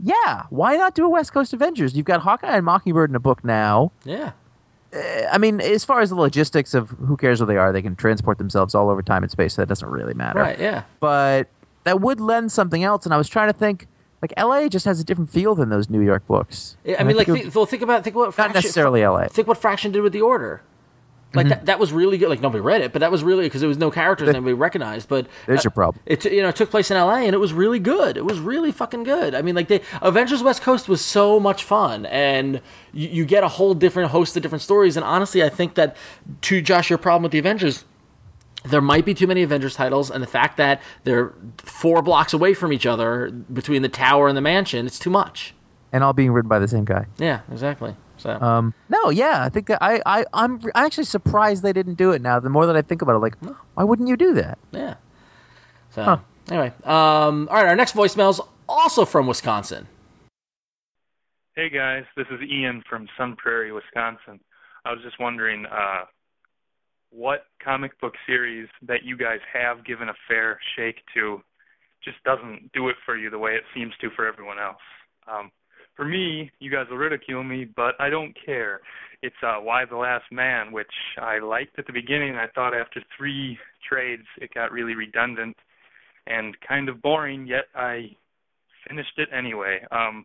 Yeah, 0.00 0.44
why 0.48 0.76
not 0.76 0.94
do 0.94 1.04
a 1.04 1.08
West 1.08 1.34
Coast 1.34 1.52
Avengers? 1.52 1.94
You've 1.96 2.06
got 2.06 2.20
Hawkeye 2.22 2.56
and 2.56 2.64
Mockingbird 2.64 3.10
in 3.10 3.16
a 3.16 3.20
book 3.20 3.44
now. 3.44 3.92
Yeah. 4.04 4.32
I 4.94 5.38
mean, 5.38 5.60
as 5.60 5.84
far 5.84 6.00
as 6.00 6.10
the 6.10 6.16
logistics 6.16 6.74
of 6.74 6.90
who 6.90 7.16
cares 7.16 7.40
who 7.40 7.46
they 7.46 7.56
are, 7.56 7.72
they 7.72 7.82
can 7.82 7.96
transport 7.96 8.38
themselves 8.38 8.74
all 8.74 8.90
over 8.90 9.02
time 9.02 9.22
and 9.22 9.30
space, 9.32 9.54
so 9.54 9.62
that 9.62 9.68
doesn't 9.68 9.88
really 9.88 10.14
matter. 10.14 10.40
Right. 10.40 10.58
Yeah. 10.58 10.82
But 11.00 11.48
that 11.84 12.00
would 12.00 12.20
lend 12.20 12.52
something 12.52 12.84
else. 12.84 13.04
And 13.06 13.14
I 13.14 13.16
was 13.16 13.28
trying 13.28 13.50
to 13.50 13.58
think, 13.58 13.86
like, 14.20 14.34
LA 14.38 14.68
just 14.68 14.84
has 14.84 15.00
a 15.00 15.04
different 15.04 15.30
feel 15.30 15.54
than 15.54 15.70
those 15.70 15.88
New 15.88 16.00
York 16.00 16.26
books. 16.26 16.76
I 16.86 16.90
And 16.90 17.08
mean, 17.08 17.16
like, 17.16 17.26
think 17.26 17.38
it 17.38 17.42
think, 17.44 17.54
well, 17.54 17.66
think 17.66 17.82
about 17.82 18.04
think 18.04 18.16
what 18.16 18.26
Not 18.26 18.34
Fraction, 18.34 18.54
necessarily 18.54 19.06
LA. 19.06 19.28
Think 19.28 19.48
what 19.48 19.58
Fraction 19.58 19.92
did 19.92 20.02
with 20.02 20.12
the 20.12 20.20
Order. 20.20 20.62
Like 21.34 21.48
that, 21.48 21.66
that 21.66 21.78
was 21.78 21.92
really 21.92 22.18
good. 22.18 22.28
Like 22.28 22.40
nobody 22.40 22.60
read 22.60 22.80
it, 22.82 22.92
but 22.92 22.98
that 23.00 23.10
was 23.10 23.24
really 23.24 23.44
because 23.44 23.60
there 23.60 23.68
was 23.68 23.78
no 23.78 23.90
characters 23.90 24.26
There- 24.26 24.36
anybody 24.36 24.54
recognized. 24.54 25.08
But 25.08 25.26
There's 25.46 25.60
uh, 25.60 25.64
your 25.64 25.70
problem. 25.70 26.02
It 26.06 26.24
you 26.26 26.42
know 26.42 26.48
it 26.48 26.56
took 26.56 26.70
place 26.70 26.90
in 26.90 26.96
L.A. 26.96 27.20
and 27.20 27.34
it 27.34 27.38
was 27.38 27.52
really 27.52 27.78
good. 27.78 28.16
It 28.16 28.24
was 28.24 28.38
really 28.38 28.70
fucking 28.72 29.04
good. 29.04 29.34
I 29.34 29.42
mean, 29.42 29.54
like 29.54 29.68
the 29.68 29.80
Avengers 30.02 30.42
West 30.42 30.62
Coast 30.62 30.88
was 30.88 31.02
so 31.02 31.40
much 31.40 31.64
fun, 31.64 32.04
and 32.06 32.60
you, 32.92 33.08
you 33.08 33.24
get 33.24 33.44
a 33.44 33.48
whole 33.48 33.72
different 33.74 34.10
host 34.10 34.36
of 34.36 34.42
different 34.42 34.62
stories. 34.62 34.96
And 34.96 35.04
honestly, 35.04 35.42
I 35.42 35.48
think 35.48 35.74
that 35.74 35.96
to 36.42 36.60
Josh, 36.60 36.90
your 36.90 36.98
problem 36.98 37.22
with 37.22 37.32
the 37.32 37.38
Avengers 37.38 37.84
there 38.64 38.80
might 38.80 39.04
be 39.04 39.12
too 39.12 39.26
many 39.26 39.42
Avengers 39.42 39.74
titles, 39.74 40.08
and 40.08 40.22
the 40.22 40.26
fact 40.28 40.56
that 40.56 40.80
they're 41.02 41.32
four 41.58 42.00
blocks 42.00 42.32
away 42.32 42.54
from 42.54 42.72
each 42.72 42.86
other 42.86 43.28
between 43.52 43.82
the 43.82 43.88
tower 43.88 44.28
and 44.28 44.36
the 44.36 44.40
mansion, 44.40 44.86
it's 44.86 45.00
too 45.00 45.10
much. 45.10 45.52
and 45.92 46.04
all 46.04 46.12
being 46.12 46.30
written 46.30 46.48
by 46.48 46.60
the 46.60 46.68
same 46.68 46.84
guy. 46.84 47.06
Yeah, 47.18 47.40
exactly. 47.50 47.96
So 48.22 48.30
Um, 48.40 48.72
no, 48.88 49.10
yeah, 49.10 49.42
I 49.44 49.48
think 49.48 49.66
that 49.66 49.82
I, 49.82 50.00
I, 50.06 50.24
I'm 50.32 50.60
I'm 50.76 50.86
actually 50.86 51.04
surprised 51.04 51.64
they 51.64 51.72
didn't 51.72 51.94
do 51.94 52.12
it 52.12 52.22
now. 52.22 52.38
The 52.38 52.50
more 52.50 52.66
that 52.66 52.76
I 52.76 52.82
think 52.82 53.02
about 53.02 53.16
it, 53.16 53.18
like, 53.18 53.34
why 53.74 53.82
wouldn't 53.82 54.08
you 54.08 54.16
do 54.16 54.32
that? 54.34 54.58
yeah. 54.70 54.94
So 55.90 56.02
Huh. 56.04 56.18
anyway, 56.48 56.72
um, 56.84 57.48
all 57.50 57.56
right. 57.56 57.66
Our 57.66 57.76
next 57.76 57.94
voicemail 57.96 58.30
is 58.30 58.40
also 58.68 59.04
from 59.04 59.26
Wisconsin. 59.26 59.88
Hey 61.56 61.68
guys, 61.68 62.04
this 62.16 62.26
is 62.30 62.40
Ian 62.40 62.82
from 62.88 63.08
Sun 63.18 63.36
Prairie, 63.36 63.72
Wisconsin. 63.72 64.40
I 64.84 64.92
was 64.92 65.02
just 65.02 65.18
wondering 65.20 65.66
uh, 65.66 66.04
what 67.10 67.44
comic 67.62 68.00
book 68.00 68.14
series 68.26 68.68
that 68.86 69.02
you 69.04 69.16
guys 69.16 69.40
have 69.52 69.84
given 69.84 70.08
a 70.08 70.14
fair 70.28 70.58
shake 70.76 71.02
to 71.14 71.42
just 72.02 72.22
doesn't 72.24 72.70
do 72.72 72.88
it 72.88 72.96
for 73.04 73.16
you 73.16 73.30
the 73.30 73.38
way 73.38 73.52
it 73.54 73.64
seems 73.74 73.92
to 74.00 74.10
for 74.16 74.26
everyone 74.26 74.58
else. 74.58 74.80
Um, 75.30 75.50
for 75.96 76.04
me, 76.04 76.50
you 76.58 76.70
guys 76.70 76.86
will 76.90 76.96
ridicule 76.96 77.44
me, 77.44 77.64
but 77.64 77.94
I 78.00 78.10
don't 78.10 78.34
care. 78.44 78.80
It's 79.22 79.36
uh, 79.42 79.56
Y 79.60 79.84
the 79.88 79.96
Last 79.96 80.24
Man, 80.32 80.72
which 80.72 80.92
I 81.20 81.38
liked 81.38 81.78
at 81.78 81.86
the 81.86 81.92
beginning. 81.92 82.34
I 82.34 82.46
thought 82.54 82.74
after 82.74 83.02
three 83.16 83.58
trades 83.88 84.24
it 84.40 84.54
got 84.54 84.72
really 84.72 84.94
redundant 84.94 85.56
and 86.26 86.56
kind 86.66 86.88
of 86.88 87.02
boring, 87.02 87.46
yet 87.46 87.64
I 87.74 88.10
finished 88.88 89.18
it 89.18 89.28
anyway. 89.36 89.80
Um, 89.90 90.24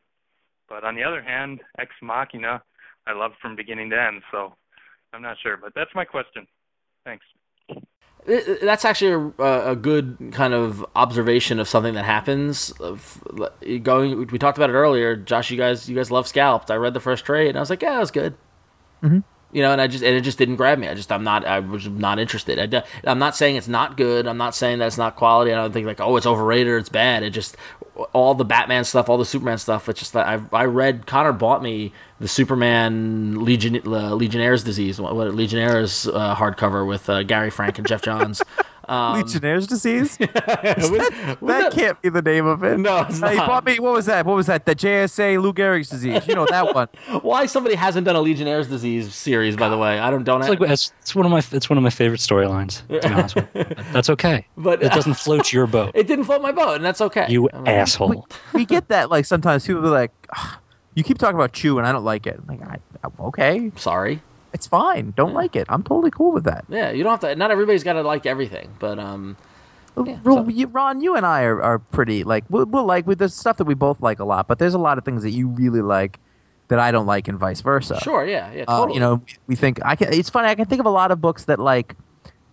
but 0.70 0.84
on 0.84 0.96
the 0.96 1.04
other 1.04 1.22
hand, 1.22 1.60
Ex 1.80 1.92
Machina, 2.02 2.62
I 3.06 3.14
loved 3.14 3.36
from 3.42 3.56
beginning 3.56 3.90
to 3.92 4.02
end. 4.02 4.22
So 4.32 4.54
I'm 5.14 5.22
not 5.22 5.38
sure, 5.42 5.58
but 5.58 5.74
that's 5.76 5.92
my 5.96 6.06
question. 6.06 6.48
Thanks. 7.06 7.26
That's 8.28 8.84
actually 8.84 9.34
a, 9.40 9.72
a 9.72 9.76
good 9.76 10.18
kind 10.34 10.54
of 10.54 10.86
observation 10.96 11.60
of 11.60 11.70
something 11.70 11.94
that 11.94 12.04
happens. 12.04 12.74
Going, 13.84 14.28
we 14.28 14.38
talked 14.38 14.58
about 14.58 14.70
it 14.70 14.74
earlier. 14.74 15.16
Josh, 15.16 15.50
you 15.50 15.58
guys, 15.58 15.88
you 15.88 15.96
guys 15.96 16.12
love 16.12 16.28
Scalped. 16.28 16.70
I 16.70 16.76
read 16.76 16.94
the 16.94 17.00
first 17.00 17.24
trade, 17.24 17.50
and 17.50 17.58
I 17.58 17.62
was 17.62 17.70
like, 17.70 17.82
yeah, 17.82 17.94
that 17.94 18.00
was 18.00 18.12
good. 18.12 18.36
Mm-hmm. 19.02 19.20
You 19.52 19.62
know, 19.62 19.72
and 19.72 19.80
I 19.80 19.88
just 19.88 20.04
and 20.04 20.16
it 20.16 20.22
just 20.22 20.38
didn't 20.38 20.58
grab 20.58 20.78
me. 20.78 20.90
I 20.90 20.94
just 20.94 21.12
I'm 21.12 21.24
not 21.24 21.46
I 21.46 21.60
was 21.60 21.88
not 21.88 22.20
interested. 22.20 22.84
I'm 23.06 23.20
not 23.20 23.36
saying 23.36 23.56
it's 23.56 23.70
not 23.70 23.96
good. 23.96 24.28
I'm 24.28 24.38
not 24.38 24.54
saying 24.56 24.80
that 24.80 24.88
it's 24.88 24.98
not 24.98 25.16
quality. 25.16 25.54
I 25.54 25.56
don't 25.56 25.72
think 25.72 25.88
like 25.88 26.02
oh 26.02 26.18
it's 26.18 26.26
overrated 26.26 26.68
or 26.68 26.78
it's 26.78 26.90
bad. 26.90 27.24
It 27.24 27.30
just 27.30 27.56
all 28.12 28.36
the 28.36 28.44
Batman 28.44 28.84
stuff, 28.84 29.10
all 29.10 29.18
the 29.18 29.26
Superman 29.26 29.58
stuff. 29.58 29.88
It's 29.88 30.00
just 30.00 30.14
that 30.14 30.28
I 30.28 30.42
I 30.52 30.66
read 30.66 31.08
Conor 31.08 31.32
bought 31.32 31.64
me 31.64 31.94
the 32.20 32.28
Superman 32.28 33.44
Legion 33.46 33.82
uh, 33.86 34.14
Legionnaire's 34.16 34.64
disease, 34.64 35.00
what, 35.00 35.16
what 35.16 35.34
Legionnaire's 35.34 36.08
uh, 36.08 36.36
hardcover 36.36 36.86
with 36.86 37.10
uh, 37.10 37.24
Gary 37.24 37.50
Frank 37.50 37.78
and 37.78 37.88
Geoff 37.88 38.02
Johns. 38.02 38.42
Um, 38.88 39.18
Legionnaire's 39.22 39.68
disease. 39.68 40.18
that, 40.18 41.38
that 41.42 41.72
can't 41.74 42.02
be 42.02 42.10
the 42.10 42.22
name 42.22 42.46
of 42.46 42.64
it. 42.64 42.78
No, 42.80 43.02
it's 43.02 43.22
Uh, 43.22 43.30
He 43.30 43.36
not. 43.38 43.48
bought 43.48 43.66
me. 43.66 43.80
What 43.80 43.94
was 43.94 44.06
that? 44.06 44.26
What 44.26 44.36
was 44.36 44.46
that? 44.48 44.66
The 44.66 44.76
JSA 44.76 45.42
Lou 45.42 45.54
Gehrig's 45.54 45.90
disease. 45.90 46.26
You 46.28 46.36
know 46.36 46.46
that 46.50 46.74
one. 46.76 46.88
Why 47.22 47.46
somebody 47.48 47.76
hasn't 47.76 48.06
done 48.06 48.16
a 48.16 48.22
Legionnaire's 48.22 48.68
disease 48.68 49.14
series? 49.14 49.56
By 49.58 49.70
the 49.70 49.78
way, 49.78 50.00
I 50.00 50.10
don't 50.10 50.24
don't. 50.24 50.40
It's 50.42 50.50
like 50.50 50.62
it's, 50.62 50.94
it's 51.02 51.14
one 51.16 51.26
of 51.26 51.32
my 51.32 51.44
it's 51.52 51.70
one 51.70 51.78
of 51.78 51.84
my 51.84 51.90
favorite 51.90 52.22
storylines. 52.22 52.88
To 52.88 53.00
be 53.02 53.14
honest 53.14 53.36
with 53.36 53.48
you. 53.54 53.64
That's 53.92 54.10
okay. 54.12 54.48
But- 54.58 54.82
it 54.84 54.92
doesn't 54.94 55.16
float 55.16 55.52
your 55.52 55.68
boat. 55.68 55.92
it 55.94 56.08
didn't 56.08 56.26
float 56.26 56.42
my 56.42 56.52
boat, 56.52 56.76
and 56.76 56.86
that's 56.86 57.02
okay. 57.02 57.26
You 57.30 57.50
I 57.52 57.58
mean, 57.58 57.68
asshole. 57.68 58.28
we 58.54 58.66
get 58.66 58.88
that. 58.90 59.10
Like 59.10 59.26
sometimes 59.26 59.66
people 59.68 59.82
be 59.82 59.88
like, 59.90 60.12
"Ugh, 60.36 60.58
"You 60.96 61.04
keep 61.04 61.18
talking 61.18 61.36
about 61.36 61.52
Chew, 61.54 61.78
and 61.78 61.86
I 61.88 61.92
don't 61.92 62.04
like 62.06 62.26
it." 62.28 62.40
I'm 62.40 62.48
like, 62.48 62.62
I, 62.68 62.78
okay, 63.20 63.72
Sorry. 63.76 64.22
It's 64.58 64.68
fine. 64.68 65.14
Don't 65.16 65.34
like 65.34 65.56
it. 65.56 65.66
I'm 65.70 65.84
totally 65.84 66.12
cool 66.12 66.32
with 66.32 66.44
that. 66.46 66.66
Yeah, 66.70 66.90
you 66.92 67.04
don't 67.04 67.12
have 67.12 67.20
to. 67.30 67.36
Not 67.36 67.52
everybody's 67.52 67.84
got 67.84 67.94
to 67.94 68.02
like 68.02 68.26
everything, 68.26 68.68
but 68.80 68.98
um, 69.00 69.38
Yeah, 70.06 70.18
Ron, 70.24 70.46
so- 70.46 70.50
you, 70.52 70.68
Ron, 70.68 71.02
you 71.02 71.16
and 71.16 71.26
I 71.26 71.44
are, 71.44 71.62
are 71.62 71.80
pretty 71.80 72.24
like 72.24 72.44
we'll, 72.50 72.66
we'll 72.66 72.86
like 72.86 73.06
with 73.08 73.20
the 73.20 73.30
stuff 73.30 73.58
that 73.58 73.66
we 73.66 73.74
both 73.76 74.02
like 74.02 74.20
a 74.20 74.26
lot, 74.26 74.48
but 74.48 74.60
there's 74.60 74.74
a 74.74 74.80
lot 74.80 74.98
of 74.98 75.06
things 75.06 75.22
that 75.24 75.32
you 75.32 75.48
really 75.48 75.82
like 75.82 76.20
that 76.70 76.80
I 76.80 76.92
don't 76.92 77.06
like, 77.06 77.28
and 77.30 77.40
vice 77.40 77.62
versa. 77.62 78.00
sure, 78.04 78.26
yeah, 78.26 78.52
yeah, 78.52 78.66
Uh, 78.68 78.80
totally. 78.80 78.96
you 78.96 79.00
know, 79.00 79.22
we 79.48 79.56
think 79.56 79.80
I 79.86 79.96
can. 79.96 80.12
It's 80.12 80.30
funny. 80.30 80.50
I 80.50 80.56
can 80.56 80.66
think 80.66 80.80
of 80.82 80.86
a 80.86 80.90
lot 81.02 81.12
of 81.12 81.22
books 81.22 81.46
that 81.46 81.60
like, 81.60 81.96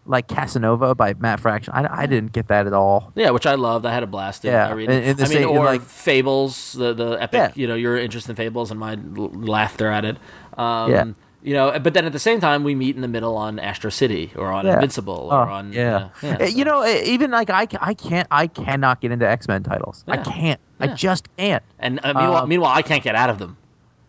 like 0.07 0.29
Casanova 0.29 0.95
by 0.95 1.15
Matt 1.15 1.41
Fraction. 1.41 1.73
I, 1.75 2.03
I 2.03 2.07
didn't 2.07 2.33
get 2.33 2.47
that 2.49 2.67
at 2.69 2.73
all. 2.75 3.11
yeah, 3.17 3.31
which 3.31 3.45
I 3.47 3.55
loved. 3.57 3.85
I 3.87 3.93
had 3.93 4.03
a 4.05 4.07
blast. 4.07 4.45
In, 4.45 4.53
Yeah, 4.53 4.69
I, 4.69 4.73
read 4.73 4.89
the 4.91 4.95
I 4.95 5.15
mean, 5.15 5.27
same- 5.27 5.49
or 5.49 5.65
like- 5.65 5.83
Fables, 5.83 6.75
the 6.75 6.93
the 6.95 7.11
epic. 7.21 7.39
Yeah. 7.39 7.53
You 7.57 7.67
know, 7.67 7.75
your 7.75 7.97
interest 7.97 8.29
in 8.29 8.37
Fables 8.37 8.71
and 8.71 8.79
my 8.79 8.93
l- 9.17 9.31
laughter 9.35 9.91
at 9.91 10.05
it. 10.05 10.17
Um, 10.57 10.91
Yeah. 10.93 11.05
You 11.45 11.53
know, 11.53 11.79
but 11.79 11.93
then 11.93 12.07
at 12.07 12.13
the 12.13 12.19
same 12.19 12.41
time, 12.41 12.65
we 12.65 12.75
meet 12.75 12.97
in 12.97 13.03
the 13.03 13.09
middle 13.09 13.37
on 13.37 13.59
Astro 13.59 13.91
City 13.91 14.33
or 14.35 14.51
on 14.51 14.65
Yeah. 14.65 14.75
Invincible 14.77 15.29
Oh, 15.31 15.37
or 15.37 15.49
on 15.51 15.73
yeah. 15.75 16.09
yeah, 16.23 16.31
Uh, 16.37 16.39
so- 16.39 16.45
You 16.57 16.65
know, 16.65 16.83
uh, 16.83 16.87
even 17.05 17.31
like 17.31 17.51
I, 17.51 17.69
I 17.83 17.93
can't, 17.93 18.27
I 18.31 18.47
cannot 18.47 19.03
get 19.03 19.13
into 19.13 19.29
X 19.29 19.47
Men 19.47 19.63
titles. 19.63 20.05
I 20.09 20.17
can't. 20.17 20.59
I 20.81 20.87
just 20.89 21.29
can't. 21.37 21.63
And 21.79 22.01
uh, 22.03 22.15
meanwhile, 22.15 22.43
Um, 22.45 22.49
meanwhile, 22.49 22.73
I 22.75 22.81
can't 22.81 23.05
get 23.05 23.15
out 23.15 23.29
of 23.29 23.39
them. 23.39 23.59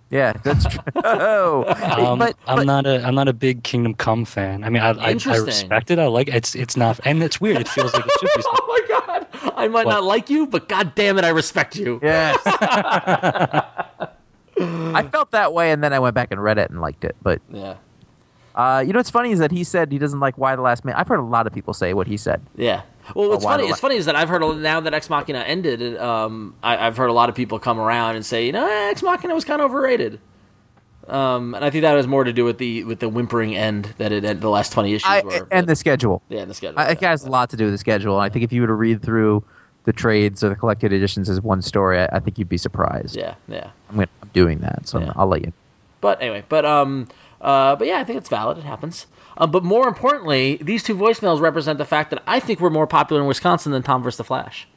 Yeah, 0.09 0.31
that's 0.43 0.65
true. 0.65 0.79
Oh, 1.03 1.65
Um, 2.11 2.19
but, 2.19 2.37
I'm 2.47 2.65
not 2.65 2.85
a 2.85 3.05
I'm 3.05 3.15
not 3.15 3.27
a 3.27 3.33
big 3.33 3.63
Kingdom 3.63 3.95
Come 3.95 4.23
fan. 4.23 4.63
I 4.63 4.69
mean, 4.69 4.81
I, 4.81 4.91
I, 4.91 5.09
I 5.09 5.11
respect 5.37 5.91
it. 5.91 5.99
I 5.99 6.05
like 6.07 6.29
it. 6.29 6.35
It's 6.35 6.55
it's 6.55 6.77
not, 6.77 7.01
and 7.03 7.21
it's 7.21 7.41
weird. 7.41 7.57
It 7.57 7.67
feels 7.67 7.93
like 7.93 8.05
it 8.05 8.11
should 8.19 8.29
be. 8.33 8.43
Oh 8.47 8.65
my 8.67 8.81
god! 8.87 9.27
I 9.57 9.67
might 9.67 9.85
What? 9.87 9.91
not 9.91 10.03
like 10.05 10.29
you, 10.29 10.47
but 10.47 10.69
god 10.69 10.95
damn 10.95 11.17
it, 11.17 11.25
I 11.25 11.29
respect 11.29 11.75
you. 11.75 11.99
Yes. 12.01 12.39
I 14.59 15.03
felt 15.11 15.31
that 15.31 15.53
way, 15.53 15.71
and 15.71 15.83
then 15.83 15.93
I 15.93 15.99
went 15.99 16.15
back 16.15 16.31
and 16.31 16.41
read 16.41 16.57
it 16.57 16.69
and 16.69 16.81
liked 16.81 17.03
it. 17.03 17.15
But 17.21 17.41
Yeah. 17.51 17.75
uh, 18.55 18.83
you 18.85 18.93
know, 18.93 18.99
what's 18.99 19.09
funny 19.09 19.31
is 19.31 19.39
that 19.39 19.51
he 19.51 19.63
said 19.63 19.91
he 19.91 19.97
doesn't 19.97 20.19
like 20.19 20.37
Y 20.37 20.55
the 20.55 20.61
Last 20.61 20.85
Man. 20.85 20.95
I've 20.95 21.07
heard 21.07 21.19
a 21.19 21.23
lot 21.23 21.45
of 21.47 21.53
people 21.53 21.73
say 21.73 21.93
what 21.93 22.07
he 22.07 22.17
said. 22.17 22.41
Yeah. 22.55 22.81
Well, 23.13 23.29
what's 23.29 23.43
funny? 23.43 23.65
It's 23.67 23.79
funny 23.79 23.97
is 23.97 24.05
that 24.05 24.15
I've 24.15 24.29
heard 24.29 24.41
a- 24.43 24.55
now 24.55 24.79
that 24.79 24.93
Ex 24.93 25.09
Machina 25.09 25.39
ended. 25.39 25.97
Um, 25.97 26.55
I, 26.63 26.87
I've 26.87 26.97
heard 26.97 27.09
a 27.09 27.13
lot 27.13 27.29
of 27.29 27.35
people 27.35 27.59
come 27.59 27.79
around 27.79 28.15
and 28.15 28.25
say, 28.25 28.45
you 28.45 28.51
know, 28.51 28.65
Ex 28.89 29.03
Machina 29.03 29.35
was 29.35 29.45
kind 29.45 29.61
of 29.61 29.69
overrated. 29.69 30.19
Um, 31.07 31.53
and 31.53 31.63
I 31.63 31.69
think 31.69 31.83
that 31.83 31.95
has 31.95 32.07
more 32.07 32.23
to 32.23 32.33
do 32.33 32.43
with 32.45 32.57
the 32.57 32.83
with 32.83 32.99
the 32.99 33.07
whimpering 33.09 33.55
end 33.55 33.93
that 33.99 34.11
it 34.11 34.41
the 34.41 34.49
last 34.49 34.71
twenty 34.73 34.95
issues 34.95 35.07
I, 35.07 35.21
were. 35.21 35.33
and 35.51 35.67
but- 35.67 35.67
the 35.67 35.75
schedule. 35.75 36.23
yeah, 36.29 36.39
and 36.41 36.49
the 36.49 36.55
schedule. 36.55 36.79
I, 36.79 36.91
it 36.91 37.01
yeah. 37.01 37.11
has 37.11 37.23
a 37.25 37.29
lot 37.29 37.51
to 37.51 37.57
do 37.57 37.65
with 37.65 37.73
the 37.75 37.77
schedule. 37.77 38.17
I 38.17 38.29
think 38.29 38.43
if 38.43 38.51
you 38.51 38.61
were 38.61 38.67
to 38.67 38.73
read 38.73 39.03
through 39.03 39.43
the 39.85 39.93
trades 39.93 40.43
or 40.43 40.49
the 40.49 40.55
collected 40.55 40.91
editions 40.91 41.29
as 41.29 41.41
one 41.41 41.61
story, 41.61 41.99
I, 41.99 42.07
I 42.17 42.19
think 42.19 42.37
you'd 42.37 42.49
be 42.49 42.57
surprised. 42.57 43.15
yeah, 43.15 43.35
yeah. 43.47 43.69
I'm, 43.89 43.95
gonna, 43.95 44.07
I'm 44.21 44.29
doing 44.33 44.59
that, 44.59 44.87
so 44.87 44.99
Yeah. 44.99 45.13
I'll 45.15 45.27
let 45.27 45.43
you. 45.45 45.53
But 46.01 46.21
anyway, 46.21 46.43
but 46.49 46.65
um, 46.65 47.07
uh, 47.41 47.75
but 47.75 47.87
yeah, 47.87 47.99
I 47.99 48.03
think 48.03 48.17
it's 48.17 48.29
valid. 48.29 48.57
It 48.57 48.63
happens. 48.63 49.07
Um, 49.37 49.51
but 49.51 49.63
more 49.63 49.87
importantly, 49.87 50.57
these 50.61 50.83
two 50.83 50.95
voicemails 50.95 51.41
represent 51.41 51.77
the 51.77 51.85
fact 51.85 52.09
that 52.11 52.23
I 52.25 52.39
think 52.39 52.59
we're 52.59 52.69
more 52.69 52.87
popular 52.87 53.21
in 53.21 53.27
Wisconsin 53.27 53.71
than 53.71 53.83
Tom 53.83 54.01
vs. 54.03 54.17
the 54.17 54.23
Flash. 54.23 54.67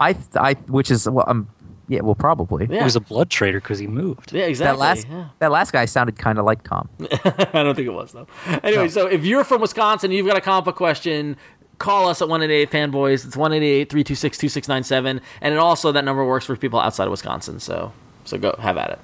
I, 0.00 0.12
th- 0.12 0.26
I, 0.34 0.54
which 0.68 0.90
is 0.90 1.08
well, 1.08 1.24
um, 1.26 1.48
yeah, 1.88 2.00
well, 2.00 2.14
probably. 2.14 2.66
Yeah. 2.68 2.78
He 2.78 2.84
was 2.84 2.96
a 2.96 3.00
blood 3.00 3.30
trader 3.30 3.60
because 3.60 3.78
he 3.78 3.86
moved. 3.86 4.32
Yeah, 4.32 4.44
exactly. 4.44 4.74
That 4.74 4.78
last, 4.80 5.06
yeah. 5.08 5.28
that 5.38 5.50
last 5.52 5.72
guy 5.72 5.84
sounded 5.84 6.18
kind 6.18 6.38
of 6.38 6.44
like 6.44 6.62
Tom. 6.64 6.88
I 7.00 7.62
don't 7.62 7.74
think 7.74 7.86
it 7.86 7.92
was 7.92 8.12
though. 8.12 8.26
Anyway, 8.62 8.88
so 8.88 9.06
if 9.06 9.24
you're 9.24 9.44
from 9.44 9.60
Wisconsin, 9.60 10.10
you've 10.10 10.26
got 10.26 10.36
a 10.36 10.40
comic 10.40 10.64
book 10.64 10.76
question. 10.76 11.36
Call 11.78 12.08
us 12.08 12.22
at 12.22 12.28
188 12.28 12.70
fanboys. 12.70 13.24
It's 13.26 13.36
188 13.36 13.90
326 13.90 14.38
2697. 14.38 15.20
And 15.42 15.54
it 15.54 15.58
also, 15.58 15.92
that 15.92 16.04
number 16.04 16.24
works 16.24 16.46
for 16.46 16.56
people 16.56 16.80
outside 16.80 17.04
of 17.04 17.10
Wisconsin. 17.10 17.60
So 17.60 17.92
so 18.24 18.38
go, 18.38 18.56
have 18.58 18.76
at 18.78 18.90
it. 18.90 18.98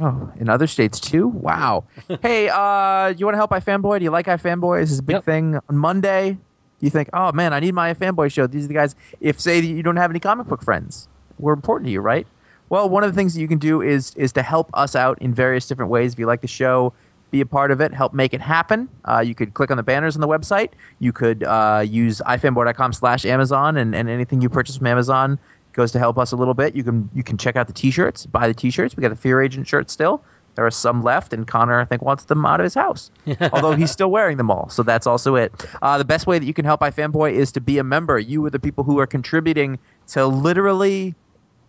Oh, 0.00 0.32
in 0.36 0.48
other 0.48 0.66
states 0.66 0.98
too? 1.00 1.28
Wow. 1.28 1.84
hey, 2.22 2.48
uh, 2.48 3.14
you 3.16 3.24
want 3.26 3.34
to 3.34 3.38
help 3.38 3.50
iFanboy? 3.52 3.98
Do 4.00 4.04
you 4.04 4.10
like 4.10 4.26
iFanboy? 4.26 4.80
This 4.80 4.90
is 4.90 4.98
a 4.98 5.02
big 5.02 5.14
Yep. 5.14 5.24
thing 5.24 5.58
on 5.68 5.76
Monday. 5.76 6.38
You 6.80 6.90
think, 6.90 7.08
oh 7.12 7.32
man, 7.32 7.52
I 7.54 7.60
need 7.60 7.72
my 7.74 7.94
iFanboy 7.94 8.30
show. 8.32 8.46
These 8.46 8.64
are 8.64 8.68
the 8.68 8.74
guys. 8.74 8.94
If 9.20 9.40
say 9.40 9.60
that 9.60 9.66
you 9.66 9.82
don't 9.82 9.96
have 9.96 10.10
any 10.10 10.20
comic 10.20 10.48
book 10.48 10.62
friends, 10.62 11.08
we're 11.38 11.52
important 11.54 11.86
to 11.86 11.92
you, 11.92 12.00
right? 12.00 12.26
Well, 12.68 12.88
one 12.88 13.04
of 13.04 13.12
the 13.12 13.16
things 13.16 13.34
that 13.34 13.40
you 13.40 13.48
can 13.48 13.58
do 13.58 13.80
is 13.80 14.14
is 14.16 14.32
to 14.32 14.42
help 14.42 14.68
us 14.74 14.94
out 14.96 15.16
in 15.22 15.32
various 15.32 15.66
different 15.68 15.90
ways. 15.90 16.12
If 16.12 16.18
you 16.18 16.26
like 16.26 16.40
the 16.40 16.48
show, 16.48 16.92
be 17.34 17.40
a 17.40 17.46
part 17.46 17.72
of 17.72 17.80
it, 17.80 17.92
help 17.92 18.14
make 18.14 18.32
it 18.32 18.40
happen. 18.40 18.88
Uh, 19.04 19.18
you 19.18 19.34
could 19.34 19.54
click 19.54 19.68
on 19.72 19.76
the 19.76 19.82
banners 19.82 20.14
on 20.14 20.20
the 20.20 20.28
website. 20.28 20.70
You 21.00 21.12
could 21.12 21.42
uh, 21.42 21.82
use 21.84 22.22
ifanboy.com 22.24 22.92
slash 22.92 23.24
Amazon, 23.24 23.76
and, 23.76 23.92
and 23.92 24.08
anything 24.08 24.40
you 24.40 24.48
purchase 24.48 24.76
from 24.76 24.86
Amazon 24.86 25.40
goes 25.72 25.90
to 25.90 25.98
help 25.98 26.16
us 26.16 26.30
a 26.30 26.36
little 26.36 26.54
bit. 26.54 26.76
You 26.76 26.84
can 26.84 27.10
you 27.12 27.24
can 27.24 27.36
check 27.36 27.56
out 27.56 27.66
the 27.66 27.72
t-shirts, 27.72 28.26
buy 28.26 28.46
the 28.46 28.54
t-shirts. 28.54 28.96
We 28.96 29.00
got 29.00 29.08
the 29.08 29.16
Fear 29.16 29.42
Agent 29.42 29.66
shirt 29.66 29.90
still. 29.90 30.22
There 30.54 30.64
are 30.64 30.70
some 30.70 31.02
left, 31.02 31.32
and 31.32 31.44
Conor 31.44 31.80
I 31.80 31.84
think 31.84 32.02
wants 32.02 32.26
them 32.26 32.46
out 32.46 32.60
of 32.60 32.64
his 32.64 32.74
house, 32.74 33.10
although 33.52 33.74
he's 33.74 33.90
still 33.90 34.12
wearing 34.12 34.36
them 34.36 34.48
all. 34.48 34.68
So 34.68 34.84
that's 34.84 35.08
also 35.08 35.34
it. 35.34 35.52
Uh, 35.82 35.98
the 35.98 36.04
best 36.04 36.28
way 36.28 36.38
that 36.38 36.46
you 36.46 36.54
can 36.54 36.64
help 36.64 36.82
iFanboy 36.82 37.32
is 37.32 37.50
to 37.52 37.60
be 37.60 37.78
a 37.78 37.84
member. 37.84 38.16
You 38.16 38.46
are 38.46 38.50
the 38.50 38.60
people 38.60 38.84
who 38.84 39.00
are 39.00 39.08
contributing 39.08 39.80
to 40.08 40.24
literally 40.24 41.16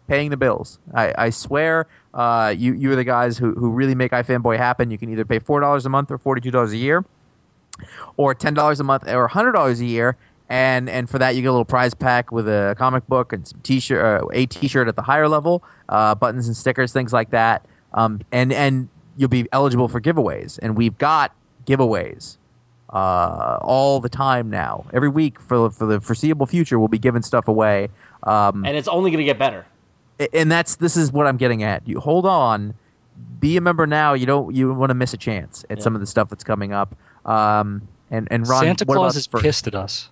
paying 0.08 0.30
the 0.30 0.38
bills. 0.38 0.80
I, 0.94 1.14
I 1.18 1.30
swear, 1.30 1.88
uh, 2.14 2.54
you 2.58 2.74
you 2.74 2.92
are 2.92 2.96
the 2.96 3.04
guys 3.04 3.38
who, 3.38 3.54
who 3.54 3.72
really 3.72 3.96
make 3.96 4.12
iFanboy 4.12 4.58
happen. 4.58 4.92
You 4.92 4.98
can 4.98 5.10
either 5.10 5.26
pay 5.26 5.40
four 5.40 5.60
dollars 5.60 5.86
a 5.86 5.90
month 5.90 6.12
or 6.12 6.18
forty 6.18 6.42
two 6.42 6.52
dollars 6.52 6.72
a 6.72 6.78
year, 6.78 7.06
or 8.18 8.34
ten 8.34 8.54
dollars 8.54 8.80
a 8.80 8.84
month 8.84 9.08
or 9.08 9.28
hundred 9.28 9.54
dollars 9.54 9.82
a 9.82 9.86
year. 9.86 10.18
And 10.48 10.88
and 10.90 11.10
for 11.10 11.18
that 11.18 11.36
you 11.36 11.42
get 11.42 11.48
a 11.48 11.52
little 11.52 11.66
prize 11.66 11.96
pack 11.96 12.32
with 12.32 12.48
a 12.48 12.76
comic 12.78 13.08
book 13.08 13.34
and 13.34 13.48
some 13.48 13.60
t-shirt, 13.62 14.24
uh, 14.24 14.28
a 14.32 14.46
t-shirt 14.46 14.88
at 14.88 14.96
the 14.96 15.02
higher 15.02 15.28
level, 15.28 15.64
uh, 15.90 16.14
buttons 16.14 16.48
and 16.48 16.56
stickers, 16.56 16.94
things 16.94 17.12
like 17.12 17.32
that. 17.32 17.66
Um, 17.94 18.22
and 18.32 18.54
and 18.54 18.90
you'll 19.18 19.30
be 19.30 19.48
eligible 19.52 19.88
for 19.88 20.00
giveaways. 20.00 20.60
And 20.62 20.78
we've 20.78 20.98
got 21.00 21.34
giveaways 21.66 22.38
uh, 22.94 23.58
all 23.62 24.00
the 24.00 24.10
time 24.10 24.52
now. 24.52 24.86
Every 24.94 25.10
week 25.10 25.40
for 25.40 25.72
for 25.72 25.88
the 25.88 26.00
foreseeable 26.00 26.46
future, 26.46 26.78
we'll 26.78 26.90
be 26.90 27.00
giving 27.00 27.24
stuff 27.24 27.48
away. 27.48 27.90
Um, 28.22 28.64
And 28.66 28.78
it's 28.78 28.88
only 28.88 29.10
going 29.10 29.20
to 29.20 29.26
get 29.26 29.40
better. 29.40 29.66
And 30.34 30.52
that's 30.52 30.76
this 30.78 30.96
is 30.98 31.12
what 31.12 31.28
I'm 31.28 31.38
getting 31.38 31.64
at. 31.64 31.88
You 31.88 32.00
hold 32.00 32.26
on, 32.26 32.74
be 33.40 33.58
a 33.58 33.62
member 33.62 33.86
now. 33.88 34.14
You 34.14 34.26
don't 34.26 34.54
you 34.56 34.74
want 34.74 34.90
to 34.90 34.94
miss 34.96 35.14
a 35.14 35.18
chance 35.18 35.66
at 35.70 35.78
Yeah. 35.78 35.84
some 35.84 35.96
of 35.96 36.02
the 36.02 36.08
stuff 36.08 36.30
that's 36.30 36.44
coming 36.44 36.72
up. 36.74 36.96
Um, 37.26 37.88
and 38.12 38.28
and 38.32 38.48
Ron, 38.48 38.64
Santa 38.64 38.86
what 38.86 38.96
Claus 38.96 39.16
about 39.16 39.20
is 39.20 39.28
for- 39.28 39.40
pissed 39.42 39.68
at 39.68 39.76
us. 39.76 40.10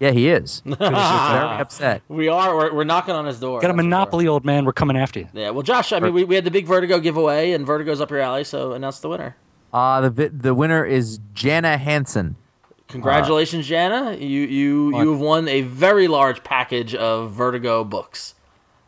Yeah, 0.00 0.10
he 0.10 0.28
is. 0.28 0.62
Very 0.66 0.80
upset. 0.90 2.02
We 2.08 2.26
are. 2.26 2.56
We're, 2.56 2.74
we're 2.74 2.84
knocking 2.84 3.14
on 3.14 3.24
his 3.24 3.38
door. 3.38 3.60
Got 3.60 3.66
a 3.66 3.68
that's 3.68 3.76
sure. 3.76 3.84
monopoly, 3.84 4.26
old 4.26 4.44
man. 4.44 4.64
We're 4.64 4.72
coming 4.72 4.96
after 4.96 5.20
you. 5.20 5.28
Yeah. 5.32 5.50
Well, 5.50 5.62
Josh, 5.62 5.92
I 5.92 6.00
mean, 6.00 6.12
we, 6.12 6.24
we 6.24 6.34
had 6.34 6.44
the 6.44 6.50
big 6.50 6.66
Vertigo 6.66 6.98
giveaway, 6.98 7.52
and 7.52 7.64
Vertigo's 7.64 8.00
up 8.00 8.10
your 8.10 8.18
alley, 8.18 8.42
so 8.42 8.72
announce 8.72 8.98
the 8.98 9.08
winner. 9.08 9.36
Uh, 9.72 10.08
the 10.08 10.28
the 10.28 10.54
winner 10.54 10.84
is 10.84 11.20
Jana 11.34 11.78
Hansen. 11.78 12.34
Congratulations, 12.88 13.66
Jana. 13.66 14.16
You 14.16 14.40
you 14.42 14.98
you 14.98 15.10
have 15.12 15.20
won 15.20 15.48
a 15.48 15.62
very 15.62 16.08
large 16.08 16.42
package 16.44 16.94
of 16.94 17.32
Vertigo 17.32 17.84
books. 17.84 18.34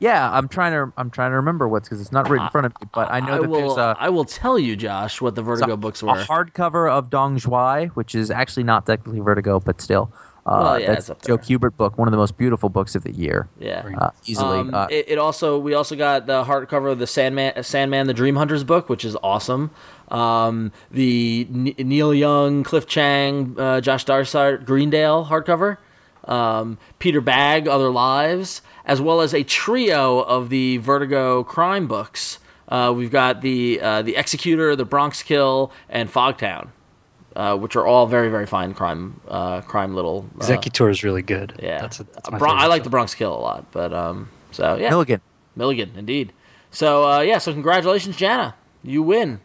Yeah, 0.05 0.30
I'm 0.30 0.48
trying 0.48 0.72
to 0.72 0.92
I'm 0.98 1.11
trying 1.11 1.30
to 1.30 1.36
remember 1.36 1.66
what's 1.66 1.88
because 1.88 2.02
it's 2.02 2.12
not 2.12 2.28
right 2.28 2.42
in 2.42 2.50
front 2.50 2.66
of 2.66 2.72
me, 2.78 2.88
but 2.92 3.11
I 3.11 3.20
know 3.20 3.36
I 3.36 3.38
that 3.38 3.48
will. 3.48 3.61
there's 3.61 3.78
a, 3.78 3.96
I 3.98 4.11
will 4.11 4.26
tell 4.26 4.59
you, 4.59 4.76
Josh, 4.76 5.22
what 5.22 5.34
the 5.34 5.40
Vertigo 5.40 5.72
a, 5.72 5.76
books 5.78 6.02
a 6.02 6.07
hardcover 6.07 6.90
of 6.90 7.09
Dong 7.09 7.38
Xoai, 7.38 7.88
which 7.92 8.14
is 8.14 8.30
actually 8.30 8.64
not 8.64 8.84
technically 8.84 9.20
Vertigo, 9.20 9.61
but 9.61 9.80
still. 9.80 10.12
Uh, 10.44 10.61
Well, 10.61 10.78
yeah, 10.78 10.94
that's 10.94 11.07
Joe. 11.26 11.38
Kubert 11.38 11.78
book, 11.78 11.96
one 11.96 12.07
of 12.07 12.12
the 12.12 12.18
most 12.18 12.36
beautiful 12.36 12.68
books 12.68 12.94
of 12.94 13.02
the 13.02 13.12
year, 13.12 13.48
yeah. 13.59 13.82
uh, 13.98 14.11
easily. 14.26 14.59
Um, 14.59 14.74
uh, 14.74 14.88
it, 14.90 15.09
it 15.09 15.18
also 15.18 15.59
we 15.59 15.72
also 15.72 15.96
got 15.96 16.26
the 16.26 16.44
hardcover 16.44 16.92
of 16.92 16.98
the 16.98 17.07
Sandman 17.07 17.62
Sandman 17.64 18.07
the 18.07 18.12
Dream 18.12 18.36
Hunters 18.36 18.62
book, 18.62 18.90
which 18.90 19.07
is 19.07 19.16
awesome. 19.22 19.70
Um, 20.09 20.70
the 20.90 21.46
N- 21.50 21.74
Neil 21.78 22.12
Young, 22.12 22.62
Cliff 22.62 22.86
Chiang, 22.86 23.59
uh, 23.59 23.80
Josh 23.80 24.05
Dysart, 24.05 24.66
Greendale 24.66 25.24
hardcover. 25.24 25.78
Um, 26.24 26.78
Peter 26.98 27.20
Bagge, 27.20 27.66
Other 27.68 27.90
Lives, 27.90 28.62
as 28.84 29.00
well 29.00 29.20
as 29.20 29.34
a 29.34 29.42
trio 29.44 30.20
of 30.20 30.48
the 30.48 30.78
Vertigo 30.78 31.44
crime 31.44 31.86
books. 31.86 32.38
Uh, 32.68 32.92
we've 32.96 33.10
got 33.10 33.42
the 33.42 33.80
uh, 33.80 34.02
the 34.02 34.16
Executor, 34.16 34.74
the 34.74 34.86
Bronx 34.86 35.22
Kill, 35.22 35.70
and 35.90 36.10
Fogtown, 36.10 36.68
uh, 37.36 37.56
which 37.56 37.76
are 37.76 37.86
all 37.86 38.06
very 38.06 38.30
very 38.30 38.46
fine 38.46 38.72
crime 38.72 39.20
uh, 39.28 39.60
crime 39.60 39.94
little. 39.94 40.26
Uh, 40.34 40.38
Executor 40.38 40.88
is 40.88 41.04
really 41.04 41.22
good. 41.22 41.54
yeah, 41.62 41.82
that's, 41.82 42.00
a, 42.00 42.04
that's 42.04 42.30
my 42.30 42.38
Bron- 42.38 42.52
I 42.56 42.60
favorite 42.62 42.70
like 42.70 42.84
the. 42.84 42.90
Bronx 42.90 43.14
Kill 43.14 43.34
a 43.34 43.38
lot, 43.38 43.70
but 43.70 43.92
um, 43.92 44.30
so 44.50 44.76
yeah, 44.76 44.88
Milligan. 44.88 45.20
Milligan, 45.56 45.92
indeed. 45.96 46.32
So 46.70 47.06
uh, 47.08 47.20
yeah, 47.20 47.38
so 47.38 47.52
congratulations, 47.52 48.16
Jana, 48.16 48.54
you 48.82 49.02
win. 49.02 49.40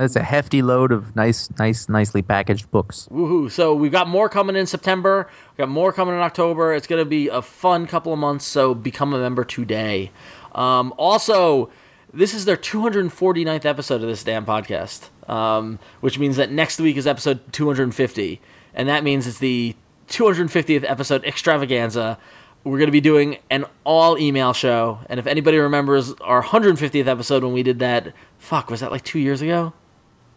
That's 0.00 0.16
a 0.16 0.22
hefty 0.22 0.62
load 0.62 0.92
of 0.92 1.14
nice, 1.14 1.50
nice, 1.58 1.86
nicely 1.86 2.22
packaged 2.22 2.70
books. 2.70 3.06
Woohoo! 3.10 3.50
So 3.50 3.74
we've 3.74 3.92
got 3.92 4.08
more 4.08 4.30
coming 4.30 4.56
in 4.56 4.64
September. 4.64 5.28
We've 5.50 5.58
got 5.58 5.68
more 5.68 5.92
coming 5.92 6.14
in 6.14 6.22
October. 6.22 6.72
It's 6.72 6.86
going 6.86 7.02
to 7.02 7.04
be 7.04 7.28
a 7.28 7.42
fun 7.42 7.86
couple 7.86 8.10
of 8.10 8.18
months. 8.18 8.46
So 8.46 8.74
become 8.74 9.12
a 9.12 9.18
member 9.18 9.44
today. 9.44 10.10
Um, 10.54 10.94
also, 10.96 11.68
this 12.14 12.32
is 12.32 12.46
their 12.46 12.56
249th 12.56 13.66
episode 13.66 13.96
of 13.96 14.08
this 14.08 14.24
damn 14.24 14.46
podcast, 14.46 15.10
um, 15.28 15.78
which 16.00 16.18
means 16.18 16.36
that 16.36 16.50
next 16.50 16.80
week 16.80 16.96
is 16.96 17.06
episode 17.06 17.52
250, 17.52 18.40
and 18.72 18.88
that 18.88 19.04
means 19.04 19.26
it's 19.26 19.36
the 19.36 19.76
250th 20.08 20.88
episode 20.88 21.26
extravaganza. 21.26 22.16
We're 22.64 22.78
going 22.78 22.88
to 22.88 22.92
be 22.92 23.02
doing 23.02 23.36
an 23.50 23.66
all 23.84 24.16
email 24.16 24.54
show, 24.54 25.00
and 25.10 25.20
if 25.20 25.26
anybody 25.26 25.58
remembers 25.58 26.14
our 26.22 26.42
150th 26.42 27.06
episode 27.06 27.44
when 27.44 27.52
we 27.52 27.62
did 27.62 27.80
that, 27.80 28.14
fuck, 28.38 28.70
was 28.70 28.80
that 28.80 28.90
like 28.90 29.04
two 29.04 29.18
years 29.18 29.42
ago? 29.42 29.74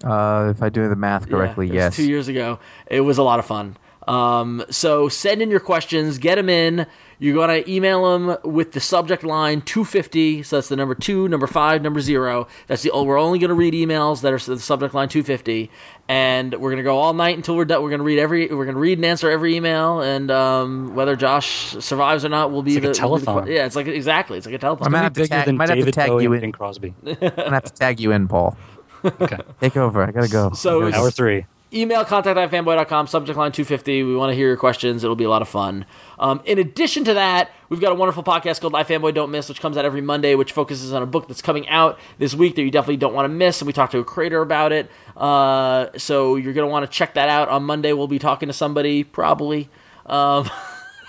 Uh, 0.03 0.51
if 0.55 0.61
I 0.61 0.69
do 0.69 0.87
the 0.89 0.95
math 0.95 1.29
correctly, 1.29 1.67
Yeah, 1.67 1.73
it 1.73 1.75
was 1.75 1.83
yes. 1.83 1.95
Two 1.95 2.07
years 2.09 2.27
ago. 2.27 2.59
It 2.87 3.01
was 3.01 3.17
a 3.17 3.23
lot 3.23 3.39
of 3.39 3.45
fun. 3.45 3.77
Um, 4.07 4.63
so 4.69 5.07
send 5.07 5.41
in 5.41 5.49
your 5.49 5.61
questions, 5.61 6.17
get 6.17 6.35
them 6.35 6.49
in. 6.49 6.85
You're 7.19 7.35
going 7.35 7.63
to 7.63 7.71
email 7.71 8.11
them 8.19 8.35
with 8.43 8.73
the 8.73 8.81
subject 8.81 9.23
line 9.23 9.61
250. 9.61 10.43
So 10.43 10.57
that's 10.57 10.67
the 10.67 10.75
number 10.75 10.93
two, 10.93 11.29
number 11.29 11.47
five, 11.47 11.81
number 11.81 12.01
zero. 12.01 12.47
That's 12.67 12.81
the 12.81 12.91
we're 12.93 13.17
only 13.17 13.39
going 13.39 13.47
to 13.49 13.55
read 13.55 13.73
emails 13.73 14.19
that 14.21 14.33
are 14.33 14.37
the 14.39 14.59
subject 14.59 14.93
line 14.93 15.07
250, 15.07 15.71
and 16.09 16.53
we're 16.55 16.69
going 16.71 16.77
to 16.77 16.83
go 16.83 16.97
all 16.97 17.13
night 17.13 17.37
until 17.37 17.55
we're 17.55 17.63
done. 17.63 17.81
We're 17.81 17.91
going 17.91 17.99
to 17.99 18.03
read 18.05 18.19
every. 18.19 18.47
We're 18.47 18.65
going 18.65 18.75
to 18.75 18.81
read 18.81 18.97
and 18.97 19.05
answer 19.05 19.31
every 19.31 19.55
email, 19.55 20.01
and 20.01 20.29
um, 20.29 20.95
whether 20.95 21.15
Josh 21.15 21.69
survives 21.79 22.25
or 22.25 22.29
not 22.29 22.51
will 22.51 22.61
be 22.61 22.75
It's 22.75 22.85
like 22.85 22.95
the 22.97 23.03
a 23.05 23.07
will 23.07 23.19
be 23.19 23.25
the 23.25 23.31
telethon. 23.31 23.47
yeah, 23.47 23.65
it's 23.65 23.77
like 23.77 23.87
exactly. 23.87 24.37
It's 24.37 24.45
like 24.45 24.55
a 24.55 24.59
telephone. 24.59 24.87
I 24.87 24.89
might 24.89 25.03
have 25.03 25.13
to 25.13 25.25
tag, 25.25 25.53
might 25.53 25.69
have 25.69 25.77
to 25.77 25.81
David 25.81 25.93
tag 25.93 26.09
Bowie 26.09 26.23
you 26.23 26.33
and 26.33 26.43
in. 26.43 26.51
Crosby. 26.51 26.93
I'm 27.05 27.53
have 27.53 27.63
to 27.63 27.73
tag 27.73 28.01
you 28.01 28.11
in, 28.11 28.27
Paul. 28.27 28.57
Okay, 29.03 29.37
Take 29.61 29.77
over. 29.77 30.03
I 30.03 30.11
gotta 30.11 30.29
go. 30.29 30.51
So 30.51 30.81
I 30.85 30.91
gotta 30.91 31.03
hour 31.03 31.11
three. 31.11 31.45
email 31.73 32.05
contact 32.05 32.37
at 32.37 32.51
fanboy.com 32.51 33.07
subject 33.07 33.37
line 33.37 33.51
250 33.51 34.03
we 34.03 34.15
want 34.15 34.29
to 34.29 34.35
hear 34.35 34.47
your 34.47 34.57
questions. 34.57 35.03
It'll 35.03 35.15
be 35.15 35.23
a 35.23 35.29
lot 35.29 35.41
of 35.41 35.49
fun. 35.49 35.85
Um, 36.19 36.41
in 36.45 36.59
addition 36.59 37.03
to 37.05 37.15
that 37.15 37.49
we've 37.69 37.81
got 37.81 37.91
a 37.91 37.95
wonderful 37.95 38.23
podcast 38.23 38.61
called 38.61 38.73
Life 38.73 38.87
Fanboy 38.89 39.13
don't 39.13 39.31
miss 39.31 39.49
which 39.49 39.59
comes 39.59 39.75
out 39.75 39.83
every 39.83 40.01
monday 40.01 40.35
which 40.35 40.51
focuses 40.51 40.93
on 40.93 41.01
a 41.01 41.07
book 41.07 41.27
that's 41.27 41.41
coming 41.41 41.67
out 41.67 41.97
this 42.19 42.35
week 42.35 42.55
that 42.55 42.61
you 42.61 42.69
definitely 42.71 42.97
don't 42.97 43.13
want 43.15 43.25
to 43.25 43.29
miss 43.29 43.59
and 43.59 43.65
we 43.65 43.73
talked 43.73 43.91
to 43.93 43.99
a 43.99 44.03
creator 44.03 44.41
about 44.41 44.71
it. 44.71 44.89
Uh, 45.17 45.87
so 45.97 46.35
you're 46.35 46.53
going 46.53 46.67
to 46.67 46.71
want 46.71 46.85
to 46.89 46.91
check 46.95 47.15
that 47.15 47.27
out. 47.29 47.49
On 47.49 47.63
monday 47.63 47.91
we'll 47.93 48.07
be 48.07 48.19
talking 48.19 48.47
to 48.47 48.53
somebody 48.53 49.03
probably. 49.03 49.69
Um, 50.05 50.49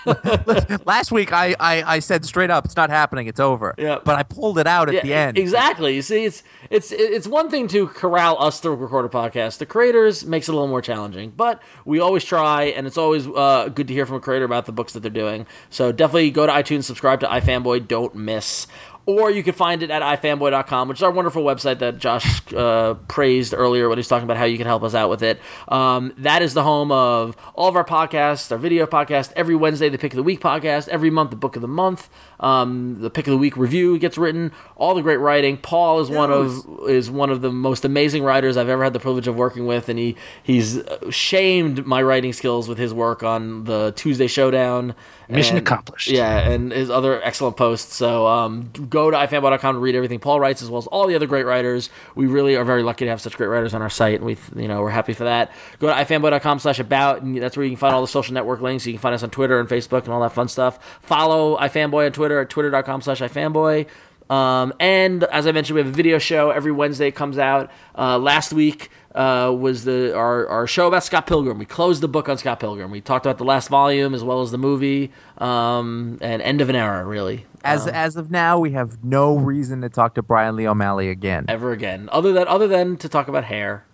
Last 0.84 1.12
week, 1.12 1.32
I, 1.32 1.54
I, 1.58 1.82
I 1.94 1.98
said 1.98 2.24
straight 2.24 2.50
up, 2.50 2.64
it's 2.64 2.76
not 2.76 2.90
happening. 2.90 3.26
It's 3.26 3.40
over. 3.40 3.74
Yeah. 3.78 3.98
But 4.04 4.16
I 4.16 4.22
pulled 4.22 4.58
it 4.58 4.66
out 4.66 4.88
at 4.88 4.94
Yeah, 4.94 5.02
the 5.02 5.14
end. 5.14 5.38
Exactly. 5.38 5.94
You 5.94 6.02
see, 6.02 6.24
it's 6.24 6.42
it's 6.70 6.92
it's 6.92 7.26
one 7.26 7.50
thing 7.50 7.68
to 7.68 7.86
corral 7.88 8.40
us 8.42 8.60
to 8.60 8.70
record 8.70 9.04
a 9.04 9.08
podcast. 9.08 9.58
The 9.58 9.66
creators 9.66 10.24
makes 10.24 10.48
it 10.48 10.52
a 10.52 10.54
little 10.54 10.68
more 10.68 10.82
challenging, 10.82 11.30
but 11.30 11.62
we 11.84 12.00
always 12.00 12.24
try, 12.24 12.64
and 12.64 12.86
it's 12.86 12.98
always 12.98 13.26
uh, 13.26 13.68
good 13.74 13.88
to 13.88 13.94
hear 13.94 14.06
from 14.06 14.16
a 14.16 14.20
creator 14.20 14.44
about 14.44 14.66
the 14.66 14.72
books 14.72 14.92
that 14.94 15.00
they're 15.00 15.10
doing. 15.10 15.46
So 15.70 15.92
definitely 15.92 16.30
go 16.30 16.46
to 16.46 16.52
iTunes, 16.52 16.84
subscribe 16.84 17.20
to 17.20 17.26
iFanboy, 17.26 17.88
don't 17.88 18.14
miss. 18.14 18.66
Or 19.06 19.30
you 19.30 19.42
can 19.42 19.52
find 19.52 19.82
it 19.82 19.90
at 19.90 20.00
ifanboy.com, 20.00 20.88
which 20.88 20.98
is 20.98 21.02
our 21.02 21.10
wonderful 21.10 21.44
website 21.44 21.80
that 21.80 21.98
Josh 21.98 22.40
uh, 22.54 22.94
praised 23.06 23.52
earlier 23.52 23.88
when 23.88 23.98
he 23.98 24.00
was 24.00 24.08
talking 24.08 24.24
about 24.24 24.38
how 24.38 24.44
you 24.44 24.56
can 24.56 24.66
help 24.66 24.82
us 24.82 24.94
out 24.94 25.10
with 25.10 25.22
it. 25.22 25.40
Um, 25.68 26.14
that 26.18 26.40
is 26.40 26.54
the 26.54 26.62
home 26.62 26.90
of 26.90 27.36
all 27.54 27.68
of 27.68 27.76
our 27.76 27.84
podcasts, 27.84 28.50
our 28.50 28.56
video 28.56 28.86
podcast, 28.86 29.32
every 29.36 29.54
Wednesday, 29.54 29.90
the 29.90 29.98
Pick 29.98 30.14
of 30.14 30.16
the 30.16 30.22
Week 30.22 30.40
podcast, 30.40 30.88
every 30.88 31.10
month, 31.10 31.30
the 31.30 31.36
Book 31.36 31.54
of 31.54 31.60
the 31.60 31.68
Month, 31.68 32.08
um, 32.40 32.98
the 33.00 33.10
Pick 33.10 33.26
of 33.26 33.32
the 33.32 33.38
Week 33.38 33.58
review 33.58 33.98
gets 33.98 34.16
written, 34.16 34.52
all 34.76 34.94
the 34.94 35.02
great 35.02 35.18
writing. 35.18 35.58
Paul 35.58 36.00
is 36.00 36.08
one 36.08 36.32
of 36.32 36.64
is 36.88 37.10
one 37.10 37.28
of 37.28 37.42
the 37.42 37.52
most 37.52 37.84
amazing 37.84 38.22
writers 38.22 38.56
I've 38.56 38.68
ever 38.70 38.84
had 38.84 38.94
the 38.94 39.00
privilege 39.00 39.28
of 39.28 39.36
working 39.36 39.66
with, 39.66 39.90
and 39.90 39.98
he 39.98 40.16
he's 40.42 40.82
shamed 41.10 41.84
my 41.86 42.02
writing 42.02 42.32
skills 42.32 42.68
with 42.68 42.78
his 42.78 42.94
work 42.94 43.22
on 43.22 43.64
the 43.64 43.92
Tuesday 43.96 44.28
Showdown. 44.28 44.94
Mission 45.28 45.56
and- 45.56 45.66
accomplished. 45.66 46.08
Yeah, 46.08 46.38
and 46.50 46.70
his 46.72 46.90
other 46.90 47.22
excellent 47.22 47.56
posts. 47.56 47.94
So 47.94 48.26
um, 48.26 48.70
go 48.90 49.10
to 49.10 49.16
ifanboy.com 49.16 49.74
to 49.74 49.78
read 49.78 49.94
everything 49.94 50.18
Paul 50.18 50.40
writes, 50.40 50.62
as 50.62 50.68
well 50.70 50.78
as 50.78 50.86
all 50.88 51.06
the 51.06 51.14
other 51.14 51.26
great 51.26 51.44
writers. 51.46 51.90
We 52.14 52.26
really 52.26 52.56
are 52.56 52.64
very 52.64 52.82
lucky 52.82 53.04
to 53.04 53.10
have 53.10 53.20
such 53.20 53.36
great 53.36 53.46
writers 53.48 53.74
on 53.74 53.82
our 53.82 53.90
site, 53.90 54.16
and 54.16 54.24
we, 54.24 54.36
you 54.54 54.68
know, 54.68 54.80
we're 54.82 54.90
happy 54.90 55.12
for 55.12 55.24
that. 55.24 55.52
Go 55.78 55.86
to 55.88 55.94
ifanboy.com 55.94 56.58
slash 56.58 56.78
about, 56.78 57.22
and 57.22 57.36
that's 57.40 57.56
where 57.56 57.64
you 57.64 57.70
can 57.70 57.78
find 57.78 57.94
all 57.94 58.00
the 58.00 58.08
social 58.08 58.34
network 58.34 58.60
links. 58.60 58.86
You 58.86 58.92
can 58.92 59.00
find 59.00 59.14
us 59.14 59.22
on 59.22 59.30
Twitter 59.30 59.58
and 59.60 59.68
Facebook 59.68 60.04
and 60.04 60.12
all 60.12 60.20
that 60.20 60.32
fun 60.32 60.48
stuff. 60.48 60.78
Follow 61.02 61.56
ifanboy 61.56 62.06
on 62.06 62.12
Twitter 62.12 62.40
at 62.40 62.50
twitter.com 62.50 63.00
slash 63.02 63.20
ifanboy. 63.20 63.86
Um, 64.30 64.72
and 64.80 65.22
as 65.24 65.46
I 65.46 65.52
mentioned, 65.52 65.74
we 65.74 65.80
have 65.82 65.88
a 65.88 65.94
video 65.94 66.18
show 66.18 66.50
every 66.50 66.72
Wednesday. 66.72 67.08
It 67.08 67.14
comes 67.14 67.36
out. 67.36 67.70
Uh, 67.96 68.18
last 68.18 68.52
week 68.54 68.90
uh, 69.14 69.54
was 69.56 69.84
the 69.84 70.14
our, 70.16 70.46
our 70.48 70.66
show 70.66 70.88
about 70.88 71.04
Scott 71.04 71.26
Pilgrim. 71.26 71.58
We 71.58 71.64
closed 71.66 72.00
the 72.00 72.08
book 72.08 72.28
on 72.28 72.36
Scott 72.38 72.60
Pilgrim. 72.60 72.90
We 72.90 73.00
talked 73.00 73.26
about 73.26 73.38
the 73.38 73.44
last 73.44 73.68
volume 73.68 74.14
as 74.14 74.24
well 74.24 74.42
as 74.42 74.50
the 74.50 74.58
movie 74.58 75.12
um, 75.38 76.18
and 76.20 76.42
end 76.42 76.60
of 76.60 76.68
an 76.68 76.76
era, 76.76 77.04
really. 77.04 77.46
as 77.62 77.86
as 77.86 78.16
of 78.16 78.30
now, 78.30 78.58
we 78.58 78.72
have 78.72 79.02
no 79.04 79.36
reason 79.36 79.80
to 79.82 79.88
talk 79.88 80.14
to 80.14 80.22
Brian 80.22 80.56
Lee 80.56 80.66
O'Malley 80.66 81.10
again. 81.10 81.44
Ever 81.48 81.72
again, 81.72 82.08
other 82.12 82.32
than 82.32 82.48
other 82.48 82.66
than 82.68 82.96
to 82.98 83.08
talk 83.08 83.28
about 83.28 83.44
hair. 83.44 83.84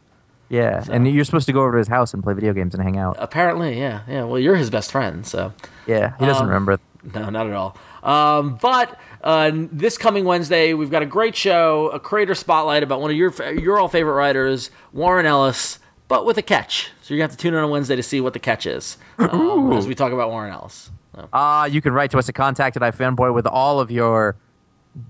Yeah, 0.49 0.83
and 0.91 1.07
you're 1.07 1.25
supposed 1.25 1.47
to 1.47 1.53
go 1.53 1.61
over 1.61 1.73
to 1.73 1.79
his 1.79 1.87
house 1.87 2.13
and 2.13 2.25
play 2.25 2.35
video 2.35 2.53
games 2.53 2.75
and 2.75 2.83
hang 2.83 2.97
out. 2.97 3.15
Apparently, 3.21 3.79
yeah, 3.79 4.01
yeah. 4.09 4.25
Well, 4.25 4.39
you're 4.41 4.57
his 4.57 4.69
best 4.69 4.91
friend, 4.91 5.25
so 5.25 5.53
Yeah, 5.87 6.15
he 6.19 6.27
doesn't 6.27 6.43
Um, 6.43 6.49
remember. 6.49 6.81
No, 7.15 7.31
not 7.31 7.47
at 7.47 7.53
all. 7.53 7.77
Um, 8.03 8.59
but 8.61 8.99
uh, 9.23 9.51
this 9.55 9.99
coming 9.99 10.25
Wednesday, 10.25 10.75
we've 10.75 10.91
got 10.91 11.03
a 11.03 11.07
great 11.07 11.37
show, 11.37 11.89
a 11.91 12.01
creator 12.01 12.35
spotlight 12.35 12.83
about 12.83 13.01
one 13.01 13.11
of 13.11 13.17
your 13.17 13.31
your 13.53 13.79
all 13.79 13.89
favorite 13.89 14.15
writers, 14.15 14.71
Warren 14.93 15.27
Ellis, 15.27 15.79
but 16.09 16.25
with 16.25 16.39
a 16.39 16.43
catch. 16.43 16.91
So 17.03 17.15
you 17.15 17.21
have 17.23 17.31
to 17.31 17.37
tune 17.37 17.55
in 17.55 17.61
on 17.61 17.71
Wednesday 17.71 17.97
to 17.97 18.03
see 18.03 18.21
what 18.21 18.33
the 18.33 18.39
catch 18.39 18.67
is 18.67 18.97
um, 19.19 19.73
as 19.73 19.87
we 19.87 19.95
talk 19.95 20.13
about 20.13 20.31
Warren 20.31 20.53
Ellis. 20.53 20.91
So, 21.15 21.29
Uh, 21.33 21.69
you 21.71 21.81
can 21.83 21.93
write 21.93 22.11
to 22.13 22.19
us 22.19 22.29
at 22.29 22.35
contact 22.35 22.77
at 22.77 22.83
ifanboy 22.83 23.35
with 23.35 23.47
all 23.47 23.81
of 23.81 23.91
your 23.91 24.37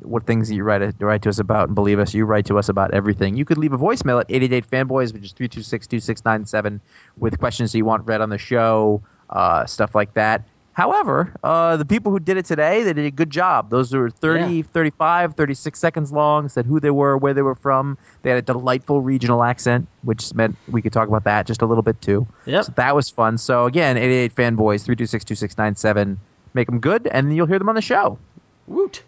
what 0.02 0.26
things 0.26 0.48
that 0.48 0.54
you 0.54 0.62
write, 0.62 0.94
write 1.00 1.22
to 1.22 1.28
us 1.30 1.38
about 1.38 1.68
and 1.68 1.74
believe 1.74 1.98
us, 1.98 2.12
you 2.12 2.24
write 2.26 2.44
to 2.46 2.58
us 2.58 2.68
about 2.68 2.92
everything. 2.92 3.34
You 3.36 3.44
could 3.46 3.56
leave 3.56 3.72
a 3.72 3.78
voicemail 3.78 4.20
at 4.20 4.26
888 4.28 4.70
fanboys, 4.70 5.12
which 5.14 5.24
is 5.24 5.32
326 5.32 5.86
2697, 5.86 6.80
with 7.16 7.38
questions 7.38 7.72
that 7.72 7.78
you 7.78 7.84
want 7.86 8.06
read 8.06 8.20
on 8.20 8.28
the 8.28 8.36
show, 8.38 9.02
uh, 9.30 9.64
stuff 9.64 9.94
like 9.94 10.12
that. 10.14 10.46
However, 10.74 11.34
uh, 11.42 11.76
the 11.76 11.84
people 11.84 12.10
who 12.12 12.18
did 12.20 12.36
it 12.36 12.44
today, 12.46 12.82
they 12.82 12.92
did 12.92 13.04
a 13.04 13.10
good 13.10 13.28
job. 13.30 13.70
Those 13.70 13.92
were 13.92 14.08
30, 14.08 14.54
Yeah. 14.58 14.62
35, 14.72 15.34
36 15.34 15.78
seconds 15.78 16.12
long, 16.12 16.48
said 16.48 16.66
who 16.66 16.80
they 16.80 16.90
were, 16.90 17.16
where 17.16 17.34
they 17.34 17.42
were 17.42 17.54
from. 17.56 17.98
They 18.22 18.30
had 18.30 18.38
a 18.38 18.42
delightful 18.42 19.02
regional 19.02 19.42
accent, 19.42 19.88
which 20.02 20.32
meant 20.32 20.56
we 20.68 20.80
could 20.80 20.92
talk 20.92 21.08
about 21.08 21.24
that 21.24 21.46
just 21.46 21.60
a 21.60 21.66
little 21.66 21.82
bit 21.82 22.00
too. 22.00 22.26
Yep. 22.46 22.64
So 22.64 22.72
that 22.76 22.94
was 22.94 23.10
fun. 23.10 23.36
So 23.36 23.66
again, 23.66 23.96
88 23.96 24.34
fanboys, 24.34 24.84
326 24.84 25.24
2697. 25.24 26.18
Make 26.54 26.66
them 26.66 26.78
good, 26.80 27.06
and 27.08 27.34
you'll 27.36 27.46
hear 27.46 27.58
them 27.58 27.68
on 27.68 27.74
the 27.74 27.82
show. 27.82 28.18
woot. 28.66 29.02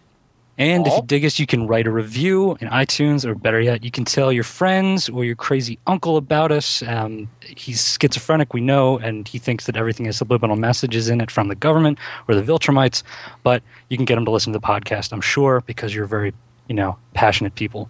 And 0.58 0.86
if 0.86 0.92
you 0.94 1.02
dig 1.06 1.24
us, 1.24 1.38
you 1.38 1.46
can 1.46 1.66
write 1.66 1.86
a 1.86 1.90
review 1.90 2.58
in 2.60 2.68
iTunes, 2.68 3.24
or 3.24 3.34
better 3.34 3.60
yet, 3.60 3.82
you 3.82 3.90
can 3.90 4.04
tell 4.04 4.30
your 4.30 4.44
friends 4.44 5.08
or 5.08 5.24
your 5.24 5.34
crazy 5.34 5.78
uncle 5.86 6.18
about 6.18 6.52
us. 6.52 6.82
Um, 6.82 7.28
he's 7.40 7.96
schizophrenic, 7.98 8.52
we 8.52 8.60
know, 8.60 8.98
and 8.98 9.26
he 9.26 9.38
thinks 9.38 9.64
that 9.66 9.76
everything 9.76 10.06
has 10.06 10.18
subliminal 10.18 10.56
messages 10.56 11.08
in 11.08 11.20
it 11.22 11.30
from 11.30 11.48
the 11.48 11.54
government 11.54 11.98
or 12.28 12.34
the 12.34 12.42
Viltrumites. 12.42 13.02
But 13.42 13.62
you 13.88 13.96
can 13.96 14.04
get 14.04 14.18
him 14.18 14.26
to 14.26 14.30
listen 14.30 14.52
to 14.52 14.58
the 14.58 14.66
podcast, 14.66 15.12
I'm 15.12 15.22
sure, 15.22 15.62
because 15.66 15.94
you're 15.94 16.06
very, 16.06 16.34
you 16.68 16.74
know, 16.74 16.98
passionate 17.14 17.54
people. 17.54 17.88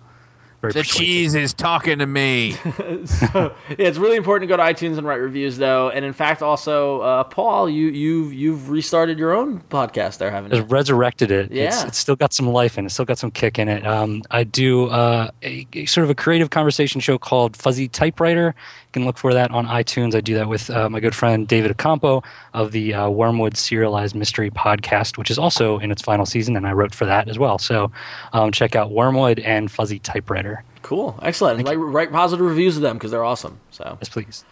Very 0.71 0.85
cheese 0.85 1.35
is 1.35 1.53
talking 1.53 1.99
to 1.99 2.07
me. 2.07 2.53
so 3.05 3.55
yeah, 3.71 3.75
it's 3.79 3.99
really 3.99 4.17
important 4.17 4.49
to 4.49 4.57
go 4.57 4.57
to 4.57 4.63
iTunes 4.63 4.97
and 4.99 5.07
write 5.07 5.17
reviews, 5.17 5.59
though. 5.59 5.91
And 5.91 6.05
in 6.05 6.13
fact, 6.13 6.41
also, 6.43 7.01
uh, 7.01 7.25
Paul, 7.25 7.69
you 7.69 7.89
you've 7.89 8.33
you've 8.33 8.71
restarted 8.71 9.19
your 9.19 9.33
own 9.35 9.61
podcast 9.71 10.19
there, 10.19 10.31
haven't 10.31 10.53
you? 10.53 10.61
has 10.63 10.71
resurrected 10.71 11.31
it. 11.31 11.47
It's, 11.51 11.53
Yeah. 11.83 11.87
it's 11.89 11.99
still 11.99 12.17
got 12.17 12.33
some 12.33 12.47
life 12.49 12.79
in 12.79 12.85
it. 12.85 12.87
It's 12.87 12.95
still 12.95 13.05
got 13.07 13.19
some 13.19 13.31
kick 13.31 13.59
in 13.59 13.69
it. 13.69 13.87
Um, 13.87 14.23
I 14.31 14.45
do 14.45 14.87
uh, 14.87 15.31
a, 15.43 15.67
a 15.73 15.87
sort 15.87 16.05
of 16.05 16.11
a 16.11 16.15
creative 16.15 16.51
conversation 16.51 17.01
show 17.01 17.19
called 17.19 17.57
Fuzzy 17.57 17.89
Typewriter. 17.89 18.55
You 18.57 18.93
can 18.93 19.05
look 19.07 19.17
for 19.19 19.33
that 19.33 19.51
on 19.51 19.67
iTunes. 19.67 20.15
I 20.15 20.21
do 20.21 20.35
that 20.35 20.49
with 20.49 20.69
uh, 20.69 20.89
my 20.91 21.01
good 21.01 21.15
friend 21.15 21.49
David 21.49 21.75
Accampo 21.77 22.23
of 22.53 22.73
the 22.73 22.93
uh, 22.93 23.09
Wormwood 23.09 23.57
Serialized 23.57 24.15
Mystery 24.15 24.51
Podcast, 24.51 25.17
which 25.17 25.31
is 25.31 25.39
also 25.39 25.79
in 25.79 25.91
its 25.91 26.03
final 26.03 26.27
season, 26.27 26.57
and 26.57 26.67
I 26.67 26.73
wrote 26.73 26.95
for 26.95 27.07
that 27.07 27.29
as 27.29 27.39
well. 27.39 27.59
So 27.59 27.91
um, 28.35 28.53
check 28.53 28.77
out 28.77 28.91
Wormwood 28.91 29.39
and 29.41 29.71
Fuzzy 29.71 29.99
Typewriter. 29.99 30.52
Cool, 30.83 31.19
excellent. 31.23 31.67
Write, 31.67 31.77
write 31.77 32.13
positive 32.13 32.45
reviews 32.45 32.77
of 32.77 32.83
them 32.83 32.97
because 32.99 33.11
they're 33.11 33.25
awesome. 33.25 33.61
So 33.71 33.97
Yes, 34.01 34.09
please. 34.09 34.45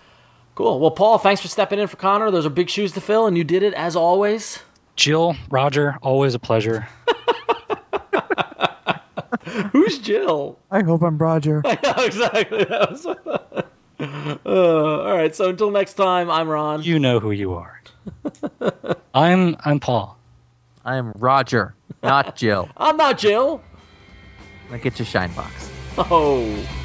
cool. 0.54 0.78
Well, 0.80 0.90
Paul, 0.92 1.18
thanks 1.18 1.40
for 1.42 1.48
stepping 1.48 1.78
in 1.78 1.86
for 1.88 1.96
Conor. 1.96 2.30
Those 2.30 2.46
are 2.46 2.50
big 2.50 2.70
shoes 2.70 2.92
to 2.92 3.00
fill, 3.00 3.26
and 3.26 3.36
you 3.36 3.44
did 3.44 3.62
it 3.62 3.74
as 3.74 3.96
always. 3.96 4.60
Jill, 4.96 5.34
Roger, 5.50 5.96
always 6.02 6.34
a 6.34 6.38
pleasure. 6.38 6.86
Who's 9.72 9.98
Jill? 9.98 10.58
I 10.70 10.82
hope 10.82 11.02
I'm 11.02 11.18
Roger. 11.18 11.62
I 11.66 11.78
know 11.82 12.04
exactly. 12.04 12.64
That 12.64 12.90
was, 12.90 13.06
uh, 14.06 15.04
all 15.04 15.16
right. 15.16 15.34
So 15.34 15.48
until 15.48 15.70
next 15.70 15.94
time, 15.94 16.30
I'm 16.30 16.48
Ron. 16.48 16.82
You 16.82 16.98
know 16.98 17.18
who 17.20 17.30
you 17.32 17.54
are. 17.54 17.80
I'm 19.14 19.56
I'm 19.64 19.80
Paul. 19.80 20.16
I 20.84 20.96
am 20.96 21.12
Roger, 21.16 21.74
not 22.02 22.36
Jill. 22.36 22.68
I'm 22.76 22.96
not 22.96 23.18
Jill. 23.18 23.60
Now 24.70 24.76
get 24.78 24.98
your 24.98 25.06
shine 25.06 25.32
box. 25.34 25.70
Oh. 25.98 26.79